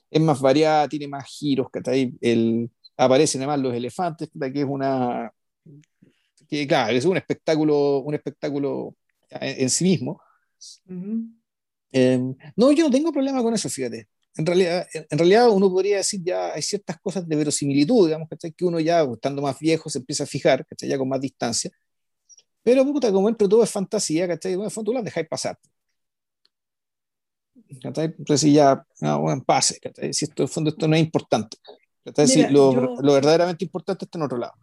Es 0.10 0.22
más 0.22 0.42
variada, 0.42 0.88
tiene 0.88 1.08
más 1.08 1.26
giros. 1.28 1.68
El, 2.22 2.72
aparecen 2.98 3.42
además 3.42 3.60
los 3.60 3.76
elefantes, 3.76 4.30
que 4.30 4.60
es 4.60 4.66
una. 4.68 5.32
Que, 6.48 6.68
claro, 6.68 6.96
es 6.96 7.06
un 7.06 7.18
espectáculo, 7.18 8.00
un 8.00 8.16
espectáculo 8.16 8.96
en, 9.30 9.70
sí 9.70 9.84
mismo. 9.84 10.22
Em, 11.92 12.36
no, 12.56 12.72
yo 12.72 12.86
no 12.86 12.92
tengo 12.92 13.12
problema 13.12 13.42
con 13.42 13.54
eso, 13.54 13.70
fíjate. 13.70 14.08
En 14.36 14.46
realidad, 14.46 14.88
en 14.94 15.18
realidad 15.18 15.50
uno 15.50 15.70
podría 15.70 15.98
decir 15.98 16.22
ya 16.24 16.54
hay 16.54 16.62
ciertas 16.62 16.98
cosas 17.02 17.28
de 17.28 17.36
verosimilitud, 17.36 18.08
digamos, 18.08 18.30
que 18.56 18.66
uno 18.66 18.80
ya, 18.80 19.02
estando 19.02 19.42
más 19.42 19.60
viejo, 19.60 19.90
se 19.90 20.00
empieza 20.00 20.24
a 20.24 20.28
fijar, 20.28 20.66
ya 20.80 20.98
con 20.98 21.10
más 21.10 21.20
distancia. 21.20 21.72
Pero 22.64 22.86
puta, 22.86 23.12
como 23.12 23.30
entre 23.30 23.48
todo 23.48 23.64
es 23.64 23.72
fantasía, 23.72 24.28
¿cachai? 24.28 24.56
Bueno, 24.56 24.72
tú 24.72 24.94
las 24.94 25.04
dejáis 25.04 25.28
pasar. 25.28 25.58
¿cachai? 27.82 28.06
Entonces 28.06 28.42
si 28.42 28.54
ya, 28.54 28.86
no, 29.02 29.22
bueno, 29.22 29.44
pase, 29.44 29.80
¿cachai? 29.80 30.14
Si 30.14 30.26
esto, 30.26 30.44
en 30.44 30.50
fondo 30.50 30.70
esto 30.70 30.88
no 30.88 30.96
es 30.96 31.02
importante. 31.02 31.58
si 32.28 32.48
lo, 32.48 33.02
lo, 33.02 33.14
verdaderamente 33.14 33.66
importante 33.66 34.06
está 34.06 34.18
en 34.18 34.24
otro 34.24 34.38
lado. 34.38 34.54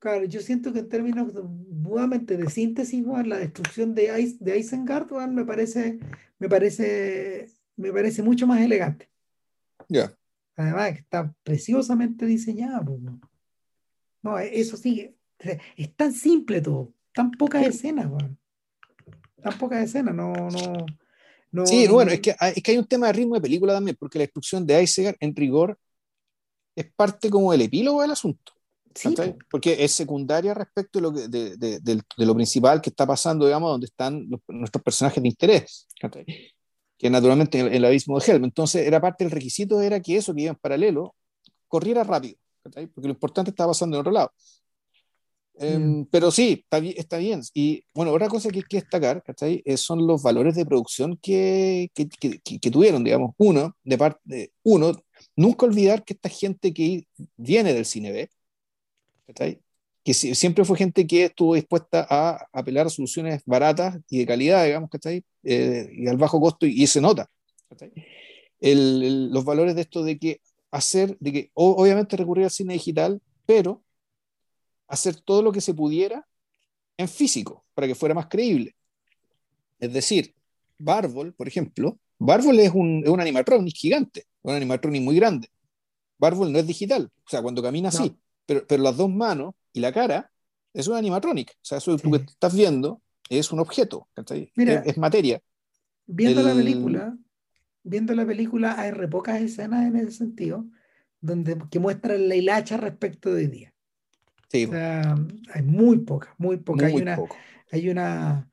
Claro, 0.00 0.24
yo 0.24 0.40
siento 0.40 0.72
que 0.72 0.78
en 0.78 0.88
términos 0.88 1.30
nuevamente 1.68 2.38
de 2.38 2.48
síntesis, 2.48 3.04
la 3.26 3.36
destrucción 3.36 3.94
de, 3.94 4.18
Ice, 4.22 4.38
de 4.40 4.58
Isengard 4.58 5.10
me 5.28 5.44
parece, 5.44 5.98
me 6.38 6.48
parece, 6.48 7.50
me 7.76 7.92
parece 7.92 8.22
mucho 8.22 8.46
más 8.46 8.62
elegante. 8.62 9.10
Ya. 9.88 10.10
Además, 10.56 10.92
está 10.96 11.34
preciosamente 11.42 12.24
diseñada. 12.24 12.82
No, 14.22 14.38
eso 14.38 14.78
sí, 14.78 15.14
es 15.76 15.94
tan 15.96 16.14
simple 16.14 16.62
todo. 16.62 16.94
Tan 17.12 17.30
pocas 17.32 17.66
escenas, 17.66 18.10
Tan 19.42 19.58
pocas 19.58 19.84
escenas, 19.84 20.14
no, 20.14 20.32
no, 20.32 20.86
no. 21.52 21.66
Sí, 21.66 21.86
bueno, 21.88 22.10
es 22.10 22.20
que, 22.20 22.34
hay, 22.38 22.54
es 22.56 22.62
que 22.62 22.70
hay 22.70 22.78
un 22.78 22.86
tema 22.86 23.08
de 23.08 23.12
ritmo 23.12 23.34
de 23.34 23.42
película 23.42 23.74
también, 23.74 23.98
porque 24.00 24.18
la 24.18 24.24
destrucción 24.24 24.66
de 24.66 24.82
Isengard, 24.82 25.16
en 25.20 25.36
rigor, 25.36 25.78
es 26.74 26.90
parte 26.90 27.28
como 27.28 27.52
del 27.52 27.62
epílogo 27.62 28.00
del 28.00 28.12
asunto. 28.12 28.52
Sí. 28.94 29.14
Porque 29.50 29.84
es 29.84 29.92
secundaria 29.92 30.52
respecto 30.52 30.98
de 30.98 31.02
lo, 31.02 31.12
que, 31.12 31.28
de, 31.28 31.56
de, 31.56 31.80
de, 31.80 32.26
lo 32.26 32.34
principal 32.34 32.80
que 32.80 32.90
está 32.90 33.06
pasando, 33.06 33.46
digamos, 33.46 33.70
donde 33.70 33.86
están 33.86 34.28
nuestros 34.48 34.82
personajes 34.82 35.22
de 35.22 35.28
interés, 35.28 35.86
que 36.98 37.08
naturalmente 37.08 37.60
el, 37.60 37.72
el, 37.72 37.84
abismo 37.84 38.18
de 38.18 38.32
Helm. 38.32 38.44
Entonces, 38.44 38.86
era 38.86 39.00
parte 39.00 39.24
del 39.24 39.30
requisito, 39.30 39.80
era 39.80 40.00
que 40.00 40.16
eso 40.16 40.34
que 40.34 40.42
iba 40.42 40.50
en 40.50 40.56
paralelo 40.56 41.14
corriera 41.68 42.02
rápido, 42.02 42.36
porque 42.62 43.08
lo 43.08 43.10
importante 43.10 43.50
estaba 43.50 43.70
pasando 43.70 43.96
en 43.96 44.00
otro 44.00 44.12
lado. 44.12 44.32
Em, 45.62 46.06
pero 46.06 46.30
sí, 46.30 46.64
está, 46.64 46.78
está, 46.78 47.18
bien. 47.18 47.42
Y 47.52 47.84
bueno, 47.92 48.12
otra 48.12 48.28
cosa 48.28 48.48
que 48.48 48.60
hay 48.60 48.64
que 48.64 48.78
destacar 48.78 49.22
eh, 49.42 49.76
son 49.76 50.06
los 50.06 50.22
valores 50.22 50.54
de 50.54 50.64
producción 50.64 51.18
que, 51.20 51.90
que, 51.92 52.08
que, 52.08 52.70
tuvieron, 52.70 53.04
digamos. 53.04 53.34
Uno, 53.36 53.76
de 53.84 53.98
parte, 53.98 54.52
uno, 54.62 54.92
nunca 55.36 55.66
olvidar 55.66 56.02
que 56.02 56.14
esta 56.14 56.30
gente 56.30 56.72
que 56.72 57.06
viene 57.36 57.74
del 57.74 57.84
cine 57.84 58.10
B, 58.10 58.30
que 60.02 60.14
siempre 60.14 60.64
fue 60.64 60.78
gente 60.78 61.06
que 61.06 61.26
estuvo 61.26 61.54
dispuesta 61.54 62.06
a 62.08 62.46
apelar 62.52 62.86
a 62.86 62.90
soluciones 62.90 63.42
baratas 63.44 63.98
y 64.08 64.18
de 64.18 64.26
calidad, 64.26 64.64
digamos, 64.64 64.90
¿cachai? 64.90 65.24
Eh, 65.42 65.90
y 65.92 66.06
al 66.06 66.16
bajo 66.16 66.40
costo, 66.40 66.66
y, 66.66 66.86
se 66.86 67.00
nota. 67.00 67.28
los 68.60 69.44
valores 69.44 69.74
de 69.74 69.82
esto 69.82 70.02
de 70.02 70.18
que 70.18 70.40
hacer, 70.70 71.16
de 71.20 71.32
que 71.32 71.50
obviamente 71.54 72.16
recurrir 72.16 72.44
al 72.44 72.50
cine 72.50 72.74
digital, 72.74 73.20
pero 73.46 73.82
hacer 74.88 75.16
todo 75.16 75.42
lo 75.42 75.52
que 75.52 75.60
se 75.60 75.74
pudiera 75.74 76.26
en 76.96 77.08
físico 77.08 77.64
para 77.74 77.86
que 77.86 77.94
fuera 77.94 78.14
más 78.14 78.26
creíble. 78.26 78.74
Es 79.78 79.92
decir, 79.92 80.34
Barbol, 80.78 81.34
por 81.34 81.46
ejemplo, 81.48 81.98
Barbol 82.18 82.58
es 82.58 82.72
un, 82.72 83.02
es 83.04 83.10
un 83.10 83.20
animatronic 83.20 83.74
gigante, 83.74 84.24
un 84.42 84.54
animatronic 84.54 85.02
muy 85.02 85.16
grande. 85.16 85.48
Barbol 86.18 86.52
no 86.52 86.58
es 86.58 86.66
digital, 86.66 87.10
o 87.24 87.30
sea, 87.30 87.40
cuando 87.42 87.62
camina 87.62 87.88
así, 87.88 88.14
pero, 88.50 88.66
pero 88.66 88.82
las 88.82 88.96
dos 88.96 89.08
manos 89.08 89.54
y 89.72 89.78
la 89.78 89.92
cara 89.92 90.28
es 90.74 90.88
un 90.88 90.96
animatronic, 90.96 91.52
o 91.52 91.58
sea, 91.62 91.78
eso 91.78 91.96
que 91.96 92.16
estás 92.16 92.52
viendo 92.52 93.00
es 93.28 93.52
un 93.52 93.60
objeto, 93.60 94.08
Mira, 94.56 94.82
es, 94.84 94.98
materia. 94.98 95.40
Viendo 96.04 96.42
la 96.42 96.52
película, 96.52 97.16
viendo 97.84 98.12
la 98.12 98.26
película 98.26 98.74
hay 98.76 98.90
re 98.90 99.06
pocas 99.06 99.40
escenas 99.40 99.86
en 99.86 99.94
ese 99.94 100.10
sentido 100.10 100.66
donde 101.20 101.58
que 101.70 101.78
muestran 101.78 102.28
la 102.28 102.34
hilacha 102.34 102.76
respecto 102.76 103.32
de 103.32 103.36
hoy 103.36 103.46
día. 103.46 103.74
Sí. 104.48 104.64
O 104.64 104.70
sea, 104.70 105.14
hay 105.54 105.62
muy 105.62 105.98
pocas, 105.98 106.34
muy 106.36 106.56
pocas. 106.56 106.92
hay, 106.92 107.00
una, 107.00 107.18
hay 107.70 107.88
una, 107.88 108.50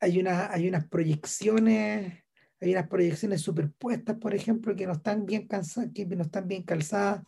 hay 0.00 0.20
una, 0.20 0.50
hay 0.50 0.68
unas 0.68 0.86
proyecciones, 0.88 2.14
hay 2.62 2.72
unas 2.72 2.88
proyecciones 2.88 3.42
superpuestas, 3.42 4.16
por 4.16 4.34
ejemplo, 4.34 4.74
que 4.74 4.86
no 4.86 4.94
están 4.94 5.26
bien 5.26 5.46
cansadas, 5.46 5.90
que 5.92 6.06
no 6.06 6.22
están 6.22 6.48
bien 6.48 6.62
calzadas. 6.62 7.24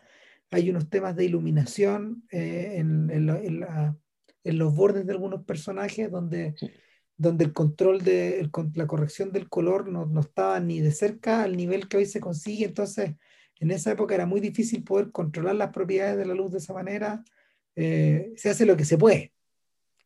Hay 0.54 0.70
unos 0.70 0.88
temas 0.88 1.16
de 1.16 1.24
iluminación 1.24 2.22
eh, 2.30 2.74
en, 2.76 3.10
en, 3.10 4.58
los 4.58 4.74
bordes 4.74 5.04
de 5.04 5.12
algunos 5.12 5.44
personajes 5.44 6.10
donde, 6.10 6.54
donde 7.16 7.44
el 7.44 7.52
control 7.52 8.04
de 8.04 8.48
la 8.74 8.86
corrección 8.86 9.32
del 9.32 9.48
color 9.48 9.88
no, 9.88 10.06
no 10.06 10.20
estaba 10.20 10.60
ni 10.60 10.80
de 10.80 10.92
cerca 10.92 11.42
al 11.42 11.56
nivel 11.56 11.88
que 11.88 11.96
hoy 11.96 12.06
se 12.06 12.20
consigue. 12.20 12.66
Entonces, 12.66 13.14
en 13.58 13.70
esa 13.72 13.90
época 13.90 14.14
era 14.14 14.26
muy 14.26 14.40
difícil 14.40 14.84
poder 14.84 15.10
controlar 15.10 15.56
las 15.56 15.72
propiedades 15.72 16.16
de 16.18 16.26
la 16.26 16.34
luz 16.34 16.52
de 16.52 16.58
esa 16.58 16.72
manera. 16.72 17.24
Eh, 17.74 18.32
se 18.36 18.50
hace 18.50 18.64
lo 18.64 18.76
que 18.76 18.84
se 18.84 18.96
puede. 18.96 19.32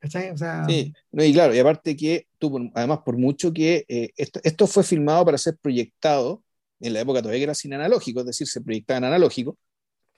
¿Cachai? 0.00 0.30
O 0.30 0.38
sea, 0.38 0.64
sí, 0.66 0.94
no, 1.10 1.24
y 1.24 1.32
claro, 1.32 1.54
y 1.54 1.58
aparte 1.58 1.96
que 1.96 2.28
tú, 2.38 2.70
además 2.72 3.00
por 3.04 3.18
mucho 3.18 3.52
que 3.52 3.84
eh, 3.88 4.12
esto, 4.16 4.40
esto, 4.44 4.66
fue 4.66 4.84
filmado 4.84 5.24
para 5.24 5.36
ser 5.36 5.58
proyectado 5.60 6.42
en 6.80 6.92
la 6.92 7.00
época 7.00 7.20
todavía 7.20 7.40
que 7.40 7.44
era 7.44 7.54
sin 7.54 7.74
analógico, 7.74 8.20
es 8.20 8.26
decir, 8.26 8.46
se 8.46 8.60
proyectaba 8.60 8.98
en 8.98 9.04
analógico, 9.04 9.58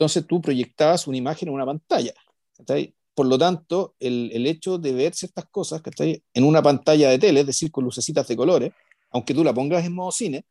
entonces 0.01 0.27
tú 0.27 0.41
proyectabas 0.41 1.07
una 1.07 1.19
imagen 1.19 1.49
en 1.49 1.55
una 1.55 1.67
pantalla. 1.67 2.15
¿cachai? 2.57 2.95
Por 3.15 3.27
lo 3.27 3.37
tanto, 3.37 3.97
el, 4.01 4.31
el, 4.33 4.47
hecho 4.47 4.79
de 4.79 4.95
ver 4.95 5.15
ciertas 5.15 5.45
cosas 5.51 5.83
¿cachai? 5.83 6.23
en 6.33 6.45
una 6.45 6.63
pantalla 6.63 7.11
de 7.11 7.19
tele, 7.19 7.41
es 7.41 7.47
decir, 7.47 7.71
con 7.71 7.85
lucecitas 7.85 8.27
de 8.27 8.35
colores, 8.35 8.73
aunque 9.11 9.35
tú 9.35 9.45
la 9.45 9.53
pongas 9.53 9.85
en 9.85 9.95
modo 9.95 10.11
cine, 10.11 10.47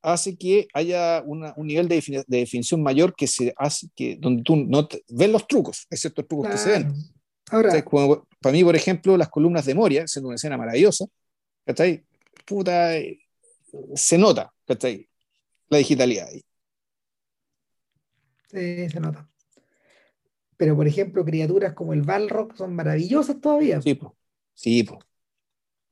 hace 0.00 0.38
que 0.38 0.66
haya 0.72 1.22
una, 1.26 1.52
un 1.58 1.66
nivel 1.66 1.88
de, 1.88 2.24
de, 2.26 2.38
definición 2.38 2.82
mayor 2.82 3.14
que 3.14 3.26
se 3.26 3.52
hace, 3.58 3.88
que, 3.94 4.16
donde 4.16 4.42
tú 4.42 4.56
no 4.56 4.88
ves 5.08 5.28
los 5.28 5.46
trucos, 5.46 5.86
hay 5.90 5.98
ciertos 5.98 6.26
trucos 6.26 6.50
que 6.50 6.56
se 6.56 6.70
ven. 6.70 6.94
Ahora, 7.50 7.84
para 8.40 8.52
mí, 8.54 8.64
por 8.64 8.76
ejemplo, 8.76 9.18
las 9.18 9.28
columnas 9.28 9.66
de 9.66 9.74
Moria, 9.74 10.06
siendo 10.06 10.28
una 10.28 10.36
escena 10.36 10.56
maravillosa, 10.56 11.04
¿cachai? 11.66 12.02
Puta, 12.46 12.96
eh, 12.96 13.18
se 13.94 14.16
nota, 14.16 14.50
¿cachai? 14.66 15.06
La 15.68 15.76
digitalidad 15.76 16.28
Sí, 18.56 18.88
se 18.88 19.00
nota. 19.00 19.28
Pero, 20.56 20.74
por 20.74 20.86
ejemplo, 20.86 21.24
criaturas 21.24 21.74
como 21.74 21.92
el 21.92 22.02
Balrog 22.02 22.56
son 22.56 22.74
maravillosas 22.74 23.38
todavía. 23.38 23.82
Sí, 23.82 23.94
pues. 23.94 24.12
Sí, 24.54 24.82
pues. 24.82 25.00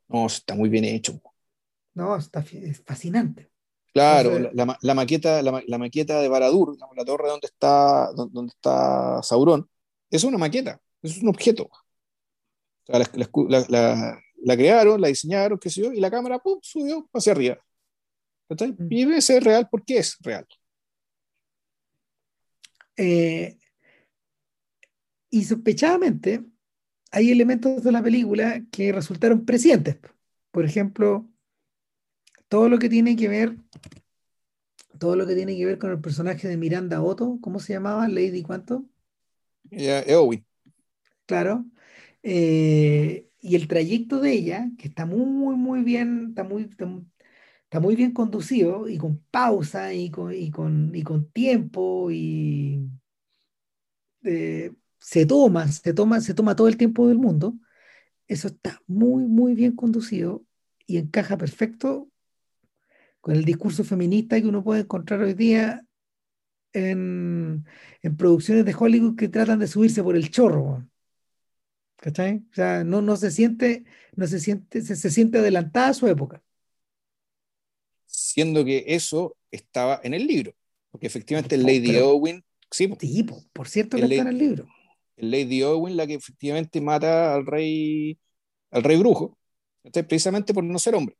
No, 0.08 0.26
está 0.26 0.54
muy 0.54 0.70
bien 0.70 0.84
hecho. 0.84 1.20
No, 1.92 2.16
está 2.16 2.40
es 2.40 2.82
fascinante. 2.82 3.50
Claro, 3.92 4.38
la, 4.38 4.78
la, 4.80 4.94
maqueta, 4.94 5.42
la, 5.42 5.78
maqueta 5.78 6.20
de 6.20 6.28
Baradur, 6.28 6.76
la 6.96 7.04
torre 7.04 7.28
donde 7.28 7.46
está, 7.46 8.10
donde 8.12 8.48
está 8.48 9.22
Sauron, 9.22 9.68
es 10.10 10.24
una 10.24 10.36
maqueta, 10.36 10.80
es 11.00 11.18
un 11.18 11.28
objeto. 11.28 11.70
la, 12.88 14.56
crearon, 14.56 15.00
la 15.00 15.08
diseñaron, 15.08 15.60
qué 15.60 15.70
sé 15.70 15.82
yo, 15.82 15.92
y 15.92 16.00
la 16.00 16.10
cámara 16.10 16.40
¡pum! 16.40 16.58
subió 16.60 17.08
hacia 17.12 17.32
arriba. 17.32 17.58
Mm. 18.48 18.86
Y 18.90 19.04
debe 19.04 19.20
ser 19.20 19.44
real 19.44 19.68
porque 19.70 19.98
es 19.98 20.16
real. 20.22 20.44
Eh, 22.96 23.58
y 25.30 25.44
sospechadamente 25.44 26.44
hay 27.10 27.30
elementos 27.30 27.82
de 27.82 27.92
la 27.92 28.02
película 28.02 28.64
que 28.70 28.92
resultaron 28.92 29.44
presentes. 29.44 29.98
Por 30.50 30.64
ejemplo, 30.64 31.28
todo 32.48 32.68
lo 32.68 32.78
que 32.78 32.88
tiene 32.88 33.16
que 33.16 33.28
ver 33.28 33.56
todo 34.98 35.16
lo 35.16 35.26
que 35.26 35.34
tiene 35.34 35.56
que 35.56 35.66
ver 35.66 35.78
con 35.78 35.90
el 35.90 36.00
personaje 36.00 36.48
de 36.48 36.56
Miranda 36.56 37.02
Otto, 37.02 37.38
¿cómo 37.40 37.58
se 37.58 37.72
llamaba? 37.72 38.08
Lady 38.08 38.42
cuánto? 38.42 38.84
Eowyn. 39.70 40.44
Claro. 41.26 41.64
Eh, 42.22 43.28
y 43.40 43.56
el 43.56 43.68
trayecto 43.68 44.20
de 44.20 44.32
ella, 44.32 44.70
que 44.78 44.88
está 44.88 45.04
muy, 45.06 45.56
muy 45.56 45.82
bien, 45.82 46.28
está 46.30 46.44
muy, 46.44 46.62
está, 46.62 46.86
muy 46.86 47.04
bien 47.80 48.12
conducido 48.12 48.88
y 48.88 48.98
con 48.98 49.18
pausa 49.30 49.92
y 49.94 50.10
con, 50.10 50.34
y 50.34 50.50
con, 50.50 50.94
y 50.94 51.02
con 51.02 51.30
tiempo 51.30 52.10
y 52.10 52.88
eh, 54.24 54.72
se 54.98 55.26
toma, 55.26 55.68
se 55.68 55.92
toma, 55.92 56.20
se 56.20 56.34
toma 56.34 56.56
todo 56.56 56.68
el 56.68 56.76
tiempo 56.76 57.08
del 57.08 57.18
mundo. 57.18 57.54
Eso 58.26 58.48
está 58.48 58.80
muy, 58.86 59.24
muy 59.24 59.54
bien 59.54 59.76
conducido 59.76 60.44
y 60.86 60.98
encaja 60.98 61.36
perfecto 61.36 62.08
con 63.20 63.34
el 63.34 63.44
discurso 63.44 63.84
feminista 63.84 64.40
que 64.40 64.48
uno 64.48 64.62
puede 64.64 64.82
encontrar 64.82 65.20
hoy 65.20 65.34
día 65.34 65.84
en, 66.74 67.64
producciones 68.18 68.64
de 68.64 68.74
Hollywood 68.78 69.16
que 69.16 69.28
tratan 69.28 69.58
de 69.58 69.66
subirse 69.66 70.02
por 70.02 70.16
el 70.16 70.30
chorro. 70.30 70.86
¿Cachai? 71.96 72.44
O 72.50 72.54
sea, 72.54 72.84
no, 72.84 73.00
no 73.00 73.16
se 73.16 73.30
siente, 73.30 73.84
no 74.14 74.26
se 74.26 74.40
siente, 74.40 74.82
se, 74.82 75.10
siente 75.10 75.38
adelantada 75.38 75.88
a 75.88 75.94
su 75.94 76.06
época. 76.06 76.42
Siendo 78.16 78.64
que 78.64 78.84
eso 78.86 79.36
estaba 79.50 80.00
en 80.04 80.14
el 80.14 80.26
libro, 80.26 80.54
porque 80.90 81.08
efectivamente 81.08 81.56
Lady 81.56 81.96
Owen, 81.98 82.44
sí, 82.70 82.88
por 83.52 83.68
cierto 83.68 83.96
que 83.96 84.04
está 84.04 84.22
en 84.22 84.28
el 84.28 84.38
libro. 84.38 84.68
Lady 85.16 85.62
Owen, 85.62 85.96
la 85.96 86.06
que 86.06 86.14
efectivamente 86.14 86.80
mata 86.80 87.34
al 87.34 87.46
rey, 87.46 88.18
al 88.70 88.84
rey 88.84 88.96
brujo, 88.98 89.36
precisamente 89.92 90.54
por 90.54 90.64
no 90.64 90.78
ser 90.78 90.94
hombre. 90.94 91.16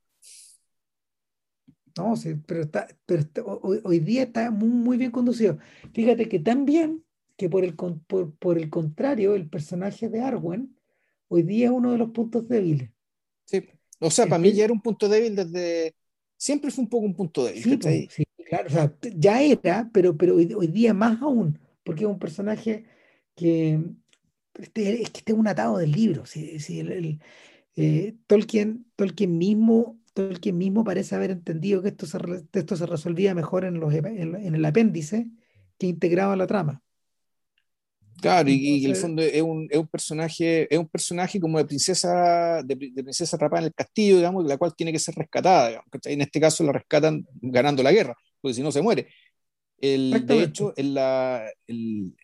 No, 1.97 2.15
sí, 2.15 2.35
pero, 2.45 2.61
está, 2.61 2.87
pero 3.05 3.23
hoy, 3.61 3.99
día 3.99 4.23
está 4.23 4.51
muy, 4.51 4.67
muy, 4.67 4.97
bien 4.97 5.11
conducido. 5.11 5.57
Fíjate 5.93 6.27
que 6.27 6.39
también 6.39 7.03
que 7.37 7.49
por 7.49 7.63
el, 7.63 7.75
por, 7.75 8.57
el 8.57 8.69
contrario, 8.69 9.35
el 9.35 9.49
personaje 9.49 10.09
de 10.09 10.21
Arwen 10.21 10.77
hoy 11.27 11.43
día 11.43 11.67
es 11.67 11.71
uno 11.71 11.91
de 11.91 11.97
los 11.97 12.11
puntos 12.11 12.47
débiles. 12.47 12.89
Sí, 13.45 13.65
o 13.99 14.11
sea, 14.11 14.25
para 14.27 14.39
mí 14.39 14.51
ya 14.51 14.65
era 14.65 14.73
un 14.73 14.81
punto 14.81 15.07
débil 15.07 15.35
desde... 15.35 15.95
Siempre 16.45 16.69
fue 16.69 16.83
un 16.83 16.89
poco 16.89 17.05
un 17.07 17.15
punto 17.15 17.43
débil. 17.43 18.07
Sí, 18.07 18.23
claro, 18.47 18.67
o 18.67 18.69
sea, 18.69 18.93
ya 19.15 19.41
era, 19.41 19.89
pero, 19.91 20.15
pero 20.15 20.35
hoy, 20.35 20.67
día 20.67 20.93
más 20.93 21.19
aún, 21.23 21.57
porque 21.83 22.03
es 22.03 22.07
un 22.07 22.19
personaje 22.19 22.85
que 23.33 23.79
este, 24.53 25.01
es 25.01 25.09
que 25.09 25.19
está 25.19 25.33
un 25.33 25.47
atado 25.47 25.79
del 25.79 25.91
libro. 25.91 26.27
Sí, 26.27 26.59
sí, 26.59 26.81
el, 26.81 27.19
eh, 27.75 28.15
Tolkien, 28.27 28.85
Tolkien 28.95 29.39
mismo 29.39 29.99
Tolkien 30.13 30.55
mismo 30.55 30.83
parece 30.83 31.15
haber 31.15 31.31
entendido 31.31 31.81
que 31.81 31.89
esto 31.89 32.05
se, 32.05 32.19
esto 32.53 32.75
se 32.75 32.85
resolvía 32.85 33.33
mejor 33.33 33.65
en, 33.65 33.79
los, 33.79 33.91
en, 33.91 34.55
el 34.55 34.65
apéndice 34.65 35.27
que 35.79 35.87
integraba 35.87 36.35
la 36.35 36.45
trama. 36.45 36.83
Claro, 38.21 38.49
y, 38.49 38.85
en 38.85 38.91
el 38.91 38.95
fondo 38.95 39.21
es 39.21 39.41
un, 39.41 39.67
es 39.69 39.77
un, 39.77 39.87
personaje, 39.87 40.73
es 40.73 40.79
un 40.79 40.87
personaje 40.87 41.39
como 41.39 41.57
de 41.57 41.65
princesa, 41.65 42.61
de, 42.63 42.75
princesa 42.75 43.35
atrapada 43.35 43.61
en 43.61 43.67
el 43.67 43.73
castillo, 43.73 44.17
digamos, 44.17 44.45
la 44.45 44.57
cual 44.57 44.73
tiene 44.75 44.91
que 44.91 44.99
ser 44.99 45.15
rescatada, 45.15 45.69
digamos, 45.69 45.89
En 46.05 46.21
este 46.21 46.39
caso 46.39 46.63
la 46.63 46.71
rescatan 46.71 47.27
ganando 47.41 47.83
la 47.83 47.91
guerra, 47.91 48.15
porque 48.41 48.55
si 48.55 48.61
no 48.61 48.71
se 48.71 48.81
muere. 48.81 49.07
El, 49.77 50.25
de 50.25 50.43
hecho, 50.43 50.73
en 50.77 50.93
la, 50.93 51.45
en 51.67 52.15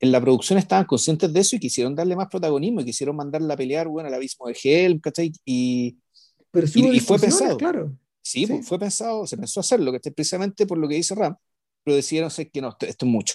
la 0.00 0.20
producción 0.20 0.58
estaban 0.58 0.86
conscientes 0.86 1.32
de 1.32 1.40
eso 1.40 1.56
y 1.56 1.60
quisieron 1.60 1.94
darle 1.94 2.16
más 2.16 2.28
protagonismo 2.28 2.80
y 2.80 2.84
quisieron 2.84 3.16
mandarla 3.16 3.54
a 3.54 3.56
pelear, 3.56 3.88
bueno, 3.88 4.08
al 4.08 4.14
abismo 4.14 4.46
de 4.46 4.56
Helm, 4.62 5.00
¿cachai? 5.00 5.32
Y, 5.44 5.98
y, 6.74 7.00
fue 7.00 7.18
pensado. 7.18 7.56
Claro. 7.56 7.96
Sí, 8.22 8.46
fue 8.62 8.78
pensado, 8.78 9.26
se 9.26 9.36
pensó 9.36 9.60
hacerlo, 9.60 9.92
que 9.92 10.10
precisamente 10.10 10.66
por 10.66 10.78
lo 10.78 10.88
que 10.88 10.94
dice 10.94 11.14
Ram, 11.14 11.36
pero 11.84 11.96
decidieron 11.96 12.30
que 12.30 12.60
no, 12.62 12.68
esto, 12.80 12.86
es 12.86 13.10
mucho. 13.10 13.34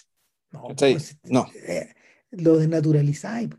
No, 0.52 0.68
pues, 0.76 1.18
no. 1.24 1.48
Eh, 1.54 1.94
lo 2.32 2.58
desnaturalizáis. 2.58 3.50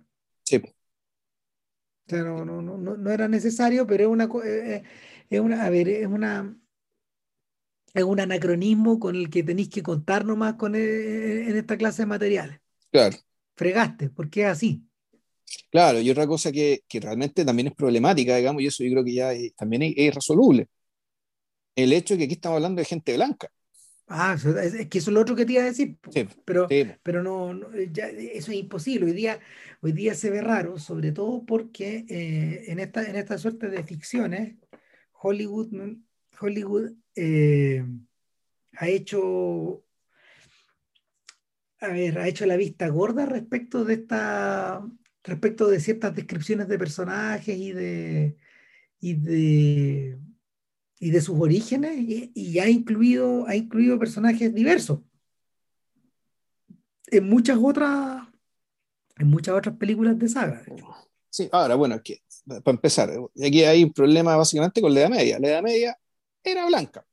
Sí. 0.44 0.56
O 0.56 2.10
sea, 2.10 2.22
no, 2.22 2.44
no, 2.44 2.60
no, 2.60 2.76
no, 2.76 3.10
era 3.10 3.28
necesario, 3.28 3.86
pero 3.86 4.04
es 4.04 4.10
una, 4.10 4.24
eh, 4.44 4.74
eh, 4.74 4.82
es 5.28 5.40
una, 5.40 5.64
a 5.64 5.70
ver, 5.70 5.88
es 5.88 6.06
una, 6.06 6.56
es 7.94 8.02
un 8.02 8.20
anacronismo 8.20 8.98
con 8.98 9.14
el 9.14 9.30
que 9.30 9.44
tenéis 9.44 9.68
que 9.68 9.82
contar 9.82 10.24
nomás 10.24 10.54
con 10.54 10.74
en 10.74 11.56
esta 11.56 11.76
clase 11.76 12.02
de 12.02 12.06
materiales. 12.06 12.60
Claro. 12.90 13.16
fregaste, 13.54 14.10
porque 14.10 14.42
es 14.42 14.48
así. 14.48 14.84
Claro, 15.70 16.00
y 16.00 16.10
otra 16.10 16.26
cosa 16.26 16.50
que, 16.50 16.82
que, 16.88 17.00
realmente 17.00 17.44
también 17.44 17.68
es 17.68 17.74
problemática, 17.74 18.36
digamos, 18.36 18.62
y 18.62 18.66
eso 18.66 18.82
yo 18.82 18.90
creo 18.90 19.04
que 19.04 19.14
ya 19.14 19.32
también 19.56 19.82
es, 19.82 19.96
irresoluble, 19.96 20.68
el 21.76 21.92
hecho 21.92 22.14
de 22.14 22.18
que 22.18 22.24
aquí 22.24 22.34
estamos 22.34 22.56
hablando 22.56 22.80
de 22.80 22.84
gente 22.86 23.14
blanca. 23.14 23.50
Ah, 24.12 24.34
es, 24.34 24.88
que 24.88 24.98
eso 24.98 25.10
es 25.10 25.14
lo 25.14 25.20
otro 25.20 25.36
que 25.36 25.46
te 25.46 25.52
iba 25.52 25.62
a 25.62 25.66
decir. 25.66 25.96
pero, 26.44 26.66
pero 27.00 27.22
no, 27.22 27.72
ya, 27.92 28.08
eso 28.08 28.50
es 28.50 28.58
imposible. 28.58 29.06
Hoy 29.06 29.12
día, 29.12 29.38
hoy 29.80 29.92
día 29.92 30.14
se 30.14 30.30
ve 30.30 30.40
raro, 30.40 30.80
sobre 30.80 31.12
todo 31.12 31.46
porque 31.46 32.04
eh, 32.08 32.64
en, 32.72 32.80
esta, 32.80 33.08
en 33.08 33.14
esta 33.14 33.38
suerte 33.38 33.68
de 33.68 33.84
ficciones, 33.84 34.56
Hollywood, 35.12 35.72
Hollywood 36.40 36.90
eh, 37.14 37.84
ha 38.72 38.88
hecho 38.88 39.84
a 41.78 41.88
ver, 41.88 42.18
ha 42.18 42.26
hecho 42.26 42.46
la 42.46 42.56
vista 42.56 42.88
gorda 42.88 43.26
respecto 43.26 43.84
de 43.84 43.94
esta 43.94 44.84
respecto 45.22 45.68
de 45.68 45.78
ciertas 45.78 46.14
descripciones 46.16 46.66
de 46.66 46.78
personajes 46.78 47.56
y 47.56 47.72
de 47.72 48.36
y 48.98 49.14
de 49.14 50.18
y 51.00 51.10
de 51.10 51.20
sus 51.22 51.40
orígenes 51.40 51.96
y, 51.98 52.58
ha 52.60 52.68
incluido 52.68 53.46
ha 53.48 53.56
incluido 53.56 53.98
personajes 53.98 54.54
diversos 54.54 55.00
en 57.06 57.28
muchas 57.28 57.58
otras 57.60 58.28
en 59.18 59.26
muchas 59.26 59.54
otras 59.54 59.76
películas 59.76 60.18
de 60.18 60.28
saga. 60.28 60.62
Sí, 61.28 61.48
ahora 61.52 61.74
bueno, 61.74 61.94
aquí, 61.94 62.18
para 62.46 62.74
empezar, 62.74 63.10
aquí 63.44 63.64
hay 63.64 63.84
un 63.84 63.92
problema 63.92 64.36
básicamente 64.36 64.80
con 64.80 64.92
la 64.94 65.00
Edad 65.00 65.10
Media. 65.10 65.38
La 65.38 65.48
Edad 65.48 65.62
Media 65.62 65.98
era 66.42 66.66
blanca. 66.66 67.04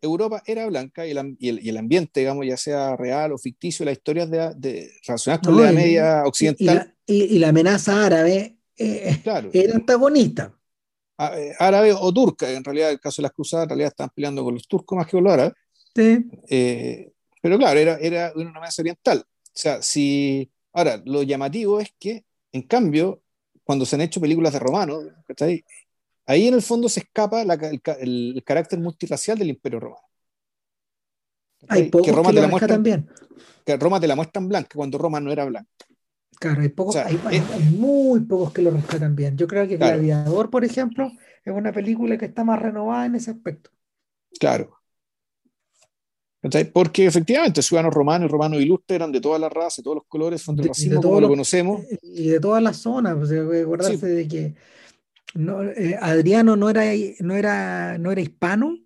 Europa 0.00 0.42
era 0.46 0.66
blanca 0.66 1.06
y 1.06 1.12
el, 1.12 1.36
y, 1.38 1.68
el, 1.68 1.76
ambiente, 1.76 2.20
digamos, 2.20 2.46
ya 2.46 2.56
sea 2.56 2.96
real 2.96 3.32
o 3.32 3.38
ficticio, 3.38 3.84
las 3.84 3.96
historias 3.96 4.30
de, 4.30 4.54
de 4.56 4.92
relacionadas 5.06 5.46
con 5.46 5.62
la 5.62 5.72
media 5.72 6.22
occidental. 6.24 6.94
Y 7.06 7.38
la, 7.38 7.48
amenaza 7.48 8.04
árabe 8.04 8.58
eh, 8.76 9.22
era 9.52 9.74
antagonista. 9.74 10.55
Eh, 11.18 11.54
árabe 11.58 11.92
o 11.92 12.12
turca, 12.12 12.50
en 12.50 12.62
realidad, 12.62 12.90
el 12.90 13.00
caso 13.00 13.22
de 13.22 13.24
las 13.24 13.32
cruzadas, 13.32 13.64
en 13.64 13.70
realidad 13.70 13.88
estaban 13.88 14.10
peleando 14.14 14.44
con 14.44 14.54
los 14.54 14.68
turcos 14.68 14.96
más 14.96 15.06
que 15.06 15.12
con 15.12 15.24
los 15.24 15.32
árabes. 15.32 15.54
Eh, 16.48 17.12
pero 17.40 17.56
claro, 17.58 17.80
era, 17.80 17.96
era 17.96 18.32
una 18.34 18.50
amenaza 18.50 18.82
oriental. 18.82 19.24
O 19.26 19.50
sea, 19.52 19.80
si. 19.80 20.50
Ahora, 20.72 21.00
lo 21.06 21.22
llamativo 21.22 21.80
es 21.80 21.88
que, 21.98 22.24
en 22.52 22.62
cambio, 22.62 23.22
cuando 23.64 23.86
se 23.86 23.96
han 23.96 24.02
hecho 24.02 24.20
películas 24.20 24.52
de 24.52 24.58
romanos, 24.58 25.04
Ahí 26.28 26.48
en 26.48 26.54
el 26.54 26.62
fondo 26.62 26.88
se 26.88 27.00
escapa 27.00 27.42
el, 27.42 28.42
carácter 28.44 28.80
multirracial 28.80 29.38
del 29.38 29.50
Imperio 29.50 29.80
Romano. 29.80 30.02
Hay 31.68 31.88
que, 31.88 32.12
Roma 32.12 32.32
te 32.32 32.40
la 32.40 32.48
muestra 32.48 32.74
también. 32.74 33.08
Que 33.64 33.76
Roma 33.76 34.00
te 34.00 34.08
la 34.08 34.16
muestran 34.16 34.48
blanca 34.48 34.70
cuando 34.74 34.98
Roma 34.98 35.20
no 35.20 35.30
era 35.30 35.44
blanca. 35.44 35.85
Claro, 36.38 36.60
hay, 36.60 36.68
pocos, 36.68 36.96
hay, 36.96 37.18
muy 37.76 38.20
pocos 38.20 38.52
que 38.52 38.62
lo 38.62 38.70
rescatan 38.70 39.16
bien. 39.16 39.36
Yo 39.36 39.46
creo 39.46 39.66
que 39.66 39.76
claro. 39.76 39.98
Gladiador, 39.98 40.50
por 40.50 40.64
ejemplo, 40.64 41.10
es 41.44 41.52
una 41.52 41.72
película 41.72 42.18
que 42.18 42.26
está 42.26 42.44
más 42.44 42.60
renovada 42.60 43.06
en 43.06 43.14
ese 43.14 43.30
aspecto. 43.30 43.70
Claro. 44.38 44.76
Porque 46.72 47.06
efectivamente 47.06 47.62
ciudadanos 47.62 47.94
romanos 47.94 48.28
y 48.28 48.32
romanos 48.32 48.60
ilustres 48.60 48.96
eran 48.96 49.12
de 49.12 49.20
todas 49.20 49.40
las 49.40 49.52
razas, 49.52 49.78
de 49.78 49.82
todos 49.82 49.96
los 49.96 50.06
colores, 50.06 50.42
son 50.42 50.56
del 50.56 50.68
racismo 50.68 51.00
como 51.00 51.20
lo 51.20 51.28
conocemos. 51.28 51.82
Y 52.02 52.28
de 52.28 52.40
todas 52.40 52.62
las 52.62 52.76
zonas, 52.76 53.16
pues, 53.16 53.32
acordarse 53.32 54.06
de 54.06 54.28
que 54.28 54.54
no, 55.34 55.62
eh, 55.64 55.96
Adriano 56.00 56.56
no 56.56 56.70
era, 56.70 56.82
no, 57.20 57.34
era, 57.34 57.98
no 57.98 58.12
era 58.12 58.20
hispano. 58.20 58.78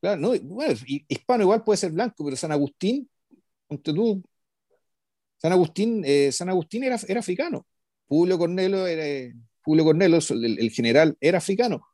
Claro, 0.00 0.20
no, 0.20 0.32
bueno, 0.42 0.74
hispano 0.86 1.42
igual 1.44 1.64
puede 1.64 1.78
ser 1.78 1.92
blanco, 1.92 2.24
pero 2.24 2.36
San 2.36 2.52
Agustín, 2.52 3.08
tú, 3.82 4.22
San 5.38 5.52
Agustín, 5.52 6.02
eh, 6.04 6.30
San 6.32 6.48
Agustín 6.48 6.84
era, 6.84 6.98
era 7.08 7.20
africano. 7.20 7.66
Publio 8.06 8.38
Cornelo, 8.38 8.86
era, 8.86 9.32
Publio 9.62 9.84
Cornelo 9.84 10.18
el, 10.18 10.70
general, 10.70 11.16
era 11.20 11.38
africano. 11.38 11.86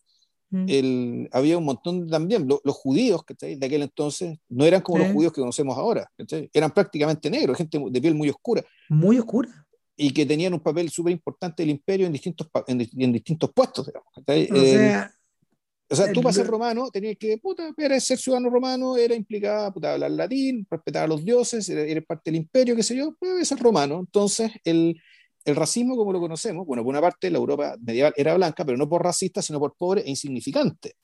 Mm. 0.51 0.65
El, 0.69 1.29
había 1.33 1.57
un 1.57 1.65
montón 1.65 2.09
también, 2.09 2.47
los 2.47 2.77
judíos 2.77 3.23
de 3.41 3.67
aquel 3.67 3.83
entonces 3.83 4.39
no 4.49 4.67
eran 4.67 4.83
como 4.83 4.99
los 4.99 5.13
judíos 5.13 5.33
que 5.33 5.41
conocemos 5.41 5.77
ahora, 5.79 6.11
eran 6.53 6.71
prácticamente 6.73 7.31
negros, 7.31 7.57
gente 7.57 7.81
de 7.91 8.01
piel 8.01 8.15
muy 8.15 8.29
oscura. 8.29 8.63
Muy 8.91 9.19
oscura 9.19 9.67
y 9.97 10.13
que 10.13 10.27
tenían 10.27 10.55
un 10.55 10.61
papel 10.61 10.91
súper 10.91 11.13
importante 11.13 11.63
del 11.63 11.71
imperio 11.71 12.07
en 12.07 12.13
distintos, 12.13 12.49
en, 12.67 13.13
distintos 13.13 13.53
puestos. 13.53 13.87
Digamos, 13.87 14.09
o 14.17 14.23
sea, 14.25 15.13
o 15.93 15.97
sea, 15.97 16.11
tú 16.13 16.23
para 16.23 16.33
ser 16.33 16.47
romano 16.47 16.91
tenías 16.91 17.17
que, 17.19 17.37
puta, 17.37 17.71
era 17.77 18.01
ser 18.01 18.19
ciudadano 18.19 18.49
romano, 18.49 18.97
era 18.97 19.15
implicada, 19.15 19.71
puta, 19.73 19.93
hablar 19.93 20.11
latín, 20.11 20.67
respetar 20.71 21.05
a 21.05 21.07
los 21.07 21.23
dioses, 21.23 21.69
eres 21.69 22.05
parte 22.07 22.31
del 22.31 22.41
imperio, 22.41 22.75
qué 22.75 22.83
sé 22.83 22.97
yo, 22.97 23.15
pues 23.19 23.47
ser 23.47 23.59
romano. 23.59 23.99
Entonces, 24.01 24.51
el, 24.65 24.99
el 25.45 25.57
racismo 25.57 25.95
como 25.95 26.13
lo 26.13 26.21
conocemos, 26.21 26.67
bueno, 26.67 26.83
por 26.83 26.91
una 26.91 27.03
parte 27.03 27.31
la 27.31 27.37
Europa 27.37 27.77
medieval 27.81 28.15
era 28.17 28.35
blanca, 28.35 28.65
pero 28.65 28.79
no 28.79 28.89
por 28.89 29.03
racista, 29.03 29.43
sino 29.43 29.59
por 29.61 29.75
pobre 29.77 30.01
e 30.01 30.09
insignificante. 30.11 30.95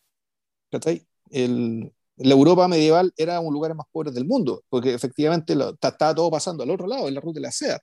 El, 1.30 1.92
la 2.16 2.32
Europa 2.34 2.66
medieval 2.66 3.12
era 3.16 3.40
un 3.40 3.52
lugar 3.52 3.74
más 3.74 3.86
pobre 3.92 4.10
del 4.10 4.24
mundo, 4.24 4.64
porque 4.70 4.94
efectivamente 4.94 5.54
estaba 5.82 6.14
todo 6.14 6.30
pasando 6.30 6.62
al 6.62 6.70
otro 6.70 6.86
lado, 6.86 7.08
en 7.08 7.14
la 7.14 7.20
ruta 7.20 7.40
de 7.40 7.42
la 7.42 7.52
seda. 7.52 7.80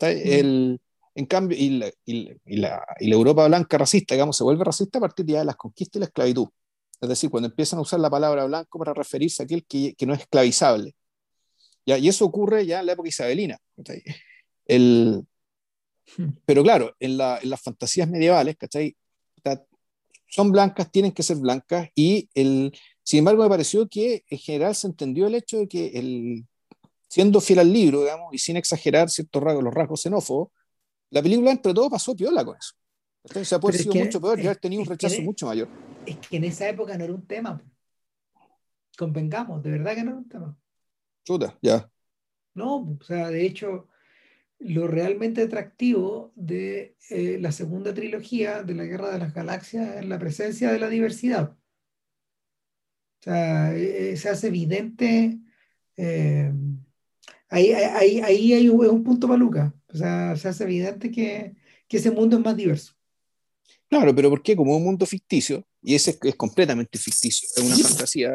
El, 0.00 0.80
en 1.14 1.26
cambio, 1.26 1.56
y 1.56 1.70
la, 1.70 1.90
y, 2.04 2.24
la, 2.56 2.84
y 2.98 3.06
la, 3.08 3.14
Europa 3.14 3.46
blanca 3.46 3.78
racista, 3.78 4.14
digamos, 4.14 4.36
se 4.36 4.44
vuelve 4.44 4.64
racista 4.64 4.98
a 4.98 5.00
partir 5.00 5.26
ya 5.26 5.38
de 5.40 5.44
las 5.44 5.56
conquistas 5.56 5.96
y 5.96 6.00
la 6.00 6.06
esclavitud. 6.06 6.48
Es 7.00 7.08
decir, 7.08 7.30
cuando 7.30 7.48
empiezan 7.48 7.78
a 7.78 7.82
usar 7.82 8.00
la 8.00 8.10
palabra 8.10 8.44
blanco 8.46 8.78
para 8.78 8.94
referirse 8.94 9.42
a 9.42 9.44
aquel 9.44 9.64
que, 9.64 9.94
que 9.94 10.06
no 10.06 10.14
es 10.14 10.20
esclavizable. 10.20 10.94
¿Ya? 11.86 11.98
Y 11.98 12.08
eso 12.08 12.24
ocurre 12.24 12.66
ya 12.66 12.80
en 12.80 12.86
la 12.86 12.92
época 12.92 13.08
isabelina. 13.08 13.58
El, 14.66 15.24
hmm. 16.16 16.28
pero 16.44 16.62
claro, 16.62 16.96
en, 16.98 17.12
en, 17.12 17.50
las 17.50 17.62
fantasías 17.62 18.08
medievales, 18.08 18.56
¿cachai? 18.56 18.96
Son 20.26 20.50
blancas, 20.50 20.90
tienen 20.90 21.12
que 21.12 21.22
ser 21.22 21.36
blancas, 21.36 21.90
y 21.94 22.28
el, 22.34 22.76
sin 23.04 23.20
embargo 23.20 23.44
me 23.44 23.48
pareció 23.48 23.88
que 23.88 24.24
en 24.28 24.38
general 24.38 24.74
se 24.74 24.88
entendió 24.88 25.28
el 25.28 25.36
hecho 25.36 25.58
de 25.58 25.68
que 25.68 25.86
el, 25.94 26.44
siendo 27.06 27.40
fiel 27.40 27.60
al 27.60 27.72
libro, 27.72 28.00
digamos, 28.00 28.34
y 28.34 28.38
sin 28.38 28.56
exagerar 28.56 29.10
ciertos 29.10 29.40
rasgos, 29.40 29.62
los 29.62 29.72
rasgos 29.72 30.02
xenófobos, 30.02 30.48
la 31.14 31.22
película 31.22 31.52
entre 31.52 31.72
todo 31.72 31.88
pasó 31.88 32.16
piola 32.16 32.44
con 32.44 32.56
eso. 32.56 32.74
Entonces, 33.22 33.48
se 33.48 33.54
ha 33.54 33.60
puede 33.60 33.78
sido 33.78 33.94
mucho 33.94 34.20
peor 34.20 34.40
y 34.40 34.46
haber 34.46 34.56
tenido 34.56 34.82
un 34.82 34.88
rechazo 34.88 35.22
mucho 35.22 35.46
mayor. 35.46 35.68
Es 36.04 36.18
que 36.18 36.36
en 36.36 36.44
esa 36.44 36.68
época 36.68 36.98
no 36.98 37.04
era 37.04 37.14
un 37.14 37.24
tema. 37.24 37.62
Convengamos, 38.98 39.62
de 39.62 39.70
verdad 39.70 39.94
que 39.94 40.02
no 40.02 40.10
era 40.10 40.18
un 40.18 40.28
tema. 40.28 40.58
Chuta, 41.24 41.56
ya. 41.62 41.88
No, 42.54 42.98
o 43.00 43.04
sea, 43.04 43.30
de 43.30 43.46
hecho, 43.46 43.86
lo 44.58 44.88
realmente 44.88 45.42
atractivo 45.42 46.32
de 46.34 46.96
eh, 47.10 47.38
la 47.40 47.52
segunda 47.52 47.94
trilogía 47.94 48.64
de 48.64 48.74
la 48.74 48.84
Guerra 48.84 49.10
de 49.10 49.20
las 49.20 49.32
Galaxias 49.32 49.98
es 49.98 50.06
la 50.06 50.18
presencia 50.18 50.72
de 50.72 50.80
la 50.80 50.88
diversidad. 50.88 51.56
O 53.20 53.22
sea, 53.22 53.72
eh, 53.72 54.10
eh, 54.10 54.16
se 54.16 54.30
hace 54.30 54.48
evidente 54.48 55.38
ahí, 57.48 57.72
ahí, 57.72 58.20
ahí 58.20 58.52
hay 58.52 58.68
un, 58.68 59.04
punto 59.04 59.28
para 59.28 59.38
O 59.94 59.96
sea, 59.96 60.36
se 60.36 60.48
hace 60.48 60.64
evidente 60.64 61.10
que, 61.10 61.54
que, 61.86 61.96
ese 61.98 62.10
mundo 62.10 62.36
es 62.36 62.44
más 62.44 62.56
diverso. 62.56 62.94
Claro, 63.88 64.12
pero 64.12 64.28
¿por 64.28 64.42
qué? 64.42 64.56
Como 64.56 64.76
un 64.76 64.82
mundo 64.82 65.06
ficticio, 65.06 65.64
y 65.80 65.94
ese 65.94 66.18
es, 66.20 66.34
completamente 66.34 66.98
ficticio, 66.98 67.48
es 67.56 67.62
una 67.62 67.76
fantasía. 67.76 68.32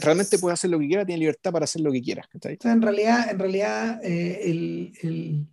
realmente 0.00 0.38
puede 0.38 0.54
hacer 0.54 0.70
lo 0.70 0.80
que 0.80 0.88
quiera, 0.88 1.06
tiene 1.06 1.20
libertad 1.20 1.52
para 1.52 1.64
hacer 1.64 1.80
lo 1.80 1.92
que 1.92 2.02
quiera. 2.02 2.28
O 2.34 2.38
sea, 2.60 2.72
en 2.72 2.82
realidad, 2.82 3.30
en 3.30 3.38
realidad 3.38 4.04
eh, 4.04 4.50
el, 4.50 4.92
el, 5.02 5.46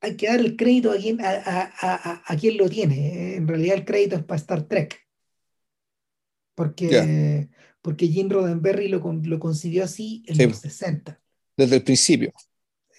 hay 0.00 0.16
que 0.16 0.28
dar 0.28 0.40
el 0.40 0.56
crédito 0.56 0.92
a 0.92 0.96
quien, 0.96 1.20
a, 1.20 1.28
a, 1.28 2.22
a, 2.24 2.36
quien 2.36 2.56
lo 2.56 2.70
tiene. 2.70 3.36
En 3.36 3.46
realidad 3.46 3.76
el 3.76 3.84
crédito 3.84 4.16
es 4.16 4.24
para 4.24 4.40
Star 4.40 4.62
Trek. 4.62 4.98
Porque, 6.54 7.48
porque 7.82 8.08
Jim 8.08 8.30
Roddenberry 8.30 8.88
lo, 8.88 9.00
lo 9.00 9.38
concibió 9.38 9.84
así 9.84 10.24
en 10.26 10.48
los 10.48 10.56
60. 10.58 11.20
Desde 11.56 11.76
el 11.76 11.82
principio. 11.82 12.32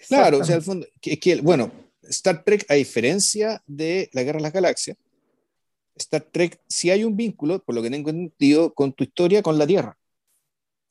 Claro, 0.08 0.40
o 0.40 0.44
sea, 0.44 0.56
al 0.56 0.62
fondo, 0.62 0.86
es 1.02 1.20
que, 1.20 1.42
bueno, 1.42 1.72
Star 2.04 2.44
Trek, 2.44 2.66
a 2.70 2.76
diferencia 2.76 3.62
de 3.66 4.10
La 4.14 4.24
Guerra 4.24 4.38
de 4.38 4.44
las 4.44 4.54
Galaxias, 4.54 4.98
Star 5.96 6.22
Trek 6.22 6.60
sí 6.68 6.90
hay 6.90 7.04
un 7.04 7.16
vínculo, 7.16 7.64
por 7.64 7.76
lo 7.76 7.82
que 7.82 7.90
tengo 7.90 8.10
entendido, 8.10 8.74
con 8.74 8.94
tu 8.94 9.04
historia 9.04 9.42
con 9.42 9.58
la 9.58 9.68
Tierra. 9.68 9.98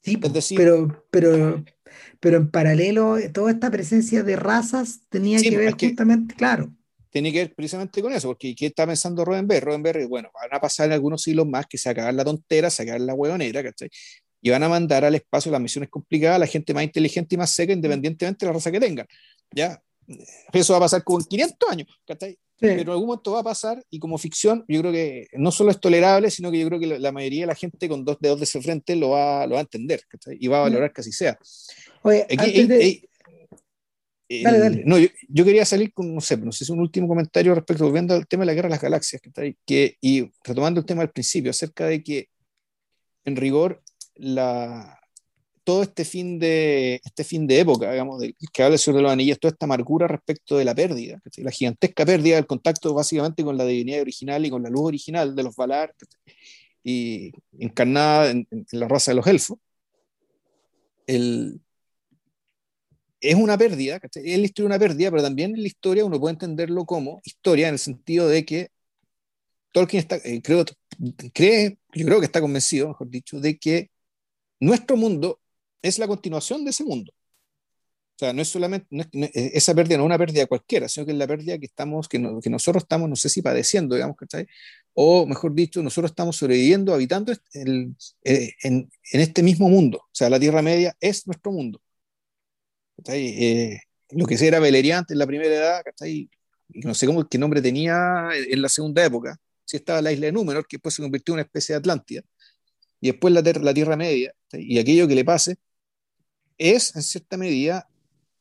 Sí, 0.02 0.18
pero, 0.56 1.04
pero, 1.10 1.64
pero 2.18 2.36
en 2.36 2.50
paralelo, 2.50 3.16
toda 3.32 3.52
esta 3.52 3.70
presencia 3.70 4.22
de 4.22 4.36
razas 4.36 5.00
tenía 5.08 5.40
que 5.40 5.56
ver 5.56 5.74
justamente, 5.78 6.34
claro 6.34 6.72
tiene 7.12 7.30
que 7.30 7.40
ver 7.40 7.54
precisamente 7.54 8.00
con 8.00 8.12
eso, 8.14 8.28
porque 8.28 8.54
¿qué 8.54 8.66
está 8.66 8.86
pensando 8.86 9.22
Roddenberry? 9.22 9.60
Roddenberry, 9.60 10.06
bueno, 10.06 10.30
van 10.32 10.48
a 10.50 10.58
pasar 10.58 10.90
algunos 10.90 11.20
siglos 11.22 11.46
más 11.46 11.66
que 11.66 11.76
se 11.76 11.90
acabar 11.90 12.14
la 12.14 12.24
tontera, 12.24 12.70
se 12.70 12.82
acabar 12.82 13.02
la 13.02 13.12
huevonera, 13.12 13.62
¿cachai? 13.62 13.90
Y 14.42 14.50
van 14.50 14.62
a 14.62 14.68
mandar 14.68 15.04
al 15.04 15.14
espacio 15.14 15.50
las 15.52 15.60
misiones 15.60 15.88
complicadas 15.88 16.36
a 16.36 16.40
la 16.40 16.46
gente 16.46 16.74
más 16.74 16.82
inteligente 16.84 17.36
y 17.36 17.38
más 17.38 17.50
seca, 17.50 17.72
independientemente 17.72 18.44
de 18.44 18.50
la 18.50 18.54
raza 18.54 18.70
que 18.72 18.80
tengan, 18.80 19.06
¿ya? 19.52 19.80
Eso 20.52 20.72
va 20.72 20.78
a 20.78 20.82
pasar 20.82 21.04
con 21.04 21.22
500 21.24 21.70
años, 21.70 21.88
¿cachai? 22.06 22.36
Pero 22.58 22.80
en 22.80 22.88
algún 22.90 23.06
momento 23.06 23.32
va 23.32 23.40
a 23.40 23.44
pasar 23.44 23.84
y 23.90 23.98
como 23.98 24.16
ficción 24.18 24.64
yo 24.68 24.80
creo 24.80 24.92
que 24.92 25.26
no 25.32 25.50
solo 25.50 25.72
es 25.72 25.80
tolerable, 25.80 26.30
sino 26.30 26.50
que 26.50 26.60
yo 26.60 26.68
creo 26.68 26.78
que 26.78 26.86
la 26.86 27.10
mayoría 27.10 27.40
de 27.40 27.46
la 27.48 27.56
gente 27.56 27.88
con 27.88 28.04
dos 28.04 28.18
dedos 28.20 28.38
de 28.38 28.44
ese 28.44 28.62
frente 28.62 28.94
lo 28.94 29.10
va, 29.10 29.44
lo 29.46 29.54
va 29.54 29.58
a 29.58 29.62
entender 29.62 30.02
¿cachai? 30.06 30.36
y 30.38 30.46
va 30.46 30.58
a 30.58 30.62
valorar 30.62 30.92
que 30.92 31.00
así 31.00 31.10
sea. 31.10 31.36
Oye, 32.02 32.24
antes 32.30 32.68
de... 32.68 33.08
dale, 34.44 34.58
dale. 34.60 34.82
No, 34.86 34.96
yo, 34.96 35.44
quería 35.44 35.64
salir 35.64 35.92
con, 35.92 36.14
no 36.14 36.20
sé, 36.20 36.36
no 36.36 36.52
sé 36.52 36.64
si 36.64 36.70
un 36.70 36.78
último 36.78 37.08
comentario 37.08 37.52
respecto, 37.52 37.84
volviendo 37.84 38.14
al 38.14 38.28
tema 38.28 38.42
de 38.42 38.46
la 38.46 38.54
guerra 38.54 38.68
de 38.68 38.74
las 38.74 38.82
galaxias, 38.82 39.20
que, 39.20 39.56
que, 39.66 39.96
y 40.00 40.30
retomando 40.44 40.78
el 40.78 40.86
tema 40.86 41.02
al 41.02 41.10
principio, 41.10 41.50
acerca 41.50 41.86
de 41.86 42.02
que, 42.04 42.28
en 43.24 43.34
rigor, 43.34 43.82
la, 44.16 44.98
todo 45.64 45.82
este 45.82 46.04
fin 46.04 46.38
de, 46.38 47.00
este 47.04 47.24
fin 47.24 47.46
de 47.46 47.60
época, 47.60 47.90
digamos, 47.90 48.20
de, 48.20 48.34
que 48.52 48.62
habla 48.62 48.74
el 48.74 48.78
Señor 48.78 48.96
de 48.98 49.02
los 49.02 49.12
Anillos, 49.12 49.38
toda 49.38 49.52
esta 49.52 49.66
amargura 49.66 50.08
respecto 50.08 50.56
de 50.56 50.64
la 50.64 50.74
pérdida, 50.74 51.20
la 51.36 51.50
gigantesca 51.50 52.04
pérdida 52.04 52.36
del 52.36 52.46
contacto 52.46 52.92
básicamente 52.94 53.44
con 53.44 53.56
la 53.56 53.64
divinidad 53.64 54.00
original 54.00 54.44
y 54.44 54.50
con 54.50 54.62
la 54.62 54.70
luz 54.70 54.82
original 54.86 55.34
de 55.36 55.42
los 55.42 55.56
Valar, 55.56 55.94
y 56.84 57.32
encarnada 57.58 58.30
en, 58.30 58.46
la 58.72 58.88
raza 58.88 59.12
de 59.12 59.16
los 59.16 59.26
elfos. 59.26 59.58
El, 61.06 61.60
es 63.20 63.34
una 63.36 63.56
pérdida, 63.56 64.00
es 64.02 64.38
la 64.38 64.44
historia 64.44 64.66
una 64.66 64.78
pérdida, 64.78 65.10
pero 65.10 65.22
también 65.22 65.54
en 65.54 65.62
la 65.62 65.68
historia 65.68 66.04
uno 66.04 66.18
puede 66.18 66.34
entenderlo 66.34 66.84
como 66.84 67.20
historia 67.24 67.68
en 67.68 67.74
el 67.74 67.78
sentido 67.78 68.28
de 68.28 68.44
que 68.44 68.70
Tolkien 69.72 70.00
está, 70.00 70.16
eh, 70.16 70.42
creo, 70.42 70.64
cree, 71.32 71.78
yo 71.94 72.04
creo 72.06 72.18
que 72.20 72.26
está 72.26 72.40
convencido, 72.40 72.88
mejor 72.88 73.08
dicho, 73.08 73.40
de 73.40 73.58
que 73.58 73.91
nuestro 74.62 74.96
mundo 74.96 75.40
es 75.82 75.98
la 75.98 76.06
continuación 76.06 76.64
de 76.64 76.70
ese 76.70 76.84
mundo. 76.84 77.12
O 78.14 78.18
sea, 78.18 78.32
no 78.32 78.42
es 78.42 78.48
solamente, 78.48 78.86
eh, 79.12 79.50
esa 79.54 79.74
pérdida 79.74 79.96
no 79.96 80.04
es 80.04 80.06
una 80.06 80.18
pérdida 80.18 80.46
cualquiera, 80.46 80.88
sino 80.88 81.04
que 81.04 81.12
es 81.12 81.18
la 81.18 81.26
pérdida 81.26 81.58
que, 81.58 81.66
estamos, 81.66 82.08
que, 82.08 82.18
que 82.40 82.50
nosotros 82.50 82.84
estamos, 82.84 83.08
no 83.08 83.16
sé 83.16 83.28
si 83.28 83.42
padeciendo, 83.42 83.96
digamos, 83.96 84.16
¿cachai? 84.16 84.46
O 84.94 85.26
mejor 85.26 85.54
dicho, 85.54 85.82
nosotros 85.82 86.12
estamos 86.12 86.36
sobreviviendo, 86.36 86.94
habitando 86.94 87.32
el, 87.54 87.96
eh, 88.24 88.52
en, 88.62 88.88
en, 89.12 89.20
este 89.20 89.42
mismo 89.42 89.68
mundo. 89.68 89.98
O 89.98 90.10
sea, 90.12 90.30
la 90.30 90.38
Tierra 90.38 90.62
Media 90.62 90.96
es 91.00 91.26
nuestro 91.26 91.50
mundo. 91.50 91.80
Eh, 93.08 93.80
lo 94.10 94.26
que 94.26 94.46
era 94.46 94.60
Beleriand 94.60 95.10
en 95.10 95.18
la 95.18 95.26
primera 95.26 95.54
edad, 95.54 95.82
¿cachai? 95.84 96.30
no 96.68 96.94
sé 96.94 97.06
cómo 97.06 97.28
qué 97.28 97.38
nombre 97.38 97.60
tenía 97.60 98.28
en 98.32 98.62
la 98.62 98.68
segunda 98.68 99.04
época, 99.04 99.36
si 99.64 99.76
estaba 99.76 100.00
la 100.02 100.12
isla 100.12 100.26
de 100.26 100.32
Númenor, 100.32 100.66
que 100.66 100.76
después 100.76 100.94
se 100.94 101.02
convirtió 101.02 101.32
en 101.32 101.36
una 101.36 101.42
especie 101.42 101.74
de 101.74 101.78
Atlántida, 101.78 102.22
y 103.02 103.08
después 103.08 103.34
la, 103.34 103.42
la 103.42 103.74
Tierra 103.74 103.96
Media, 103.96 104.32
y 104.52 104.78
aquello 104.78 105.08
que 105.08 105.16
le 105.16 105.24
pase, 105.24 105.56
es 106.56 106.94
en 106.94 107.02
cierta 107.02 107.36
medida 107.36 107.88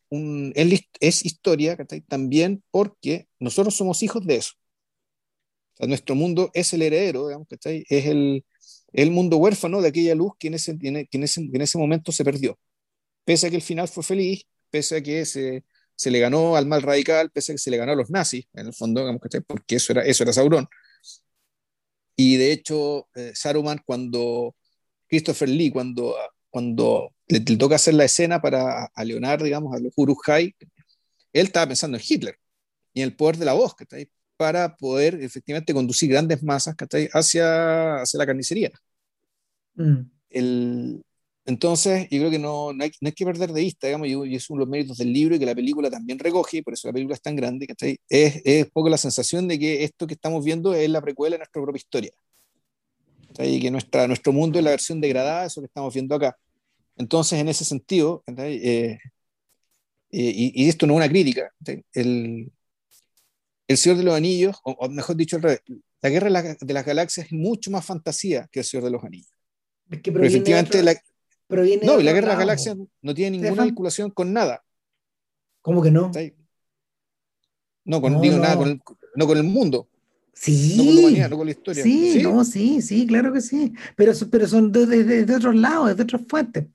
un, 0.10 0.54
es, 0.56 1.26
historia 1.26 1.76
también 2.08 2.64
porque 2.70 3.28
nosotros 3.40 3.76
somos 3.76 4.04
hijos 4.04 4.24
de 4.26 4.36
eso. 4.36 4.54
nuestro 5.80 6.14
mundo 6.14 6.52
es 6.54 6.74
el 6.74 6.84
heredero, 6.84 7.28
digamos, 7.28 7.48
es 7.66 8.06
el, 8.06 8.46
el 8.94 9.10
mundo 9.10 9.38
huérfano 9.38 9.82
de 9.82 9.88
aquella 9.88 10.14
luz 10.14 10.34
que 10.38 10.50
en, 10.50 10.54
ese, 10.54 10.78
que 10.78 11.08
en, 11.12 11.24
ese, 11.24 11.42
en 11.42 11.62
ese 11.62 11.80
momento 11.80 12.12
se 12.12 12.24
perdió. 12.24 12.60
Pese 13.26 13.48
a 13.48 13.50
que 13.50 13.56
el 13.56 13.62
final 13.64 13.88
fue 13.88 14.04
feliz, 14.04 14.44
pese 14.70 14.98
a 14.98 15.02
que 15.02 15.26
se, 15.26 15.64
se 15.96 16.12
le 16.12 16.20
ganó 16.20 16.56
al 16.56 16.68
mal 16.68 16.84
radical, 16.84 17.32
pese 17.32 17.54
a 17.54 17.56
que 17.56 17.60
se 17.60 17.72
le 17.72 17.78
ganó 17.78 17.94
a 17.94 17.96
los 17.96 18.12
nazis, 18.12 18.46
en 18.54 18.68
el 18.68 18.74
fondo, 18.74 19.02
digamos, 19.02 19.22
porque 19.48 19.78
eso 19.78 19.94
era, 19.94 20.04
eso 20.04 20.22
era 20.22 20.34
Sauron. 20.34 20.68
Y 22.24 22.38
de 22.38 22.52
hecho, 22.52 23.08
eh, 23.16 23.32
Saruman, 23.34 23.82
cuando 23.84 24.56
Christopher 25.08 25.50
Lee, 25.50 25.72
cuando 25.72 26.16
cuando 26.52 27.14
le, 27.28 27.40
toca 27.40 27.76
hacer 27.76 27.96
la 27.96 28.04
escena 28.04 28.42
para 28.42 28.86
a 28.94 29.04
Leonardo, 29.04 29.46
digamos, 29.46 29.74
a 29.74 29.80
los 29.80 29.94
Urujai, 29.96 30.54
él 31.34 31.46
estaba 31.48 31.66
pensando 31.68 31.98
en 31.98 32.04
Hitler 32.08 32.38
y 32.94 33.02
en 33.02 33.08
el 33.08 33.16
poder 33.16 33.38
de 33.38 33.46
la 33.46 33.54
voz, 33.54 33.74
para 34.36 34.76
poder 34.76 35.16
efectivamente 35.24 35.74
conducir 35.74 36.10
grandes 36.10 36.44
masas 36.44 36.76
hacia, 37.14 38.02
hacia 38.02 38.18
la 38.18 38.26
carnicería. 38.26 38.72
Mm. 39.76 40.02
El, 40.30 41.04
entonces, 41.46 42.08
yo 42.10 42.20
creo 42.20 42.30
que 42.30 42.40
no, 42.40 42.74
no, 42.74 42.84
hay, 42.84 42.92
no, 43.02 43.08
hay, 43.08 43.14
que 43.14 43.26
perder 43.26 43.52
de 43.52 43.62
vista, 43.62 43.88
digamos, 43.88 44.08
y, 44.08 44.36
es 44.36 44.50
uno 44.50 44.60
de 44.60 44.66
los 44.66 44.70
méritos 44.70 44.98
del 44.98 45.12
libro 45.12 45.36
y 45.36 45.40
que 45.40 45.46
la 45.46 45.56
película 45.56 45.90
también 45.90 46.20
recoge, 46.20 46.64
por 46.64 46.74
eso 46.74 46.88
la 46.88 46.94
película 46.94 47.16
es 47.16 47.22
tan 47.22 47.36
grande, 47.36 47.68
Es, 48.10 48.42
es 48.46 48.72
poco 48.72 48.90
la 48.90 48.98
sensación 48.98 49.48
de 49.48 49.58
que 49.60 49.84
esto 49.84 50.08
que 50.08 50.14
estamos 50.14 50.46
viendo 50.46 50.74
es 50.74 50.90
la 50.90 51.02
precuela 51.02 51.36
de 51.36 51.40
nuestra 51.40 51.62
propia 51.62 51.78
historia 51.78 52.12
y 53.40 53.60
que 53.60 53.72
nuestra, 53.72 54.08
nuestro 54.08 54.34
mundo 54.34 54.60
es 54.60 54.66
la 54.66 54.72
versión 54.72 55.02
degradada 55.02 55.42
de 55.42 55.48
eso 55.48 55.62
que 55.62 55.68
estamos 55.68 55.94
viendo 55.94 56.16
acá. 56.16 56.38
Entonces, 56.98 57.40
en 57.40 57.48
ese 57.48 57.66
sentido, 57.66 58.24
eh, 58.28 58.98
eh, 60.12 60.34
y, 60.36 60.70
esto 60.70 60.86
no 60.86 60.94
es 60.94 60.98
una 60.98 61.10
crítica, 61.10 61.52
el, 61.94 62.52
el 63.68 63.78
Señor 63.78 63.98
de 63.98 64.04
los 64.04 64.14
Anillos, 64.14 64.58
o, 64.64 64.90
mejor 64.90 65.16
dicho, 65.16 65.38
al 65.38 65.44
revés, 65.44 65.62
la 66.02 66.10
Guerra 66.10 66.42
de, 66.60 66.74
las 66.74 66.86
Galaxias 66.86 67.28
es 67.28 67.32
mucho 67.32 67.72
más 67.72 67.86
fantasía 67.86 68.50
que 68.52 68.60
el 68.60 68.66
Señor 68.66 68.86
de 68.86 68.92
los 68.92 69.04
Anillos. 69.04 69.32
Es 69.90 70.02
que 70.02 70.12
Pero 70.12 70.26
efectivamente, 70.26 70.84
la, 70.84 71.02
no, 71.84 72.00
y 72.00 72.04
la 72.04 72.14
Guerra 72.14 72.30
de 72.30 72.34
las 72.34 72.40
Galaxias 72.40 72.78
no 73.02 73.14
tiene 73.14 73.38
ninguna 73.38 73.64
vinculación 73.64 74.12
con 74.12 74.34
nada. 74.34 74.64
¿Cómo 75.62 75.82
que 75.82 75.92
no? 75.92 76.12
No, 77.84 78.02
con, 78.02 78.22
digo, 78.22 78.38
Nada 78.38 78.58
con 78.58 78.82
no 79.16 79.28
con 79.28 79.38
el 79.38 79.44
mundo. 79.44 79.88
Sí. 80.34 80.76
No 80.78 80.86
con 80.86 80.96
la 80.96 81.02
humanidad, 81.02 81.30
no 81.30 81.38
con 81.38 81.46
la 81.46 81.52
historia. 81.52 81.84
Sí, 81.84 82.14
sí, 82.14 82.24
no, 82.24 82.44
sí, 82.46 82.82
sí, 82.82 83.06
claro 83.06 83.34
que 83.34 83.42
sí. 83.42 83.74
Pero, 83.96 84.14
pero 84.32 84.48
son 84.48 84.72
de, 84.72 84.86
de, 84.86 85.26
de 85.26 85.36
otros 85.36 85.56
lados, 85.56 85.96
de 85.96 86.04
otras 86.04 86.22
fuentes. 86.28 86.66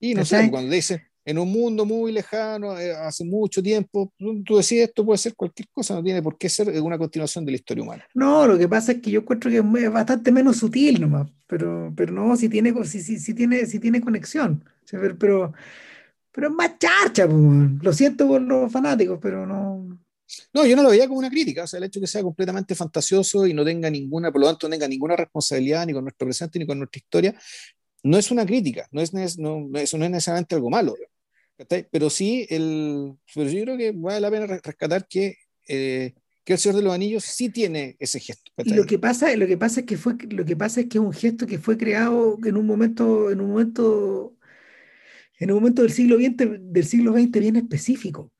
Y 0.00 0.14
no 0.14 0.24
sé, 0.24 0.50
cuando 0.50 0.72
dice 0.72 1.11
en 1.24 1.38
un 1.38 1.50
mundo 1.50 1.84
muy 1.84 2.12
lejano, 2.12 2.78
eh, 2.78 2.92
hace 2.92 3.24
mucho 3.24 3.62
tiempo, 3.62 4.12
tú 4.18 4.56
decís 4.56 4.80
esto 4.80 5.04
puede 5.04 5.18
ser 5.18 5.34
cualquier 5.34 5.68
cosa, 5.70 5.94
no 5.94 6.02
tiene 6.02 6.22
por 6.22 6.36
qué 6.36 6.48
ser 6.48 6.68
una 6.82 6.98
continuación 6.98 7.44
de 7.44 7.52
la 7.52 7.56
historia 7.56 7.84
humana. 7.84 8.06
No, 8.14 8.46
lo 8.46 8.58
que 8.58 8.68
pasa 8.68 8.92
es 8.92 9.00
que 9.00 9.10
yo 9.10 9.20
encuentro 9.20 9.50
que 9.50 9.58
es 9.58 9.92
bastante 9.92 10.32
menos 10.32 10.56
sutil 10.56 11.00
nomás, 11.00 11.28
pero, 11.46 11.92
pero 11.96 12.12
no, 12.12 12.36
si 12.36 12.48
tiene, 12.48 12.74
si, 12.84 13.00
si, 13.00 13.18
si 13.18 13.34
tiene, 13.34 13.66
si 13.66 13.78
tiene 13.78 14.00
conexión. 14.00 14.64
Pero, 14.90 15.16
pero, 16.32 16.48
es 16.48 16.52
más 16.52 16.78
charcha, 16.78 17.26
lo 17.26 17.92
siento 17.92 18.26
por 18.26 18.42
los 18.42 18.70
fanáticos, 18.70 19.18
pero 19.22 19.46
no, 19.46 19.98
no, 20.52 20.66
yo 20.66 20.76
no 20.76 20.82
lo 20.82 20.90
veía 20.90 21.06
como 21.06 21.18
una 21.18 21.30
crítica, 21.30 21.64
o 21.64 21.66
sea, 21.66 21.78
el 21.78 21.84
hecho 21.84 22.00
de 22.00 22.04
que 22.04 22.10
sea 22.10 22.22
completamente 22.22 22.74
fantasioso 22.74 23.46
y 23.46 23.54
no 23.54 23.64
tenga 23.64 23.88
ninguna, 23.90 24.30
por 24.30 24.40
lo 24.40 24.48
tanto, 24.48 24.68
no 24.68 24.72
tenga 24.72 24.88
ninguna 24.88 25.16
responsabilidad 25.16 25.86
ni 25.86 25.92
con 25.92 26.04
nuestro 26.04 26.26
presente 26.26 26.58
ni 26.58 26.66
con 26.66 26.78
nuestra 26.78 26.98
historia, 26.98 27.34
no 28.02 28.18
es 28.18 28.30
una 28.30 28.44
crítica, 28.44 28.88
no 28.90 29.00
es, 29.00 29.12
no, 29.38 29.70
eso 29.74 29.98
no 29.98 30.04
es 30.04 30.10
necesariamente 30.10 30.54
algo 30.54 30.70
malo, 30.70 30.94
pero 31.90 32.10
sí, 32.10 32.46
el, 32.50 33.14
pero 33.34 33.50
yo 33.50 33.62
creo 33.62 33.76
que 33.76 33.92
vale 33.92 34.20
la 34.20 34.30
pena 34.30 34.46
rescatar 34.46 35.06
que, 35.08 35.36
eh, 35.68 36.14
que 36.44 36.52
el 36.54 36.58
Señor 36.58 36.76
de 36.76 36.82
los 36.82 36.94
Anillos 36.94 37.24
sí 37.24 37.48
tiene 37.48 37.96
ese 37.98 38.20
gesto. 38.20 38.50
Y 38.58 38.74
lo 38.74 38.84
que 38.84 38.98
pasa, 38.98 39.34
lo 39.36 39.46
que 39.46 39.56
pasa 39.56 39.80
es 39.80 39.86
que 39.86 39.96
fue, 39.96 40.14
lo 40.30 40.44
que 40.44 40.56
pasa 40.56 40.80
es 40.80 40.88
que 40.88 40.98
es 40.98 41.04
un 41.04 41.12
gesto 41.12 41.46
que 41.46 41.58
fue 41.58 41.76
creado 41.76 42.38
en 42.44 42.56
un 42.56 42.66
momento, 42.66 43.30
en 43.30 43.40
un 43.40 43.50
momento, 43.50 44.36
en 45.38 45.50
un 45.50 45.56
momento 45.58 45.82
del 45.82 45.92
siglo 45.92 46.16
XX, 46.16 46.58
del 46.60 46.84
siglo 46.84 47.12
XX 47.12 47.30
bien 47.30 47.56
específico 47.56 48.32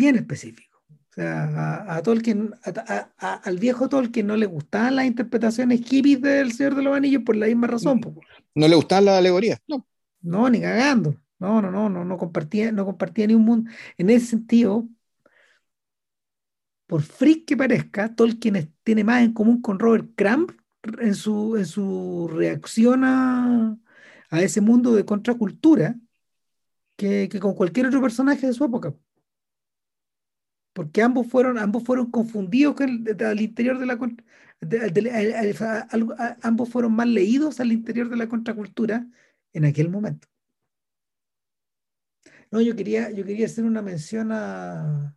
bien 0.00 0.16
específico. 0.16 0.78
O 0.88 1.12
sea, 1.12 1.84
a, 1.88 2.02
Tolkien, 2.02 2.54
al 3.18 3.58
viejo 3.58 3.88
Tolkien 3.88 4.26
no 4.26 4.36
le 4.36 4.46
gustaban 4.46 4.96
las 4.96 5.06
interpretaciones 5.06 5.80
hippies 5.82 6.22
del 6.22 6.52
Señor 6.52 6.76
de 6.76 6.82
los 6.82 6.96
Anillos 6.96 7.22
por 7.24 7.36
la 7.36 7.46
misma 7.46 7.66
razón. 7.66 8.00
No, 8.54 8.68
le 8.68 8.76
gustaban 8.76 9.06
las 9.06 9.18
alegorías, 9.18 9.60
no. 9.66 9.86
No, 10.22 10.48
ni 10.48 10.60
cagando. 10.60 11.16
No, 11.40 11.60
no, 11.62 11.70
no, 11.70 11.88
no, 11.88 12.04
no 12.04 12.18
compartía, 12.18 12.70
no 12.72 12.84
compartía 12.84 13.26
ni 13.26 13.34
un 13.34 13.44
mundo. 13.44 13.70
En 13.98 14.10
ese 14.10 14.26
sentido, 14.26 14.88
por 16.86 17.02
freak 17.02 17.46
que 17.46 17.56
parezca, 17.56 18.14
Tolkien 18.14 18.74
tiene 18.82 19.04
más 19.04 19.22
en 19.22 19.32
común 19.32 19.60
con 19.62 19.78
Robert 19.78 20.10
Crumb 20.16 20.52
en 21.00 21.14
su, 21.14 21.56
en 21.56 21.66
su 21.66 22.28
reacción 22.32 23.04
a, 23.04 23.78
ese 24.32 24.60
mundo 24.60 24.94
de 24.94 25.04
contracultura 25.04 25.96
que, 26.96 27.28
que, 27.30 27.40
con 27.40 27.54
cualquier 27.54 27.86
otro 27.86 28.00
personaje 28.02 28.46
de 28.46 28.52
su 28.52 28.64
época 28.64 28.94
porque 30.72 31.02
ambos 31.02 31.26
fueron, 31.26 31.58
ambos 31.58 31.84
fueron 31.84 32.10
confundidos 32.10 32.76
al 32.80 33.40
interior 33.40 33.78
de 33.78 33.86
la 33.86 33.98
ambos 36.42 36.68
fueron 36.68 36.94
mal 36.94 37.12
leídos 37.14 37.60
al 37.60 37.72
interior 37.72 38.08
de 38.08 38.16
la 38.16 38.28
contracultura 38.28 39.06
en 39.52 39.64
aquel 39.64 39.88
momento. 39.90 40.28
No, 42.50 42.60
yo 42.60 42.74
quería, 42.74 43.10
yo 43.10 43.24
quería 43.24 43.46
hacer 43.46 43.64
una 43.64 43.82
mención 43.82 44.30
a 44.32 45.16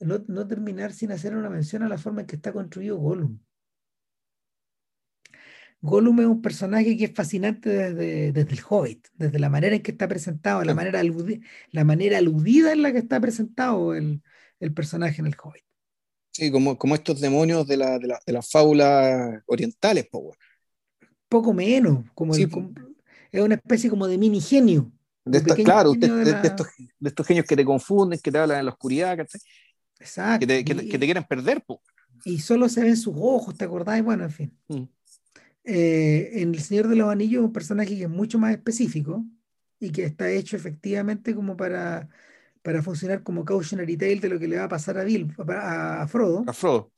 no, 0.00 0.46
terminar 0.46 0.92
sin 0.92 1.12
hacer 1.12 1.36
una 1.36 1.50
mención 1.50 1.82
a 1.82 1.88
la 1.88 1.98
forma 1.98 2.22
en 2.22 2.26
que 2.26 2.36
está 2.36 2.52
construido 2.52 2.96
Gollum. 2.96 3.38
Gollum 5.82 6.20
es 6.20 6.26
un 6.26 6.42
personaje 6.42 6.96
que 6.96 7.06
es 7.06 7.14
fascinante 7.14 7.70
desde, 7.70 8.32
desde 8.32 8.52
el 8.52 8.60
Hobbit, 8.68 9.08
desde 9.14 9.38
la 9.38 9.48
manera 9.48 9.74
en 9.74 9.82
que 9.82 9.92
está 9.92 10.06
presentado, 10.08 10.62
la 10.62 10.74
manera, 10.74 11.02
la 11.70 11.84
manera 11.84 12.18
aludida 12.18 12.72
en 12.72 12.82
la 12.82 12.92
que 12.92 12.98
está 12.98 13.18
presentado 13.18 13.94
el, 13.94 14.22
el 14.60 14.74
personaje 14.74 15.20
en 15.20 15.26
el 15.26 15.36
Hobbit. 15.42 15.64
Sí, 16.32 16.50
como, 16.50 16.78
como 16.78 16.94
estos 16.94 17.20
demonios 17.20 17.66
de, 17.66 17.76
la, 17.76 17.98
de, 17.98 18.06
la, 18.06 18.20
de 18.24 18.32
las 18.32 18.50
fábulas 18.50 19.42
orientales, 19.46 20.06
Power. 20.06 20.36
Poco 21.28 21.52
menos, 21.52 22.04
como, 22.14 22.34
es 22.34 23.40
una 23.40 23.54
especie 23.54 23.90
como 23.90 24.06
de 24.06 24.18
mini 24.18 24.40
genio. 24.40 24.92
De 25.30 25.42
claro, 25.62 25.92
de, 25.92 26.06
estos, 26.44 26.66
de, 26.98 27.08
estos, 27.08 27.26
genios 27.26 27.46
que 27.46 27.56
te 27.56 27.64
confunden, 27.64 28.18
que 28.18 28.32
te 28.32 28.38
hablan 28.38 28.58
en 28.60 28.66
la 28.66 28.72
oscuridad, 28.72 29.18
Exacto. 29.98 30.46
Que 30.46 30.46
te, 30.46 30.64
que, 30.64 30.74
te 30.74 30.98
quieren 30.98 31.24
perder. 31.24 31.62
Po. 31.62 31.82
Y 32.24 32.38
solo 32.40 32.68
se 32.68 32.82
ven 32.82 32.96
sus 32.96 33.14
ojos, 33.16 33.56
¿te 33.56 33.64
acordás? 33.64 34.02
Bueno, 34.02 34.24
en 34.24 34.30
fin. 34.30 34.58
Mm. 34.68 34.82
Eh, 35.64 36.30
en 36.42 36.54
El 36.54 36.60
Señor 36.60 36.88
de 36.88 36.96
los 36.96 37.10
Anillos, 37.10 37.44
un 37.44 37.52
personaje 37.52 37.96
que 37.96 38.04
es 38.04 38.08
mucho 38.08 38.38
más 38.38 38.52
específico, 38.52 39.24
y 39.80 39.90
que 39.90 40.04
está 40.04 40.30
hecho 40.30 40.56
efectivamente 40.56 41.34
como 41.34 41.56
para, 41.56 42.08
para 42.62 42.82
funcionar 42.82 43.22
como 43.22 43.44
cautionary 43.44 43.96
tale 43.96 44.20
de 44.20 44.28
lo 44.28 44.38
que 44.38 44.46
le 44.46 44.58
va 44.58 44.64
a 44.64 44.68
pasar 44.68 44.98
a 44.98 45.04
Bill, 45.04 45.34
a, 45.48 46.06
Frodo. 46.06 46.44
A 46.46 46.52
Frodo. 46.52 46.92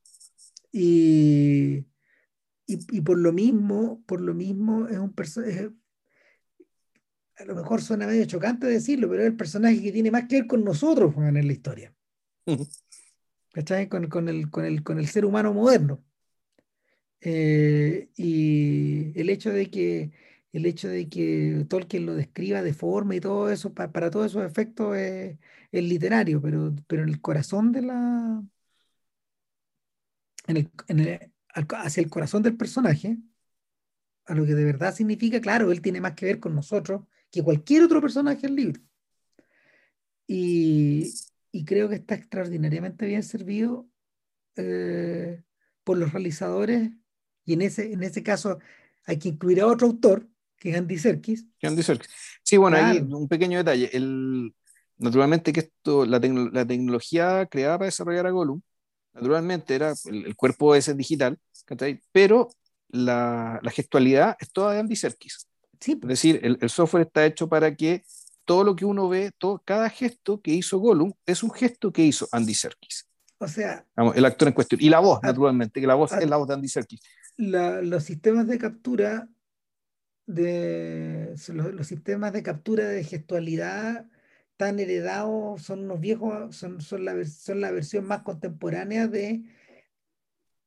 Y, 0.73 1.87
y, 2.67 3.01
por 3.03 3.19
lo 3.19 3.33
mismo, 3.33 4.03
por 4.07 4.21
lo 4.21 4.35
mismo 4.35 4.89
es 4.89 4.99
un 4.99 5.13
personaje, 5.13 5.71
a 7.39 7.45
lo 7.45 7.55
mejor 7.55 7.83
suena 7.83 8.07
medio 8.07 8.25
chocante 8.27 8.67
decirlo, 8.67 9.09
pero 9.09 9.23
es 9.23 9.29
el 9.29 9.37
personaje 9.37 9.83
que 9.83 9.93
tiene 9.93 10.11
más 10.11 10.27
que 10.27 10.37
ver 10.37 10.47
con 10.47 10.65
nosotros 10.65 11.15
en 11.17 11.47
la 11.47 11.53
historia. 11.53 11.95
¿Cachai? 13.53 13.89
Con, 13.89 14.09
con, 14.09 14.29
el, 14.29 14.51
con, 14.51 14.65
el, 14.65 14.83
con 14.83 14.99
el 14.99 15.07
ser 15.07 15.25
humano 15.25 15.53
moderno. 15.53 16.03
Eh, 17.21 18.09
y 18.17 19.19
el 19.19 19.31
hecho 19.31 19.51
de 19.51 19.71
que 19.71 20.13
el 20.53 20.67
hecho 20.67 20.89
de 20.89 21.09
que 21.09 21.65
Tolkien 21.69 22.07
lo 22.07 22.15
describa 22.15 22.63
de 22.63 22.75
forma 22.75 23.15
y 23.17 23.21
todo 23.21 23.51
eso, 23.51 23.73
para 23.73 24.11
todos 24.11 24.27
esos 24.27 24.45
efectos 24.45 24.97
es, 24.97 25.39
literario, 25.73 26.43
pero, 26.43 26.75
pero 26.87 27.03
en 27.03 27.09
el 27.09 27.21
corazón 27.21 27.73
de 27.73 27.83
la. 27.83 28.43
En 30.47 30.57
el, 30.57 31.33
hacia 31.55 32.03
el 32.03 32.11
corazón 32.11 32.43
del 32.43 32.57
personaje, 32.57 33.19
a 34.27 34.35
lo 34.35 34.45
que 34.45 34.55
de 34.55 34.65
verdad 34.65 34.95
significa, 34.95 35.41
claro, 35.41 35.73
él 35.73 35.81
tiene 35.81 36.01
más 36.01 36.15
que 36.15 36.27
ver 36.27 36.41
con 36.41 36.55
nosotros 36.55 37.03
que 37.33 37.43
cualquier 37.43 37.83
otro 37.83 38.01
personaje 38.01 38.43
del 38.43 38.55
libro. 38.55 38.81
Y, 40.29 41.13
creo 41.67 41.89
que 41.89 41.97
está 41.97 42.15
extraordinariamente 42.15 43.07
bien 43.07 43.23
servido 43.23 43.89
eh, 44.57 45.43
por 45.83 45.99
los 45.99 46.13
realizadores, 46.13 46.91
y 47.45 47.55
en 47.55 47.63
ese, 47.63 47.93
en 47.93 48.03
ese 48.03 48.23
caso 48.23 48.59
hay 49.05 49.19
que 49.19 49.31
incluir 49.31 49.61
a 49.61 49.67
otro 49.67 49.89
autor, 49.89 50.29
que 50.59 50.71
es 50.71 50.77
Andy 50.77 50.99
Serkis. 50.99 51.47
Andy 51.63 51.83
Serkis. 51.83 52.09
Sí, 52.43 52.57
bueno, 52.57 52.77
ahí 52.77 52.99
un 52.99 53.29
pequeño 53.29 53.59
detalle. 53.59 53.91
El, 53.93 54.55
naturalmente 54.99 55.53
que 55.53 55.61
esto, 55.61 56.07
la, 56.07 56.19
la, 56.19 56.67
tecnología 56.67 57.47
creada 57.47 57.79
para 57.79 57.87
desarrollar 57.87 58.27
a 58.27 58.31
Gollum, 58.31 58.61
naturalmente 59.13 59.75
era 59.75 59.93
el, 60.05 60.37
cuerpo 60.37 60.75
ese 60.75 60.95
digital, 60.95 61.39
pero 62.13 62.49
la, 62.89 63.59
la, 63.63 63.71
gestualidad 63.71 64.37
es 64.39 64.53
toda 64.53 64.75
de 64.75 64.81
Andy 64.81 64.97
Serkis. 64.97 65.49
Sí. 65.83 65.99
Es 66.01 66.09
decir, 66.09 66.41
el, 66.45 66.59
el, 66.61 66.71
software 66.71 67.07
está 67.07 67.27
hecho 67.27 67.49
para 67.49 67.75
que 67.75 68.05
todo 68.45 68.63
lo 68.63 68.77
que 68.77 68.85
uno 68.85 69.09
ve, 69.09 69.33
todo, 69.37 69.61
cada 69.65 69.91
gesto 69.91 70.41
que 70.41 70.53
hizo 70.53 70.79
Gollum 70.79 71.13
es 71.27 71.43
un 71.43 71.51
gesto 71.51 71.93
que 71.93 72.05
hizo 72.05 72.29
Andy 72.31 72.55
Serkis. 72.55 73.09
O 73.39 73.49
sea, 73.49 73.85
el 74.15 74.25
actor 74.25 74.47
en 74.47 74.55
cuestión. 74.55 74.81
Y 74.81 74.89
la 74.89 75.01
voz, 75.01 75.21
naturalmente, 75.21 75.81
que 75.81 75.87
la 75.87 75.97
voz 75.97 76.13
es 76.13 76.31
la 76.31 76.37
voz 76.37 76.47
de 76.47 76.55
Andy 76.55 76.69
Serkis. 76.69 77.01
los 77.37 78.05
sistemas 78.05 78.47
de 78.47 78.59
captura 78.59 79.29
de 80.27 81.35
los, 81.49 81.87
sistemas 81.87 82.33
de 82.33 82.45
captura 82.45 82.87
de 82.87 83.03
gestualidad 83.03 84.07
tan 84.57 84.79
heredados 84.79 85.63
son 85.63 85.81
unos 85.81 85.99
viejos, 85.99 86.55
son, 86.55 86.81
son, 86.81 87.05
la, 87.05 87.25
son 87.25 87.61
la 87.61 87.73
versión 87.73 88.05
más 88.07 88.23
contemporánea 88.23 89.09
de, 89.09 89.43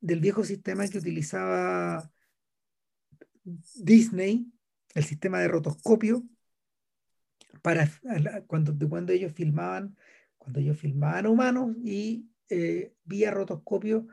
del 0.01 0.19
viejo 0.19 0.43
sistema 0.43 0.85
que 0.89 0.97
utilizaba 0.97 2.11
Disney, 3.75 4.51
el 4.95 5.03
sistema 5.03 5.39
de 5.39 5.49
rotoscopio, 5.49 6.23
para 7.61 7.89
cuando, 8.47 8.73
cuando 8.89 9.11
ellos 9.11 9.33
filmaban, 9.33 9.95
cuando 10.37 10.59
ellos 10.59 10.77
filmaban 10.77 11.27
humanos 11.27 11.75
y 11.83 12.29
eh, 12.49 12.93
vía 13.03 13.31
rotoscopio 13.31 14.07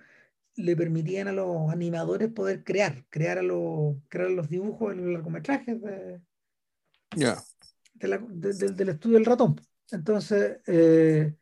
le 0.57 0.77
permitían 0.77 1.29
a 1.29 1.33
los 1.33 1.71
animadores 1.73 2.31
poder 2.31 2.65
crear, 2.65 3.05
crear, 3.09 3.39
a 3.39 3.43
los, 3.43 3.97
crear 4.09 4.31
los 4.31 4.51
dibujos, 4.51 4.95
los 4.97 5.13
largometrajes 5.13 5.81
de, 5.81 6.21
del 7.95 8.89
estudio 8.89 9.17
del 9.17 9.25
ratón. 9.25 9.61
Entonces, 9.91 10.59
eh, 10.67 11.35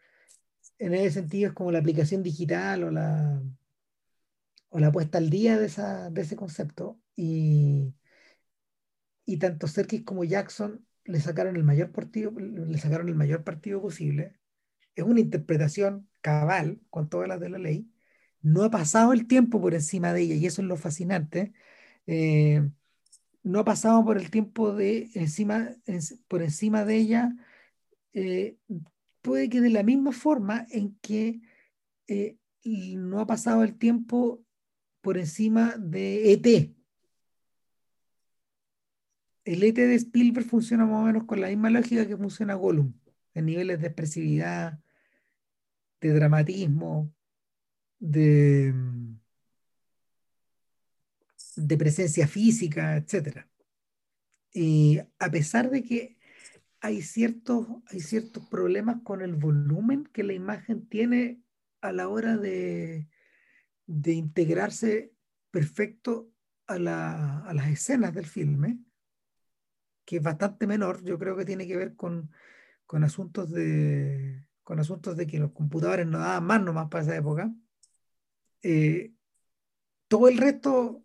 en 0.79 0.95
ese 0.95 1.11
sentido 1.13 1.49
es 1.49 1.55
como 1.55 1.73
la 1.73 1.79
aplicación 1.79 2.23
digital 2.23 2.85
o 2.85 2.91
la, 2.91 3.43
o 4.69 4.79
la 4.79 4.93
puesta 4.93 5.19
al 5.19 5.31
día 5.31 5.59
de, 5.59 5.67
esa, 5.67 6.11
de 6.11 6.21
ese 6.21 6.37
concepto. 6.37 7.01
Y, 7.17 7.93
y 9.33 9.39
tanto 9.39 9.67
Serkis 9.69 10.03
como 10.03 10.25
Jackson 10.25 10.85
le 11.05 11.21
sacaron 11.21 11.57
el 11.57 11.65
mayor 11.65 11.93
partido, 11.93 12.33
sacaron 12.79 13.09
el 13.09 13.15
mayor 13.15 13.45
partido 13.45 13.81
posible. 13.83 14.35
Es 14.95 15.05
una 15.05 15.21
interpretación 15.21 16.09
cabal 16.21 16.81
con 16.91 17.09
todas 17.09 17.29
las 17.29 17.41
de 17.41 17.51
la 17.51 17.59
ley 17.59 17.91
no 18.43 18.65
ha 18.65 18.71
pasado 18.71 19.13
el 19.13 19.27
tiempo 19.27 19.61
por 19.61 19.75
encima 19.75 20.13
de 20.13 20.23
ella, 20.23 20.35
y 20.35 20.47
eso 20.47 20.63
es 20.63 20.69
lo 20.69 20.77
fascinante. 20.77 21.53
Eh, 22.07 22.69
no 23.43 23.61
ha 23.61 23.65
pasado 23.65 24.05
por 24.05 24.19
el 24.19 24.31
tiempo 24.31 24.73
de 24.75 25.11
encima, 25.15 25.71
por 26.29 26.43
encima 26.43 26.85
de 26.85 26.97
ella, 26.97 27.35
eh, 28.13 28.57
puede 29.23 29.49
que 29.49 29.61
de 29.61 29.71
la 29.71 29.83
misma 29.83 30.13
forma 30.13 30.67
en 30.71 30.97
que 31.01 31.41
eh, 32.09 32.39
no 32.65 33.21
ha 33.21 33.27
pasado 33.27 33.63
el 33.65 33.77
tiempo 33.79 34.45
por 35.01 35.19
encima 35.19 35.77
de 35.79 36.33
ET. 36.33 36.75
El 39.45 39.63
ET 39.63 39.75
de 39.75 39.95
Spielberg 39.95 40.47
funciona 40.47 40.87
más 40.87 41.03
o 41.03 41.07
menos 41.07 41.25
con 41.25 41.41
la 41.41 41.49
misma 41.49 41.71
lógica 41.71 42.07
que 42.07 42.17
funciona 42.17 42.55
Gollum, 42.55 42.93
en 43.35 43.47
niveles 43.47 43.81
de 43.81 43.87
expresividad, 43.87 44.81
de 46.01 46.13
dramatismo, 46.13 47.13
de, 47.99 48.75
de 51.57 51.77
presencia 51.77 52.27
física, 52.27 52.97
etc. 52.97 53.47
Y 54.53 54.99
a 55.19 55.31
pesar 55.31 55.71
de 55.71 55.83
que 55.83 56.19
hay 56.81 57.03
ciertos, 57.03 57.67
hay 57.87 58.01
ciertos 58.01 58.47
problemas 58.47 59.03
con 59.03 59.21
el 59.23 59.35
volumen 59.35 60.05
que 60.05 60.25
la 60.25 60.33
imagen 60.33 60.87
tiene 60.89 61.43
a 61.83 61.93
la 61.93 62.09
hora 62.09 62.37
de, 62.37 63.09
de 63.87 64.13
integrarse 64.13 65.13
perfecto 65.51 66.33
a, 66.67 66.75
a, 66.75 67.55
las 67.55 67.69
escenas 67.69 68.15
del 68.15 68.27
filme, 68.27 68.79
que 70.11 70.17
es 70.17 70.23
bastante 70.25 70.67
menor, 70.67 71.05
yo 71.05 71.17
creo 71.21 71.37
que 71.37 71.45
tiene 71.45 71.69
que 71.69 71.77
ver 71.77 71.95
con, 71.95 72.33
con 72.85 73.05
asuntos 73.05 73.53
de 73.53 74.45
con 74.65 74.81
asuntos 74.81 75.17
de 75.17 75.27
que 75.27 75.39
los 75.39 75.53
computadores 75.53 76.07
no 76.07 76.19
daban 76.19 76.45
más 76.45 76.63
nomás 76.63 76.89
para 76.89 77.05
esa 77.05 77.17
época 77.17 77.53
eh, 78.63 79.13
todo 80.09 80.29
el 80.29 80.39
resto 80.39 81.05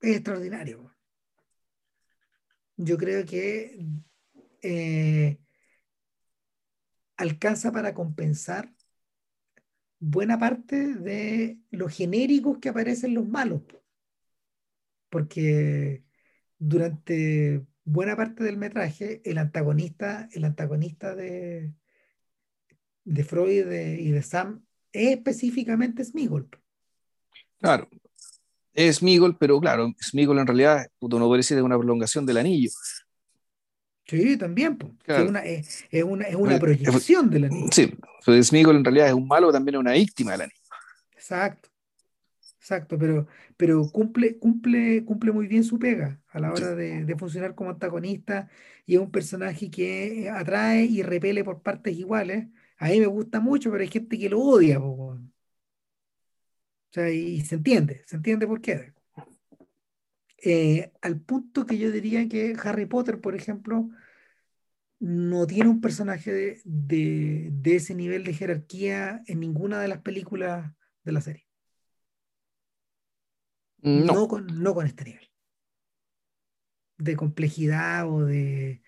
es 0.00 0.16
extraordinario. 0.16 0.94
Yo 2.76 2.98
creo 2.98 3.24
que 3.24 3.78
eh, 4.62 5.38
alcanza 7.16 7.72
para 7.72 7.94
compensar 7.94 8.72
buena 9.98 10.38
parte 10.38 10.94
de 10.94 11.58
los 11.70 11.92
genéricos 11.96 12.58
que 12.58 12.68
aparecen 12.68 13.14
los 13.14 13.26
malos. 13.26 13.62
Porque 15.08 16.04
durante 16.58 17.66
buena 17.88 18.16
parte 18.16 18.44
del 18.44 18.56
metraje, 18.56 19.22
el 19.24 19.38
antagonista, 19.38 20.28
el 20.32 20.44
antagonista 20.44 21.14
de, 21.14 21.72
de 23.04 23.24
Freud 23.24 23.72
y 23.72 24.10
de, 24.10 24.22
Sam 24.22 24.62
es 24.92 25.16
específicamente 25.16 26.04
Smigol. 26.04 26.48
Claro, 27.58 27.88
es 28.74 28.96
Smigol, 28.96 29.36
pero 29.38 29.58
claro, 29.60 29.92
Smigol 30.00 30.38
en 30.38 30.46
realidad 30.46 30.86
puto, 30.98 31.18
no 31.18 31.26
puede 31.26 31.38
decir 31.38 31.56
es 31.56 31.64
una 31.64 31.78
prolongación 31.78 32.26
del 32.26 32.36
anillo. 32.36 32.70
Sí, 34.06 34.36
también. 34.36 34.78
Es 35.04 35.28
una, 35.28 35.40
es, 35.40 35.84
una, 36.04 36.24
es 36.24 36.34
una 36.34 36.58
proyección 36.58 37.30
del 37.30 37.44
anillo. 37.44 37.68
Sí, 37.72 37.94
pues 38.24 38.46
Smigol 38.48 38.76
en 38.76 38.84
realidad 38.84 39.08
es 39.08 39.14
un 39.14 39.26
malo, 39.26 39.52
también 39.52 39.76
es 39.76 39.80
una 39.80 39.92
víctima 39.92 40.32
del 40.32 40.42
anillo. 40.42 40.60
Exacto. 41.12 41.68
Exacto, 42.68 42.98
pero, 42.98 43.26
pero 43.56 43.90
cumple, 43.90 44.38
cumple, 44.38 45.02
cumple 45.06 45.32
muy 45.32 45.46
bien 45.46 45.64
su 45.64 45.78
pega 45.78 46.20
a 46.28 46.38
la 46.38 46.52
hora 46.52 46.74
de, 46.74 47.02
de, 47.06 47.16
funcionar 47.16 47.54
como 47.54 47.70
antagonista 47.70 48.50
y 48.84 48.96
es 48.96 49.00
un 49.00 49.10
personaje 49.10 49.70
que 49.70 50.28
atrae 50.28 50.84
y 50.84 51.02
repele 51.02 51.42
por 51.44 51.62
partes 51.62 51.96
iguales. 51.96 52.46
A 52.76 52.88
mí 52.88 53.00
me 53.00 53.06
gusta 53.06 53.40
mucho, 53.40 53.70
pero 53.70 53.82
hay 53.82 53.88
gente 53.88 54.18
que 54.18 54.28
lo 54.28 54.40
odia. 54.40 54.80
O 54.80 55.18
sea, 56.90 57.08
y 57.10 57.40
se 57.40 57.54
entiende, 57.54 58.02
se 58.06 58.16
entiende 58.16 58.46
por 58.46 58.60
qué. 58.60 58.92
Eh, 60.44 60.92
al 61.00 61.20
punto 61.20 61.64
que 61.64 61.78
yo 61.78 61.90
diría 61.90 62.28
que 62.28 62.54
Harry 62.62 62.84
Potter, 62.84 63.18
por 63.20 63.34
ejemplo, 63.34 63.88
no 64.98 65.46
tiene 65.46 65.70
un 65.70 65.80
personaje 65.80 66.32
de, 66.64 67.52
ese 67.64 67.94
nivel 67.94 68.24
de 68.24 68.34
jerarquía 68.34 69.22
en 69.26 69.40
ninguna 69.40 69.80
de 69.80 69.88
las 69.88 70.02
películas 70.02 70.70
de 71.04 71.12
la 71.12 71.20
serie. 71.22 71.47
No. 73.82 74.28
con, 74.28 74.46
este 74.84 75.04
nivel. 75.04 75.30
De 76.96 77.16
complejidad 77.16 78.10
o 78.10 78.24
de, 78.24 78.82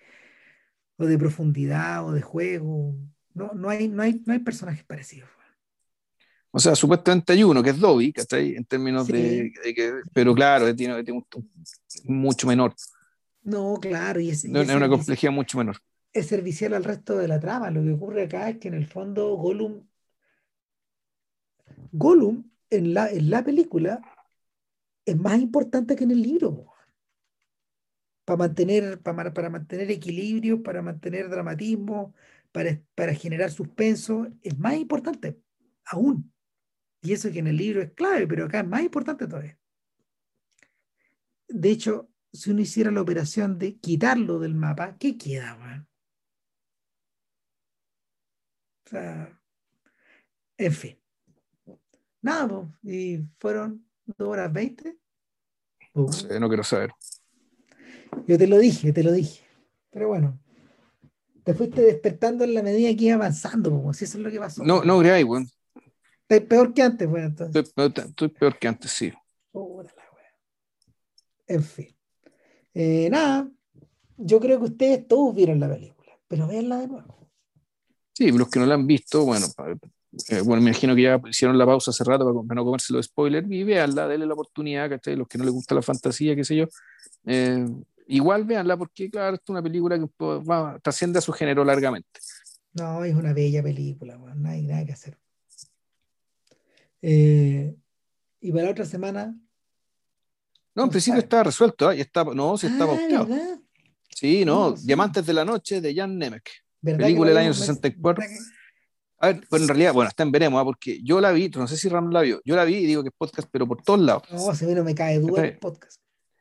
o 0.97 1.07
de 1.07 1.19
profundidad 1.19 2.07
o 2.07 2.13
de 2.13 2.23
juego. 2.23 2.95
No, 3.35 3.53
no, 3.55 3.69
hay, 3.69 3.89
no, 3.89 4.03
hay, 4.03 4.23
no 4.27 4.33
hay 4.33 4.41
personajes 4.41 4.85
parecidos. 4.85 5.29
O 6.53 6.59
sea, 6.59 6.75
supuestamente 6.75 7.33
hay 7.33 7.45
uno 7.45 7.63
que 7.63 7.71
es 7.71 7.79
Dobby, 7.79 8.13
¿cachai? 8.13 8.57
En 8.57 8.65
términos 8.65 9.07
de, 9.07 9.53
que, 9.75 10.01
pero 10.13 10.35
claro, 10.35 10.75
tiene, 10.75 11.03
tiene 11.05 11.23
un, 11.33 11.51
mucho 12.05 12.49
menor. 12.49 12.75
No, 13.43 13.79
claro, 13.81 14.21
y 14.21 14.31
es, 14.31 14.45
es 14.45 14.51
una 14.51 14.89
complejidad 14.89 15.33
mucho 15.33 15.59
menor. 15.59 15.77
Es 16.13 16.27
servicial 16.27 16.75
al 16.75 16.83
resto 16.83 17.17
de 17.17 17.29
la 17.29 17.39
trama. 17.39 17.71
Lo 17.71 17.83
que 17.85 17.93
ocurre 17.93 18.25
acá 18.25 18.51
es 18.51 18.59
que 18.59 18.67
en 18.67 18.75
el 18.75 18.87
fondo 18.87 19.37
Gollum, 19.37 19.87
Gollum 21.93 22.51
en 22.69 22.95
la, 22.95 23.09
en 23.11 23.31
la 23.31 23.45
película 23.45 24.01
es 25.05 25.17
más 25.17 25.41
importante 25.41 25.97
que 25.97 26.05
en 26.05 26.11
el 26.11 26.23
libro. 26.23 26.67
Para 28.25 28.37
mantener, 28.37 29.01
para, 29.01 29.33
para 29.33 29.51
mantener 29.51 29.91
equilibrio, 29.91 30.63
para 30.63 30.83
mantener 30.83 31.29
dramatismo, 31.29 32.15
para, 32.53 32.81
para 32.95 33.15
generar 33.15 33.51
suspenso, 33.51 34.29
es 34.43 34.59
más 34.59 34.77
importante 34.77 35.41
aún. 35.87 36.33
Y 37.03 37.13
eso 37.13 37.33
que 37.33 37.39
en 37.39 37.47
el 37.47 37.57
libro 37.57 37.83
es 37.83 37.93
clave, 37.93 38.27
pero 38.27 38.45
acá 38.45 38.61
es 38.61 38.67
más 38.67 38.83
importante 38.83 39.27
todavía. 39.27 39.59
De 41.49 41.71
hecho, 41.71 42.09
si 42.33 42.51
uno 42.51 42.61
hiciera 42.61 42.91
la 42.91 43.03
operación 43.03 43.59
de 43.59 43.79
quitarlo 43.79 44.39
del 44.39 44.55
mapa, 44.55 44.97
¿qué 44.99 45.17
queda? 45.17 45.87
O 48.87 48.89
sea, 48.89 49.41
en 50.57 50.73
fin. 50.73 50.99
Nada, 52.23 52.71
y 52.83 53.19
fueron 53.39 53.90
dos 54.17 54.29
horas 54.29 54.53
veinte. 54.53 54.97
No 55.95 56.13
sé, 56.13 56.39
no 56.39 56.49
quiero 56.49 56.65
saber. 56.65 56.93
Yo 58.27 58.39
te 58.39 58.47
lo 58.47 58.59
dije, 58.59 58.93
te 58.93 59.03
lo 59.03 59.13
dije. 59.13 59.45
Pero 59.91 60.09
bueno, 60.09 60.39
te 61.45 61.55
fuiste 61.55 61.83
despertando 61.83 62.45
en 62.45 62.55
la 62.55 62.63
medida 62.63 62.95
que 62.97 63.05
iba 63.07 63.15
avanzando, 63.15 63.71
como 63.71 63.93
si 63.93 64.05
eso 64.05 64.19
es 64.19 64.25
lo 64.25 64.31
que 64.31 64.39
pasó. 64.39 64.63
No, 64.63 64.85
no 64.85 64.99
creáis, 65.01 65.25
weón. 65.25 65.49
Estás 66.29 66.47
peor 66.47 66.73
que 66.73 66.83
antes, 66.83 67.09
bueno, 67.09 67.27
entonces. 67.27 67.73
Estoy, 67.77 68.29
peor 68.29 68.59
que 68.59 68.69
antes, 68.69 68.91
sí. 68.93 69.13
en 71.47 71.63
fin. 71.65 71.97
Eh, 72.73 73.09
nada, 73.11 73.51
yo 74.17 74.39
creo 74.39 74.59
que 74.59 74.67
ustedes 74.67 75.09
todos 75.09 75.35
vieron 75.35 75.59
la 75.59 75.69
película, 75.69 76.13
pero 76.29 76.47
véanla 76.47 76.79
de 76.79 76.87
nuevo. 76.87 77.29
Sí, 78.13 78.31
los 78.31 78.49
que 78.49 78.61
no 78.61 78.67
la 78.67 78.75
han 78.75 78.87
visto, 78.87 79.25
bueno, 79.25 79.47
eh, 80.29 80.41
bueno, 80.41 80.63
me 80.63 80.71
imagino 80.71 80.95
que 80.95 81.03
ya 81.03 81.21
hicieron 81.29 81.57
la 81.57 81.67
pausa 81.67 81.93
hace 81.93 82.03
rato 82.03 82.45
para, 82.47 82.55
no 82.57 82.65
comerse 82.65 82.93
los 82.93 83.07
spoilers 83.07 83.47
y 83.51 83.63
véanla, 83.63 84.09
denle 84.09 84.27
la 84.27 84.35
oportunidad, 84.35 84.91
¿cachai? 84.91 85.15
Los 85.15 85.29
que 85.29 85.39
no 85.39 85.45
les 85.45 85.53
gusta 85.53 85.75
la 85.75 85.83
fantasía, 85.83 86.35
qué 86.35 86.45
sé 86.45 86.57
yo. 86.57 86.67
Eh, 87.27 87.65
igual 88.09 88.45
véanla 88.45 88.77
porque, 88.77 89.09
claro, 89.09 89.37
es 89.37 89.49
una 89.49 89.63
película 89.63 89.99
que 89.99 90.07
va, 90.19 90.79
trasciende 90.83 91.19
a 91.21 91.23
su 91.23 91.33
género 91.33 91.65
largamente. 91.65 92.21
No, 92.73 93.05
es 93.05 93.15
una 93.15 93.33
bella 93.33 93.63
película, 93.63 94.17
no 94.17 94.49
hay 94.49 94.63
nada 94.63 94.85
que 94.85 94.93
hacer. 94.93 95.17
Eh, 97.03 97.75
y 98.41 98.53
para 98.53 98.65
la 98.65 98.71
otra 98.71 98.85
semana. 98.85 99.35
No, 100.75 100.85
en 100.85 100.91
principio 100.91 101.21
estaba 101.21 101.45
resuelto, 101.45 101.91
¿eh? 101.91 102.01
está, 102.01 102.25
no, 102.25 102.57
sí 102.57 102.67
estaba 102.67 102.95
ah, 102.95 103.59
Sí, 104.09 104.45
no, 104.45 104.73
Diamantes 104.73 105.25
de 105.27 105.35
la 105.35 105.45
Noche 105.45 105.81
de 105.81 105.95
Jan 105.95 106.19
Nemec. 106.19 106.49
Película 106.83 107.31
del 107.31 107.39
año 107.39 107.55
64. 107.55 108.25
A 109.23 109.29
ver, 109.29 109.47
pues 109.49 109.63
en 109.63 109.69
realidad, 109.69 109.93
bueno, 109.93 110.09
está 110.09 110.23
en 110.23 110.33
veremos, 110.33 110.61
¿eh? 110.61 110.65
porque 110.65 111.01
yo 111.03 111.21
la 111.21 111.31
vi, 111.31 111.49
no 111.51 111.69
sé 111.69 111.77
si 111.77 111.89
Ram 111.89 112.11
la 112.11 112.23
vio, 112.23 112.41
yo 112.45 112.57
la 112.57 112.65
vi 112.65 112.77
y 112.77 112.87
digo 112.87 113.03
que 113.03 113.11
es 113.11 113.15
podcast, 113.17 113.49
pero 113.53 113.67
por 113.67 113.83
todos 113.83 114.01
lados. 114.01 114.23
No, 114.31 114.55
se 114.55 114.75
no 114.75 114.83
me 114.83 114.95
cae 114.95 115.19
duda 115.19 115.47
es 115.47 115.59
podcast. 115.59 116.01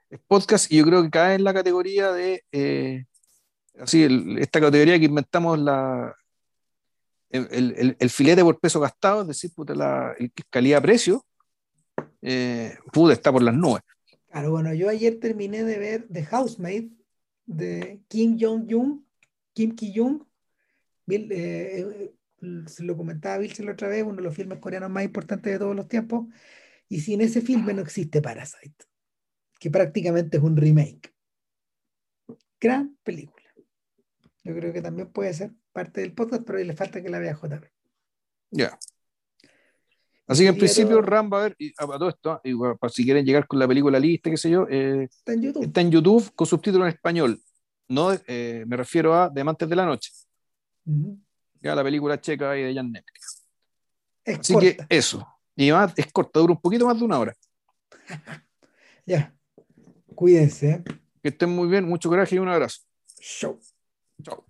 Es 0.09 0.19
podcast 0.25 0.72
y 0.72 0.77
yo 0.77 0.85
creo 0.85 1.03
que 1.03 1.09
cae 1.09 1.35
en 1.35 1.43
la 1.43 1.53
categoría 1.53 2.14
de, 2.14 2.43
eh, 2.53 3.06
así, 3.80 4.08
esta 4.40 4.61
categoría 4.61 4.98
que 4.98 5.06
inventamos 5.06 5.59
la, 5.59 6.16
el, 7.30 7.95
el, 7.99 8.09
filete 8.09 8.43
por 8.43 8.59
peso 8.59 8.80
gastado, 8.80 9.22
es 9.22 9.27
decir, 9.27 9.51
puta, 9.53 9.75
la 9.75 10.16
calidad-precio, 10.49 11.25
eh, 12.22 12.77
está 13.11 13.32
por 13.32 13.43
las 13.43 13.53
nubes. 13.53 13.83
Claro, 14.32 14.51
bueno, 14.51 14.74
yo 14.74 14.90
ayer 14.90 15.19
terminé 15.19 15.64
de 15.64 15.77
ver 15.77 16.08
The 16.11 16.24
Housemaid 16.25 16.91
de 17.45 18.01
Kim 18.08 18.38
Jong-un, 18.40 19.06
Kim 19.53 19.75
Ki-jung. 19.75 20.24
Eh, 21.08 21.27
eh, 21.32 22.14
se 22.68 22.84
lo 22.84 22.95
comentaba 22.95 23.38
Bill 23.38 23.53
la 23.59 23.72
otra 23.74 23.88
vez, 23.88 24.03
uno 24.03 24.18
de 24.18 24.22
los 24.24 24.35
filmes 24.35 24.59
coreanos 24.59 24.90
más 24.90 25.03
importantes 25.03 25.51
de 25.51 25.59
todos 25.59 25.76
los 25.76 25.88
tiempos. 25.88 26.27
Y 26.88 27.01
sin 27.01 27.22
ese 27.22 27.42
filme 27.42 27.74
no 27.74 27.82
existe 27.82 28.22
Parasite, 28.22 28.85
que 29.59 29.69
prácticamente 29.69 30.38
es 30.38 30.43
un 30.43 30.58
remake. 30.58 31.14
Gran 32.59 32.98
película. 33.03 33.48
Yo 34.43 34.56
creo 34.56 34.74
que 34.74 34.82
también 34.82 35.11
puede 35.11 35.34
ser 35.34 35.51
parte 35.72 36.01
del 36.01 36.14
podcast, 36.14 36.43
pero 36.45 36.59
le 36.59 36.76
falta 36.76 37.01
que 37.01 37.09
la 37.09 37.19
vea 37.19 37.34
JP. 37.34 37.66
Ya. 38.51 38.77
Así 40.27 40.43
que 40.43 40.50
en 40.50 40.58
principio 40.58 41.01
Ram 41.01 41.30
va 41.32 41.40
a 41.40 41.43
ver, 41.43 41.58
a, 41.77 41.85
todo 41.85 42.09
esto, 42.09 42.42
para 42.80 42.93
si 42.93 43.03
quieren 43.03 43.26
llegar 43.26 43.48
con 43.48 43.58
la 43.58 43.68
película 43.68 44.00
lista, 44.00 44.30
qué 44.30 44.38
sé 44.38 44.51
yo, 44.51 44.68
eh, 44.69 45.08
está, 45.09 45.34
en 45.34 45.42
YouTube. 45.42 45.64
está 45.64 45.82
en 45.82 45.92
YouTube 45.92 46.32
con 46.35 46.45
subtítulos 46.45 46.88
en 46.88 46.93
español. 46.93 47.42
No, 47.88 48.11
eh, 48.27 48.64
me 48.68 48.77
refiero 48.77 49.16
a 49.16 49.30
Diamantes 49.30 49.68
de 49.68 49.76
la 49.76 49.85
Noche. 49.85 50.11
Ya 51.61 51.75
la 51.75 51.83
película 51.83 52.19
checa 52.19 52.51
ahí 52.51 52.63
de 52.63 52.73
Jan 52.73 52.91
Netflix. 52.91 53.43
Así 54.25 54.57
que 54.57 54.77
eso. 54.89 55.27
Y 55.55 55.71
más 55.71 55.93
es 55.97 56.11
corta, 56.11 56.39
dura 56.39 56.53
un 56.53 56.61
poquito 56.61 56.85
más 56.85 56.97
de 56.97 57.05
una 57.05 57.19
hora. 57.19 57.35
ya. 59.05 59.33
Cuídense. 60.15 60.83
Que 61.21 61.29
estén 61.29 61.49
muy 61.49 61.67
bien, 61.67 61.85
mucho 61.85 62.09
coraje 62.09 62.35
y 62.35 62.39
un 62.39 62.47
abrazo. 62.47 62.81
Chau. 63.19 63.59
Chao. 64.23 64.48